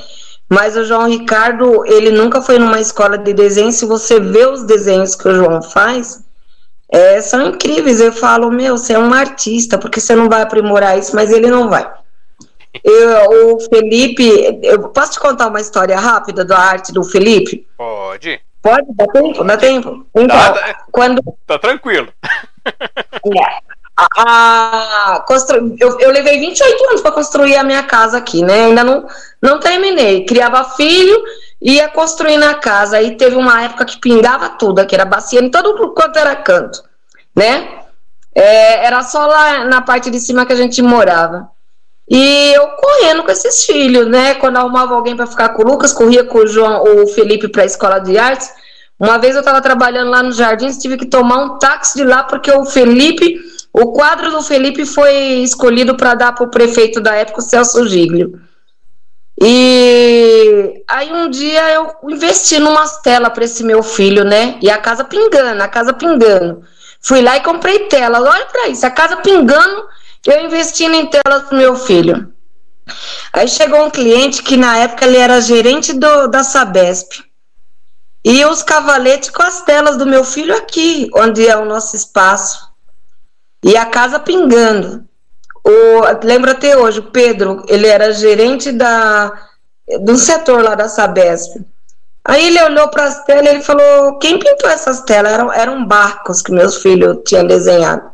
Mas 0.48 0.77
o 0.77 0.85
João 0.85 1.09
Ricardo, 1.09 1.85
ele 1.86 2.10
nunca 2.10 2.40
foi 2.40 2.59
numa 2.59 2.81
escola 2.81 3.18
de 3.18 3.32
desenho. 3.32 3.73
Se 3.73 3.85
você 3.85 4.20
vê 4.20 4.47
os 4.47 4.62
desenhos 4.62 5.14
que 5.14 5.28
o 5.28 5.35
João 5.35 5.60
faz, 5.60 6.24
é, 6.89 7.20
são 7.20 7.48
incríveis. 7.48 8.01
Eu 8.01 8.12
falo, 8.12 8.51
meu, 8.51 8.77
você 8.77 8.93
é 8.93 8.98
um 8.98 9.12
artista, 9.12 9.77
porque 9.77 10.01
você 10.01 10.14
não 10.14 10.28
vai 10.28 10.43
aprimorar 10.43 10.98
isso, 10.98 11.14
mas 11.16 11.31
ele 11.31 11.48
não 11.48 11.68
vai. 11.68 11.90
Eu, 12.85 13.56
o 13.56 13.60
Felipe, 13.60 14.60
eu 14.62 14.89
posso 14.90 15.12
te 15.12 15.20
contar 15.20 15.48
uma 15.48 15.60
história 15.60 15.98
rápida 15.98 16.44
da 16.44 16.59
arte 16.59 16.93
do 16.93 17.02
Felipe? 17.02 17.66
Pode. 17.77 18.40
Pode? 18.62 18.86
Dá 18.94 19.06
tempo? 19.06 19.44
Dá 19.44 19.56
tempo? 19.56 20.06
Então, 20.14 20.36
dá, 20.36 20.85
quando... 20.93 21.23
Tá 21.47 21.59
tranquilo. 21.59 22.09
É 22.64 23.76
a, 23.97 25.24
constru... 25.27 25.74
eu, 25.81 25.98
eu 25.98 26.10
levei 26.10 26.39
28 26.39 26.89
anos 26.89 27.01
para 27.01 27.12
construir 27.12 27.56
a 27.56 27.64
minha 27.64 27.82
casa 27.82 28.18
aqui, 28.18 28.43
né? 28.43 28.66
Ainda 28.66 28.85
não, 28.85 29.06
não 29.40 29.59
terminei. 29.59 30.27
Criava 30.27 30.64
filho, 30.64 31.23
ia 31.60 31.89
construindo 31.89 32.43
a 32.44 32.55
casa. 32.55 32.98
Aí 32.98 33.16
teve 33.16 33.36
uma 33.36 33.62
época 33.62 33.86
que 33.86 33.98
pingava 33.98 34.51
tudo, 34.51 34.85
que 34.86 34.94
era 34.94 35.05
bacia 35.05 35.40
em 35.40 35.51
todo 35.51 35.94
quanto 35.94 36.18
era 36.18 36.36
canto, 36.36 36.82
né? 37.35 37.81
É, 38.35 38.85
era 38.85 39.02
só 39.02 39.27
lá 39.27 39.64
na 39.64 39.81
parte 39.81 40.10
de 40.10 40.20
cima 40.20 40.44
que 40.44 40.52
a 40.52 40.56
gente 40.56 40.82
morava. 40.82 41.48
E 42.09 42.52
eu 42.55 42.68
correndo 42.68 43.24
com 43.24 43.31
esses 43.31 43.64
filhos, 43.64 44.06
né? 44.06 44.35
Quando 44.35 44.59
arrumava 44.59 44.94
alguém 44.94 45.16
para 45.16 45.27
ficar 45.27 45.48
com 45.51 45.62
o 45.62 45.66
Lucas, 45.66 45.93
corria 45.93 46.23
com 46.23 46.39
o 46.39 46.47
João 46.47 46.85
ou 46.85 47.05
o 47.05 47.09
Felipe 47.09 47.48
para 47.48 47.62
a 47.62 47.66
escola 47.66 47.98
de 47.98 48.18
artes. 48.18 48.52
Uma 49.01 49.18
vez 49.18 49.35
eu 49.35 49.40
estava 49.40 49.60
trabalhando 49.60 50.10
lá 50.10 50.23
no 50.23 50.32
jardim, 50.32 50.70
tive 50.70 50.97
que 50.97 51.06
tomar 51.06 51.39
um 51.39 51.59
táxi 51.59 51.97
de 51.97 52.05
lá 52.05 52.23
porque 52.23 52.51
o 52.51 52.64
Felipe 52.64 53.39
o 53.78 53.93
quadro 53.93 54.31
do 54.31 54.43
Felipe 54.43 54.86
foi 54.86 55.12
escolhido 55.43 55.97
para 55.97 56.15
dar 56.15 56.32
para 56.32 56.47
o 56.47 56.51
prefeito 56.51 56.98
da 56.98 57.15
época, 57.15 57.40
o 57.40 57.43
Celso 57.43 57.86
Giglio. 57.86 58.40
E 59.39 60.82
aí 60.89 61.12
um 61.12 61.28
dia 61.28 61.70
eu 61.74 61.94
investi 62.09 62.59
numa 62.59 62.89
tela 63.03 63.28
para 63.28 63.44
esse 63.44 63.62
meu 63.62 63.82
filho, 63.82 64.24
né? 64.24 64.59
E 64.62 64.70
a 64.70 64.78
casa 64.78 65.05
pingando, 65.05 65.62
a 65.62 65.69
casa 65.69 65.93
pingando. 65.93 66.62
Fui 67.03 67.20
lá 67.20 67.36
e 67.36 67.43
comprei 67.43 67.81
tela. 67.81 68.19
Olha 68.19 68.47
para 68.47 68.69
isso, 68.69 68.86
a 68.86 68.90
casa 68.90 69.19
pingando, 69.19 69.86
eu 70.27 70.47
investindo 70.47 70.94
em 70.94 71.05
telas 71.05 71.43
para 71.43 71.59
meu 71.59 71.77
filho. 71.77 72.32
Aí 73.31 73.47
chegou 73.47 73.85
um 73.85 73.90
cliente 73.90 74.43
que 74.43 74.57
na 74.57 74.78
época 74.78 75.05
ele 75.05 75.19
era 75.19 75.39
gerente 75.43 75.93
do, 75.93 76.28
da 76.28 76.43
Sabesp. 76.43 77.23
E 78.24 78.43
os 78.47 78.62
cavaletes 78.62 79.28
com 79.28 79.43
as 79.43 79.61
telas 79.61 79.98
do 79.98 80.07
meu 80.07 80.24
filho 80.24 80.57
aqui, 80.57 81.11
onde 81.15 81.47
é 81.47 81.59
o 81.59 81.66
nosso 81.66 81.94
espaço. 81.94 82.66
E 83.62 83.77
a 83.77 83.87
casa 83.87 84.19
pingando. 84.19 85.05
O, 85.65 86.24
lembro 86.24 86.51
até 86.51 86.77
hoje, 86.77 87.01
o 87.01 87.11
Pedro, 87.11 87.65
ele 87.69 87.87
era 87.87 88.12
gerente 88.12 88.70
da, 88.70 89.33
do 90.01 90.16
setor 90.16 90.62
lá 90.62 90.74
da 90.74 90.89
Sabesp. 90.89 91.61
Aí 92.24 92.49
ele 92.49 92.62
olhou 92.62 92.89
para 92.89 93.05
as 93.05 93.24
telas 93.24 93.47
e 93.47 93.49
ele 93.49 93.62
falou: 93.62 94.19
Quem 94.19 94.39
pintou 94.39 94.69
essas 94.69 95.01
telas? 95.03 95.33
Eram, 95.33 95.53
eram 95.53 95.87
barcos 95.87 96.43
que 96.43 96.53
meus 96.53 96.83
filhos 96.83 97.19
tinham 97.24 97.47
desenhado. 97.47 98.11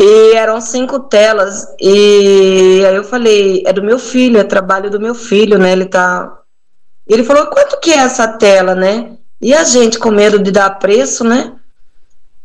E 0.00 0.32
eram 0.34 0.60
cinco 0.60 0.98
telas. 0.98 1.66
E 1.80 2.84
aí 2.84 2.96
eu 2.96 3.04
falei: 3.04 3.62
É 3.64 3.72
do 3.72 3.82
meu 3.82 4.00
filho, 4.00 4.38
é 4.38 4.44
trabalho 4.44 4.90
do 4.90 4.98
meu 4.98 5.14
filho, 5.14 5.58
né? 5.58 5.72
Ele 5.72 5.86
tá. 5.86 6.40
Ele 7.06 7.22
falou: 7.22 7.46
Quanto 7.46 7.78
que 7.78 7.92
é 7.92 7.98
essa 7.98 8.26
tela, 8.26 8.74
né? 8.74 9.16
E 9.40 9.54
a 9.54 9.62
gente 9.62 9.98
com 9.98 10.10
medo 10.10 10.40
de 10.40 10.50
dar 10.50 10.78
preço, 10.78 11.22
né? 11.22 11.52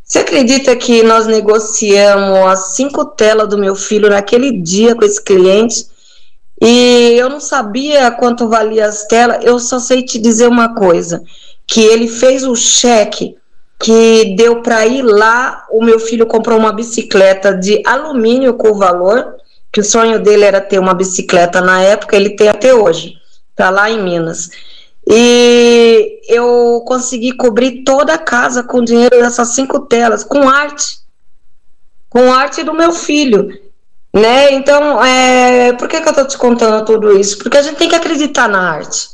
Você 0.07 0.19
acredita 0.19 0.73
que 0.73 1.03
nós 1.03 1.27
negociamos 1.27 2.47
as 2.47 2.75
cinco 2.77 3.03
telas 3.03 3.49
do 3.49 3.57
meu 3.57 3.75
filho 3.75 4.09
naquele 4.09 4.53
dia 4.53 4.95
com 4.95 5.03
esse 5.03 5.21
cliente? 5.21 5.85
E 6.61 7.13
eu 7.17 7.29
não 7.29 7.41
sabia 7.41 8.09
quanto 8.11 8.47
valia 8.47 8.85
as 8.85 9.05
telas, 9.05 9.43
eu 9.43 9.59
só 9.59 9.79
sei 9.79 10.01
te 10.03 10.17
dizer 10.17 10.47
uma 10.47 10.73
coisa, 10.73 11.21
que 11.67 11.81
ele 11.81 12.07
fez 12.07 12.45
o 12.45 12.55
cheque 12.55 13.35
que 13.77 14.33
deu 14.35 14.61
para 14.61 14.87
ir 14.87 15.03
lá, 15.03 15.65
o 15.69 15.83
meu 15.83 15.99
filho 15.99 16.25
comprou 16.25 16.57
uma 16.57 16.71
bicicleta 16.71 17.53
de 17.53 17.83
alumínio 17.85 18.53
com 18.53 18.73
valor, 18.73 19.35
que 19.71 19.81
o 19.81 19.83
sonho 19.83 20.19
dele 20.19 20.45
era 20.45 20.61
ter 20.61 20.79
uma 20.79 20.93
bicicleta 20.93 21.59
na 21.59 21.81
época, 21.81 22.15
ele 22.15 22.31
tem 22.31 22.47
até 22.47 22.73
hoje, 22.73 23.13
tá 23.55 23.69
lá 23.69 23.91
em 23.91 24.01
Minas. 24.01 24.49
E 25.09 26.19
eu 26.27 26.83
consegui 26.85 27.31
cobrir 27.31 27.83
toda 27.83 28.13
a 28.13 28.17
casa 28.17 28.61
com 28.61 28.83
dinheiro 28.83 29.17
dessas 29.17 29.49
cinco 29.49 29.79
telas, 29.79 30.23
com 30.23 30.49
arte. 30.49 30.99
Com 32.09 32.33
arte 32.33 32.61
do 32.63 32.73
meu 32.73 32.91
filho. 32.91 33.47
Né? 34.13 34.51
Então, 34.51 35.03
é, 35.03 35.71
por 35.73 35.87
que, 35.87 36.01
que 36.01 36.07
eu 36.07 36.11
estou 36.11 36.27
te 36.27 36.37
contando 36.37 36.83
tudo 36.83 37.17
isso? 37.17 37.37
Porque 37.37 37.57
a 37.57 37.61
gente 37.61 37.77
tem 37.77 37.87
que 37.87 37.95
acreditar 37.95 38.49
na 38.49 38.69
arte. 38.69 39.09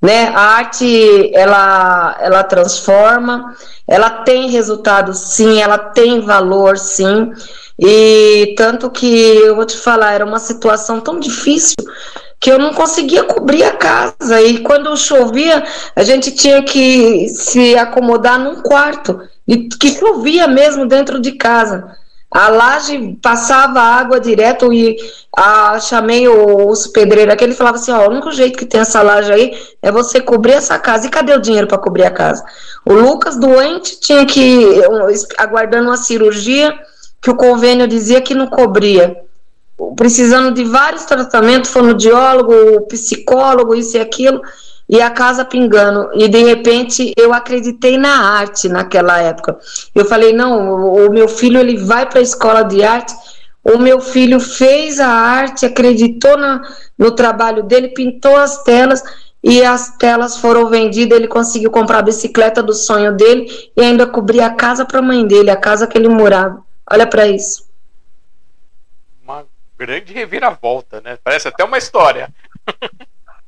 Né? 0.00 0.28
A 0.28 0.40
arte, 0.40 1.34
ela, 1.34 2.16
ela 2.20 2.44
transforma, 2.44 3.56
ela 3.88 4.10
tem 4.10 4.50
resultado 4.50 5.14
sim, 5.14 5.60
ela 5.60 5.78
tem 5.78 6.20
valor 6.20 6.78
sim. 6.78 7.32
E 7.78 8.54
tanto 8.56 8.90
que 8.90 9.06
eu 9.06 9.56
vou 9.56 9.64
te 9.64 9.76
falar, 9.76 10.12
era 10.12 10.24
uma 10.24 10.38
situação 10.38 11.00
tão 11.00 11.18
difícil 11.18 11.76
que 12.42 12.50
eu 12.50 12.58
não 12.58 12.74
conseguia 12.74 13.22
cobrir 13.22 13.62
a 13.62 13.70
casa. 13.70 14.42
E 14.42 14.58
quando 14.58 14.96
chovia, 14.96 15.62
a 15.94 16.02
gente 16.02 16.32
tinha 16.32 16.60
que 16.60 17.28
se 17.28 17.78
acomodar 17.78 18.36
num 18.36 18.60
quarto, 18.62 19.20
que 19.78 19.96
chovia 19.96 20.48
mesmo 20.48 20.84
dentro 20.84 21.20
de 21.20 21.32
casa. 21.32 21.96
A 22.28 22.48
laje 22.48 23.16
passava 23.22 23.78
água 23.78 24.18
direto 24.18 24.72
e 24.72 24.96
a, 25.36 25.78
chamei 25.78 26.26
o, 26.26 26.68
os 26.68 26.88
pedreiros 26.88 27.32
aqui, 27.32 27.44
ele 27.44 27.54
falava 27.54 27.76
assim, 27.76 27.92
ó, 27.92 28.08
o 28.08 28.10
único 28.10 28.32
jeito 28.32 28.58
que 28.58 28.66
tem 28.66 28.80
essa 28.80 29.02
laje 29.02 29.30
aí 29.30 29.56
é 29.80 29.92
você 29.92 30.20
cobrir 30.20 30.54
essa 30.54 30.76
casa. 30.80 31.06
E 31.06 31.10
cadê 31.10 31.34
o 31.34 31.40
dinheiro 31.40 31.68
para 31.68 31.78
cobrir 31.78 32.04
a 32.04 32.10
casa? 32.10 32.44
O 32.84 32.92
Lucas, 32.92 33.38
doente, 33.38 34.00
tinha 34.00 34.26
que, 34.26 34.66
aguardando 35.38 35.90
uma 35.90 35.96
cirurgia, 35.96 36.74
que 37.20 37.30
o 37.30 37.36
convênio 37.36 37.86
dizia 37.86 38.20
que 38.20 38.34
não 38.34 38.48
cobria. 38.48 39.16
Precisando 39.96 40.52
de 40.52 40.64
vários 40.64 41.04
tratamentos, 41.04 41.70
fonoaudiólogo, 41.70 42.86
psicólogo, 42.88 43.74
isso 43.74 43.96
e 43.96 44.00
aquilo 44.00 44.40
e 44.92 45.00
a 45.00 45.10
casa 45.10 45.42
pingando. 45.44 46.10
E 46.14 46.28
de 46.28 46.42
repente 46.42 47.14
eu 47.16 47.32
acreditei 47.32 47.96
na 47.96 48.14
arte 48.36 48.68
naquela 48.68 49.18
época. 49.20 49.58
Eu 49.94 50.04
falei: 50.04 50.34
não, 50.34 50.94
o, 51.06 51.10
meu 51.10 51.26
filho 51.26 51.58
ele 51.58 51.78
vai 51.78 52.06
para 52.06 52.18
a 52.18 52.22
escola 52.22 52.62
de 52.62 52.82
arte. 52.84 53.14
O 53.64 53.78
meu 53.78 54.00
filho 54.00 54.38
fez 54.38 55.00
a 55.00 55.08
arte, 55.08 55.64
acreditou 55.64 56.36
na, 56.36 56.60
no 56.98 57.12
trabalho 57.12 57.62
dele, 57.62 57.88
pintou 57.88 58.36
as 58.36 58.62
telas 58.64 59.02
e 59.42 59.64
as 59.64 59.96
telas 59.96 60.36
foram 60.36 60.68
vendidas. 60.68 61.16
Ele 61.16 61.28
conseguiu 61.28 61.70
comprar 61.70 62.00
a 62.00 62.02
bicicleta 62.02 62.62
do 62.62 62.74
sonho 62.74 63.16
dele 63.16 63.48
e 63.74 63.80
ainda 63.80 64.06
cobrir 64.06 64.40
a 64.40 64.50
casa 64.50 64.84
para 64.84 64.98
a 64.98 65.02
mãe 65.02 65.26
dele, 65.26 65.50
a 65.50 65.56
casa 65.56 65.86
que 65.86 65.96
ele 65.96 66.08
morava. 66.08 66.58
Olha 66.90 67.06
para 67.06 67.26
isso. 67.26 67.71
Grande 69.82 70.12
reviravolta, 70.12 71.00
né? 71.00 71.18
Parece 71.24 71.48
até 71.48 71.64
uma 71.64 71.76
história. 71.76 72.28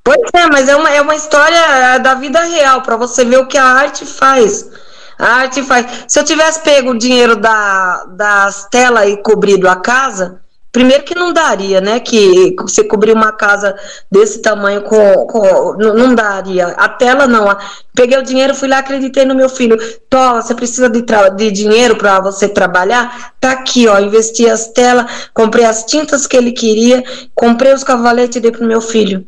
Pois 0.02 0.20
é, 0.34 0.46
mas 0.48 0.68
é 0.68 0.74
uma, 0.74 0.90
é 0.90 1.00
uma 1.00 1.14
história 1.14 1.56
é, 1.56 1.98
da 2.00 2.14
vida 2.14 2.42
real, 2.42 2.82
para 2.82 2.96
você 2.96 3.24
ver 3.24 3.38
o 3.38 3.46
que 3.46 3.56
a 3.56 3.64
arte 3.64 4.04
faz. 4.04 4.68
A 5.16 5.26
arte 5.26 5.62
faz. 5.62 6.04
Se 6.08 6.18
eu 6.18 6.24
tivesse 6.24 6.60
pego 6.60 6.90
o 6.90 6.98
dinheiro 6.98 7.36
da, 7.36 8.04
das 8.08 8.68
telas 8.68 9.08
e 9.08 9.16
cobrido 9.22 9.68
a 9.68 9.76
casa, 9.76 10.43
primeiro 10.74 11.04
que 11.04 11.14
não 11.14 11.32
daria, 11.32 11.80
né? 11.80 12.00
Que 12.00 12.56
você 12.58 12.82
cobrir 12.82 13.12
uma 13.12 13.30
casa 13.30 13.76
desse 14.10 14.40
tamanho 14.40 14.82
com, 14.82 15.24
com 15.26 15.76
não, 15.78 15.94
não, 15.94 16.14
daria. 16.16 16.66
A 16.66 16.88
tela 16.88 17.28
não. 17.28 17.56
Peguei 17.94 18.18
o 18.18 18.24
dinheiro, 18.24 18.56
fui 18.56 18.66
lá, 18.66 18.78
acreditei 18.78 19.24
no 19.24 19.36
meu 19.36 19.48
filho. 19.48 19.78
Tó, 20.10 20.34
você 20.34 20.52
precisa 20.52 20.90
de, 20.90 21.04
de 21.36 21.50
dinheiro 21.52 21.94
para 21.94 22.18
você 22.18 22.48
trabalhar? 22.48 23.34
Tá 23.40 23.52
aqui, 23.52 23.86
ó. 23.86 24.00
Investi 24.00 24.50
as 24.50 24.66
telas, 24.66 25.28
comprei 25.32 25.64
as 25.64 25.84
tintas 25.84 26.26
que 26.26 26.36
ele 26.36 26.50
queria, 26.50 27.04
comprei 27.36 27.72
os 27.72 27.84
cavaletes 27.84 28.36
e 28.36 28.40
dei 28.40 28.50
pro 28.50 28.66
meu 28.66 28.80
filho. 28.80 29.24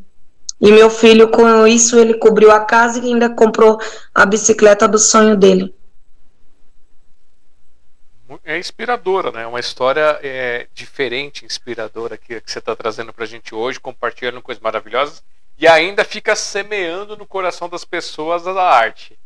E 0.61 0.73
meu 0.73 0.91
filho, 0.91 1.29
com 1.29 1.65
isso, 1.65 1.97
ele 1.97 2.15
cobriu 2.15 2.51
a 2.51 2.59
casa 2.59 2.99
e 2.99 3.07
ainda 3.07 3.31
comprou 3.31 3.79
a 4.13 4.27
bicicleta 4.27 4.89
do 4.89 4.99
sonho 4.99 5.37
dele. 5.37 5.73
É 8.47 8.57
inspiradora, 8.57 9.33
né? 9.33 9.45
Uma 9.45 9.59
história 9.59 10.21
é, 10.23 10.69
diferente, 10.73 11.45
inspiradora 11.45 12.17
que, 12.17 12.41
que 12.41 12.51
você 12.51 12.61
está 12.61 12.77
trazendo 12.77 13.13
para 13.13 13.25
a 13.25 13.27
gente 13.27 13.53
hoje, 13.53 13.81
compartilhando 13.81 14.41
coisas 14.41 14.63
maravilhosas 14.63 15.21
e 15.59 15.67
ainda 15.67 16.05
fica 16.05 16.37
semeando 16.37 17.17
no 17.17 17.27
coração 17.27 17.69
das 17.69 17.85
pessoas 17.85 18.47
a 18.47 18.63
arte. 18.63 19.19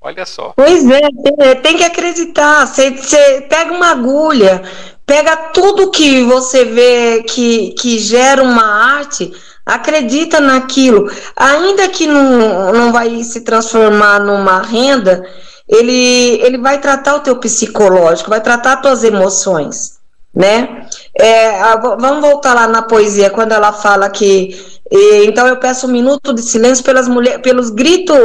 Olha 0.00 0.26
só. 0.26 0.52
Pois 0.54 0.84
é, 0.90 1.54
tem 1.56 1.78
que 1.78 1.84
acreditar. 1.84 2.66
Você, 2.66 2.90
você 2.90 3.40
pega 3.48 3.72
uma 3.72 3.90
agulha, 3.90 4.62
pega 5.06 5.34
tudo 5.52 5.90
que 5.90 6.22
você 6.24 6.66
vê 6.66 7.22
que, 7.22 7.72
que 7.72 7.98
gera 7.98 8.42
uma 8.42 8.64
arte 8.98 9.32
acredita 9.68 10.40
naquilo, 10.40 11.10
ainda 11.36 11.90
que 11.90 12.06
não, 12.06 12.72
não 12.72 12.90
vai 12.90 13.22
se 13.22 13.42
transformar 13.42 14.18
numa 14.18 14.62
renda, 14.62 15.28
ele, 15.68 16.40
ele 16.42 16.58
vai 16.58 16.80
tratar 16.80 17.16
o 17.16 17.20
teu 17.20 17.36
psicológico, 17.36 18.30
vai 18.30 18.40
tratar 18.40 18.74
as 18.74 18.80
tuas 18.80 19.04
emoções, 19.04 19.98
né? 20.34 20.86
É, 21.14 21.76
vamos 21.76 22.20
voltar 22.20 22.54
lá 22.54 22.66
na 22.66 22.82
poesia, 22.82 23.30
quando 23.30 23.52
ela 23.52 23.72
fala 23.72 24.08
que 24.08 24.78
então 24.90 25.46
eu 25.46 25.58
peço 25.58 25.86
um 25.86 25.90
minuto 25.90 26.32
de 26.32 26.40
silêncio 26.40 26.82
pelas 26.82 27.06
mulheres, 27.06 27.42
pelos 27.42 27.68
gritos 27.68 28.16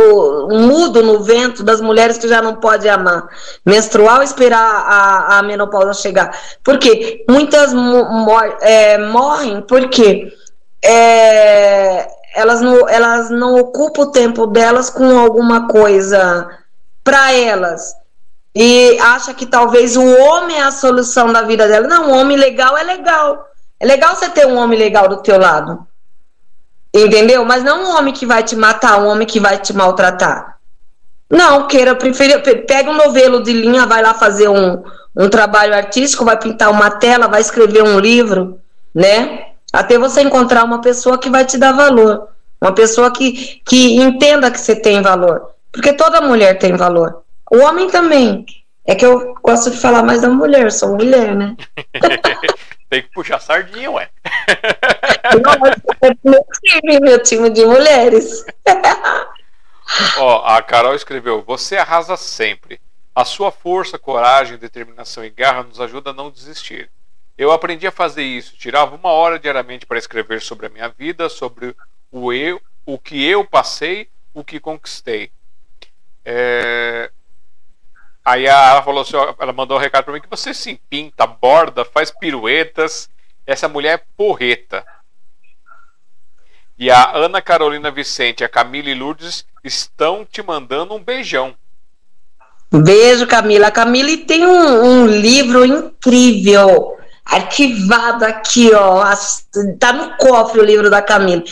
mudo 0.50 1.04
no 1.04 1.22
vento 1.22 1.62
das 1.62 1.82
mulheres 1.82 2.18
que 2.18 2.28
já 2.28 2.42
não 2.42 2.56
podem 2.56 2.90
amar, 2.90 3.28
menstrual 3.66 4.24
esperar 4.24 4.62
a, 4.62 5.40
a 5.40 5.44
menopausa 5.44 5.94
chegar. 5.94 6.38
Porque 6.64 7.26
muitas 7.30 7.74
mor, 7.74 8.58
é, 8.62 8.98
morrem 8.98 9.62
porque 9.62 10.32
é, 10.82 12.08
elas, 12.34 12.62
não, 12.62 12.88
elas 12.88 13.30
não 13.30 13.56
ocupam 13.56 14.04
o 14.04 14.12
tempo 14.12 14.48
delas 14.48 14.90
com 14.90 15.20
alguma 15.20 15.68
coisa 15.68 16.48
para 17.04 17.34
elas 17.34 17.96
e 18.56 18.98
acha 19.00 19.34
que 19.34 19.46
talvez 19.46 19.98
o 19.98 20.06
homem 20.06 20.58
é 20.58 20.64
a 20.64 20.72
solução 20.72 21.34
da 21.34 21.42
vida 21.42 21.68
dela. 21.68 21.88
Não, 21.88 22.10
um 22.10 22.20
homem 22.20 22.38
legal 22.38 22.78
é 22.78 22.84
legal. 22.84 23.48
É 23.80 23.86
legal 23.86 24.16
você 24.16 24.30
ter 24.30 24.46
um 24.46 24.58
homem 24.58 24.78
legal 24.78 25.08
do 25.10 25.18
teu 25.18 25.40
lado. 25.40 25.86
Entendeu? 26.94 27.44
Mas 27.44 27.64
não 27.64 27.84
um 27.84 27.98
homem 27.98 28.14
que 28.14 28.26
vai 28.26 28.44
te 28.44 28.56
matar, 28.56 29.02
um 29.02 29.08
homem 29.08 29.26
que 29.26 29.40
vai 29.40 29.58
te 29.58 29.74
maltratar. 29.74 30.60
Não, 31.30 31.68
queira 31.68 31.96
preferir, 31.96 32.44
pega 32.68 32.92
um 32.92 32.96
novelo 32.96 33.42
de 33.42 33.52
linha, 33.52 33.88
vai 33.88 34.04
lá 34.04 34.14
fazer 34.14 34.48
um, 34.48 34.84
um 35.16 35.28
trabalho 35.28 35.74
artístico, 35.74 36.24
vai 36.24 36.38
pintar 36.38 36.70
uma 36.70 36.92
tela, 36.92 37.28
vai 37.28 37.42
escrever 37.42 37.82
um 37.82 38.00
livro, 38.00 38.60
né? 38.94 39.48
Até 39.74 39.98
você 39.98 40.22
encontrar 40.22 40.64
uma 40.64 40.80
pessoa 40.82 41.18
que 41.18 41.32
vai 41.32 41.44
te 41.44 41.58
dar 41.58 41.72
valor. 41.72 42.28
Uma 42.62 42.72
pessoa 42.72 43.12
que, 43.12 43.62
que 43.66 43.96
entenda 43.98 44.52
que 44.52 44.60
você 44.60 44.76
tem 44.76 45.02
valor. 45.02 45.53
Porque 45.74 45.92
toda 45.92 46.22
mulher 46.22 46.58
tem 46.60 46.78
valor. 46.78 47.24
O 47.52 47.58
homem 47.58 47.90
também. 47.90 48.46
É 48.86 48.96
que 48.96 49.06
eu 49.06 49.34
gosto 49.42 49.72
de 49.72 49.78
falar 49.78 50.04
mais 50.04 50.22
da 50.22 50.30
mulher, 50.30 50.70
sou 50.72 50.96
mulher, 50.96 51.34
né? 51.34 51.56
tem 52.90 53.02
que 53.02 53.10
puxar 53.12 53.40
sardinha, 53.40 53.90
ué. 53.90 54.10
Não, 55.42 55.66
é 56.02 56.16
meu 56.24 56.46
time, 56.62 57.00
meu 57.00 57.24
time 57.24 57.50
de 57.50 57.66
mulheres. 57.66 58.46
Ó, 60.18 60.46
a 60.46 60.62
Carol 60.62 60.96
escreveu: 60.96 61.42
Você 61.44 61.78
arrasa 61.78 62.18
sempre. 62.18 62.80
A 63.16 63.24
sua 63.24 63.52
força, 63.52 63.98
coragem, 63.98 64.58
determinação 64.58 65.24
e 65.24 65.30
garra 65.30 65.64
nos 65.64 65.80
ajuda 65.80 66.10
a 66.10 66.14
não 66.14 66.30
desistir. 66.30 66.90
Eu 67.38 67.52
aprendi 67.52 67.88
a 67.88 67.92
fazer 67.92 68.24
isso. 68.24 68.56
Tirava 68.58 68.96
uma 68.96 69.10
hora 69.10 69.40
diariamente 69.40 69.86
para 69.86 69.98
escrever 69.98 70.42
sobre 70.42 70.66
a 70.66 70.70
minha 70.70 70.90
vida, 70.90 71.30
sobre 71.30 71.76
o 72.12 72.34
eu, 72.34 72.62
o 72.86 73.00
que 73.00 73.24
eu 73.24 73.46
passei, 73.46 74.10
o 74.34 74.44
que 74.44 74.60
conquistei. 74.60 75.32
É... 76.26 77.10
Aí 78.26 78.46
ela 78.46 78.82
falou 78.82 79.02
assim, 79.02 79.18
ela 79.40 79.52
mandou 79.52 79.78
um 79.78 79.82
recado 79.82 80.06
para 80.06 80.14
mim 80.14 80.22
que 80.22 80.30
você 80.30 80.54
se 80.54 80.80
pinta, 80.90 81.28
borda, 81.28 81.84
faz 81.84 82.10
piruetas. 82.10 83.10
Essa 83.46 83.68
mulher 83.68 84.00
é 84.00 84.04
porreta. 84.16 84.86
E 86.78 86.90
a 86.90 87.16
Ana 87.16 87.42
Carolina 87.42 87.92
Vicente, 87.92 88.44
a 88.44 88.50
Camila 88.50 88.90
e 88.90 88.96
Lourdes 88.96 89.46
estão 89.64 90.26
te 90.26 90.42
mandando 90.42 90.94
um 90.94 91.04
beijão. 91.04 91.56
Beijo, 92.72 93.28
Camila. 93.28 93.68
A 93.68 93.72
Camila 93.72 94.18
tem 94.26 94.46
um, 94.46 94.84
um 94.84 95.06
livro 95.06 95.64
incrível 95.66 96.98
arquivado 97.26 98.26
aqui, 98.26 98.72
ó. 98.74 99.04
Tá 99.80 99.94
no 99.94 100.18
cofre 100.18 100.60
o 100.60 100.66
livro 100.66 100.90
da 100.90 101.02
Camila. 101.02 101.44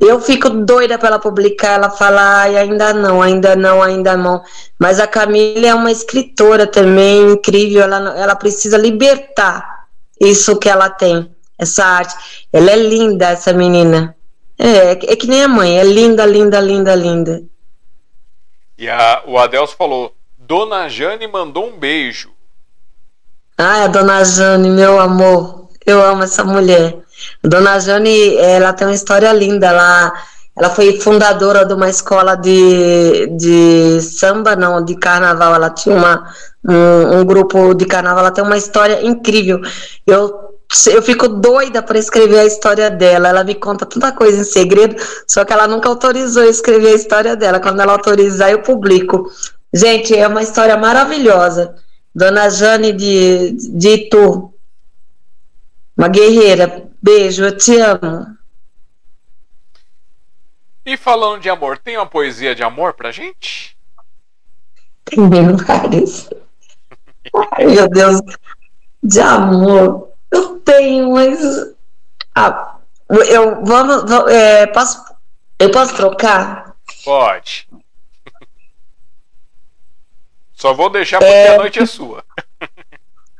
Eu 0.00 0.20
fico 0.20 0.48
doida 0.48 0.98
para 0.98 1.08
ela 1.08 1.18
publicar. 1.18 1.74
Ela 1.74 1.90
fala, 1.90 2.40
ai, 2.42 2.56
ainda 2.56 2.92
não, 2.92 3.20
ainda 3.22 3.54
não, 3.54 3.82
ainda 3.82 4.16
não. 4.16 4.42
Mas 4.78 4.98
a 4.98 5.06
Camila 5.06 5.66
é 5.66 5.74
uma 5.74 5.92
escritora 5.92 6.66
também 6.66 7.32
incrível. 7.32 7.82
Ela, 7.82 8.18
ela 8.18 8.36
precisa 8.36 8.76
libertar 8.78 9.86
isso 10.20 10.58
que 10.58 10.68
ela 10.68 10.90
tem, 10.90 11.30
essa 11.58 11.84
arte. 11.84 12.14
Ela 12.52 12.72
é 12.72 12.76
linda, 12.76 13.28
essa 13.28 13.52
menina. 13.52 14.16
É, 14.58 14.90
é 14.90 15.16
que 15.16 15.26
nem 15.28 15.44
a 15.44 15.48
mãe, 15.48 15.78
é 15.78 15.84
linda, 15.84 16.26
linda, 16.26 16.60
linda, 16.60 16.94
linda. 16.94 17.42
E 18.76 18.88
a, 18.88 19.22
o 19.26 19.38
Adelso 19.38 19.76
falou: 19.76 20.12
Dona 20.36 20.88
Jane 20.88 21.26
mandou 21.28 21.68
um 21.68 21.78
beijo. 21.78 22.30
Ah, 23.60 23.84
a 23.84 23.86
Dona 23.88 24.24
Jane, 24.24 24.70
meu 24.70 25.00
amor. 25.00 25.68
Eu 25.84 26.00
amo 26.00 26.22
essa 26.22 26.44
mulher. 26.44 26.96
A 27.42 27.48
Dona 27.48 27.80
Jane, 27.80 28.36
ela 28.36 28.72
tem 28.72 28.86
uma 28.86 28.94
história 28.94 29.32
linda. 29.32 29.66
Ela, 29.66 30.12
ela 30.56 30.70
foi 30.70 31.00
fundadora 31.00 31.64
de 31.64 31.74
uma 31.74 31.90
escola 31.90 32.36
de, 32.36 33.26
de 33.36 34.00
samba, 34.00 34.54
não, 34.54 34.84
de 34.84 34.94
carnaval. 34.96 35.56
Ela 35.56 35.70
tinha 35.70 35.96
uma, 35.96 36.32
um, 36.64 37.18
um 37.18 37.24
grupo 37.24 37.74
de 37.74 37.84
carnaval. 37.84 38.20
Ela 38.20 38.30
tem 38.30 38.44
uma 38.44 38.56
história 38.56 39.04
incrível. 39.04 39.60
Eu 40.06 40.46
eu 40.92 41.02
fico 41.02 41.26
doida 41.28 41.82
para 41.82 41.98
escrever 41.98 42.40
a 42.40 42.44
história 42.44 42.90
dela. 42.90 43.28
Ela 43.28 43.42
me 43.42 43.54
conta 43.56 43.86
tanta 43.86 44.12
coisa 44.12 44.42
em 44.42 44.44
segredo, 44.44 44.94
só 45.26 45.42
que 45.44 45.52
ela 45.52 45.66
nunca 45.66 45.88
autorizou 45.88 46.44
escrever 46.44 46.88
a 46.88 46.94
história 46.94 47.34
dela. 47.34 47.58
Quando 47.58 47.80
ela 47.80 47.92
autorizar, 47.92 48.50
eu 48.50 48.60
publico. 48.62 49.28
Gente, 49.74 50.14
é 50.14 50.28
uma 50.28 50.42
história 50.42 50.76
maravilhosa. 50.76 51.74
Dona 52.18 52.50
Jane 52.50 52.92
de, 52.92 53.52
de 53.52 53.88
Itu. 53.90 54.52
Uma 55.96 56.08
guerreira. 56.08 56.90
Beijo, 57.00 57.44
eu 57.44 57.56
te 57.56 57.78
amo. 57.78 58.36
E 60.84 60.96
falando 60.96 61.40
de 61.40 61.48
amor, 61.48 61.78
tem 61.78 61.96
uma 61.96 62.06
poesia 62.06 62.56
de 62.56 62.64
amor 62.64 62.94
pra 62.94 63.12
gente? 63.12 63.76
Tem 65.04 65.28
várias. 65.56 66.28
Ai, 67.52 67.66
meu 67.66 67.88
Deus. 67.88 68.20
De 69.00 69.20
amor. 69.20 70.08
Eu 70.32 70.58
tenho, 70.58 71.12
mas. 71.12 71.38
Ah, 72.34 72.78
eu 73.28 73.64
vamos. 73.64 74.10
É, 74.28 74.66
posso, 74.66 75.04
eu 75.60 75.70
posso 75.70 75.94
trocar? 75.94 76.74
Pode. 77.04 77.68
Só 80.58 80.74
vou 80.74 80.90
deixar 80.90 81.18
porque 81.18 81.32
é... 81.32 81.54
a 81.54 81.58
noite 81.58 81.78
é 81.78 81.86
sua. 81.86 82.24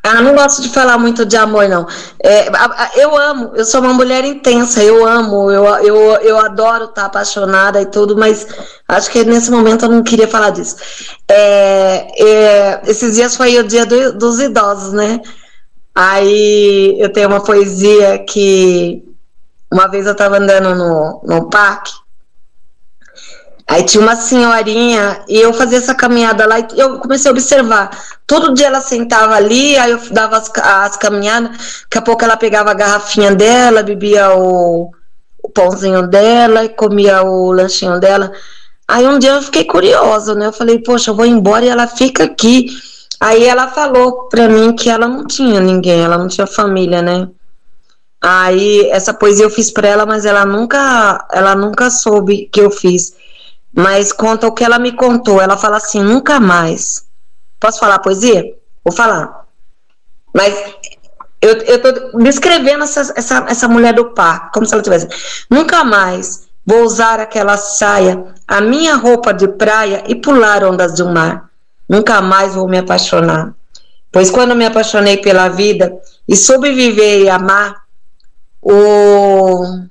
Ah, 0.05 0.23
não 0.23 0.35
gosto 0.35 0.62
de 0.62 0.69
falar 0.70 0.97
muito 0.97 1.27
de 1.27 1.36
amor, 1.36 1.69
não. 1.69 1.86
É, 2.23 2.49
eu 2.97 3.15
amo, 3.19 3.53
eu 3.55 3.65
sou 3.65 3.81
uma 3.81 3.93
mulher 3.93 4.24
intensa, 4.24 4.82
eu 4.82 5.07
amo, 5.07 5.51
eu, 5.51 5.65
eu, 5.85 5.97
eu 6.23 6.39
adoro 6.39 6.85
estar 6.85 7.07
apaixonada 7.07 7.82
e 7.82 7.86
tudo, 7.86 8.16
mas 8.16 8.47
acho 8.86 9.11
que 9.11 9.24
nesse 9.24 9.51
momento 9.51 9.85
eu 9.85 9.90
não 9.90 10.03
queria 10.03 10.28
falar 10.28 10.51
disso. 10.51 10.77
É, 11.28 12.07
é, 12.16 12.81
esses 12.86 13.16
dias 13.16 13.36
foi 13.36 13.59
o 13.59 13.65
dia 13.65 13.85
do, 13.85 14.16
dos 14.16 14.40
idosos, 14.40 14.93
né? 14.93 15.20
Aí 15.95 16.97
eu 16.99 17.12
tenho 17.12 17.28
uma 17.28 17.43
poesia 17.43 18.20
que 18.20 19.03
uma 19.70 19.89
vez 19.89 20.07
eu 20.07 20.12
estava 20.12 20.39
andando 20.39 20.74
no, 20.74 21.23
no 21.24 21.51
parque 21.51 21.93
Aí 23.69 23.82
tinha 23.82 24.03
uma 24.03 24.16
senhorinha 24.16 25.23
e 25.28 25.39
eu 25.39 25.53
fazia 25.53 25.77
essa 25.77 25.95
caminhada 25.95 26.47
lá 26.47 26.59
e 26.59 26.66
eu 26.81 26.99
comecei 27.01 27.28
a 27.28 27.32
observar. 27.32 27.90
Todo 28.27 28.55
dia 28.55 28.69
ela 28.69 28.81
sentava 28.81 29.35
ali, 29.35 29.77
aí 29.77 29.90
eu 29.90 30.01
dava 30.11 30.39
as, 30.39 30.51
as 30.57 30.97
caminhadas, 30.97 31.51
daqui 31.82 31.99
a 31.99 32.01
pouco 32.01 32.24
ela 32.24 32.39
pegava 32.39 32.70
a 32.70 32.74
garrafinha 32.74 33.35
dela, 33.35 33.82
bebia 33.82 34.35
o, 34.35 34.90
o 35.43 35.51
pãozinho 35.51 36.07
dela 36.07 36.65
e 36.65 36.70
comia 36.70 37.23
o 37.23 37.53
lanchinho 37.53 38.01
dela. 38.01 38.32
Aí 38.89 39.07
um 39.07 39.19
dia 39.19 39.32
eu 39.32 39.43
fiquei 39.43 39.65
curiosa, 39.65 40.35
né? 40.35 40.47
Eu 40.47 40.53
falei, 40.53 40.78
poxa, 40.78 41.11
eu 41.11 41.15
vou 41.15 41.27
embora 41.27 41.66
e 41.66 41.69
ela 41.69 41.86
fica 41.86 42.24
aqui. 42.24 42.69
Aí 43.20 43.45
ela 43.45 43.69
falou 43.69 44.31
pra 44.31 44.49
mim 44.49 44.74
que 44.74 44.89
ela 44.89 45.07
não 45.07 45.27
tinha 45.27 45.61
ninguém, 45.61 46.01
ela 46.01 46.16
não 46.16 46.27
tinha 46.27 46.47
família, 46.47 47.03
né? 47.03 47.28
Aí 48.19 48.89
essa 48.90 49.12
poesia 49.12 49.45
eu 49.45 49.51
fiz 49.51 49.70
pra 49.70 49.89
ela, 49.89 50.07
mas 50.07 50.24
ela 50.24 50.47
nunca, 50.47 51.28
ela 51.31 51.55
nunca 51.55 51.90
soube 51.90 52.49
que 52.51 52.61
eu 52.62 52.70
fiz 52.70 53.18
mas 53.74 54.12
conta 54.12 54.47
o 54.47 54.53
que 54.53 54.65
ela 54.65 54.78
me 54.78 54.93
contou. 54.93 55.40
Ela 55.40 55.57
fala 55.57 55.77
assim: 55.77 56.03
nunca 56.03 56.40
mais. 56.40 57.07
Posso 57.61 57.78
falar 57.78 57.99
poesia? 57.99 58.45
Vou 58.85 58.95
falar. 58.95 59.47
Mas 60.35 60.55
eu, 61.40 61.57
eu 61.62 61.82
tô 61.82 62.19
descrevendo 62.19 62.85
essa, 62.85 63.12
essa, 63.16 63.47
essa 63.49 63.69
mulher 63.69 63.95
do 63.95 64.12
par, 64.12 64.51
como 64.51 64.66
se 64.66 64.74
ela 64.74 64.82
tivesse. 64.82 65.09
Nunca 65.51 65.85
mais 65.85 66.49
vou 66.65 66.82
usar 66.82 67.19
aquela 67.19 67.57
saia, 67.57 68.24
a 68.47 68.61
minha 68.61 68.95
roupa 68.95 69.32
de 69.32 69.49
praia 69.49 70.05
e 70.07 70.15
pular 70.15 70.65
ondas 70.65 70.95
do 70.95 71.09
mar. 71.09 71.49
Nunca 71.89 72.20
mais 72.20 72.55
vou 72.55 72.69
me 72.69 72.78
apaixonar. 72.78 73.55
Pois 74.12 74.31
quando 74.31 74.55
me 74.55 74.66
apaixonei 74.66 75.16
pela 75.19 75.49
vida 75.49 75.97
e 76.27 76.36
soube 76.36 76.73
viver 76.73 77.23
e 77.23 77.31
amar, 77.31 77.82
o 78.61 79.86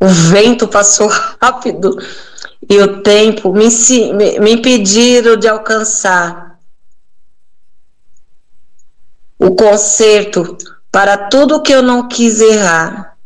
o 0.00 0.08
vento 0.08 0.66
passou 0.66 1.08
rápido 1.40 1.96
e 2.68 2.78
o 2.78 3.02
tempo 3.02 3.52
me, 3.52 3.68
me, 4.40 4.52
impediram 4.52 5.36
de 5.36 5.46
alcançar 5.46 6.58
o 9.38 9.54
conserto 9.54 10.56
para 10.90 11.28
tudo 11.28 11.62
que 11.62 11.72
eu 11.72 11.82
não 11.82 12.08
quis 12.08 12.40
errar. 12.40 13.16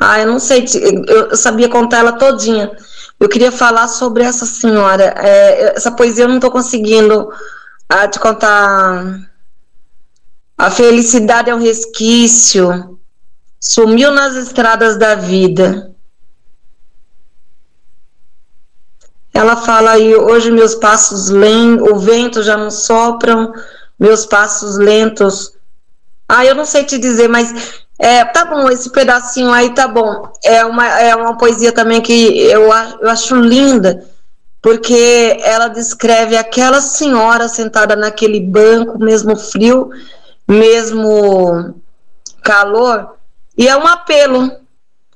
Ah, 0.00 0.20
eu 0.20 0.26
não 0.26 0.38
sei, 0.38 0.64
eu 1.06 1.36
sabia 1.36 1.68
contar 1.68 1.98
ela 1.98 2.12
todinha. 2.12 2.70
Eu 3.20 3.28
queria 3.28 3.52
falar 3.52 3.88
sobre 3.88 4.24
essa 4.24 4.44
senhora. 4.44 5.14
É, 5.16 5.76
essa 5.76 5.92
poesia 5.92 6.24
eu 6.24 6.28
não 6.28 6.36
estou 6.36 6.50
conseguindo 6.50 7.30
ah, 7.88 8.08
te 8.08 8.18
contar. 8.18 9.30
A 10.58 10.70
felicidade 10.70 11.50
é 11.50 11.54
um 11.54 11.60
resquício, 11.60 12.98
sumiu 13.60 14.10
nas 14.10 14.34
estradas 14.34 14.98
da 14.98 15.14
vida. 15.14 15.93
Ela 19.34 19.56
fala 19.56 19.90
aí, 19.90 20.14
hoje 20.14 20.52
meus 20.52 20.76
passos 20.76 21.28
lentos, 21.28 21.90
o 21.90 21.98
vento 21.98 22.40
já 22.40 22.56
não 22.56 22.70
sopram, 22.70 23.52
meus 23.98 24.24
passos 24.24 24.78
lentos. 24.78 25.52
Ah, 26.28 26.46
eu 26.46 26.54
não 26.54 26.64
sei 26.64 26.84
te 26.84 26.96
dizer, 26.96 27.28
mas 27.28 27.82
é, 27.98 28.24
tá 28.24 28.44
bom, 28.44 28.70
esse 28.70 28.90
pedacinho 28.90 29.52
aí 29.52 29.74
tá 29.74 29.88
bom. 29.88 30.32
É 30.44 30.64
uma, 30.64 30.86
é 31.00 31.16
uma 31.16 31.36
poesia 31.36 31.72
também 31.72 32.00
que 32.00 32.38
eu, 32.42 32.70
eu 33.00 33.10
acho 33.10 33.34
linda, 33.34 34.06
porque 34.62 35.36
ela 35.42 35.66
descreve 35.66 36.36
aquela 36.36 36.80
senhora 36.80 37.48
sentada 37.48 37.96
naquele 37.96 38.38
banco, 38.38 39.00
mesmo 39.00 39.36
frio, 39.36 39.90
mesmo 40.46 41.74
calor, 42.40 43.16
e 43.58 43.66
é 43.66 43.76
um 43.76 43.86
apelo. 43.86 44.48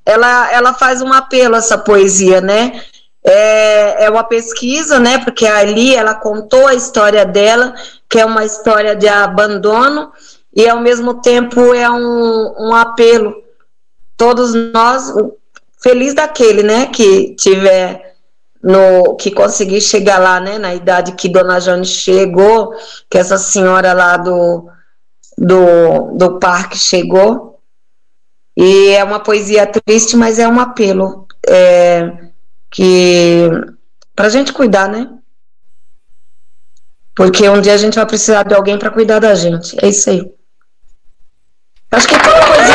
Ela, 0.05 0.51
ela 0.51 0.73
faz 0.73 1.03
um 1.03 1.13
apelo, 1.13 1.55
essa 1.55 1.79
poesia, 1.79 2.41
né? 2.41 2.83
É, 3.25 4.05
é 4.05 4.11
uma 4.11 4.25
pesquisa, 4.25 4.99
né? 4.99 5.19
Porque 5.19 5.47
ali 5.47 5.95
ela 5.95 6.15
contou 6.15 6.67
a 6.67 6.75
história 6.75 7.25
dela, 7.25 7.75
que 8.09 8.19
é 8.19 8.25
uma 8.25 8.45
história 8.45 8.95
de 8.97 9.09
abandono, 9.09 10.13
e 10.55 10.69
ao 10.69 10.81
mesmo 10.81 11.21
tempo 11.21 11.75
é 11.75 11.91
um, 11.91 12.55
um 12.59 12.75
apelo. 12.75 13.35
Todos 14.17 14.55
nós, 14.73 15.13
feliz 15.81 16.15
daquele, 16.15 16.63
né, 16.63 16.87
que 16.87 17.35
tiver 17.37 18.17
no 18.61 19.15
que 19.15 19.31
conseguir 19.31 19.81
chegar 19.81 20.19
lá, 20.19 20.41
né, 20.41 20.59
na 20.59 20.75
idade 20.75 21.13
que 21.13 21.29
Dona 21.29 21.61
Jane 21.61 21.85
chegou, 21.85 22.75
que 23.09 23.17
essa 23.17 23.39
senhora 23.39 23.93
lá 23.93 24.17
do, 24.17 24.69
do, 25.37 26.17
do 26.17 26.39
parque 26.41 26.77
chegou. 26.77 27.61
E 28.57 28.89
é 28.89 29.05
uma 29.05 29.21
poesia 29.21 29.65
triste, 29.65 30.17
mas 30.17 30.41
é 30.41 30.49
um 30.49 30.59
apelo. 30.59 31.29
É, 31.47 32.28
que 32.71 33.49
para 34.15 34.27
a 34.27 34.31
gente 34.31 34.53
cuidar, 34.53 34.89
né? 34.89 35.09
Porque 37.15 37.49
um 37.49 37.61
dia 37.61 37.75
a 37.75 37.77
gente 37.79 37.97
vai 37.97 38.07
precisar 38.07 38.45
de 38.45 38.55
alguém 38.55 38.79
para 38.79 38.91
cuidar 38.91 39.19
da 39.19 39.35
gente. 39.35 39.77
É 39.83 39.89
isso 39.89 40.09
aí. 40.11 40.33
Acho 41.91 42.07
que 42.09 42.15
toda 42.19 42.47
poesia 42.47 42.75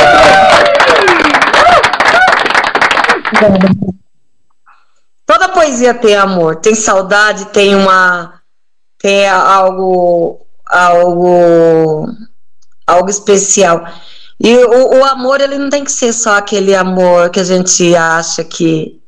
tem... 3.32 3.84
Toda 5.26 5.50
poesia 5.50 5.94
tem 5.94 6.16
amor, 6.16 6.58
tem 6.58 6.76
saudade, 6.76 7.46
tem 7.46 7.76
uma 7.76 8.42
tem 9.00 9.28
algo 9.28 10.46
algo 10.66 12.08
algo 12.86 13.10
especial. 13.10 13.86
E 14.40 14.58
o, 14.58 15.00
o 15.00 15.06
amor, 15.06 15.40
ele 15.42 15.58
não 15.58 15.70
tem 15.70 15.84
que 15.84 15.92
ser 15.92 16.12
só 16.12 16.38
aquele 16.38 16.76
amor 16.76 17.30
que 17.30 17.40
a 17.40 17.44
gente 17.44 17.96
acha 17.96 18.44
que 18.44 19.02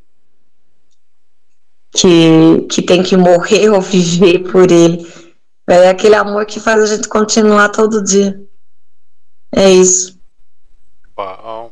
que, 1.96 2.68
que 2.70 2.82
tem 2.82 3.02
que 3.02 3.18
morrer 3.18 3.70
ou 3.74 3.82
viver 3.82 4.40
por 4.52 4.70
ele. 4.70 5.06
É 5.68 5.90
aquele 5.90 6.16
amor 6.16 6.46
que 6.46 6.60
faz 6.60 6.82
a 6.84 6.96
gente 6.96 7.08
continuar 7.08 7.70
todo 7.70 8.04
dia. 8.04 8.40
É 9.52 9.70
isso. 9.70 10.20
Bom. 11.16 11.72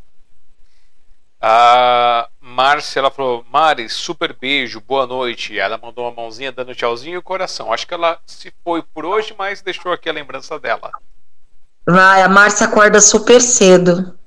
A 1.39 2.29
Márcia, 2.39 2.99
ela 2.99 3.11
falou, 3.11 3.45
Mari, 3.51 3.89
super 3.89 4.33
beijo, 4.33 4.79
boa 4.79 5.05
noite. 5.05 5.59
Ela 5.59 5.77
mandou 5.77 6.05
uma 6.05 6.15
mãozinha 6.15 6.51
dando 6.51 6.73
tchauzinho 6.73 7.15
e 7.15 7.17
o 7.17 7.21
coração. 7.21 7.71
Acho 7.71 7.85
que 7.85 7.93
ela 7.93 8.17
se 8.25 8.51
foi 8.63 8.81
por 8.81 9.05
hoje, 9.05 9.35
mas 9.37 9.61
deixou 9.61 9.91
aqui 9.91 10.09
a 10.09 10.13
lembrança 10.13 10.57
dela. 10.57 10.89
Vai, 11.85 12.21
a 12.21 12.29
Márcia 12.29 12.65
acorda 12.65 13.01
super 13.01 13.41
cedo. 13.41 14.17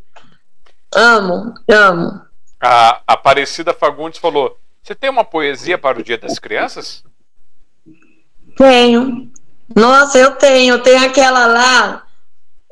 Amo, 0.95 1.55
amo. 1.69 2.26
A 2.61 3.01
Aparecida 3.07 3.75
Fagundes 3.75 4.19
falou: 4.19 4.59
Você 4.83 4.95
tem 4.95 5.11
uma 5.11 5.25
poesia 5.25 5.77
para 5.77 5.99
o 5.99 6.03
Dia 6.03 6.19
das 6.19 6.39
Crianças? 6.39 7.05
Tenho. 8.57 9.31
Nossa, 9.75 10.19
eu 10.19 10.33
tenho. 10.33 10.83
Tenho 10.83 11.05
aquela 11.05 11.47
lá. 11.47 12.03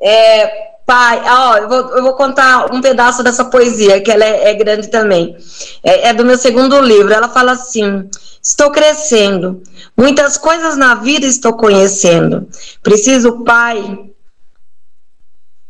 É, 0.01 0.75
pai, 0.85 1.21
ó, 1.25 1.57
eu 1.57 1.69
vou, 1.69 1.97
eu 1.97 2.03
vou 2.03 2.13
contar 2.13 2.73
um 2.73 2.81
pedaço 2.81 3.23
dessa 3.23 3.45
poesia, 3.45 4.01
que 4.01 4.11
ela 4.11 4.25
é, 4.25 4.49
é 4.49 4.53
grande 4.53 4.87
também. 4.87 5.35
É, 5.83 6.09
é 6.09 6.13
do 6.13 6.25
meu 6.25 6.37
segundo 6.37 6.79
livro. 6.81 7.13
Ela 7.13 7.29
fala 7.29 7.51
assim: 7.51 8.09
Estou 8.41 8.71
crescendo. 8.71 9.61
Muitas 9.97 10.37
coisas 10.37 10.77
na 10.77 10.95
vida 10.95 11.25
estou 11.25 11.53
conhecendo. 11.53 12.47
Preciso, 12.81 13.43
pai, 13.43 14.11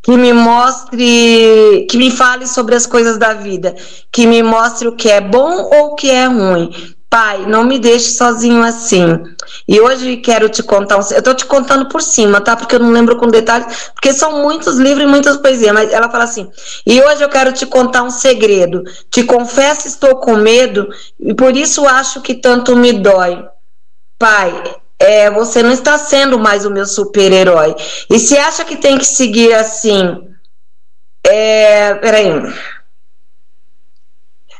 que 0.05 0.15
me 0.15 0.31
mostre, 0.33 1.87
que 1.89 1.97
me 1.97 2.11
fale 2.11 2.45
sobre 2.45 2.75
as 2.75 2.85
coisas 2.85 3.17
da 3.17 3.33
vida, 3.33 3.75
que 4.11 4.27
me 4.27 4.43
mostre 4.43 4.87
o 4.87 4.95
que 4.95 5.09
é 5.09 5.19
bom 5.19 5.67
ou 5.73 5.87
o 5.87 5.95
que 5.95 6.11
é 6.11 6.27
ruim. 6.27 6.69
Pai, 7.09 7.45
não 7.47 7.63
me 7.63 7.79
deixe 7.79 8.11
sozinho 8.11 8.61
assim. 8.61 9.23
E 9.67 9.81
hoje 9.81 10.17
quero 10.17 10.47
te 10.47 10.61
contar, 10.61 10.97
um, 10.97 11.01
eu 11.11 11.23
tô 11.23 11.33
te 11.33 11.45
contando 11.45 11.87
por 11.87 12.03
cima, 12.03 12.39
tá? 12.39 12.55
Porque 12.55 12.75
eu 12.75 12.79
não 12.79 12.91
lembro 12.91 13.15
com 13.15 13.27
detalhes, 13.27 13.89
porque 13.95 14.13
são 14.13 14.43
muitos 14.43 14.77
livros 14.77 15.05
e 15.05 15.09
muitas 15.09 15.37
poesias, 15.37 15.73
mas 15.73 15.91
ela 15.91 16.09
fala 16.09 16.25
assim: 16.25 16.51
"E 16.85 17.01
hoje 17.01 17.23
eu 17.23 17.29
quero 17.29 17.51
te 17.51 17.65
contar 17.65 18.03
um 18.03 18.11
segredo. 18.11 18.83
Te 19.09 19.23
confesso, 19.23 19.87
estou 19.87 20.17
com 20.17 20.35
medo 20.35 20.87
e 21.19 21.33
por 21.33 21.57
isso 21.57 21.87
acho 21.87 22.21
que 22.21 22.35
tanto 22.35 22.75
me 22.75 22.93
dói. 22.93 23.43
Pai, 24.19 24.53
é, 24.99 25.29
você 25.29 25.61
não 25.61 25.71
está 25.71 25.97
sendo 25.97 26.39
mais 26.39 26.65
o 26.65 26.71
meu 26.71 26.85
super-herói. 26.85 27.75
E 28.09 28.19
se 28.19 28.37
acha 28.37 28.63
que 28.63 28.77
tem 28.77 28.97
que 28.97 29.05
seguir 29.05 29.53
assim. 29.53 30.29
É, 31.23 31.95
peraí. 31.95 32.31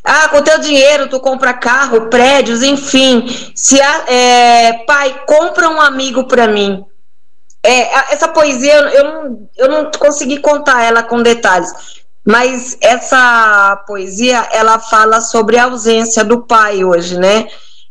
Ah, 0.04 0.30
com 0.30 0.42
teu 0.44 0.60
dinheiro 0.60 1.10
tu 1.10 1.20
compra 1.20 1.54
carro, 1.54 2.10
prédios, 2.10 2.62
enfim. 2.62 3.26
Se 3.56 3.80
é, 3.80 4.84
pai, 4.86 5.24
compra 5.26 5.70
um 5.70 5.82
amigo 5.82 6.26
para 6.26 6.48
mim. 6.48 6.86
É, 7.64 8.14
essa 8.14 8.28
poesia 8.28 8.76
eu 8.76 9.04
não, 9.04 9.50
eu 9.58 9.68
não 9.68 9.92
consegui 9.92 10.38
contar 10.40 10.84
ela 10.84 11.02
com 11.02 11.24
detalhes, 11.24 11.74
mas 12.24 12.78
essa 12.80 13.84
poesia 13.88 14.48
ela 14.52 14.78
fala 14.78 15.20
sobre 15.20 15.58
a 15.58 15.64
ausência 15.64 16.24
do 16.24 16.44
pai 16.44 16.84
hoje, 16.84 17.18
né? 17.18 17.48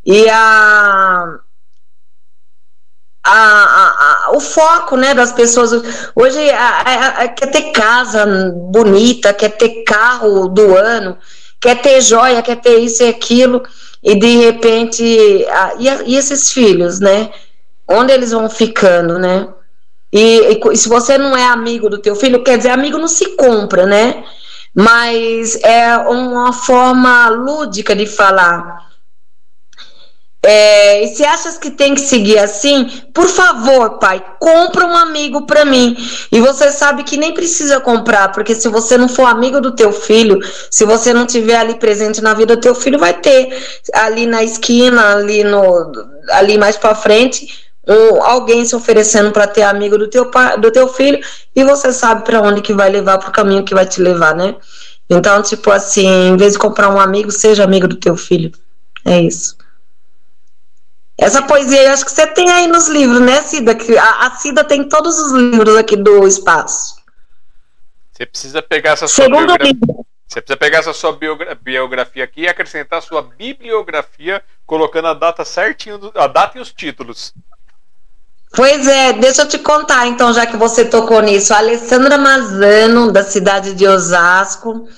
E 0.06 0.30
a 0.30 1.40
a, 3.24 3.32
a, 3.32 4.26
a, 4.26 4.36
o 4.36 4.40
foco 4.40 4.96
né, 4.96 5.14
das 5.14 5.32
pessoas. 5.32 5.72
Hoje 6.14 6.38
quer 7.36 7.46
ter 7.46 7.72
casa 7.72 8.26
bonita, 8.70 9.32
quer 9.32 9.50
ter 9.50 9.82
carro 9.84 10.48
do 10.48 10.76
ano, 10.76 11.16
quer 11.58 11.80
ter 11.80 12.02
joia, 12.02 12.42
quer 12.42 12.56
ter 12.56 12.78
isso 12.78 13.02
e 13.02 13.08
aquilo, 13.08 13.62
e 14.02 14.14
de 14.14 14.36
repente. 14.36 15.02
e, 15.02 15.88
e, 16.06 16.16
esses 16.16 16.52
filhos, 16.52 17.00
né? 17.00 17.30
Onde 17.88 18.12
eles 18.12 18.32
vão 18.32 18.48
ficando, 18.50 19.18
né? 19.18 19.48
E, 20.12 20.60
e, 20.72 20.76
se 20.76 20.88
você 20.88 21.16
não 21.18 21.36
é 21.36 21.46
amigo 21.46 21.88
do 21.88 21.98
teu 21.98 22.14
filho, 22.14 22.44
quer 22.44 22.58
dizer, 22.58 22.70
amigo 22.70 22.98
não 22.98 23.08
se 23.08 23.36
compra, 23.36 23.86
né? 23.86 24.22
Mas 24.74 25.56
é 25.62 25.96
uma 25.96 26.52
forma 26.52 27.28
lúdica 27.28 27.96
de 27.96 28.06
falar. 28.06 28.83
É, 30.46 31.02
e 31.02 31.08
se 31.08 31.24
achas 31.24 31.56
que 31.56 31.70
tem 31.70 31.94
que 31.94 32.02
seguir 32.02 32.38
assim, 32.38 33.02
por 33.14 33.28
favor, 33.28 33.98
pai, 33.98 34.22
compra 34.38 34.84
um 34.84 34.94
amigo 34.94 35.46
para 35.46 35.64
mim. 35.64 35.96
E 36.30 36.38
você 36.40 36.70
sabe 36.70 37.02
que 37.02 37.16
nem 37.16 37.32
precisa 37.32 37.80
comprar, 37.80 38.30
porque 38.30 38.54
se 38.54 38.68
você 38.68 38.98
não 38.98 39.08
for 39.08 39.24
amigo 39.24 39.60
do 39.60 39.74
teu 39.74 39.90
filho, 39.90 40.38
se 40.70 40.84
você 40.84 41.14
não 41.14 41.26
tiver 41.26 41.56
ali 41.56 41.76
presente 41.76 42.20
na 42.20 42.34
vida 42.34 42.56
do 42.56 42.60
teu 42.60 42.74
filho, 42.74 42.98
vai 42.98 43.14
ter 43.14 43.56
ali 43.94 44.26
na 44.26 44.44
esquina, 44.44 45.14
ali 45.16 45.42
no, 45.42 45.92
ali 46.30 46.58
mais 46.58 46.76
para 46.76 46.94
frente, 46.94 47.64
um, 47.88 48.22
alguém 48.22 48.66
se 48.66 48.76
oferecendo 48.76 49.30
para 49.30 49.46
ter 49.46 49.62
amigo 49.62 49.96
do 49.96 50.08
teu 50.08 50.30
pai, 50.30 50.58
do 50.58 50.70
teu 50.70 50.88
filho, 50.88 51.20
e 51.56 51.64
você 51.64 51.90
sabe 51.90 52.22
para 52.22 52.42
onde 52.42 52.60
que 52.60 52.74
vai 52.74 52.90
levar, 52.90 53.16
para 53.16 53.30
o 53.30 53.32
caminho 53.32 53.64
que 53.64 53.74
vai 53.74 53.86
te 53.86 54.00
levar, 54.00 54.34
né? 54.34 54.56
Então, 55.08 55.40
tipo 55.42 55.70
assim, 55.70 56.06
em 56.06 56.36
vez 56.36 56.52
de 56.52 56.58
comprar 56.58 56.90
um 56.90 57.00
amigo, 57.00 57.30
seja 57.30 57.64
amigo 57.64 57.88
do 57.88 57.96
teu 57.96 58.16
filho. 58.16 58.52
É 59.06 59.20
isso. 59.20 59.63
Essa 61.16 61.42
poesia 61.42 61.82
eu 61.82 61.92
acho 61.92 62.04
que 62.04 62.10
você 62.10 62.26
tem 62.26 62.50
aí 62.50 62.66
nos 62.66 62.88
livros, 62.88 63.20
né, 63.20 63.40
Cida? 63.42 63.74
Que 63.74 63.96
a, 63.96 64.26
a 64.26 64.30
Cida 64.32 64.64
tem 64.64 64.88
todos 64.88 65.18
os 65.18 65.32
livros 65.32 65.76
aqui 65.76 65.96
do 65.96 66.26
espaço. 66.26 66.96
Você 68.12 68.26
precisa 68.26 68.62
pegar 68.62 68.92
essa 68.92 69.08
sua 69.08 69.24
Segundo 69.24 69.46
biografia. 69.46 69.72
Livro. 69.72 70.06
Você 70.26 70.40
precisa 70.40 70.56
pegar 70.56 70.78
essa 70.78 70.92
sua 70.92 71.18
biografia 71.60 72.24
aqui 72.24 72.42
e 72.42 72.48
acrescentar 72.48 72.98
a 72.98 73.02
sua 73.02 73.22
bibliografia, 73.22 74.42
colocando 74.66 75.08
a 75.08 75.14
data 75.14 75.44
certinho, 75.44 76.10
a 76.14 76.26
data 76.26 76.58
e 76.58 76.60
os 76.60 76.72
títulos. 76.72 77.32
Pois 78.54 78.86
é, 78.86 79.12
deixa 79.14 79.42
eu 79.42 79.48
te 79.48 79.58
contar 79.58 80.06
então, 80.06 80.32
já 80.32 80.46
que 80.46 80.56
você 80.56 80.84
tocou 80.84 81.20
nisso. 81.20 81.52
A 81.52 81.58
Alessandra 81.58 82.16
Mazano, 82.16 83.10
da 83.10 83.24
cidade 83.24 83.74
de 83.74 83.86
Osasco, 83.86 84.88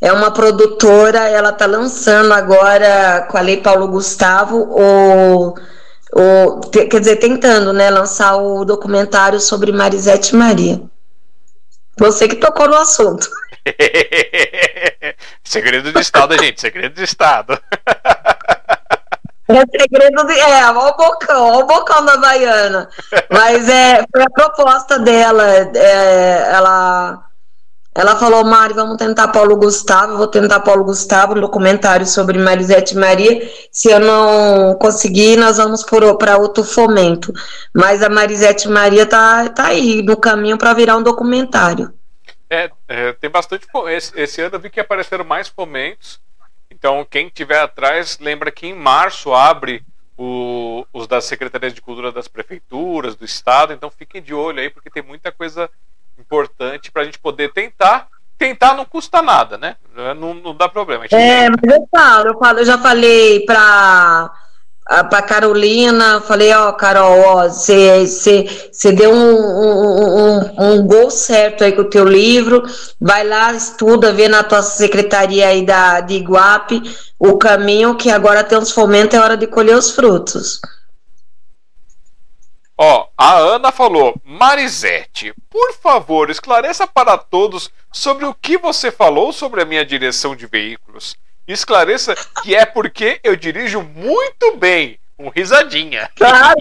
é 0.00 0.12
uma 0.12 0.30
produtora, 0.30 1.20
ela 1.20 1.48
está 1.48 1.64
lançando 1.64 2.32
agora 2.32 3.26
com 3.30 3.38
a 3.38 3.40
Lei 3.40 3.56
Paulo 3.56 3.88
Gustavo 3.88 4.68
o, 4.70 5.54
o 6.12 6.60
quer 6.70 7.00
dizer, 7.00 7.16
tentando, 7.16 7.72
né, 7.72 7.88
lançar 7.88 8.36
o 8.36 8.64
documentário 8.66 9.40
sobre 9.40 9.72
Marisete 9.72 10.36
Maria. 10.36 10.82
Você 11.98 12.28
que 12.28 12.36
tocou 12.36 12.68
no 12.68 12.76
assunto. 12.76 13.30
segredo 15.42 15.90
de 15.90 16.00
Estado, 16.00 16.36
gente, 16.38 16.60
segredo 16.60 16.94
de 16.94 17.02
Estado. 17.02 17.58
É 19.48 19.78
segredo 19.78 20.24
de. 20.24 20.38
É, 20.38 20.70
ó 20.70 20.90
o 20.90 20.96
bocão, 20.96 21.50
ó 21.52 21.60
o 21.60 21.66
bocão 21.66 22.04
da 22.04 22.16
Baiana. 22.16 22.88
Mas 23.30 23.68
é, 23.68 24.04
foi 24.10 24.22
a 24.22 24.30
proposta 24.30 24.98
dela. 24.98 25.44
É, 25.74 26.50
ela 26.52 27.26
ela 27.96 28.14
falou, 28.14 28.44
Mari, 28.44 28.74
vamos 28.74 28.98
tentar 28.98 29.28
Paulo 29.28 29.56
Gustavo, 29.56 30.18
vou 30.18 30.26
tentar 30.26 30.60
Paulo 30.60 30.84
Gustavo, 30.84 31.32
um 31.34 31.40
documentário 31.40 32.04
sobre 32.04 32.38
Marisete 32.38 32.94
Maria. 32.94 33.50
Se 33.72 33.90
eu 33.90 33.98
não 33.98 34.74
conseguir, 34.74 35.38
nós 35.38 35.56
vamos 35.56 35.82
para 35.82 36.36
outro 36.36 36.62
fomento. 36.62 37.32
Mas 37.74 38.02
a 38.02 38.10
Marisete 38.10 38.68
Maria 38.68 39.06
tá, 39.06 39.48
tá 39.48 39.68
aí 39.68 40.02
no 40.02 40.14
caminho 40.14 40.58
para 40.58 40.74
virar 40.74 40.98
um 40.98 41.02
documentário. 41.02 41.90
É, 42.50 42.70
é, 42.86 43.12
tem 43.14 43.30
bastante. 43.30 43.66
Esse, 43.88 44.20
esse 44.20 44.42
ano 44.42 44.56
eu 44.56 44.60
vi 44.60 44.68
que 44.68 44.78
apareceram 44.78 45.24
mais 45.24 45.48
fomentos. 45.48 46.20
Então, 46.78 47.06
quem 47.08 47.30
tiver 47.30 47.58
atrás, 47.58 48.18
lembra 48.20 48.50
que 48.50 48.66
em 48.66 48.74
março 48.74 49.32
abre 49.32 49.82
o, 50.16 50.84
os 50.92 51.06
das 51.06 51.24
secretarias 51.24 51.72
de 51.72 51.80
cultura 51.80 52.12
das 52.12 52.28
prefeituras, 52.28 53.16
do 53.16 53.24
estado. 53.24 53.72
Então, 53.72 53.90
fiquem 53.90 54.20
de 54.20 54.34
olho 54.34 54.60
aí, 54.60 54.68
porque 54.68 54.90
tem 54.90 55.02
muita 55.02 55.32
coisa 55.32 55.70
importante 56.18 56.92
para 56.92 57.00
a 57.00 57.04
gente 57.06 57.18
poder 57.18 57.50
tentar. 57.52 58.08
Tentar 58.36 58.74
não 58.74 58.84
custa 58.84 59.22
nada, 59.22 59.56
né? 59.56 59.76
Não, 60.18 60.34
não 60.34 60.54
dá 60.54 60.68
problema. 60.68 61.06
É, 61.10 61.48
mas 61.48 61.62
eu 61.62 61.88
falo, 61.90 62.28
eu 62.28 62.38
falo, 62.38 62.58
eu 62.58 62.64
já 62.66 62.76
falei 62.76 63.46
para 63.46 64.30
para 64.86 65.20
Carolina, 65.20 66.20
falei, 66.20 66.52
ó, 66.54 66.70
Carol, 66.72 67.18
ó, 67.18 67.48
você 67.48 68.92
deu 68.94 69.12
um, 69.12 69.34
um, 69.34 70.20
um, 70.20 70.72
um, 70.72 70.86
gol 70.86 71.10
certo 71.10 71.64
aí 71.64 71.72
com 71.72 71.82
o 71.82 71.90
teu 71.90 72.04
livro, 72.04 72.62
vai 73.00 73.26
lá, 73.26 73.52
estuda, 73.52 74.12
vê 74.12 74.28
na 74.28 74.44
tua 74.44 74.62
secretaria 74.62 75.48
aí 75.48 75.66
da, 75.66 76.00
de 76.00 76.14
Iguape 76.14 76.82
o 77.18 77.36
caminho 77.36 77.96
que 77.96 78.10
agora 78.10 78.44
tem 78.44 78.56
os 78.56 78.70
fomentos, 78.70 79.18
é 79.18 79.20
hora 79.20 79.36
de 79.36 79.48
colher 79.48 79.76
os 79.76 79.90
frutos. 79.90 80.60
Ó, 82.78 83.08
a 83.18 83.38
Ana 83.38 83.72
falou, 83.72 84.14
Marisete, 84.22 85.34
por 85.50 85.72
favor, 85.72 86.30
esclareça 86.30 86.86
para 86.86 87.18
todos 87.18 87.70
sobre 87.90 88.24
o 88.24 88.34
que 88.34 88.56
você 88.56 88.92
falou 88.92 89.32
sobre 89.32 89.62
a 89.62 89.64
minha 89.64 89.84
direção 89.84 90.36
de 90.36 90.46
veículos 90.46 91.16
esclareça 91.46 92.14
que 92.42 92.54
é 92.54 92.64
porque 92.66 93.20
eu 93.22 93.36
dirijo 93.36 93.82
muito 93.82 94.56
bem. 94.56 94.98
Um 95.18 95.30
risadinha. 95.30 96.10
Claro. 96.16 96.56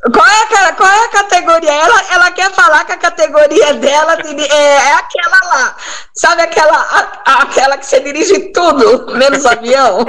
Qual 0.00 0.26
é, 0.26 0.64
a, 0.64 0.72
qual 0.72 0.88
é 0.88 1.04
a 1.04 1.08
categoria? 1.10 1.70
Ela, 1.70 2.02
ela 2.12 2.30
quer 2.30 2.50
falar 2.52 2.86
que 2.86 2.92
a 2.92 2.96
categoria 2.96 3.74
dela 3.74 4.14
é, 4.14 4.54
é 4.54 4.94
aquela 4.94 5.38
lá. 5.44 5.76
Sabe 6.14 6.40
aquela, 6.40 6.74
a, 6.74 7.42
aquela 7.42 7.76
que 7.76 7.84
você 7.84 8.00
dirige 8.00 8.50
tudo, 8.50 9.14
menos 9.14 9.44
avião? 9.44 10.06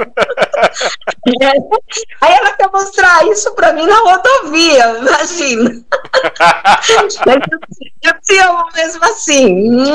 Aí 2.22 2.32
ela 2.32 2.52
quer 2.52 2.70
mostrar 2.72 3.26
isso 3.26 3.54
para 3.54 3.74
mim 3.74 3.86
na 3.86 3.98
rodovia, 3.98 4.96
imagina. 4.98 5.70
eu 8.02 8.20
te 8.22 8.38
amo 8.38 8.64
mesmo 8.74 9.04
assim. 9.04 9.92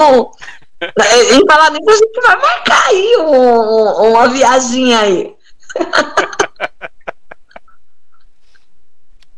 Em 0.80 1.46
falar 1.48 1.72
nisso, 1.72 1.90
a 1.90 1.96
gente 1.96 2.22
vai 2.22 2.36
marcar 2.38 2.88
aí 2.88 3.18
um, 3.18 4.10
uma 4.10 4.28
viagem 4.30 4.96
aí. 4.96 5.36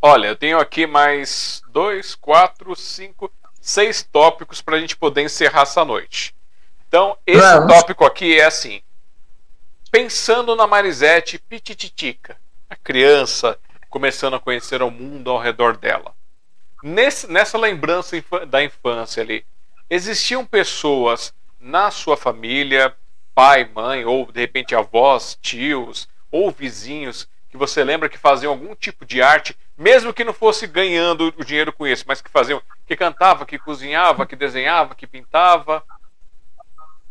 Olha, 0.02 0.28
eu 0.28 0.36
tenho 0.36 0.60
aqui 0.60 0.88
mais 0.88 1.61
dois, 1.70 2.16
quatro, 2.16 2.76
cinco, 2.76 3.32
seis 3.61 4.02
tópicos 4.02 4.61
para 4.61 4.78
a 4.78 4.80
gente 4.80 4.95
poder 4.95 5.24
encerrar 5.24 5.64
essa 5.64 5.84
noite. 5.84 6.36
Então, 6.88 7.18
esse 7.26 7.41
Vamos. 7.41 7.74
tópico 7.74 8.06
aqui 8.06 8.40
é 8.40 8.45
assim: 8.45 8.82
pensando 9.91 10.56
na 10.56 10.66
Marisete 10.66 11.38
Pitititica, 11.38 12.38
a 12.70 12.76
criança 12.76 13.60
começando 13.90 14.36
a 14.36 14.40
conhecer 14.40 14.82
o 14.82 14.91
mundo 14.91 15.30
ao 15.32 15.40
redor 15.40 15.76
dela. 15.78 16.14
Nesse, 16.82 17.30
nessa 17.30 17.57
lembrança 17.57 18.16
da 18.48 18.64
infância 18.64 19.22
ali, 19.22 19.45
existiam 19.90 20.45
pessoas 20.45 21.34
na 21.60 21.91
sua 21.91 22.16
família, 22.16 22.94
pai, 23.34 23.70
mãe, 23.74 24.06
ou 24.06 24.32
de 24.32 24.40
repente 24.40 24.76
avós, 24.76 25.38
tios, 25.41 26.07
ou 26.32 26.52
vizinhos, 26.52 27.28
que 27.49 27.57
você 27.57 27.84
lembra 27.84 28.10
que 28.10 28.18
faziam 28.18 28.52
algum 28.52 28.76
tipo 28.76 29.06
de 29.06 29.22
arte, 29.22 29.57
mesmo 29.78 30.14
que 30.14 30.24
não 30.24 30.34
fosse 30.34 30.68
ganhando 30.68 31.34
o 31.38 31.44
dinheiro 31.44 31.74
com 31.74 31.88
isso, 31.88 32.06
mas 32.07 32.22
que 32.22 32.30
faziam, 32.30 32.61
que 32.86 32.95
cantava, 32.95 33.45
que 33.45 33.57
cozinhava, 33.57 34.26
que 34.26 34.36
desenhava, 34.36 34.94
que 34.94 35.07
pintava? 35.07 35.84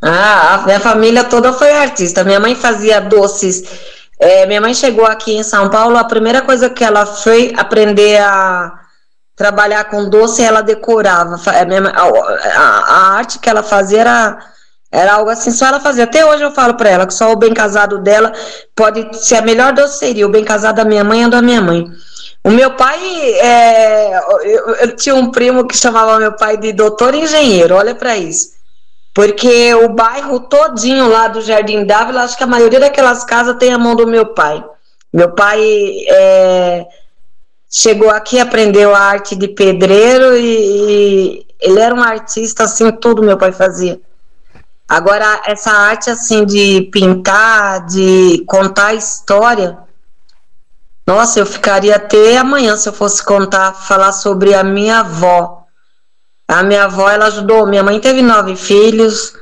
Ah, 0.00 0.54
a 0.54 0.58
minha 0.64 0.78
família 0.78 1.24
toda 1.24 1.52
foi 1.52 1.72
artista. 1.72 2.22
Minha 2.22 2.38
mãe 2.38 2.54
fazia 2.54 3.00
doces. 3.00 3.64
É, 4.20 4.46
minha 4.46 4.60
mãe 4.60 4.74
chegou 4.74 5.04
aqui 5.04 5.32
em 5.32 5.42
São 5.42 5.68
Paulo, 5.70 5.96
a 5.96 6.04
primeira 6.04 6.42
coisa 6.42 6.70
que 6.70 6.84
ela 6.84 7.04
foi 7.04 7.52
aprender 7.56 8.20
a 8.20 8.80
trabalhar 9.38 9.84
com 9.84 10.10
doce, 10.10 10.42
ela 10.42 10.60
decorava. 10.60 11.36
A, 11.46 12.02
a, 12.02 12.60
a 12.60 13.16
arte 13.16 13.38
que 13.38 13.48
ela 13.48 13.62
fazia 13.62 14.00
era, 14.00 14.38
era 14.90 15.14
algo 15.14 15.30
assim, 15.30 15.52
só 15.52 15.66
ela 15.66 15.78
fazia. 15.78 16.04
Até 16.04 16.26
hoje 16.26 16.42
eu 16.42 16.50
falo 16.50 16.74
para 16.74 16.90
ela 16.90 17.06
que 17.06 17.14
só 17.14 17.32
o 17.32 17.36
bem 17.36 17.54
casado 17.54 17.98
dela 17.98 18.32
pode 18.74 19.16
ser 19.16 19.36
a 19.36 19.42
melhor 19.42 19.72
doceria. 19.72 20.26
O 20.26 20.30
bem 20.30 20.44
casado 20.44 20.76
da 20.76 20.84
minha 20.84 21.04
mãe 21.04 21.22
é 21.22 21.28
da 21.28 21.40
minha 21.40 21.62
mãe. 21.62 21.86
O 22.44 22.50
meu 22.50 22.72
pai, 22.72 22.98
é, 23.40 24.18
eu, 24.44 24.74
eu, 24.74 24.96
tinha 24.96 25.14
um 25.14 25.30
primo 25.30 25.66
que 25.66 25.76
chamava 25.76 26.18
meu 26.18 26.32
pai 26.32 26.56
de 26.56 26.72
doutor 26.72 27.14
engenheiro, 27.14 27.76
olha 27.76 27.94
para 27.94 28.16
isso. 28.16 28.58
Porque 29.14 29.74
o 29.74 29.88
bairro 29.88 30.40
todinho 30.40 31.08
lá 31.08 31.28
do 31.28 31.40
Jardim 31.40 31.84
Dávila, 31.84 32.22
acho 32.22 32.36
que 32.36 32.44
a 32.44 32.46
maioria 32.46 32.80
daquelas 32.80 33.24
casas 33.24 33.56
tem 33.56 33.72
a 33.72 33.78
mão 33.78 33.94
do 33.94 34.06
meu 34.06 34.26
pai. 34.26 34.64
Meu 35.12 35.32
pai 35.32 35.60
é, 36.08 36.86
chegou 37.68 38.10
aqui, 38.10 38.40
aprendeu 38.40 38.94
a 38.94 39.00
arte 39.00 39.36
de 39.36 39.48
pedreiro 39.48 40.36
e, 40.36 41.40
e, 41.40 41.46
ele 41.60 41.78
era 41.78 41.94
um 41.94 42.02
artista 42.02 42.64
assim, 42.64 42.90
tudo 42.92 43.22
meu 43.22 43.36
pai 43.36 43.52
fazia. 43.52 44.00
Agora, 44.88 45.42
essa 45.44 45.70
arte 45.70 46.08
assim 46.08 46.46
de 46.46 46.88
pintar, 46.90 47.84
de 47.86 48.42
contar 48.46 48.94
história, 48.94 49.76
nossa, 51.06 51.40
eu 51.40 51.46
ficaria 51.46 51.96
até 51.96 52.38
amanhã 52.38 52.76
se 52.76 52.88
eu 52.88 52.92
fosse 52.92 53.22
contar, 53.24 53.72
falar 53.72 54.12
sobre 54.12 54.54
a 54.54 54.62
minha 54.62 55.00
avó. 55.00 55.64
A 56.46 56.62
minha 56.62 56.84
avó, 56.84 57.10
ela 57.10 57.26
ajudou, 57.26 57.66
minha 57.66 57.82
mãe 57.82 58.00
teve 58.00 58.22
nove 58.22 58.56
filhos, 58.56 59.34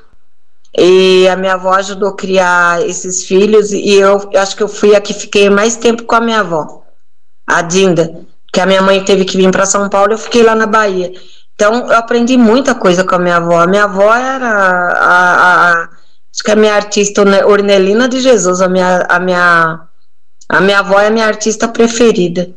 e 0.77 1.29
a 1.29 1.37
minha 1.37 1.55
avó 1.55 1.73
ajudou 1.75 2.11
a 2.11 2.17
criar 2.17 2.83
esses 2.83 3.25
filhos, 3.25 3.73
e 3.73 3.95
eu, 3.95 4.29
eu 4.33 4.41
acho 4.41 4.57
que 4.57 4.63
eu 4.63 4.69
fui 4.69 4.95
a 4.97 5.01
que 5.01 5.15
fiquei 5.15 5.49
mais 5.49 5.77
tempo 5.77 6.05
com 6.05 6.15
a 6.17 6.21
minha 6.21 6.41
avó 6.41 6.86
a 7.47 7.63
Dinda, 7.63 8.27
que 8.53 8.61
a 8.61 8.67
minha 8.67 8.83
mãe 8.83 9.05
teve 9.05 9.25
que 9.25 9.37
vir 9.37 9.51
para 9.51 9.67
São 9.67 9.89
Paulo, 9.89 10.15
eu 10.15 10.19
fiquei 10.19 10.43
lá 10.43 10.55
na 10.55 10.67
Bahia. 10.67 11.13
Então, 11.55 11.87
eu 11.89 11.97
aprendi 11.97 12.37
muita 12.37 12.75
coisa 12.75 13.05
com 13.05 13.15
a 13.15 13.19
minha 13.19 13.37
avó. 13.37 13.61
A 13.61 13.67
minha 13.67 13.85
avó 13.85 14.15
era 14.15 14.49
a, 14.49 14.93
a, 14.93 15.73
a 15.73 15.89
acho 16.37 16.45
que 16.45 16.51
a 16.51 16.57
minha 16.57 16.75
artista 16.75 17.23
Ornelina 17.47 18.09
de 18.09 18.21
Jesus, 18.21 18.61
a 18.61 18.69
minha, 18.69 19.07
a 19.09 19.19
minha, 19.19 19.81
a 20.49 20.61
minha 20.61 20.79
avó 20.81 21.01
é 21.01 21.07
a 21.07 21.11
minha 21.11 21.27
artista 21.27 21.67
preferida. 21.67 22.51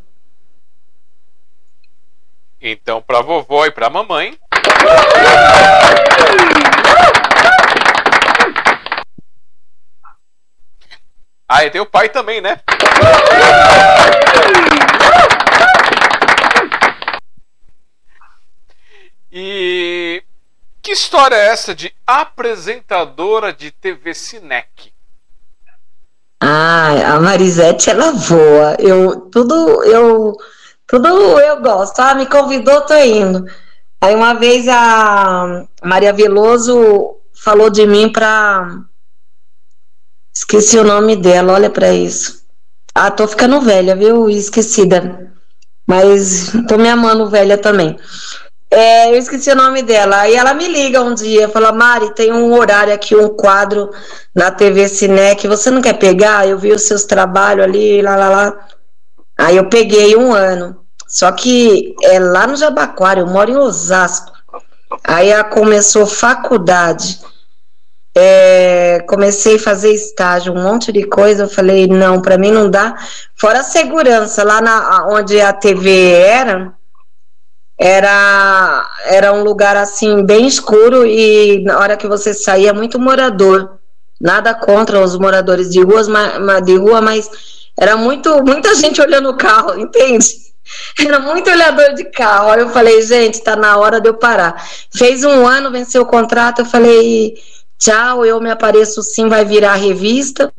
Então, 2.61 3.01
para 3.01 3.21
vovó 3.21 3.65
e 3.65 3.71
para 3.71 3.89
mamãe. 3.89 4.37
Ah, 11.47 11.63
e 11.63 11.71
tem 11.71 11.79
o 11.79 11.85
pai 11.85 12.09
também, 12.09 12.41
né? 12.41 12.59
E 19.31 20.23
que 20.81 20.91
história 20.91 21.35
é 21.35 21.49
essa 21.49 21.75
de 21.75 21.93
apresentadora 22.05 23.53
de 23.53 23.69
TV 23.69 24.13
Cinec? 24.13 24.91
Ah, 26.41 27.15
a 27.15 27.19
Marisete 27.21 27.89
ela 27.89 28.11
voa. 28.11 28.75
Eu 28.79 29.21
tudo 29.29 29.83
eu 29.83 30.35
tudo 30.87 31.07
eu 31.07 31.61
gosto. 31.61 31.99
Ah, 31.99 32.15
me 32.15 32.25
convidou, 32.25 32.81
tô 32.81 32.95
indo. 32.95 33.45
Aí 34.01 34.15
uma 34.15 34.33
vez 34.33 34.67
a 34.67 35.67
Maria 35.83 36.13
Veloso 36.13 37.17
falou 37.33 37.69
de 37.69 37.85
mim 37.85 38.11
para 38.11 38.79
esqueci 40.33 40.79
o 40.79 40.83
nome 40.83 41.15
dela. 41.15 41.53
Olha 41.53 41.69
para 41.69 41.93
isso. 41.93 42.38
Ah, 43.01 43.09
tô 43.09 43.25
ficando 43.25 43.61
velha, 43.61 43.95
viu? 43.95 44.29
Esquecida. 44.29 45.31
Mas 45.87 46.51
tô 46.67 46.77
me 46.77 46.89
amando 46.89 47.29
velha 47.29 47.57
também. 47.57 47.97
É, 48.69 49.09
eu 49.09 49.15
esqueci 49.15 49.49
o 49.49 49.55
nome 49.55 49.81
dela. 49.81 50.17
Aí 50.19 50.35
ela 50.35 50.53
me 50.53 50.67
liga 50.67 51.01
um 51.01 51.13
dia, 51.13 51.47
fala, 51.47 51.71
Mari, 51.71 52.13
tem 52.13 52.33
um 52.33 52.51
horário 52.53 52.93
aqui, 52.93 53.15
um 53.15 53.29
quadro 53.29 53.89
na 54.35 54.51
TV 54.51 54.89
Cinec, 54.89 55.47
você 55.47 55.71
não 55.71 55.81
quer 55.81 55.93
pegar? 55.93 56.45
Eu 56.45 56.59
vi 56.59 56.73
os 56.73 56.81
seus 56.81 57.05
trabalhos 57.05 57.63
ali, 57.63 58.01
lá, 58.01 58.17
lá, 58.17 58.27
lá. 58.27 58.67
Aí 59.37 59.55
eu 59.55 59.69
peguei 59.69 60.17
um 60.17 60.33
ano. 60.33 60.75
Só 61.07 61.31
que 61.31 61.95
é 62.03 62.19
lá 62.19 62.47
no 62.47 62.57
Jabaquara, 62.57 63.21
eu 63.21 63.27
moro 63.27 63.49
em 63.49 63.55
Osasco. 63.55 64.33
Aí 65.05 65.29
ela 65.29 65.45
começou 65.45 66.05
faculdade. 66.05 67.17
É, 68.15 68.99
comecei 69.07 69.55
a 69.55 69.59
fazer 69.59 69.93
estágio, 69.93 70.53
um 70.53 70.61
monte 70.61 70.91
de 70.91 71.03
coisa. 71.03 71.43
Eu 71.43 71.49
falei, 71.49 71.87
não, 71.87 72.21
para 72.21 72.37
mim 72.37 72.51
não 72.51 72.69
dá. 72.69 72.95
Fora 73.35 73.59
a 73.59 73.63
segurança, 73.63 74.43
lá 74.43 74.61
na, 74.61 75.07
onde 75.09 75.39
a 75.39 75.53
TV 75.53 76.11
era, 76.11 76.73
era, 77.77 78.89
era 79.05 79.33
um 79.33 79.43
lugar 79.43 79.77
assim 79.77 80.25
bem 80.25 80.45
escuro 80.47 81.05
e 81.05 81.63
na 81.63 81.79
hora 81.79 81.95
que 81.95 82.07
você 82.07 82.33
saía 82.33 82.73
muito 82.73 82.99
morador. 82.99 83.79
Nada 84.19 84.53
contra 84.53 84.99
os 84.99 85.17
moradores 85.17 85.69
de 85.69 85.81
ruas, 85.81 86.07
de 86.65 86.75
rua, 86.75 86.99
mas 86.99 87.29
era 87.79 87.95
muito 87.95 88.43
muita 88.43 88.75
gente 88.75 89.01
olhando 89.01 89.29
o 89.29 89.37
carro, 89.37 89.75
entende? 89.79 90.49
Era 90.99 91.19
muito 91.19 91.49
olhador 91.49 91.93
de 91.93 92.03
carro. 92.05 92.49
Aí 92.51 92.59
eu 92.59 92.69
falei, 92.69 93.01
gente, 93.01 93.41
tá 93.41 93.55
na 93.55 93.77
hora 93.77 94.01
de 94.01 94.09
eu 94.09 94.13
parar. 94.15 94.61
Fez 94.93 95.23
um 95.23 95.47
ano, 95.47 95.71
venceu 95.71 96.01
o 96.03 96.05
contrato, 96.05 96.59
eu 96.59 96.65
falei, 96.65 97.35
tchau, 97.79 98.23
eu 98.23 98.39
me 98.39 98.51
apareço 98.51 99.01
sim, 99.01 99.27
vai 99.27 99.43
virar 99.43 99.73
revista. 99.73 100.53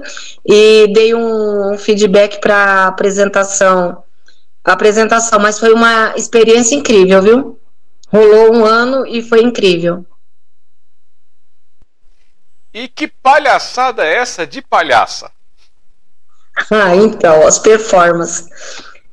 E 0.44 0.88
dei 0.92 1.14
um 1.14 1.78
feedback 1.78 2.40
para 2.40 2.88
apresentação 2.88 4.02
a 4.62 4.72
apresentação, 4.72 5.38
mas 5.38 5.59
foi 5.59 5.72
uma 5.72 6.12
experiência 6.16 6.74
incrível, 6.74 7.22
viu? 7.22 7.60
rolou 8.10 8.55
um 8.55 8.64
ano 8.64 9.06
e 9.06 9.22
foi 9.22 9.42
incrível. 9.42 10.05
E 12.74 12.88
que 12.88 13.09
palhaçada 13.09 14.05
é 14.05 14.16
essa 14.16 14.47
de 14.47 14.60
palhaça? 14.60 15.30
Ah, 16.70 16.94
então, 16.94 17.47
as 17.47 17.59
performances. 17.59 18.48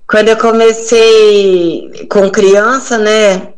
Quando 0.08 0.30
eu 0.30 0.38
comecei 0.38 2.08
com 2.10 2.30
criança, 2.30 2.98
né? 2.98 3.54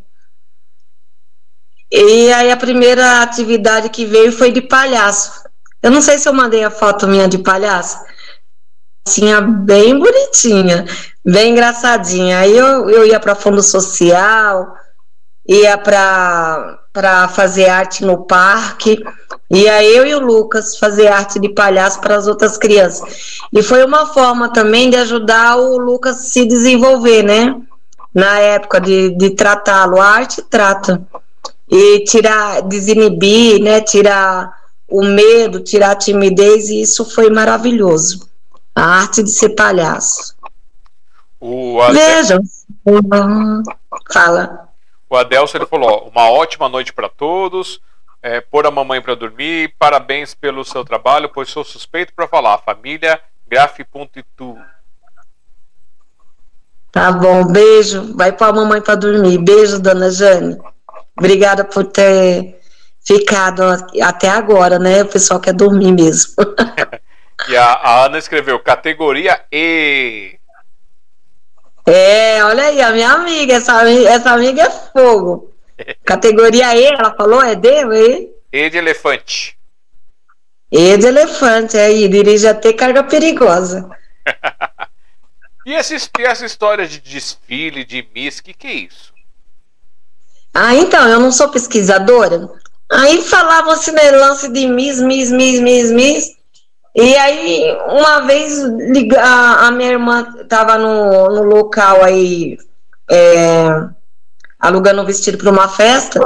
E 1.91 2.31
aí 2.31 2.51
a 2.51 2.57
primeira 2.57 3.21
atividade 3.21 3.89
que 3.89 4.05
veio 4.05 4.31
foi 4.31 4.51
de 4.51 4.61
palhaço. 4.61 5.43
Eu 5.81 5.89
não 5.89 6.01
sei 6.01 6.17
se 6.17 6.27
eu 6.27 6.33
mandei 6.33 6.63
a 6.63 6.69
foto 6.69 7.07
minha 7.07 7.27
de 7.27 7.37
palhaço. 7.37 7.97
Tinha 9.07 9.41
bem 9.41 9.97
bonitinha, 9.97 10.85
bem 11.25 11.51
engraçadinha. 11.51 12.39
Aí 12.39 12.55
eu, 12.55 12.89
eu 12.89 13.05
ia 13.05 13.19
para 13.19 13.33
fundo 13.33 13.63
social, 13.63 14.71
ia 15.47 15.77
para 15.77 17.27
fazer 17.29 17.69
arte 17.69 18.05
no 18.05 18.25
parque. 18.25 19.03
Ia 19.49 19.83
eu 19.83 20.05
e 20.05 20.13
o 20.13 20.19
Lucas 20.19 20.77
fazer 20.77 21.07
arte 21.07 21.39
de 21.39 21.49
palhaço 21.49 21.99
para 22.01 22.17
as 22.17 22.27
outras 22.27 22.55
crianças. 22.55 23.39
E 23.51 23.63
foi 23.63 23.83
uma 23.83 24.05
forma 24.05 24.53
também 24.53 24.91
de 24.91 24.97
ajudar 24.97 25.55
o 25.57 25.77
Lucas 25.77 26.17
se 26.17 26.45
desenvolver, 26.45 27.23
né? 27.23 27.59
Na 28.13 28.37
época 28.37 28.79
de, 28.79 29.17
de 29.17 29.31
tratá-lo. 29.31 29.99
A 29.99 30.05
arte 30.05 30.43
trata. 30.43 31.01
E 31.69 32.03
tirar, 32.03 32.61
desinibir, 32.63 33.61
né? 33.61 33.81
Tirar 33.81 34.51
o 34.87 35.03
medo, 35.03 35.59
tirar 35.59 35.91
a 35.91 35.95
timidez, 35.95 36.69
e 36.69 36.81
isso 36.81 37.05
foi 37.05 37.29
maravilhoso. 37.29 38.27
A 38.75 38.83
arte 39.01 39.21
de 39.21 39.29
ser 39.29 39.49
palhaço. 39.49 40.35
O 41.39 41.79
Adel... 41.81 41.93
Vejam. 41.93 42.41
Fala. 44.11 44.69
O 45.09 45.15
Adelson 45.15 45.57
ele 45.57 45.65
falou: 45.65 46.09
uma 46.13 46.29
ótima 46.29 46.67
noite 46.67 46.91
para 46.91 47.07
todos 47.07 47.79
é, 48.21 48.41
pôr 48.41 48.65
a 48.65 48.71
mamãe 48.71 49.01
para 49.01 49.15
dormir. 49.15 49.73
Parabéns 49.77 50.33
pelo 50.33 50.63
seu 50.63 50.83
trabalho, 50.83 51.29
pois 51.29 51.49
sou 51.49 51.63
suspeito 51.63 52.13
para 52.13 52.27
falar. 52.27 52.57
Família 52.59 53.19
Graf.itu. 53.47 54.57
Tá 56.91 57.11
bom, 57.11 57.45
beijo. 57.45 58.15
Vai 58.15 58.31
pôr 58.31 58.45
a 58.45 58.53
mamãe 58.53 58.81
para 58.81 58.95
dormir. 58.95 59.37
Beijo, 59.37 59.79
dona 59.79 60.09
Jane. 60.11 60.57
Obrigada 61.19 61.65
por 61.65 61.83
ter 61.85 62.57
ficado 63.05 63.61
até 64.01 64.29
agora, 64.29 64.79
né? 64.79 65.03
O 65.03 65.07
pessoal 65.07 65.39
quer 65.39 65.53
dormir 65.53 65.91
mesmo. 65.91 66.33
e 67.49 67.57
a, 67.57 67.65
a 67.65 68.05
Ana 68.05 68.17
escreveu 68.17 68.57
categoria 68.59 69.41
E. 69.51 70.39
É, 71.85 72.43
olha 72.45 72.63
aí, 72.63 72.81
a 72.81 72.91
minha 72.91 73.11
amiga, 73.11 73.55
essa, 73.55 73.83
essa 73.89 74.31
amiga 74.31 74.61
é 74.61 74.69
fogo. 74.69 75.53
Categoria 76.05 76.73
E, 76.75 76.85
ela 76.85 77.13
falou, 77.13 77.43
é 77.43 77.53
D, 77.53 77.69
E? 77.69 78.29
E 78.51 78.69
de 78.69 78.77
elefante. 78.77 79.57
E 80.71 80.97
de 80.97 81.07
elefante, 81.07 81.75
aí, 81.77 82.07
dirige 82.07 82.47
até 82.47 82.71
carga 82.71 83.03
perigosa. 83.03 83.89
e, 85.65 85.73
essa, 85.73 85.95
e 85.95 86.23
essa 86.23 86.45
história 86.45 86.87
de 86.87 86.99
desfile, 87.01 87.83
de 87.83 88.07
Miss, 88.15 88.39
o 88.39 88.43
que, 88.43 88.53
que 88.53 88.67
é 88.67 88.73
isso? 88.73 89.18
Ah, 90.53 90.75
então, 90.75 91.07
eu 91.07 91.19
não 91.19 91.31
sou 91.31 91.49
pesquisadora. 91.49 92.49
Aí 92.91 93.21
falavam 93.21 93.71
assim, 93.71 93.91
né, 93.91 94.11
lance 94.11 94.49
de 94.49 94.67
Miss, 94.67 94.99
Miss, 94.99 95.31
Miss, 95.31 95.59
Miss, 95.59 95.91
Miss. 95.91 96.39
E 96.95 97.15
aí, 97.15 97.77
uma 97.87 98.21
vez, 98.21 98.59
a, 99.17 99.67
a 99.67 99.71
minha 99.71 99.91
irmã 99.91 100.27
estava 100.41 100.77
no, 100.77 101.29
no 101.29 101.43
local 101.43 102.03
aí, 102.03 102.57
é, 103.09 103.67
alugando 104.59 105.01
um 105.01 105.05
vestido 105.05 105.37
para 105.37 105.51
uma 105.51 105.67
festa. 105.67 106.19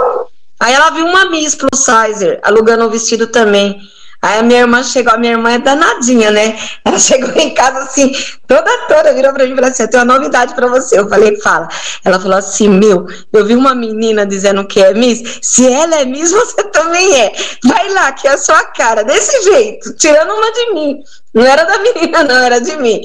Aí 0.59 0.73
ela 0.73 0.91
viu 0.91 1.05
uma 1.05 1.29
Miss 1.29 1.55
plus 1.55 1.83
sizer 1.83 2.39
alugando 2.43 2.85
um 2.85 2.89
vestido 2.89 3.27
também. 3.27 3.77
Aí 4.23 4.39
a 4.39 4.43
minha 4.43 4.61
irmã 4.61 4.81
chegou, 4.81 5.13
a 5.13 5.17
minha 5.17 5.33
irmã 5.33 5.51
é 5.51 5.59
danadinha, 5.59 6.31
né? 6.31 6.57
Ela 6.85 6.97
chegou 6.97 7.29
em 7.35 7.53
casa 7.53 7.79
assim, 7.79 8.09
toda 8.47 8.71
toda, 8.87 9.13
virou 9.13 9.33
pra 9.33 9.43
mim 9.45 9.51
e 9.51 9.55
falou 9.55 9.69
assim: 9.69 9.83
Eu 9.83 9.89
tenho 9.89 10.03
uma 10.03 10.13
novidade 10.13 10.55
pra 10.55 10.65
você. 10.67 10.97
Eu 10.97 11.09
falei, 11.09 11.35
fala. 11.41 11.67
Ela 12.05 12.17
falou 12.17 12.37
assim: 12.37 12.69
Meu, 12.69 13.05
eu 13.33 13.45
vi 13.45 13.53
uma 13.53 13.75
menina 13.75 14.25
dizendo 14.25 14.65
que 14.65 14.81
é 14.81 14.93
Miss. 14.93 15.39
Se 15.41 15.69
ela 15.69 15.97
é 15.97 16.05
Miss, 16.05 16.31
você 16.33 16.63
também 16.69 17.19
é. 17.19 17.33
Vai 17.65 17.89
lá, 17.89 18.13
que 18.13 18.25
é 18.25 18.31
a 18.31 18.37
sua 18.37 18.63
cara, 18.63 19.03
desse 19.03 19.43
jeito, 19.43 19.93
tirando 19.97 20.31
uma 20.31 20.51
de 20.53 20.73
mim. 20.73 21.03
Não 21.33 21.43
era 21.43 21.65
da 21.65 21.77
menina, 21.83 22.23
não, 22.23 22.35
era 22.35 22.61
de 22.61 22.77
mim. 22.77 23.01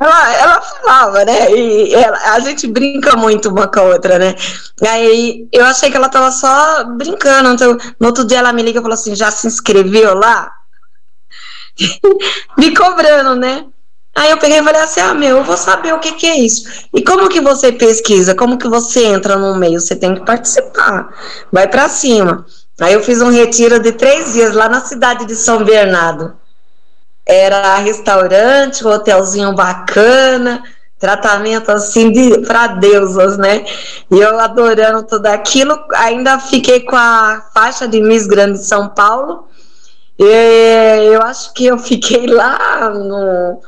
Ela, 0.00 0.34
ela 0.34 0.62
falava, 0.62 1.24
né? 1.26 1.52
E 1.52 1.94
ela, 1.94 2.16
a 2.32 2.40
gente 2.40 2.66
brinca 2.66 3.16
muito 3.16 3.50
uma 3.50 3.68
com 3.68 3.80
a 3.80 3.82
outra, 3.82 4.18
né? 4.18 4.34
Aí 4.88 5.46
eu 5.52 5.66
achei 5.66 5.90
que 5.90 5.96
ela 5.96 6.08
tava 6.08 6.32
só 6.32 6.84
brincando. 6.84 7.50
Então, 7.50 7.76
no 8.00 8.06
outro 8.06 8.24
dia 8.24 8.38
ela 8.38 8.52
me 8.52 8.62
liga 8.62 8.78
e 8.78 8.82
falou 8.82 8.94
assim: 8.94 9.14
já 9.14 9.30
se 9.30 9.46
inscreveu 9.46 10.14
lá? 10.14 10.50
me 12.56 12.74
cobrando, 12.74 13.36
né? 13.36 13.66
Aí 14.16 14.30
eu 14.30 14.38
peguei 14.38 14.58
e 14.58 14.64
falei 14.64 14.80
assim: 14.80 15.00
ah, 15.00 15.12
meu, 15.12 15.36
eu 15.36 15.44
vou 15.44 15.58
saber 15.58 15.92
o 15.92 16.00
que, 16.00 16.12
que 16.12 16.26
é 16.26 16.38
isso. 16.38 16.88
E 16.94 17.04
como 17.04 17.28
que 17.28 17.40
você 17.42 17.70
pesquisa? 17.70 18.34
Como 18.34 18.56
que 18.56 18.68
você 18.68 19.04
entra 19.04 19.36
no 19.36 19.54
meio? 19.54 19.78
Você 19.78 19.94
tem 19.94 20.14
que 20.14 20.24
participar. 20.24 21.10
Vai 21.52 21.68
para 21.68 21.90
cima. 21.90 22.46
Aí 22.80 22.94
eu 22.94 23.02
fiz 23.02 23.20
um 23.20 23.30
retiro 23.30 23.78
de 23.78 23.92
três 23.92 24.32
dias 24.32 24.54
lá 24.54 24.66
na 24.66 24.80
cidade 24.80 25.26
de 25.26 25.36
São 25.36 25.62
Bernardo 25.62 26.39
era 27.26 27.76
restaurante, 27.76 28.86
hotelzinho 28.86 29.54
bacana, 29.54 30.62
tratamento 30.98 31.70
assim 31.70 32.10
de 32.10 32.38
para 32.40 32.68
deusas, 32.68 33.38
né? 33.38 33.64
E 34.10 34.18
eu 34.18 34.38
adorando 34.38 35.02
tudo 35.04 35.26
aquilo, 35.26 35.78
ainda 35.94 36.38
fiquei 36.38 36.80
com 36.80 36.96
a 36.96 37.42
faixa 37.54 37.86
de 37.86 38.00
Miss 38.00 38.26
Grande 38.26 38.58
São 38.58 38.88
Paulo. 38.88 39.48
E 40.18 41.12
eu 41.12 41.22
acho 41.22 41.54
que 41.54 41.66
eu 41.66 41.78
fiquei 41.78 42.26
lá 42.26 42.90
no 42.90 43.60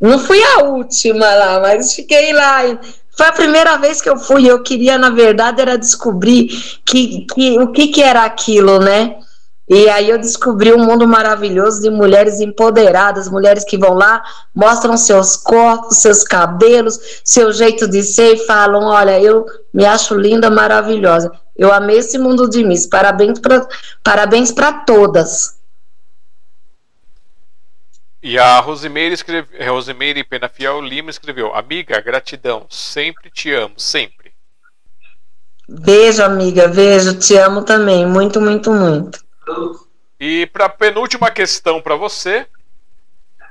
não 0.00 0.18
fui 0.18 0.42
a 0.42 0.62
última 0.64 1.34
lá, 1.34 1.60
mas 1.60 1.94
fiquei 1.94 2.32
lá. 2.32 2.78
Foi 3.16 3.26
a 3.26 3.32
primeira 3.32 3.78
vez 3.78 4.00
que 4.00 4.08
eu 4.08 4.18
fui. 4.18 4.46
Eu 4.46 4.62
queria, 4.62 4.98
na 4.98 5.10
verdade, 5.10 5.60
era 5.62 5.78
descobrir 5.78 6.48
que, 6.84 7.26
que, 7.32 7.58
o 7.58 7.72
que, 7.72 7.88
que 7.88 8.02
era 8.02 8.24
aquilo, 8.24 8.78
né? 8.78 9.16
E 9.68 9.88
aí 9.88 10.08
eu 10.08 10.18
descobri 10.18 10.72
um 10.72 10.84
mundo 10.84 11.08
maravilhoso 11.08 11.82
de 11.82 11.90
mulheres 11.90 12.40
empoderadas, 12.40 13.28
mulheres 13.28 13.64
que 13.64 13.76
vão 13.76 13.94
lá, 13.94 14.22
mostram 14.54 14.96
seus 14.96 15.36
corpos, 15.36 15.98
seus 15.98 16.22
cabelos, 16.22 17.20
seu 17.24 17.52
jeito 17.52 17.88
de 17.88 18.02
ser 18.02 18.34
e 18.34 18.46
falam: 18.46 18.84
Olha, 18.84 19.20
eu 19.20 19.44
me 19.74 19.84
acho 19.84 20.14
linda, 20.14 20.48
maravilhosa. 20.48 21.32
Eu 21.56 21.72
amei 21.72 21.98
esse 21.98 22.16
mundo 22.16 22.48
de 22.48 22.62
Miss. 22.62 22.86
Parabéns 22.86 23.40
para 23.40 23.66
parabéns 24.04 24.54
todas. 24.86 25.56
E 28.22 28.38
a 28.38 28.60
Rosimeire, 28.60 29.14
escreve, 29.14 29.64
Rosimeire 29.64 30.22
Penafiel 30.22 30.80
Lima 30.80 31.10
escreveu: 31.10 31.52
Amiga, 31.54 32.00
gratidão, 32.00 32.66
sempre 32.70 33.30
te 33.30 33.52
amo, 33.52 33.74
sempre. 33.78 34.32
Beijo, 35.68 36.22
amiga, 36.22 36.68
beijo, 36.68 37.18
te 37.18 37.36
amo 37.36 37.62
também, 37.62 38.06
muito, 38.06 38.40
muito, 38.40 38.72
muito. 38.72 39.25
E 40.18 40.46
para 40.46 40.68
penúltima 40.68 41.30
questão 41.30 41.80
para 41.80 41.94
você, 41.94 42.46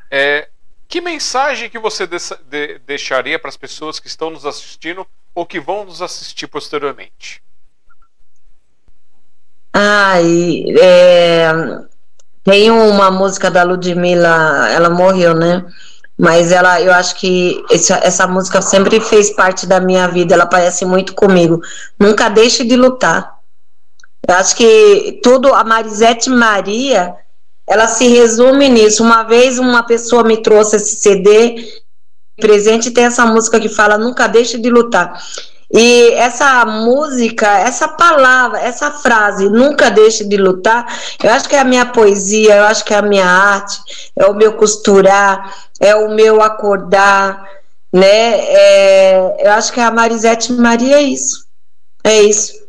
é 0.09 0.49
que 0.87 1.01
mensagem 1.01 1.69
que 1.69 1.79
você 1.79 2.05
de, 2.05 2.17
de, 2.47 2.79
deixaria 2.79 3.39
para 3.39 3.49
as 3.49 3.57
pessoas 3.57 3.99
que 3.99 4.07
estão 4.07 4.29
nos 4.29 4.45
assistindo 4.45 5.05
ou 5.33 5.45
que 5.45 5.59
vão 5.59 5.85
nos 5.85 6.01
assistir 6.01 6.47
posteriormente? 6.47 7.43
Ai, 9.73 10.63
é, 10.79 11.51
tem 12.43 12.71
uma 12.71 13.11
música 13.11 13.51
da 13.51 13.63
Ludmilla, 13.63 14.69
ela 14.71 14.89
morreu, 14.89 15.33
né? 15.33 15.65
Mas 16.17 16.51
ela, 16.51 16.81
eu 16.81 16.93
acho 16.93 17.15
que 17.15 17.61
essa, 17.69 17.95
essa 17.97 18.25
música 18.25 18.61
sempre 18.61 19.01
fez 19.01 19.31
parte 19.31 19.67
da 19.67 19.81
minha 19.81 20.07
vida, 20.07 20.33
ela 20.33 20.45
parece 20.45 20.85
muito 20.85 21.13
comigo. 21.13 21.59
Nunca 21.99 22.29
deixe 22.29 22.63
de 22.63 22.77
lutar. 22.77 23.34
Eu 24.27 24.35
acho 24.35 24.55
que 24.55 25.19
tudo, 25.23 25.53
a 25.53 25.63
Marisete 25.63 26.29
Maria, 26.29 27.15
ela 27.67 27.87
se 27.87 28.07
resume 28.07 28.69
nisso. 28.69 29.03
Uma 29.03 29.23
vez 29.23 29.59
uma 29.59 29.83
pessoa 29.83 30.23
me 30.23 30.37
trouxe 30.37 30.77
esse 30.77 30.97
CD 30.97 31.83
presente 32.37 32.91
tem 32.91 33.05
essa 33.05 33.25
música 33.25 33.59
que 33.59 33.69
fala 33.69 33.97
nunca 33.97 34.27
deixe 34.27 34.57
de 34.57 34.69
lutar. 34.69 35.19
E 35.71 36.11
essa 36.13 36.63
música, 36.65 37.47
essa 37.59 37.87
palavra, 37.87 38.59
essa 38.59 38.91
frase, 38.91 39.49
nunca 39.49 39.89
deixe 39.89 40.23
de 40.23 40.37
lutar, 40.37 40.85
eu 41.23 41.31
acho 41.31 41.49
que 41.49 41.55
é 41.55 41.59
a 41.59 41.65
minha 41.65 41.85
poesia, 41.87 42.55
eu 42.55 42.63
acho 42.65 42.85
que 42.85 42.93
é 42.93 42.97
a 42.97 43.01
minha 43.01 43.25
arte, 43.25 43.81
é 44.15 44.25
o 44.27 44.35
meu 44.35 44.53
costurar, 44.53 45.53
é 45.79 45.95
o 45.95 46.13
meu 46.13 46.41
acordar, 46.41 47.49
né? 47.91 48.39
É, 48.41 49.47
eu 49.47 49.51
acho 49.53 49.73
que 49.73 49.79
a 49.79 49.89
Marisete 49.89 50.53
Maria 50.53 50.97
é 50.97 51.01
isso. 51.01 51.45
É 52.03 52.21
isso. 52.21 52.64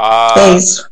A, 0.00 0.34
é 0.36 0.50
isso. 0.50 0.88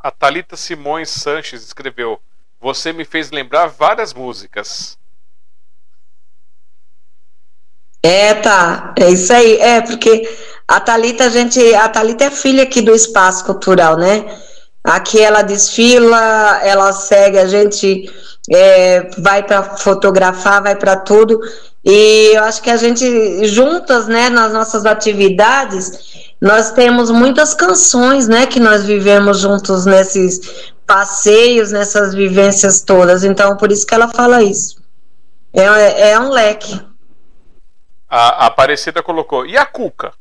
A 0.00 0.10
Thalita 0.10 0.56
Simões 0.56 1.08
Sanches 1.10 1.62
escreveu: 1.62 2.20
Você 2.60 2.92
me 2.92 3.04
fez 3.04 3.30
lembrar 3.30 3.68
várias 3.68 4.12
músicas. 4.12 4.98
É, 8.02 8.34
tá. 8.34 8.92
É 8.98 9.10
isso 9.10 9.32
aí. 9.32 9.58
É, 9.58 9.80
porque 9.82 10.28
a 10.66 10.80
Thalita, 10.80 11.26
a 11.26 11.28
gente. 11.28 11.72
A 11.76 11.88
Thalita 11.88 12.24
é 12.24 12.30
filha 12.32 12.64
aqui 12.64 12.82
do 12.82 12.92
espaço 12.92 13.44
cultural, 13.44 13.96
né? 13.96 14.24
Aqui 14.82 15.20
ela 15.20 15.42
desfila, 15.42 16.60
ela 16.64 16.92
segue, 16.92 17.38
a 17.38 17.46
gente 17.46 18.12
é, 18.50 19.08
vai 19.18 19.44
para 19.44 19.76
fotografar, 19.76 20.60
vai 20.60 20.74
para 20.74 20.96
tudo. 20.96 21.40
E 21.84 22.32
eu 22.34 22.42
acho 22.42 22.60
que 22.60 22.70
a 22.70 22.76
gente, 22.76 23.44
juntas, 23.46 24.08
né, 24.08 24.28
nas 24.28 24.52
nossas 24.52 24.84
atividades, 24.84 26.31
nós 26.42 26.72
temos 26.72 27.08
muitas 27.08 27.54
canções, 27.54 28.26
né, 28.26 28.46
que 28.46 28.58
nós 28.58 28.84
vivemos 28.84 29.38
juntos 29.38 29.86
nesses 29.86 30.40
passeios, 30.84 31.70
nessas 31.70 32.12
vivências 32.12 32.82
todas. 32.82 33.22
Então, 33.22 33.56
por 33.56 33.70
isso 33.70 33.86
que 33.86 33.94
ela 33.94 34.08
fala 34.08 34.42
isso. 34.42 34.82
É, 35.52 36.10
é 36.10 36.18
um 36.18 36.30
leque. 36.30 36.84
A, 38.08 38.44
a 38.44 38.46
Aparecida 38.46 39.04
colocou. 39.04 39.46
E 39.46 39.56
a 39.56 39.64
Cuca? 39.64 40.12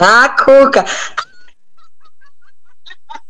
A 0.00 0.28
Cuca. 0.30 0.84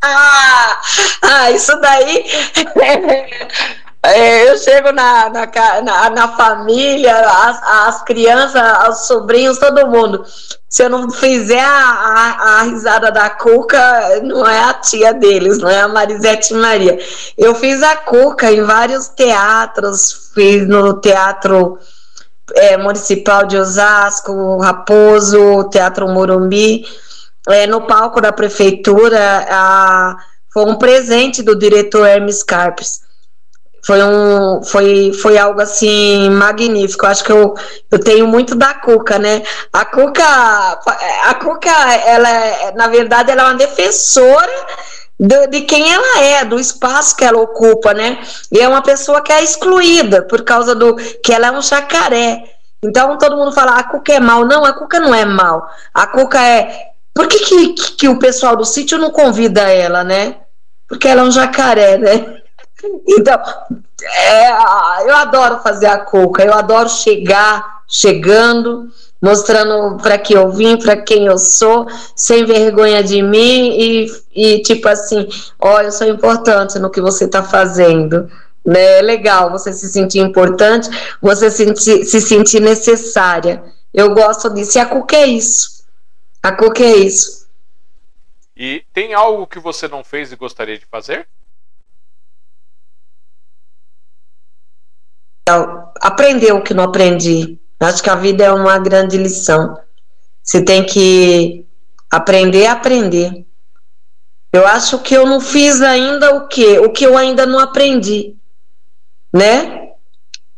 Ah, 0.03 0.81
ah, 1.23 1.51
isso 1.51 1.75
daí. 1.81 2.25
É, 4.03 4.49
eu 4.49 4.57
chego 4.59 4.93
na, 4.93 5.29
na, 5.31 5.47
na, 5.83 6.11
na 6.11 6.29
família, 6.37 7.13
as, 7.13 7.63
as, 7.63 8.03
crianças, 8.05 8.63
os 8.89 9.07
sobrinhos, 9.07 9.59
todo 9.59 9.87
mundo. 9.89 10.25
Se 10.69 10.85
eu 10.85 10.91
não 10.91 11.11
fizer 11.11 11.61
a, 11.61 11.67
a, 11.67 12.61
a, 12.61 12.63
risada 12.63 13.11
da 13.11 13.31
Cuca, 13.31 14.21
não 14.23 14.47
é 14.47 14.61
a 14.61 14.75
tia 14.75 15.13
deles, 15.13 15.59
não 15.59 15.69
é 15.69 15.81
a 15.81 15.89
Marisete 15.89 16.55
Maria. 16.55 16.99
Eu 17.37 17.55
fiz 17.55 17.83
a 17.83 17.97
Cuca 17.97 18.53
em 18.53 18.63
vários 18.63 19.09
teatros, 19.09 20.31
fiz 20.35 20.69
no 20.69 21.01
Teatro 21.01 21.79
é, 22.55 22.77
Municipal 22.77 23.45
de 23.45 23.57
Osasco, 23.57 24.59
Raposo, 24.59 25.69
Teatro 25.71 26.07
Morumbi 26.09 26.85
é, 27.49 27.67
no 27.67 27.83
palco 27.83 28.21
da 28.21 28.33
prefeitura, 28.33 29.47
a, 29.49 30.17
foi 30.53 30.65
um 30.65 30.77
presente 30.77 31.43
do 31.43 31.57
diretor 31.57 32.07
Hermes 32.07 32.43
Carpes. 32.43 33.01
Foi, 33.87 34.03
um, 34.03 34.65
foi, 34.65 35.13
foi 35.13 35.39
algo 35.39 35.61
assim 35.61 36.29
magnífico. 36.31 37.07
Acho 37.07 37.23
que 37.23 37.31
eu, 37.31 37.55
eu 37.89 38.01
tenho 38.01 38.27
muito 38.27 38.57
da 38.57 38.75
Cuca, 38.75 39.17
né? 39.17 39.45
A 39.73 39.85
Cuca, 39.85 40.25
a 40.25 41.35
Cuca, 41.35 41.71
ela, 42.05 42.29
é, 42.29 42.73
na 42.75 42.89
verdade, 42.89 43.31
ela 43.31 43.43
é 43.43 43.45
uma 43.45 43.55
defensora 43.55 44.51
de, 45.21 45.47
de, 45.47 45.61
quem 45.61 45.93
ela 45.93 46.19
é, 46.19 46.45
do 46.45 46.59
espaço 46.59 47.15
que 47.15 47.25
ela 47.25 47.41
ocupa, 47.41 47.95
né? 47.95 48.19
E 48.51 48.59
é 48.59 48.67
uma 48.67 48.83
pessoa 48.83 49.23
que 49.23 49.33
é 49.33 49.45
excluída 49.45 50.23
por 50.23 50.43
causa 50.43 50.75
do 50.75 50.97
que 50.97 51.33
ela 51.33 51.47
é 51.47 51.53
um 51.53 51.63
jacaré. 51.63 52.43
Então 52.83 53.17
todo 53.17 53.37
mundo 53.37 53.53
fala, 53.53 53.77
a 53.77 53.85
Cuca 53.85 54.15
é 54.15 54.19
mal. 54.19 54.45
Não, 54.45 54.65
a 54.65 54.73
Cuca 54.73 54.99
não 54.99 55.15
é 55.15 55.25
mal. 55.25 55.65
A 55.95 56.09
Cuca 56.09 56.43
é 56.43 56.89
por 57.15 57.29
que, 57.29 57.39
que, 57.39 57.75
que 57.93 58.09
o 58.09 58.19
pessoal 58.19 58.57
do 58.57 58.65
sítio 58.65 58.99
não 58.99 59.13
convida 59.13 59.63
ela, 59.63 60.03
né? 60.03 60.39
Porque 60.89 61.07
ela 61.07 61.21
é 61.21 61.25
um 61.25 61.31
jacaré, 61.31 61.97
né? 61.99 62.43
Então, 63.09 63.41
é, 64.03 64.51
eu 65.09 65.15
adoro 65.17 65.61
fazer 65.63 65.87
a 65.87 65.99
cuca, 65.99 66.45
eu 66.45 66.53
adoro 66.53 66.89
chegar, 66.89 67.83
chegando, 67.89 68.91
mostrando 69.21 69.97
para 70.03 70.19
que 70.19 70.35
eu 70.35 70.51
vim, 70.51 70.77
para 70.77 70.97
quem 70.97 71.27
eu 71.27 71.39
sou, 71.39 71.87
sem 72.15 72.45
vergonha 72.45 73.03
de 73.03 73.23
mim 73.23 73.79
e, 73.79 74.07
e 74.35 74.63
tipo 74.63 74.89
assim, 74.89 75.27
olha, 75.59 75.87
eu 75.87 75.93
sou 75.93 76.07
importante 76.07 76.79
no 76.79 76.91
que 76.91 77.01
você 77.01 77.25
está 77.25 77.43
fazendo. 77.43 78.31
Né? 78.65 78.99
É 78.99 79.03
legal 79.03 79.51
você 79.51 79.73
se 79.73 79.89
sentir 79.89 80.19
importante, 80.19 80.91
você 81.23 81.51
se 81.51 81.65
sentir, 81.65 82.05
se 82.05 82.21
sentir 82.21 82.61
necessária. 82.61 83.65
Eu 83.95 84.15
gosto 84.15 84.51
disso. 84.51 84.77
E 84.77 84.81
a 84.81 84.87
cuca 84.87 85.17
é 85.17 85.27
isso. 85.27 85.77
A 86.47 86.53
Cook 86.53 86.81
é 86.81 86.97
isso. 86.99 87.49
E 88.57 88.85
tem 88.93 89.15
algo 89.15 89.49
que 89.49 89.59
você 89.59 89.89
não 89.89 90.05
fez 90.05 90.31
e 90.31 90.37
gostaria 90.37 90.79
de 90.79 90.87
fazer? 90.87 91.27
Aprender 96.01 96.53
o 96.53 96.63
que 96.63 96.75
não 96.75 96.85
aprendi. 96.85 97.59
Acho 97.79 98.03
que 98.03 98.11
a 98.11 98.15
vida 98.15 98.45
é 98.45 98.53
uma 98.53 98.79
grande 98.79 99.17
lição. 99.17 99.79
Você 100.43 100.65
tem 100.65 100.85
que 100.85 101.67
aprender 102.11 102.67
a 102.67 102.73
aprender. 102.73 103.45
Eu 104.53 104.67
acho 104.67 104.99
que 105.01 105.15
eu 105.15 105.27
não 105.27 105.41
fiz 105.41 105.83
ainda 105.83 106.35
o 106.35 106.49
que? 106.49 106.79
O 106.79 106.91
que 106.91 107.05
eu 107.05 107.17
ainda 107.17 107.45
não 107.45 107.59
aprendi, 107.59 108.35
né? 109.33 109.91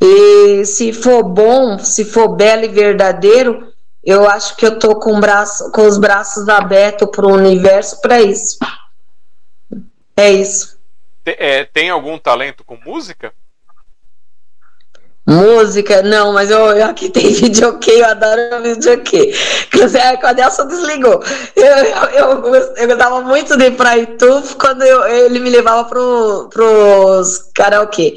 E 0.01 0.65
se 0.65 0.93
for 0.93 1.25
bom, 1.25 1.79
se 1.79 2.05
for 2.05 2.29
belo 2.29 2.65
e 2.65 2.69
verdadeiro, 2.69 3.73
eu 4.05 4.29
acho 4.29 4.57
que 4.57 4.65
eu 4.65 4.75
estou 4.75 5.01
com, 5.01 5.19
braço, 5.19 5.73
com 5.73 5.87
os 5.87 5.99
braços 5.99 6.49
abertos 6.49 7.11
para 7.11 7.27
o 7.27 7.33
universo 7.33 8.01
para 8.01 8.21
isso. 8.21 8.59
É 10.17 10.31
isso. 10.31 10.79
Tem, 11.25 11.37
é, 11.39 11.65
tem 11.65 11.91
algum 11.91 12.19
talento 12.19 12.65
com 12.65 12.77
música? 12.77 13.33
Música, 15.29 16.01
não, 16.01 16.33
mas 16.33 16.51
eu, 16.51 16.59
eu 16.59 16.87
aqui 16.87 17.11
tem 17.11 17.31
videokê, 17.35 18.01
eu 18.01 18.07
adoro 18.07 18.63
videokê. 18.63 19.31
Quando 19.71 20.37
Nelson 20.39 20.67
desligou, 20.67 21.23
eu, 21.55 21.67
eu, 21.67 22.55
eu, 22.55 22.75
eu 22.77 22.89
gostava 22.89 23.21
muito 23.21 23.55
de 23.55 23.67
ir 23.67 23.73
pra 23.73 23.99
Itu 23.99 24.43
quando 24.59 24.83
eu, 24.83 25.07
ele 25.07 25.39
me 25.39 25.51
levava 25.51 25.85
pro, 25.85 26.49
pros 26.51 27.51
karaokê. 27.55 28.17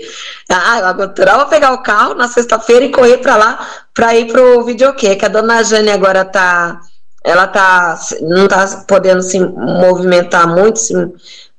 Ah, 0.50 0.80
eu 0.80 0.86
adorava 0.86 1.48
pegar 1.48 1.74
o 1.74 1.84
carro 1.84 2.14
na 2.14 2.30
sexta-feira 2.30 2.86
e 2.86 2.92
correr 2.92 3.18
pra 3.18 3.36
lá 3.36 3.68
pra 3.94 4.16
ir 4.16 4.32
pro 4.32 4.64
videokê, 4.64 5.18
que 5.18 5.26
a 5.26 5.30
dona 5.30 5.64
Jane 5.64 5.92
agora 5.92 6.24
tá. 6.24 6.80
Ela 7.26 7.46
tá. 7.46 8.00
não 8.22 8.48
tá 8.48 8.86
podendo 8.88 9.22
se 9.22 9.38
movimentar 9.38 10.48
muito, 10.48 10.80
se, 10.80 10.94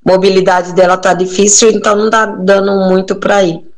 mobilidade 0.03 0.73
dela 0.73 0.97
tá 0.97 1.13
difícil, 1.13 1.69
então 1.69 1.95
não 1.95 2.09
tá 2.09 2.25
dando 2.25 2.71
muito 2.89 3.15
pra 3.17 3.43
ir. 3.43 3.72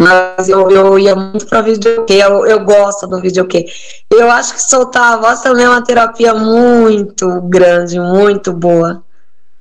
Mas 0.00 0.48
eu, 0.48 0.70
eu 0.70 0.98
ia 0.98 1.14
muito 1.14 1.46
para 1.46 1.60
videokê, 1.60 2.14
eu, 2.14 2.46
eu 2.46 2.64
gosto 2.64 3.06
do 3.06 3.20
videokê. 3.20 3.66
Eu 4.10 4.30
acho 4.30 4.54
que 4.54 4.62
soltar 4.62 5.12
a 5.12 5.16
voz 5.18 5.42
também 5.42 5.66
é 5.66 5.68
uma 5.68 5.84
terapia 5.84 6.32
muito 6.32 7.42
grande, 7.42 8.00
muito 8.00 8.50
boa. 8.50 9.04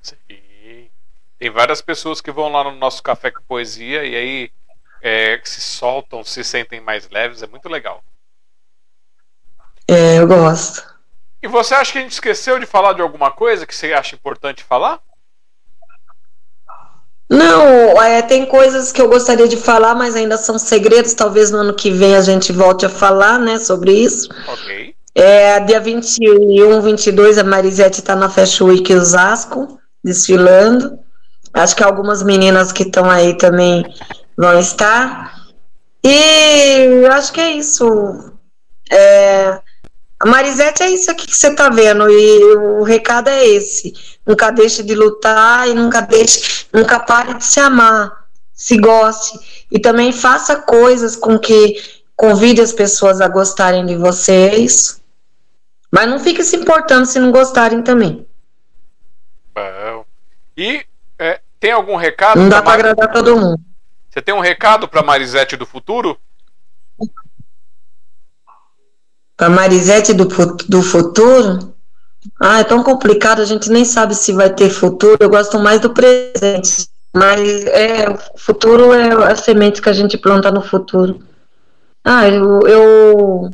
Sim. 0.02 0.16
Tem 1.38 1.50
várias 1.50 1.82
pessoas 1.82 2.22
que 2.22 2.32
vão 2.32 2.50
lá 2.50 2.64
no 2.64 2.72
nosso 2.72 3.04
Café 3.04 3.32
com 3.32 3.42
Poesia 3.42 4.06
e 4.06 4.16
aí 4.16 4.52
é, 5.02 5.42
se 5.44 5.60
soltam, 5.60 6.24
se 6.24 6.42
sentem 6.42 6.80
mais 6.80 7.10
leves, 7.10 7.44
é 7.44 7.48
muito 7.48 7.68
legal. 7.68 8.02
É, 9.90 10.20
eu 10.20 10.28
gosto. 10.28 10.88
E 11.44 11.50
você 11.50 11.76
acha 11.76 11.92
que 11.92 11.98
a 11.98 12.02
gente 12.02 12.14
esqueceu 12.14 12.58
de 12.60 12.66
falar 12.66 12.94
de 12.94 13.02
alguma 13.02 13.30
coisa 13.30 13.66
que 13.66 13.76
você 13.76 13.92
acha 13.92 14.16
importante 14.16 14.64
falar? 14.64 15.02
Não, 17.30 18.02
é, 18.02 18.24
tem 18.24 18.46
coisas 18.46 18.92
que 18.92 19.00
eu 19.00 19.08
gostaria 19.08 19.48
de 19.48 19.56
falar, 19.56 19.94
mas 19.94 20.16
ainda 20.16 20.36
são 20.36 20.58
segredos. 20.58 21.14
Talvez 21.14 21.52
no 21.52 21.60
ano 21.60 21.76
que 21.76 21.92
vem 21.92 22.16
a 22.16 22.22
gente 22.22 22.52
volte 22.52 22.86
a 22.86 22.90
falar, 22.90 23.38
né, 23.38 23.60
sobre 23.60 23.92
isso. 23.92 24.30
Ok. 24.48 24.96
É, 25.14 25.60
dia 25.60 25.80
21, 25.80 26.82
22, 26.82 27.38
a 27.38 27.44
Marisete 27.44 28.00
está 28.00 28.16
na 28.16 28.30
Fashion 28.30 28.68
Week 28.68 28.94
Osasco, 28.94 29.80
desfilando. 30.04 30.98
Acho 31.54 31.76
que 31.76 31.84
algumas 31.84 32.24
meninas 32.24 32.72
que 32.72 32.84
estão 32.84 33.10
aí 33.10 33.38
também 33.38 33.86
vão 34.36 34.60
estar. 34.60 35.36
E 36.04 37.04
eu 37.04 37.12
acho 37.12 37.34
que 37.34 37.42
é 37.42 37.52
isso. 37.52 38.34
É, 38.90 39.60
a 40.20 40.26
Marisete 40.26 40.84
é 40.84 40.90
isso 40.90 41.10
aqui 41.10 41.26
que 41.26 41.36
você 41.36 41.48
está 41.48 41.70
vendo, 41.70 42.10
e 42.10 42.56
o 42.56 42.84
recado 42.84 43.30
é 43.30 43.46
esse. 43.46 43.94
Nunca 44.26 44.52
deixe 44.52 44.84
de 44.84 44.94
lutar 44.94 45.70
e 45.70 45.74
nunca 45.74 46.02
deixe, 46.02 46.66
nunca 46.74 47.00
pare 47.00 47.36
de 47.36 47.46
se 47.46 47.60
amar, 47.60 48.26
se 48.52 48.78
goste. 48.78 49.66
E 49.72 49.80
também 49.80 50.12
faça 50.12 50.58
coisas 50.58 51.16
com 51.16 51.40
que 51.40 51.82
convide 52.18 52.60
as 52.60 52.74
pessoas 52.74 53.22
a 53.22 53.30
gostarem 53.30 53.86
de 53.86 53.96
vocês. 53.96 55.02
Mas 55.90 56.10
não 56.10 56.20
fique 56.20 56.44
se 56.44 56.58
importando 56.58 57.06
se 57.06 57.18
não 57.18 57.32
gostarem 57.32 57.82
também. 57.82 58.28
Bom. 59.56 60.06
E 60.58 60.86
é, 61.18 61.40
tem 61.62 61.72
algum 61.72 61.96
recado? 61.96 62.42
Não 62.42 62.50
dá 62.50 62.62
para 62.62 62.74
agradar 62.74 63.10
todo 63.10 63.38
mundo. 63.38 63.62
Você 64.10 64.22
tem 64.22 64.36
um 64.36 64.42
recado 64.42 64.86
para 64.86 65.02
Marisete 65.02 65.56
do 65.56 65.66
futuro? 65.66 66.20
Para 69.40 69.50
Marisete 69.50 70.14
do, 70.14 70.28
do 70.68 70.82
futuro? 70.82 71.74
Ah, 72.38 72.60
é 72.60 72.64
tão 72.66 72.84
complicado, 72.84 73.42
a 73.42 73.46
gente 73.46 73.72
nem 73.72 73.86
sabe 73.86 74.14
se 74.14 74.34
vai 74.34 74.50
ter 74.50 74.70
futuro. 74.70 75.16
Eu 75.18 75.30
gosto 75.30 75.58
mais 75.58 75.80
do 75.80 75.92
presente. 75.92 76.90
Mas 77.16 77.66
é, 77.68 78.10
o 78.10 78.38
futuro 78.38 78.92
é 78.92 79.32
a 79.32 79.38
semente 79.38 79.82
que 79.82 79.88
a 79.88 79.94
gente 79.94 80.18
planta 80.18 80.52
no 80.52 80.62
futuro. 80.62 81.22
Ah, 82.04 82.28
eu. 82.28 82.68
eu 82.68 83.50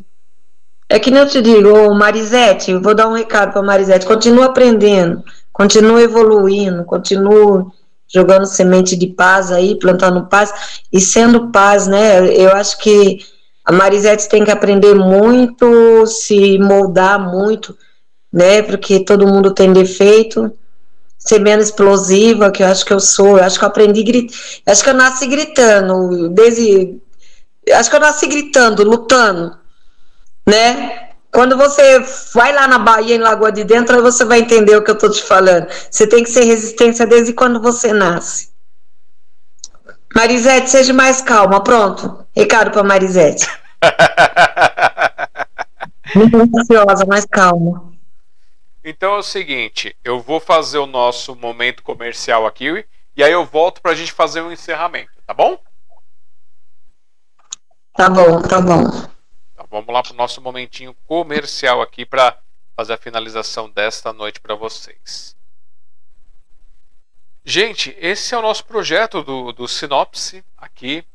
é 0.90 0.98
que 0.98 1.12
nem 1.12 1.20
eu 1.20 1.28
te 1.28 1.40
digo, 1.40 1.94
Marisete, 1.94 2.72
eu 2.72 2.82
vou 2.82 2.96
dar 2.96 3.08
um 3.08 3.14
recado 3.14 3.54
para 3.54 3.62
Marisete. 3.62 4.08
Continua 4.08 4.46
aprendendo, 4.46 5.24
continua 5.54 6.02
evoluindo, 6.02 6.84
continua 6.84 7.72
jogando 8.12 8.48
semente 8.48 8.96
de 8.96 9.08
paz 9.08 9.52
aí, 9.52 9.78
plantando 9.78 10.26
paz 10.26 10.82
e 10.92 11.00
sendo 11.00 11.52
paz, 11.52 11.86
né? 11.86 12.26
Eu 12.36 12.52
acho 12.54 12.80
que 12.80 13.20
A 13.66 13.72
Marisete 13.72 14.30
tem 14.30 14.46
que 14.46 14.52
aprender 14.52 14.94
muito, 14.94 16.06
se 16.06 16.60
moldar 16.60 17.20
muito, 17.20 17.76
né? 18.32 18.62
Porque 18.62 19.00
todo 19.04 19.28
mundo 19.28 19.54
tem 19.54 19.74
defeito. 19.74 20.52
Ser 21.18 21.40
menos 21.40 21.66
explosiva, 21.66 22.52
que 22.52 22.62
eu 22.62 22.68
acho 22.68 22.86
que 22.86 22.94
eu 22.94 23.00
sou. 23.00 23.40
Eu 23.40 23.44
acho 23.44 23.58
que 23.58 23.66
eu 23.66 23.70
aprendi 23.70 24.04
gritando. 24.04 24.40
Acho 24.68 24.84
que 24.84 24.90
eu 24.90 24.94
nasci 24.94 25.26
gritando. 25.26 26.30
Desde. 26.30 27.00
Acho 27.74 27.90
que 27.90 27.96
eu 27.96 28.00
nasci 28.00 28.28
gritando, 28.28 28.84
lutando, 28.84 29.58
né? 30.46 31.10
Quando 31.32 31.58
você 31.58 32.00
vai 32.34 32.54
lá 32.54 32.68
na 32.68 32.78
Bahia, 32.78 33.16
em 33.16 33.20
Lagoa 33.20 33.52
de 33.52 33.64
Dentro, 33.64 34.02
você 34.02 34.24
vai 34.24 34.40
entender 34.40 34.78
o 34.78 34.84
que 34.84 34.92
eu 34.92 34.96
estou 34.96 35.10
te 35.10 35.24
falando. 35.24 35.68
Você 35.90 36.06
tem 36.08 36.24
que 36.24 36.30
ser 36.30 36.44
resistência 36.44 37.08
desde 37.08 37.34
quando 37.34 37.60
você 37.60 37.92
nasce. 37.92 38.55
Marisete, 40.16 40.70
seja 40.70 40.94
mais 40.94 41.22
calma. 41.22 41.62
Pronto. 41.62 42.26
Recado 42.34 42.72
para 42.72 42.84
Marisete. 42.84 43.46
Muito 46.16 46.38
ansiosa, 46.38 47.06
mais 47.06 47.26
calma. 47.26 47.94
Então 48.84 49.16
é 49.16 49.18
o 49.18 49.24
seguinte, 49.24 49.96
eu 50.04 50.22
vou 50.22 50.40
fazer 50.40 50.78
o 50.78 50.86
nosso 50.86 51.36
momento 51.36 51.84
comercial 51.84 52.46
aqui 52.46 52.86
e 53.18 53.24
aí 53.24 53.32
eu 53.32 53.44
volto 53.44 53.82
para 53.82 53.92
a 53.92 53.96
gente 53.96 54.12
fazer 54.12 54.42
um 54.42 54.52
encerramento, 54.52 55.12
tá 55.26 55.34
bom? 55.34 55.58
Tá 57.96 58.10
bom, 58.10 58.42
tá 58.44 58.62
bom. 58.62 58.84
Então 59.54 59.66
vamos 59.72 59.92
lá 59.92 60.04
para 60.04 60.14
o 60.14 60.16
nosso 60.16 60.40
momentinho 60.40 60.96
comercial 61.08 61.82
aqui 61.82 62.06
para 62.06 62.38
fazer 62.76 62.94
a 62.94 62.98
finalização 62.98 63.70
desta 63.70 64.14
noite 64.14 64.40
para 64.40 64.54
vocês. 64.54 65.35
Gente, 67.48 67.96
esse 68.00 68.34
é 68.34 68.38
o 68.40 68.42
nosso 68.42 68.66
projeto 68.66 69.22
do, 69.22 69.52
do 69.52 69.68
Sinopse 69.68 70.44
aqui. 70.58 71.06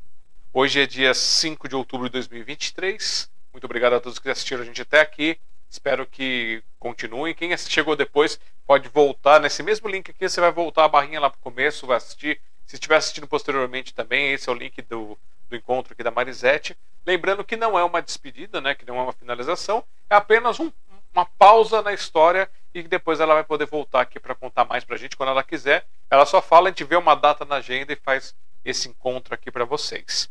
Hoje 0.53 0.79
é 0.79 0.85
dia 0.85 1.13
5 1.13 1.67
de 1.67 1.75
outubro 1.75 2.07
de 2.07 2.13
2023. 2.13 3.29
Muito 3.51 3.65
obrigado 3.65 3.95
a 3.95 3.99
todos 3.99 4.17
que 4.17 4.29
assistiram 4.29 4.61
a 4.61 4.65
gente 4.65 4.81
até 4.81 5.01
aqui. 5.01 5.37
Espero 5.69 6.05
que 6.05 6.63
continuem. 6.79 7.35
Quem 7.35 7.55
chegou 7.57 7.97
depois 7.97 8.39
pode 8.65 8.87
voltar 8.87 9.41
nesse 9.41 9.61
mesmo 9.61 9.89
link 9.89 10.09
aqui. 10.09 10.29
Você 10.29 10.39
vai 10.39 10.53
voltar 10.53 10.85
a 10.85 10.87
barrinha 10.87 11.19
lá 11.19 11.29
para 11.29 11.37
o 11.37 11.41
começo, 11.41 11.85
vai 11.85 11.97
assistir. 11.97 12.39
Se 12.65 12.77
estiver 12.77 12.95
assistindo 12.95 13.27
posteriormente 13.27 13.93
também, 13.93 14.31
esse 14.31 14.47
é 14.47 14.53
o 14.53 14.55
link 14.55 14.81
do, 14.83 15.19
do 15.49 15.55
encontro 15.57 15.91
aqui 15.91 16.01
da 16.01 16.11
Marisete. 16.11 16.77
Lembrando 17.05 17.43
que 17.43 17.57
não 17.57 17.77
é 17.77 17.83
uma 17.83 18.01
despedida, 18.01 18.61
né, 18.61 18.73
que 18.73 18.85
não 18.85 18.97
é 18.97 19.01
uma 19.01 19.11
finalização, 19.11 19.83
é 20.09 20.15
apenas 20.15 20.61
um, 20.61 20.71
uma 21.13 21.25
pausa 21.25 21.81
na 21.81 21.91
história 21.91 22.49
e 22.73 22.83
depois 22.83 23.19
ela 23.19 23.33
vai 23.33 23.43
poder 23.43 23.65
voltar 23.65 24.01
aqui 24.01 24.19
para 24.19 24.35
contar 24.35 24.65
mais 24.65 24.83
para 24.83 24.95
a 24.95 24.99
gente 24.99 25.17
quando 25.17 25.29
ela 25.29 25.43
quiser. 25.43 25.85
Ela 26.09 26.25
só 26.25 26.41
fala, 26.41 26.69
a 26.69 26.71
gente 26.71 26.83
vê 26.83 26.95
uma 26.95 27.15
data 27.15 27.45
na 27.45 27.55
agenda 27.55 27.91
e 27.91 27.95
faz 27.95 28.35
esse 28.63 28.89
encontro 28.89 29.33
aqui 29.33 29.51
para 29.51 29.65
vocês. 29.65 30.29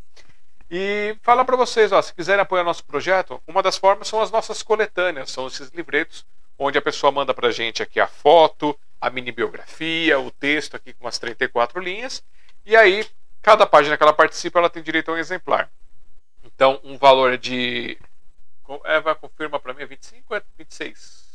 E 0.70 1.16
falar 1.22 1.44
para 1.44 1.56
vocês, 1.56 1.90
ó, 1.90 2.00
se 2.00 2.14
quiserem 2.14 2.42
apoiar 2.42 2.62
nosso 2.62 2.84
projeto, 2.84 3.42
uma 3.46 3.62
das 3.62 3.76
formas 3.76 4.06
são 4.06 4.20
as 4.20 4.30
nossas 4.30 4.62
coletâneas, 4.62 5.30
são 5.30 5.46
esses 5.46 5.68
livretos 5.70 6.24
onde 6.56 6.78
a 6.78 6.82
pessoa 6.82 7.10
manda 7.10 7.34
para 7.34 7.48
a 7.48 7.52
gente 7.52 7.82
aqui 7.82 7.98
a 7.98 8.06
foto, 8.06 8.78
a 9.00 9.10
mini 9.10 9.32
biografia, 9.32 10.20
o 10.20 10.30
texto 10.30 10.76
aqui 10.76 10.92
com 10.92 11.06
umas 11.06 11.18
34 11.18 11.80
linhas, 11.80 12.22
e 12.64 12.76
aí 12.76 13.04
cada 13.42 13.66
página 13.66 13.96
que 13.96 14.02
ela 14.02 14.12
participa 14.12 14.58
ela 14.58 14.70
tem 14.70 14.82
direito 14.82 15.10
a 15.10 15.14
um 15.14 15.16
exemplar. 15.16 15.70
Então, 16.44 16.78
um 16.84 16.96
valor 16.98 17.36
de 17.38 17.98
Eva 18.84 19.14
confirma 19.14 19.58
para 19.58 19.72
mim, 19.74 19.82
é 19.82 19.86
25 19.86 20.26
ou 20.28 20.36
é 20.36 20.42
26? 20.58 21.30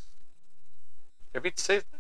É 1.36 1.40
26, 1.40 1.86
né? 1.92 2.00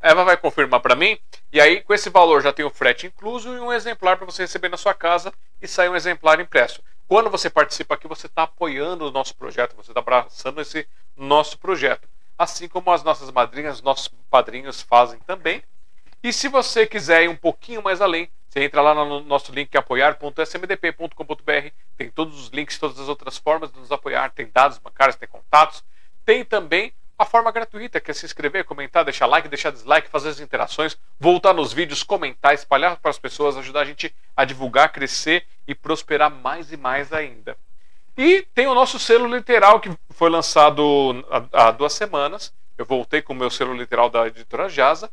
Eva 0.00 0.24
vai 0.24 0.36
confirmar 0.36 0.80
para 0.80 0.96
mim. 0.96 1.16
E 1.52 1.60
aí, 1.60 1.80
com 1.80 1.94
esse 1.94 2.10
valor, 2.10 2.42
já 2.42 2.52
tem 2.52 2.64
o 2.64 2.70
frete 2.70 3.06
incluso 3.06 3.54
e 3.54 3.60
um 3.60 3.72
exemplar 3.72 4.16
para 4.16 4.26
você 4.26 4.42
receber 4.42 4.68
na 4.68 4.76
sua 4.76 4.94
casa 4.94 5.32
e 5.62 5.68
sair 5.68 5.88
um 5.88 5.94
exemplar 5.94 6.40
impresso. 6.40 6.82
Quando 7.06 7.30
você 7.30 7.48
participa 7.48 7.94
aqui, 7.94 8.08
você 8.08 8.26
está 8.26 8.42
apoiando 8.42 9.06
o 9.06 9.12
nosso 9.12 9.36
projeto, 9.36 9.76
você 9.76 9.92
está 9.92 10.00
abraçando 10.00 10.60
esse 10.60 10.88
nosso 11.16 11.56
projeto. 11.56 12.08
Assim 12.36 12.66
como 12.68 12.90
as 12.90 13.04
nossas 13.04 13.30
madrinhas, 13.30 13.80
nossos 13.80 14.08
padrinhos 14.28 14.82
fazem 14.82 15.20
também. 15.20 15.62
E 16.20 16.32
se 16.32 16.48
você 16.48 16.84
quiser 16.84 17.22
ir 17.22 17.28
um 17.28 17.36
pouquinho 17.36 17.80
mais 17.80 18.00
além, 18.00 18.28
você 18.48 18.64
entra 18.64 18.82
lá 18.82 18.92
no 18.92 19.20
nosso 19.20 19.52
link 19.52 19.76
apoiar.smdp.com.br, 19.76 21.68
tem 21.96 22.10
todos 22.10 22.40
os 22.40 22.48
links, 22.48 22.76
todas 22.76 22.98
as 22.98 23.08
outras 23.08 23.38
formas 23.38 23.70
de 23.70 23.78
nos 23.78 23.92
apoiar, 23.92 24.30
tem 24.30 24.50
dados 24.52 24.78
bancários, 24.78 25.14
tem 25.16 25.28
contatos, 25.28 25.84
tem 26.24 26.44
também 26.44 26.92
a 27.18 27.24
forma 27.24 27.50
gratuita, 27.50 28.00
que 28.00 28.10
é 28.10 28.14
se 28.14 28.24
inscrever, 28.24 28.64
comentar, 28.64 29.04
deixar 29.04 29.26
like, 29.26 29.48
deixar 29.48 29.72
dislike, 29.72 30.08
fazer 30.08 30.28
as 30.28 30.40
interações, 30.40 30.96
voltar 31.18 31.52
nos 31.52 31.72
vídeos, 31.72 32.02
comentar, 32.02 32.54
espalhar 32.54 32.96
para 32.96 33.10
as 33.10 33.18
pessoas, 33.18 33.56
ajudar 33.56 33.80
a 33.80 33.84
gente 33.84 34.14
a 34.36 34.44
divulgar, 34.44 34.92
crescer 34.92 35.44
e 35.66 35.74
prosperar 35.74 36.30
mais 36.30 36.72
e 36.72 36.76
mais 36.76 37.12
ainda. 37.12 37.56
E 38.16 38.42
tem 38.54 38.66
o 38.66 38.74
nosso 38.74 38.98
selo 38.98 39.26
literal 39.26 39.80
que 39.80 39.90
foi 40.10 40.30
lançado 40.30 41.24
há 41.52 41.70
duas 41.70 41.92
semanas. 41.92 42.52
Eu 42.76 42.84
voltei 42.84 43.20
com 43.20 43.32
o 43.32 43.36
meu 43.36 43.50
selo 43.50 43.74
literal 43.74 44.08
da 44.08 44.26
editora 44.26 44.68
Jasa. 44.68 45.10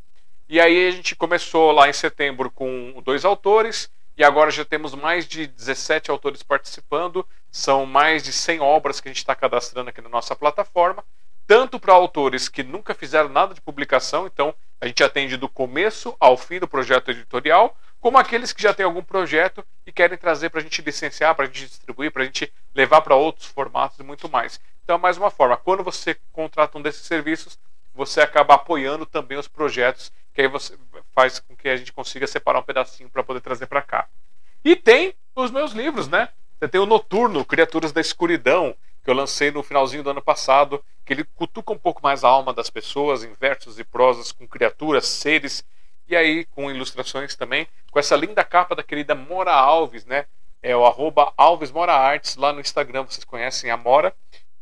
E 0.47 0.59
aí 0.59 0.87
a 0.87 0.91
gente 0.91 1.15
começou 1.15 1.71
lá 1.71 1.89
em 1.89 1.93
setembro 1.93 2.51
com 2.51 3.01
dois 3.03 3.25
autores, 3.25 3.89
e 4.15 4.23
agora 4.23 4.51
já 4.51 4.63
temos 4.63 4.93
mais 4.93 5.27
de 5.27 5.47
17 5.47 6.11
autores 6.11 6.43
participando. 6.43 7.27
São 7.51 7.85
mais 7.85 8.23
de 8.23 8.31
100 8.31 8.59
obras 8.59 9.01
que 9.01 9.07
a 9.07 9.11
gente 9.11 9.17
está 9.17 9.35
cadastrando 9.35 9.89
aqui 9.89 10.01
na 10.01 10.09
nossa 10.09 10.35
plataforma, 10.35 11.03
tanto 11.47 11.79
para 11.79 11.93
autores 11.93 12.49
que 12.49 12.63
nunca 12.63 12.93
fizeram 12.93 13.29
nada 13.29 13.53
de 13.53 13.61
publicação, 13.61 14.25
então 14.25 14.53
a 14.79 14.87
gente 14.87 15.03
atende 15.03 15.37
do 15.37 15.47
começo 15.47 16.15
ao 16.19 16.37
fim 16.37 16.59
do 16.59 16.67
projeto 16.67 17.11
editorial, 17.11 17.75
como 17.99 18.17
aqueles 18.17 18.53
que 18.53 18.61
já 18.61 18.73
têm 18.73 18.85
algum 18.85 19.03
projeto 19.03 19.65
e 19.85 19.91
querem 19.91 20.17
trazer 20.17 20.49
para 20.49 20.59
a 20.59 20.63
gente 20.63 20.81
licenciar, 20.81 21.33
para 21.33 21.45
a 21.45 21.47
gente 21.47 21.67
distribuir, 21.67 22.11
para 22.11 22.21
a 22.21 22.25
gente 22.25 22.51
levar 22.73 23.01
para 23.01 23.15
outros 23.15 23.47
formatos 23.47 23.97
e 23.99 24.03
muito 24.03 24.29
mais. 24.29 24.59
Então, 24.83 24.99
mais 24.99 25.17
uma 25.17 25.31
forma, 25.31 25.57
quando 25.57 25.83
você 25.83 26.15
contrata 26.31 26.77
um 26.77 26.81
desses 26.81 27.07
serviços, 27.07 27.57
você 27.93 28.21
acaba 28.21 28.53
apoiando 28.53 29.05
também 29.05 29.37
os 29.37 29.47
projetos 29.47 30.11
que 30.33 30.41
aí 30.41 30.47
você 30.47 30.77
faz 31.15 31.39
com 31.39 31.55
que 31.55 31.69
a 31.69 31.77
gente 31.77 31.93
consiga 31.93 32.27
separar 32.27 32.59
um 32.59 32.63
pedacinho 32.63 33.09
para 33.09 33.23
poder 33.23 33.39
trazer 33.39 33.67
para 33.67 33.81
cá. 33.81 34.07
E 34.63 34.75
tem 34.75 35.15
os 35.33 35.49
meus 35.49 35.71
livros, 35.71 36.09
né? 36.09 36.29
Você 36.59 36.67
tem 36.67 36.81
o 36.81 36.85
Noturno, 36.85 37.45
Criaturas 37.45 37.93
da 37.93 38.01
Escuridão, 38.01 38.75
que 39.03 39.09
eu 39.09 39.13
lancei 39.13 39.49
no 39.49 39.63
finalzinho 39.63 40.03
do 40.03 40.09
ano 40.09 40.21
passado, 40.21 40.83
que 41.05 41.13
ele 41.13 41.23
cutuca 41.35 41.71
um 41.71 41.77
pouco 41.77 42.01
mais 42.01 42.23
a 42.23 42.29
alma 42.29 42.53
das 42.53 42.69
pessoas, 42.69 43.23
em 43.23 43.31
versos 43.33 43.79
e 43.79 43.83
prosas, 43.83 44.31
com 44.31 44.47
criaturas, 44.47 45.05
seres, 45.05 45.63
e 46.07 46.15
aí 46.15 46.45
com 46.45 46.69
ilustrações 46.69 47.35
também, 47.35 47.67
com 47.91 47.99
essa 47.99 48.15
linda 48.15 48.43
capa 48.43 48.75
da 48.75 48.83
querida 48.83 49.15
Mora 49.15 49.53
Alves, 49.53 50.05
né? 50.05 50.25
É 50.61 50.75
o 50.75 50.85
arroba 50.85 51.31
Alves 51.37 51.71
Mora 51.71 51.93
Artes, 51.93 52.35
lá 52.35 52.51
no 52.51 52.59
Instagram, 52.59 53.03
vocês 53.03 53.23
conhecem 53.23 53.69
a 53.69 53.77
Mora, 53.77 54.13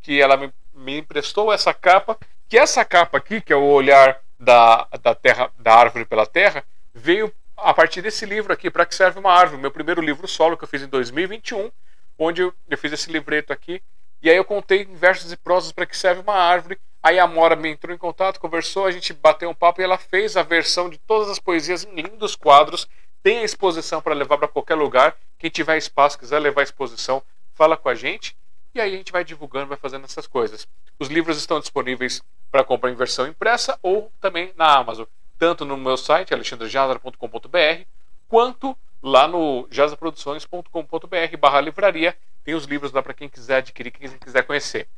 que 0.02 0.20
ela 0.20 0.36
me, 0.36 0.52
me 0.74 0.98
emprestou 0.98 1.52
essa 1.52 1.72
capa, 1.72 2.18
que 2.48 2.58
essa 2.58 2.84
capa 2.84 3.18
aqui, 3.18 3.40
que 3.40 3.52
é 3.52 3.56
o 3.56 3.64
olhar 3.64 4.20
da, 4.38 4.86
da, 5.02 5.14
terra, 5.14 5.50
da 5.58 5.74
árvore 5.74 6.04
pela 6.04 6.26
terra 6.26 6.62
veio 6.92 7.32
a 7.56 7.72
partir 7.72 8.02
desse 8.02 8.26
livro 8.26 8.52
aqui, 8.52 8.70
Para 8.70 8.84
que 8.84 8.94
serve 8.94 9.18
uma 9.18 9.32
árvore? 9.32 9.60
Meu 9.60 9.70
primeiro 9.70 10.02
livro 10.02 10.28
solo 10.28 10.56
que 10.56 10.64
eu 10.64 10.68
fiz 10.68 10.82
em 10.82 10.88
2021, 10.88 11.70
onde 12.18 12.42
eu, 12.42 12.52
eu 12.68 12.78
fiz 12.78 12.92
esse 12.92 13.10
livreto 13.10 13.52
aqui. 13.52 13.82
E 14.24 14.30
aí 14.30 14.38
eu 14.38 14.44
contei 14.44 14.86
versos 14.86 15.30
e 15.32 15.36
prosas 15.36 15.70
para 15.70 15.84
que 15.84 15.94
serve 15.94 16.22
uma 16.22 16.32
árvore. 16.32 16.78
Aí 17.02 17.18
a 17.18 17.26
Mora 17.26 17.54
me 17.54 17.68
entrou 17.68 17.94
em 17.94 17.98
contato, 17.98 18.40
conversou, 18.40 18.86
a 18.86 18.90
gente 18.90 19.12
bateu 19.12 19.50
um 19.50 19.54
papo 19.54 19.82
e 19.82 19.84
ela 19.84 19.98
fez 19.98 20.34
a 20.34 20.42
versão 20.42 20.88
de 20.88 20.96
todas 20.96 21.28
as 21.28 21.38
poesias 21.38 21.84
em 21.84 22.00
lindos 22.00 22.34
quadros. 22.34 22.88
Tem 23.22 23.40
a 23.40 23.44
exposição 23.44 24.00
para 24.00 24.14
levar 24.14 24.38
para 24.38 24.48
qualquer 24.48 24.76
lugar. 24.76 25.14
Quem 25.38 25.50
tiver 25.50 25.76
espaço, 25.76 26.18
quiser 26.18 26.38
levar 26.38 26.62
a 26.62 26.64
exposição, 26.64 27.22
fala 27.52 27.76
com 27.76 27.90
a 27.90 27.94
gente. 27.94 28.34
E 28.74 28.80
aí 28.80 28.94
a 28.94 28.96
gente 28.96 29.12
vai 29.12 29.24
divulgando, 29.24 29.66
vai 29.66 29.76
fazendo 29.76 30.06
essas 30.06 30.26
coisas. 30.26 30.66
Os 30.98 31.08
livros 31.08 31.36
estão 31.36 31.60
disponíveis 31.60 32.22
para 32.50 32.64
comprar 32.64 32.90
em 32.90 32.94
versão 32.94 33.26
impressa 33.26 33.78
ou 33.82 34.10
também 34.22 34.54
na 34.56 34.74
Amazon, 34.74 35.04
tanto 35.38 35.66
no 35.66 35.76
meu 35.76 35.98
site 35.98 36.32
alexandrejazar.com.br 36.32 37.82
quanto 38.26 38.74
lá 39.02 39.28
no 39.28 39.68
jazaproduções.com.br 39.70 41.36
barra 41.38 41.60
livraria 41.60 42.16
tem 42.44 42.54
os 42.54 42.64
livros 42.64 42.92
lá 42.92 43.02
para 43.02 43.14
quem 43.14 43.28
quiser 43.28 43.56
adquirir, 43.56 43.90
quem 43.90 44.08
quiser 44.10 44.42
conhecer. 44.42 44.88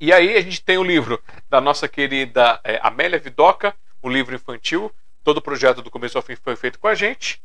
E 0.00 0.12
aí 0.12 0.36
a 0.36 0.40
gente 0.40 0.62
tem 0.62 0.78
o 0.78 0.84
livro 0.84 1.22
da 1.48 1.60
nossa 1.60 1.88
querida 1.88 2.60
é, 2.62 2.78
Amélia 2.82 3.18
Vidoca, 3.18 3.74
o 4.02 4.08
livro 4.08 4.34
infantil, 4.34 4.92
todo 5.24 5.38
o 5.38 5.42
projeto 5.42 5.82
do 5.82 5.90
começo 5.90 6.16
ao 6.16 6.22
fim 6.22 6.36
foi 6.36 6.54
feito 6.54 6.78
com 6.78 6.86
a 6.86 6.94
gente. 6.94 7.42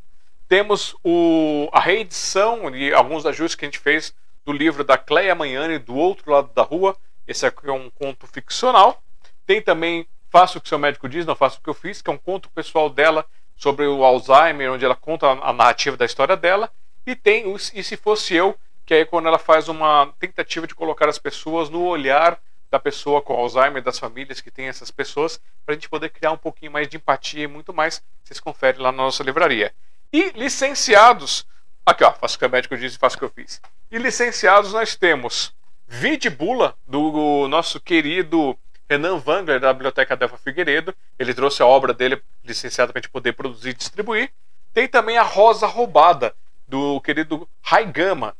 Temos 0.47 0.95
o, 1.03 1.69
a 1.71 1.79
reedição 1.79 2.75
e 2.75 2.93
alguns 2.93 3.25
ajustes 3.25 3.55
que 3.55 3.65
a 3.65 3.67
gente 3.67 3.79
fez 3.79 4.13
do 4.45 4.51
livro 4.51 4.83
da 4.83 4.97
Cleia 4.97 5.33
Manhane, 5.33 5.79
Do 5.79 5.95
Outro 5.95 6.31
Lado 6.31 6.51
da 6.53 6.61
Rua. 6.61 6.95
Esse 7.27 7.45
aqui 7.45 7.67
é 7.67 7.71
um 7.71 7.89
conto 7.89 8.27
ficcional. 8.27 9.01
Tem 9.45 9.61
também 9.61 10.05
Faça 10.31 10.57
o 10.57 10.61
que 10.61 10.69
seu 10.69 10.79
médico 10.79 11.09
diz, 11.09 11.25
não 11.25 11.35
faça 11.35 11.57
o 11.57 11.61
que 11.61 11.69
eu 11.69 11.73
fiz, 11.73 12.01
que 12.01 12.09
é 12.09 12.13
um 12.13 12.17
conto 12.17 12.49
pessoal 12.51 12.89
dela 12.89 13.25
sobre 13.57 13.85
o 13.85 14.01
Alzheimer, 14.01 14.71
onde 14.71 14.85
ela 14.85 14.95
conta 14.95 15.27
a 15.27 15.51
narrativa 15.51 15.97
da 15.97 16.05
história 16.05 16.37
dela. 16.37 16.71
E 17.05 17.13
tem 17.17 17.45
o 17.45 17.57
E 17.57 17.83
Se 17.83 17.97
Fosse 17.97 18.33
Eu, 18.33 18.57
que 18.91 18.95
é 18.95 19.05
quando 19.05 19.29
ela 19.29 19.39
faz 19.39 19.69
uma 19.69 20.13
tentativa 20.19 20.67
de 20.67 20.75
colocar 20.75 21.07
as 21.07 21.17
pessoas 21.17 21.69
no 21.69 21.81
olhar 21.81 22.37
da 22.69 22.77
pessoa 22.77 23.21
com 23.21 23.31
Alzheimer, 23.31 23.81
das 23.81 23.97
famílias 23.97 24.41
que 24.41 24.51
têm 24.51 24.67
essas 24.67 24.91
pessoas, 24.91 25.39
para 25.65 25.71
a 25.71 25.77
gente 25.77 25.87
poder 25.87 26.09
criar 26.09 26.33
um 26.33 26.37
pouquinho 26.37 26.73
mais 26.73 26.89
de 26.89 26.97
empatia 26.97 27.45
e 27.45 27.47
muito 27.47 27.73
mais. 27.73 28.03
Vocês 28.21 28.37
conferem 28.37 28.81
lá 28.81 28.91
na 28.91 28.97
nossa 28.97 29.23
livraria. 29.23 29.73
E 30.11 30.31
licenciados, 30.31 31.47
aqui 31.85 32.03
ó, 32.03 32.11
faço 32.11 32.35
o 32.35 32.39
que 32.39 32.45
o 32.45 32.49
médico 32.49 32.75
diz 32.75 32.93
e 32.93 32.97
faço 32.97 33.15
o 33.15 33.19
que 33.19 33.23
eu 33.23 33.29
fiz. 33.29 33.61
E 33.89 33.97
licenciados 33.97 34.73
nós 34.73 34.93
temos 34.93 35.53
Vide 35.87 36.29
Bula, 36.29 36.75
do 36.85 37.47
nosso 37.47 37.79
querido 37.79 38.59
Renan 38.89 39.21
Wangler, 39.25 39.61
da 39.61 39.71
Biblioteca 39.71 40.17
Delfa 40.17 40.35
Figueiredo. 40.35 40.93
Ele 41.17 41.33
trouxe 41.33 41.63
a 41.63 41.65
obra 41.65 41.93
dele 41.93 42.21
licenciada 42.43 42.91
para 42.91 42.99
a 42.99 43.01
gente 43.01 43.09
poder 43.09 43.31
produzir 43.31 43.69
e 43.69 43.73
distribuir. 43.73 44.33
Tem 44.73 44.85
também 44.85 45.17
a 45.17 45.23
Rosa 45.23 45.65
Roubada, 45.65 46.35
do 46.67 46.99
querido 46.99 47.47
Raigama. 47.61 48.35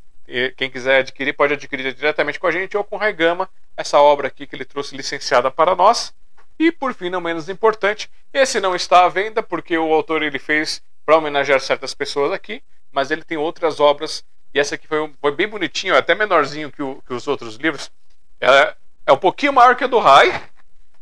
Quem 0.55 0.69
quiser 0.69 0.99
adquirir, 0.99 1.33
pode 1.33 1.53
adquirir 1.53 1.93
diretamente 1.93 2.39
com 2.39 2.47
a 2.47 2.51
gente 2.51 2.77
ou 2.77 2.83
com 2.83 2.97
Raigama, 2.97 3.49
essa 3.75 3.99
obra 3.99 4.27
aqui 4.27 4.47
que 4.47 4.55
ele 4.55 4.65
trouxe 4.65 4.95
licenciada 4.95 5.51
para 5.51 5.75
nós. 5.75 6.13
E 6.59 6.71
por 6.71 6.93
fim, 6.93 7.09
não 7.09 7.19
menos 7.21 7.49
importante, 7.49 8.09
esse 8.33 8.59
não 8.59 8.75
está 8.75 9.05
à 9.05 9.09
venda 9.09 9.41
porque 9.41 9.77
o 9.77 9.93
autor 9.93 10.21
ele 10.21 10.39
fez 10.39 10.81
para 11.05 11.17
homenagear 11.17 11.59
certas 11.59 11.93
pessoas 11.93 12.31
aqui, 12.31 12.61
mas 12.91 13.09
ele 13.09 13.23
tem 13.23 13.37
outras 13.37 13.79
obras 13.79 14.23
e 14.53 14.59
essa 14.59 14.75
aqui 14.75 14.87
foi, 14.87 15.11
foi 15.19 15.31
bem 15.31 15.47
bonitinho, 15.47 15.95
até 15.95 16.13
menorzinho 16.13 16.71
que, 16.71 16.83
o, 16.83 17.01
que 17.07 17.13
os 17.13 17.27
outros 17.27 17.55
livros. 17.55 17.89
É, 18.39 18.75
é 19.07 19.13
um 19.13 19.17
pouquinho 19.17 19.53
maior 19.53 19.75
que 19.75 19.83
a 19.83 19.87
do 19.87 19.99
Rai, 19.99 20.43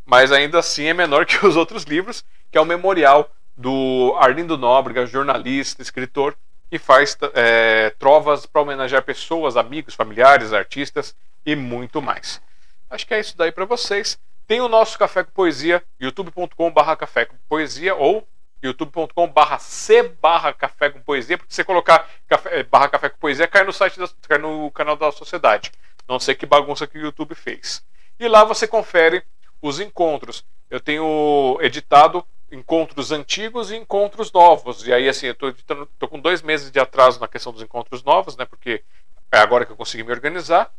mas 0.06 0.32
ainda 0.32 0.60
assim 0.60 0.86
é 0.86 0.94
menor 0.94 1.26
que 1.28 1.46
os 1.46 1.56
outros 1.56 1.84
livros, 1.84 2.24
que 2.52 2.58
é 2.58 2.62
o 2.62 2.66
memorial 2.66 3.30
do 3.58 4.16
Arlindo 4.20 4.58
Nóbrega, 4.58 5.06
jornalista, 5.06 5.82
escritor, 5.82 6.36
que 6.70 6.78
faz 6.78 7.18
é, 7.34 7.90
trovas 7.98 8.46
para 8.46 8.62
homenagear 8.62 9.04
pessoas, 9.04 9.58
amigos, 9.58 9.96
familiares, 9.96 10.54
artistas 10.54 11.16
e 11.46 11.56
muito 11.56 12.02
mais. 12.02 12.42
Acho 12.90 13.08
que 13.08 13.14
é 13.14 13.20
isso 13.20 13.36
daí 13.38 13.52
para 13.52 13.66
vocês. 13.66 14.20
Tem 14.48 14.62
o 14.62 14.68
nosso 14.68 14.98
Café 14.98 15.24
com 15.24 15.32
Poesia, 15.32 15.84
youtube.com.br 16.00 16.96
café 16.98 17.26
com 17.26 17.36
poesia 17.48 17.96
ou 17.96 18.28
youtube.com.br 18.62 19.58
c 19.60 20.04
barra 20.22 20.54
café 20.54 20.90
com 20.90 21.02
poesia, 21.02 21.38
porque 21.38 21.54
você 21.54 21.64
colocar 21.64 22.10
café, 22.28 22.64
barra 22.64 22.90
café 22.90 23.10
com 23.10 23.18
poesia, 23.18 23.48
cai 23.48 23.64
no 23.64 23.72
site, 23.72 23.98
da, 24.00 24.10
cai 24.28 24.38
no 24.38 24.70
canal 24.72 24.96
da 24.96 25.12
sociedade. 25.12 25.72
Não 26.08 26.20
sei 26.20 26.36
que 26.36 26.46
bagunça 26.46 26.88
que 26.88 26.98
o 26.98 27.02
YouTube 27.02 27.36
fez. 27.36 27.84
E 28.20 28.28
lá 28.28 28.44
você 28.44 28.68
confere 28.68 29.24
os 29.62 29.80
encontros. 29.80 30.44
Eu 30.70 30.80
tenho 30.80 31.58
editado 31.62 32.26
encontros 32.52 33.12
antigos 33.12 33.72
e 33.72 33.76
encontros 33.76 34.32
novos. 34.32 34.86
E 34.86 34.94
aí, 34.94 35.08
assim, 35.08 35.28
eu 35.28 35.50
estou 35.50 36.10
com 36.10 36.20
dois 36.20 36.42
meses 36.42 36.72
de 36.72 36.80
atraso 36.80 37.20
na 37.20 37.28
questão 37.28 37.52
dos 37.54 37.62
encontros 37.62 38.04
novos, 38.04 38.36
né? 38.36 38.46
Porque 38.46 38.84
é 39.32 39.38
agora 39.38 39.66
que 39.66 39.72
eu 39.72 39.78
consegui 39.78 40.04
me 40.04 40.12
organizar. 40.12 40.72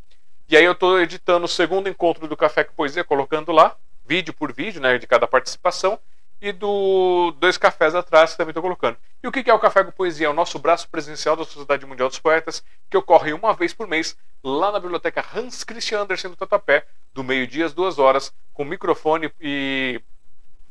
E 0.49 0.57
aí 0.57 0.65
eu 0.65 0.73
estou 0.73 0.99
editando 0.99 1.45
o 1.45 1.49
segundo 1.49 1.87
encontro 1.87 2.27
do 2.27 2.35
Café 2.35 2.63
com 2.63 2.73
Poesia, 2.73 3.03
colocando 3.03 3.51
lá, 3.51 3.75
vídeo 4.05 4.33
por 4.33 4.51
vídeo, 4.51 4.81
né? 4.81 4.97
De 4.97 5.07
cada 5.07 5.27
participação. 5.27 5.97
E 6.41 6.51
do 6.51 7.31
Dois 7.39 7.55
Cafés 7.55 7.93
atrás, 7.93 8.31
que 8.31 8.37
também 8.37 8.49
estou 8.49 8.63
colocando. 8.63 8.97
E 9.23 9.27
o 9.27 9.31
que 9.31 9.47
é 9.47 9.53
o 9.53 9.59
Café 9.59 9.83
com 9.83 9.91
Poesia? 9.91 10.25
É 10.25 10.29
o 10.29 10.33
nosso 10.33 10.57
braço 10.57 10.89
presencial 10.89 11.35
da 11.35 11.45
Sociedade 11.45 11.85
Mundial 11.85 12.09
dos 12.09 12.17
Poetas, 12.17 12.63
que 12.89 12.97
ocorre 12.97 13.31
uma 13.31 13.53
vez 13.53 13.75
por 13.75 13.87
mês 13.87 14.17
lá 14.43 14.71
na 14.71 14.79
Biblioteca 14.79 15.23
Hans 15.35 15.63
Christian 15.63 16.01
Andersen 16.01 16.31
do 16.31 16.35
Tatuapé, 16.35 16.87
do 17.13 17.23
meio-dia 17.23 17.67
às 17.67 17.75
duas 17.75 17.99
horas, 17.99 18.33
com 18.53 18.65
microfone 18.65 19.31
e 19.39 20.01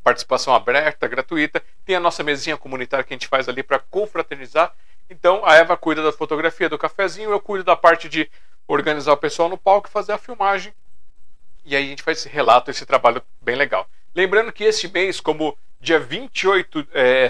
participação 0.03 0.55
aberta, 0.55 1.07
gratuita. 1.07 1.63
Tem 1.85 1.97
a 1.97 2.01
nossa 2.01 2.23
mesinha 2.23 2.57
comunitária 2.57 3.05
que 3.05 3.13
a 3.13 3.17
gente 3.17 3.29
faz 3.29 3.49
ali 3.49 3.63
para 3.63 3.79
confraternizar. 3.79 4.73
Então 5.09 5.45
a 5.45 5.55
Eva 5.55 5.77
cuida 5.77 6.03
da 6.03 6.13
fotografia 6.13 6.69
do 6.69 6.79
cafezinho, 6.79 7.31
eu 7.31 7.41
cuido 7.41 7.65
da 7.65 7.77
parte 7.77 8.09
de 8.09 8.31
organizar 8.67 9.13
o 9.13 9.17
pessoal 9.17 9.49
no 9.49 9.59
palco 9.59 9.89
e 9.89 9.91
fazer 9.91 10.13
a 10.13 10.19
filmagem. 10.19 10.73
E 11.65 11.77
aí 11.77 11.85
a 11.85 11.89
gente 11.89 12.03
faz 12.03 12.19
esse 12.19 12.29
relato, 12.29 12.71
esse 12.71 12.87
trabalho 12.87 13.23
bem 13.41 13.57
legal. 13.57 13.89
Lembrando 14.15 14.53
que 14.53 14.65
este 14.65 14.89
mês, 14.89 15.21
como 15.21 15.57
dia 15.81 15.99
28 15.99 16.89
é, 16.93 17.29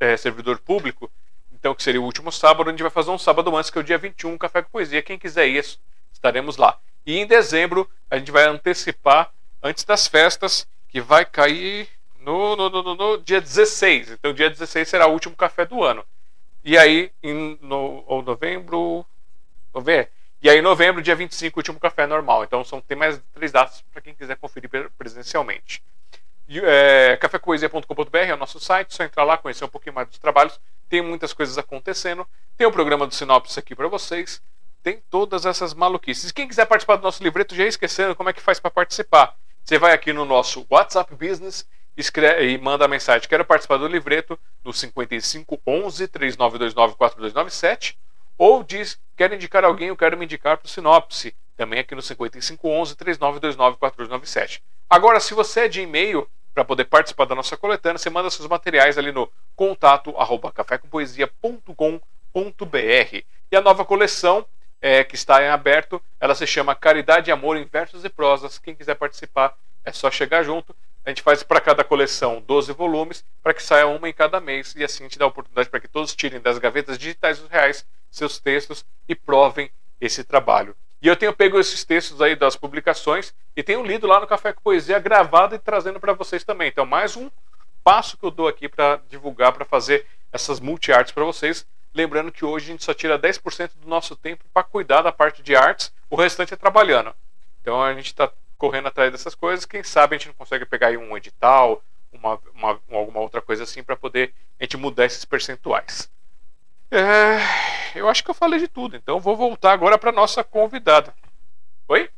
é 0.00 0.16
servidor 0.16 0.58
público, 0.58 1.10
então 1.52 1.74
que 1.74 1.82
seria 1.82 2.00
o 2.00 2.04
último 2.04 2.30
sábado, 2.30 2.68
a 2.68 2.70
gente 2.70 2.82
vai 2.82 2.90
fazer 2.90 3.10
um 3.10 3.18
sábado 3.18 3.54
antes, 3.56 3.70
que 3.70 3.78
é 3.78 3.80
o 3.80 3.84
dia 3.84 3.98
21, 3.98 4.38
Café 4.38 4.62
com 4.62 4.70
Poesia. 4.70 5.02
Quem 5.02 5.18
quiser 5.18 5.46
isso, 5.46 5.80
estaremos 6.12 6.56
lá. 6.56 6.78
E 7.04 7.18
em 7.18 7.26
dezembro, 7.26 7.88
a 8.10 8.18
gente 8.18 8.30
vai 8.30 8.44
antecipar, 8.44 9.32
antes 9.62 9.84
das 9.84 10.06
festas, 10.06 10.66
que 10.88 11.00
vai 11.00 11.24
cair 11.24 11.88
no, 12.28 12.70
no, 12.70 12.82
no, 12.82 12.94
no 12.94 13.18
dia 13.18 13.40
16. 13.40 14.12
Então, 14.12 14.34
dia 14.34 14.50
16 14.50 14.86
será 14.86 15.06
o 15.06 15.12
último 15.12 15.34
café 15.34 15.64
do 15.64 15.82
ano. 15.82 16.04
E 16.62 16.76
aí, 16.76 17.10
em 17.22 17.58
no, 17.62 18.04
ou 18.06 18.22
novembro. 18.22 19.06
Vamos 19.72 19.86
ver? 19.86 20.10
E 20.42 20.50
aí, 20.50 20.58
em 20.58 20.62
novembro, 20.62 21.00
dia 21.00 21.16
25, 21.16 21.58
o 21.58 21.60
último 21.60 21.80
café 21.80 22.06
normal. 22.06 22.44
Então, 22.44 22.62
são, 22.64 22.80
tem 22.80 22.96
mais 22.96 23.20
três 23.32 23.50
datas 23.50 23.82
para 23.92 24.02
quem 24.02 24.14
quiser 24.14 24.36
conferir 24.36 24.68
presencialmente. 24.98 25.82
É, 26.48 27.16
cafécoesia.com.br 27.20 28.18
é 28.18 28.34
o 28.34 28.38
nosso 28.38 28.58
site, 28.60 28.94
só 28.94 29.04
entrar 29.04 29.24
lá, 29.24 29.36
conhecer 29.36 29.64
um 29.64 29.68
pouquinho 29.68 29.94
mais 29.94 30.08
dos 30.08 30.18
trabalhos. 30.18 30.60
Tem 30.88 31.02
muitas 31.02 31.32
coisas 31.32 31.56
acontecendo. 31.56 32.26
Tem 32.56 32.66
o 32.66 32.72
programa 32.72 33.06
do 33.06 33.14
Sinopse 33.14 33.58
aqui 33.58 33.74
para 33.74 33.88
vocês. 33.88 34.42
Tem 34.82 35.02
todas 35.10 35.46
essas 35.46 35.74
maluquices. 35.74 36.32
Quem 36.32 36.46
quiser 36.46 36.66
participar 36.66 36.96
do 36.96 37.02
nosso 37.02 37.22
livreto, 37.22 37.54
já 37.54 37.64
esquecendo 37.64 38.14
como 38.14 38.28
é 38.28 38.32
que 38.32 38.40
faz 38.40 38.60
para 38.60 38.70
participar. 38.70 39.34
Você 39.64 39.78
vai 39.78 39.92
aqui 39.92 40.12
no 40.12 40.24
nosso 40.24 40.66
WhatsApp 40.70 41.14
Business 41.14 41.66
escreve, 41.98 42.48
e 42.48 42.58
manda 42.58 42.84
a 42.84 42.88
mensagem: 42.88 43.28
Quero 43.28 43.44
participar 43.44 43.76
do 43.76 43.88
livreto 43.88 44.38
no 44.64 44.72
5511 44.72 46.08
3929 46.08 46.96
4297 46.96 47.98
ou 48.38 48.62
diz: 48.62 48.98
Quero 49.16 49.34
indicar 49.34 49.64
alguém, 49.64 49.88
eu 49.88 49.96
quero 49.96 50.16
me 50.16 50.24
indicar 50.24 50.56
para 50.56 50.66
o 50.66 50.68
Sinopse. 50.68 51.34
Também 51.56 51.80
aqui 51.80 51.94
no 51.94 52.02
5511 52.02 52.96
3929 52.96 53.76
4297. 53.78 54.62
Agora, 54.88 55.18
se 55.18 55.34
você 55.34 55.62
é 55.62 55.68
de 55.68 55.80
e-mail, 55.80 56.28
para 56.54 56.64
poder 56.64 56.84
participar 56.84 57.24
da 57.24 57.34
nossa 57.34 57.56
coletânea, 57.56 57.98
você 57.98 58.08
manda 58.08 58.30
seus 58.30 58.48
materiais 58.48 58.96
ali 58.96 59.12
no 59.12 59.30
contato 59.54 60.16
arroba 60.16 60.52
cafécompoesia.com.br. 60.52 63.24
E 63.50 63.56
a 63.56 63.60
nova 63.60 63.84
coleção 63.84 64.46
é, 64.80 65.04
que 65.04 65.14
está 65.14 65.42
em 65.42 65.48
aberto, 65.48 66.00
ela 66.20 66.34
se 66.34 66.46
chama 66.46 66.74
Caridade 66.74 67.30
e 67.30 67.32
Amor 67.32 67.56
em 67.56 67.64
Versos 67.64 68.04
e 68.04 68.08
Prosas. 68.08 68.58
Quem 68.58 68.74
quiser 68.74 68.94
participar 68.94 69.54
é 69.84 69.92
só 69.92 70.10
chegar 70.10 70.42
junto. 70.42 70.74
A 71.08 71.10
gente 71.10 71.22
faz 71.22 71.42
para 71.42 71.58
cada 71.58 71.82
coleção 71.82 72.44
12 72.46 72.70
volumes, 72.74 73.24
para 73.42 73.54
que 73.54 73.62
saia 73.62 73.86
uma 73.86 74.10
em 74.10 74.12
cada 74.12 74.40
mês, 74.40 74.74
e 74.76 74.84
assim 74.84 75.04
a 75.04 75.08
gente 75.08 75.18
dá 75.18 75.24
a 75.24 75.28
oportunidade 75.28 75.70
para 75.70 75.80
que 75.80 75.88
todos 75.88 76.14
tirem 76.14 76.38
das 76.38 76.58
gavetas 76.58 76.98
digitais 76.98 77.38
dos 77.38 77.48
reais 77.48 77.86
seus 78.10 78.38
textos 78.38 78.84
e 79.08 79.14
provem 79.14 79.70
esse 79.98 80.22
trabalho. 80.22 80.76
E 81.00 81.08
eu 81.08 81.16
tenho 81.16 81.32
pego 81.32 81.58
esses 81.58 81.82
textos 81.82 82.20
aí 82.20 82.36
das 82.36 82.56
publicações 82.56 83.32
e 83.56 83.62
tenho 83.62 83.82
lido 83.82 84.06
lá 84.06 84.20
no 84.20 84.26
Café 84.26 84.52
com 84.52 84.60
Poesia 84.60 84.98
gravado 84.98 85.54
e 85.54 85.58
trazendo 85.58 85.98
para 85.98 86.12
vocês 86.12 86.44
também. 86.44 86.68
Então, 86.68 86.84
mais 86.84 87.16
um 87.16 87.30
passo 87.82 88.18
que 88.18 88.26
eu 88.26 88.30
dou 88.30 88.46
aqui 88.46 88.68
para 88.68 89.00
divulgar, 89.08 89.54
para 89.54 89.64
fazer 89.64 90.04
essas 90.30 90.60
multi-artes 90.60 91.14
para 91.14 91.24
vocês. 91.24 91.66
Lembrando 91.94 92.30
que 92.30 92.44
hoje 92.44 92.66
a 92.66 92.72
gente 92.72 92.84
só 92.84 92.92
tira 92.92 93.18
10% 93.18 93.70
do 93.80 93.88
nosso 93.88 94.14
tempo 94.14 94.44
para 94.52 94.62
cuidar 94.62 95.00
da 95.00 95.10
parte 95.10 95.42
de 95.42 95.56
artes, 95.56 95.90
o 96.10 96.16
restante 96.16 96.52
é 96.52 96.56
trabalhando. 96.58 97.14
Então 97.62 97.82
a 97.82 97.94
gente 97.94 98.08
está 98.08 98.30
correndo 98.58 98.88
atrás 98.88 99.10
dessas 99.10 99.34
coisas. 99.34 99.64
Quem 99.64 99.82
sabe 99.82 100.14
a 100.14 100.18
gente 100.18 100.28
não 100.28 100.34
consegue 100.34 100.66
pegar 100.66 100.88
aí 100.88 100.96
um 100.96 101.16
edital, 101.16 101.82
uma, 102.12 102.38
uma 102.54 102.80
alguma 102.90 103.20
outra 103.20 103.40
coisa 103.40 103.62
assim, 103.62 103.82
para 103.82 103.96
poder 103.96 104.34
a 104.60 104.64
gente 104.64 104.76
mudar 104.76 105.06
esses 105.06 105.24
percentuais. 105.24 106.10
É, 106.90 107.38
eu 107.94 108.08
acho 108.08 108.24
que 108.24 108.30
eu 108.30 108.34
falei 108.34 108.58
de 108.58 108.68
tudo, 108.68 108.96
então 108.96 109.20
vou 109.20 109.36
voltar 109.36 109.72
agora 109.72 109.96
para 109.96 110.10
nossa 110.10 110.42
convidada. 110.42 111.14
Oi? 111.86 112.10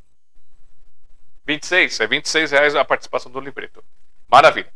26, 1.46 2.00
é 2.00 2.06
26 2.06 2.50
reais 2.52 2.74
a 2.74 2.84
participação 2.84 3.30
do 3.30 3.40
livreto. 3.40 3.84
Maravilha. 4.28 4.72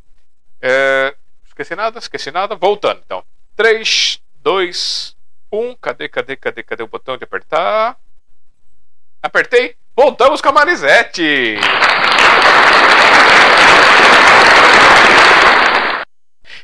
É, 0.60 1.14
esqueci 1.46 1.74
nada, 1.76 1.98
esqueci 1.98 2.30
nada. 2.30 2.56
Voltando, 2.56 3.00
então. 3.04 3.24
3, 3.54 4.20
2, 4.36 5.16
1. 5.52 5.76
Cadê, 5.76 6.08
cadê, 6.08 6.36
cadê, 6.36 6.62
cadê 6.62 6.82
o 6.82 6.88
botão 6.88 7.16
de 7.16 7.24
apertar? 7.24 7.96
Apertei. 9.22 9.76
Voltamos 9.96 10.40
com 10.40 10.48
a 10.48 10.52
Marisete. 10.52 11.56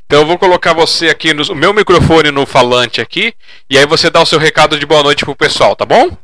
Então 0.04 0.22
eu 0.22 0.26
vou 0.26 0.36
colocar 0.36 0.72
você 0.72 1.08
aqui 1.08 1.32
no 1.32 1.54
meu 1.54 1.72
microfone 1.72 2.32
no 2.32 2.44
falante 2.44 3.00
aqui 3.00 3.32
e 3.68 3.78
aí 3.78 3.86
você 3.86 4.10
dá 4.10 4.20
o 4.20 4.26
seu 4.26 4.40
recado 4.40 4.76
de 4.76 4.84
boa 4.84 5.04
noite 5.04 5.24
pro 5.24 5.36
pessoal, 5.36 5.76
tá 5.76 5.86
bom? 5.86 6.16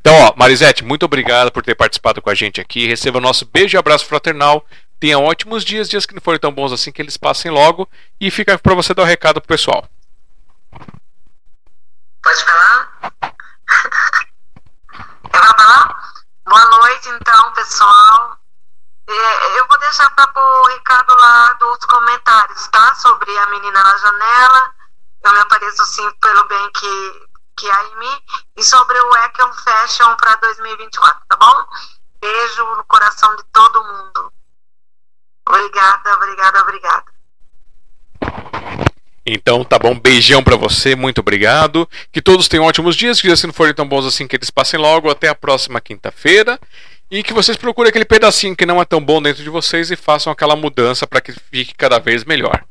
Então, 0.00 0.14
ó, 0.20 0.32
Marisete, 0.36 0.84
muito 0.84 1.04
obrigado 1.04 1.50
por 1.50 1.64
ter 1.64 1.74
participado 1.74 2.22
com 2.22 2.30
a 2.30 2.34
gente 2.34 2.60
aqui. 2.60 2.86
Receba 2.86 3.18
o 3.18 3.20
nosso 3.20 3.44
beijo 3.44 3.76
e 3.76 3.78
abraço 3.78 4.06
fraternal. 4.06 4.64
Tenha 5.00 5.18
ótimos 5.18 5.64
dias, 5.64 5.88
dias 5.88 6.06
que 6.06 6.14
não 6.14 6.20
forem 6.20 6.38
tão 6.38 6.52
bons 6.52 6.70
assim, 6.70 6.92
que 6.92 7.02
eles 7.02 7.16
passem 7.16 7.50
logo. 7.50 7.88
E 8.20 8.30
fica 8.30 8.56
para 8.56 8.74
você 8.76 8.94
dar 8.94 9.02
o 9.02 9.06
recado 9.06 9.40
pro 9.40 9.48
pessoal. 9.48 9.88
Pode 12.22 12.44
falar? 12.44 13.35
Falar? 15.36 16.14
Boa 16.46 16.64
noite, 16.64 17.10
então, 17.10 17.52
pessoal. 17.52 18.38
É, 19.06 19.58
eu 19.58 19.68
vou 19.68 19.78
deixar 19.78 20.08
para 20.10 20.32
o 20.40 20.66
recado 20.68 21.14
lá 21.14 21.52
dos 21.54 21.84
comentários, 21.84 22.66
tá? 22.68 22.94
Sobre 22.94 23.36
a 23.36 23.46
menina 23.46 23.82
na 23.82 23.96
janela. 23.98 24.74
Eu 25.22 25.32
me 25.32 25.38
apareço 25.40 25.84
sim 25.84 26.10
pelo 26.22 26.44
bem 26.44 26.70
que, 26.72 27.28
que 27.58 27.70
há 27.70 27.84
em 27.84 27.96
mim. 27.96 28.22
E 28.56 28.64
sobre 28.64 28.98
o 28.98 29.16
Econ 29.16 29.52
Fashion 29.52 30.16
para 30.16 30.36
2024, 30.36 31.22
tá 31.28 31.36
bom? 31.36 31.66
Beijo 32.18 32.64
no 32.74 32.84
coração 32.84 33.36
de 33.36 33.44
todo 33.52 33.84
mundo. 33.84 34.32
Obrigada, 35.46 36.14
obrigada, 36.14 36.62
obrigada. 36.62 37.16
Então 39.26 39.64
tá 39.64 39.76
bom, 39.76 39.98
beijão 39.98 40.40
para 40.40 40.54
você, 40.54 40.94
muito 40.94 41.18
obrigado. 41.18 41.88
Que 42.12 42.22
todos 42.22 42.46
tenham 42.46 42.64
ótimos 42.64 42.94
dias, 42.94 43.20
que 43.20 43.36
se 43.36 43.46
não 43.46 43.52
forem 43.52 43.74
tão 43.74 43.86
bons 43.86 44.06
assim, 44.06 44.28
que 44.28 44.36
eles 44.36 44.50
passem 44.50 44.78
logo. 44.78 45.10
Até 45.10 45.28
a 45.28 45.34
próxima 45.34 45.80
quinta-feira. 45.80 46.60
E 47.10 47.22
que 47.22 47.32
vocês 47.32 47.56
procurem 47.56 47.88
aquele 47.88 48.04
pedacinho 48.04 48.56
que 48.56 48.64
não 48.64 48.80
é 48.80 48.84
tão 48.84 49.04
bom 49.04 49.20
dentro 49.20 49.42
de 49.42 49.50
vocês 49.50 49.90
e 49.90 49.96
façam 49.96 50.32
aquela 50.32 50.54
mudança 50.54 51.06
para 51.06 51.20
que 51.20 51.32
fique 51.32 51.74
cada 51.74 51.98
vez 51.98 52.24
melhor. 52.24 52.64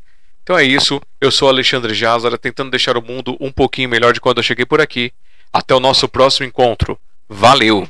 Então 0.43 0.57
é 0.57 0.63
isso, 0.63 1.01
eu 1.19 1.31
sou 1.31 1.49
Alexandre 1.49 1.93
Jazara, 1.93 2.37
tentando 2.37 2.69
deixar 2.69 2.97
o 2.97 3.01
mundo 3.01 3.35
um 3.39 3.51
pouquinho 3.51 3.89
melhor 3.89 4.13
de 4.13 4.21
quando 4.21 4.37
eu 4.37 4.43
cheguei 4.43 4.65
por 4.65 4.79
aqui. 4.79 5.11
Até 5.51 5.73
o 5.73 5.79
nosso 5.79 6.07
próximo 6.07 6.45
encontro. 6.45 6.99
Valeu! 7.27 7.89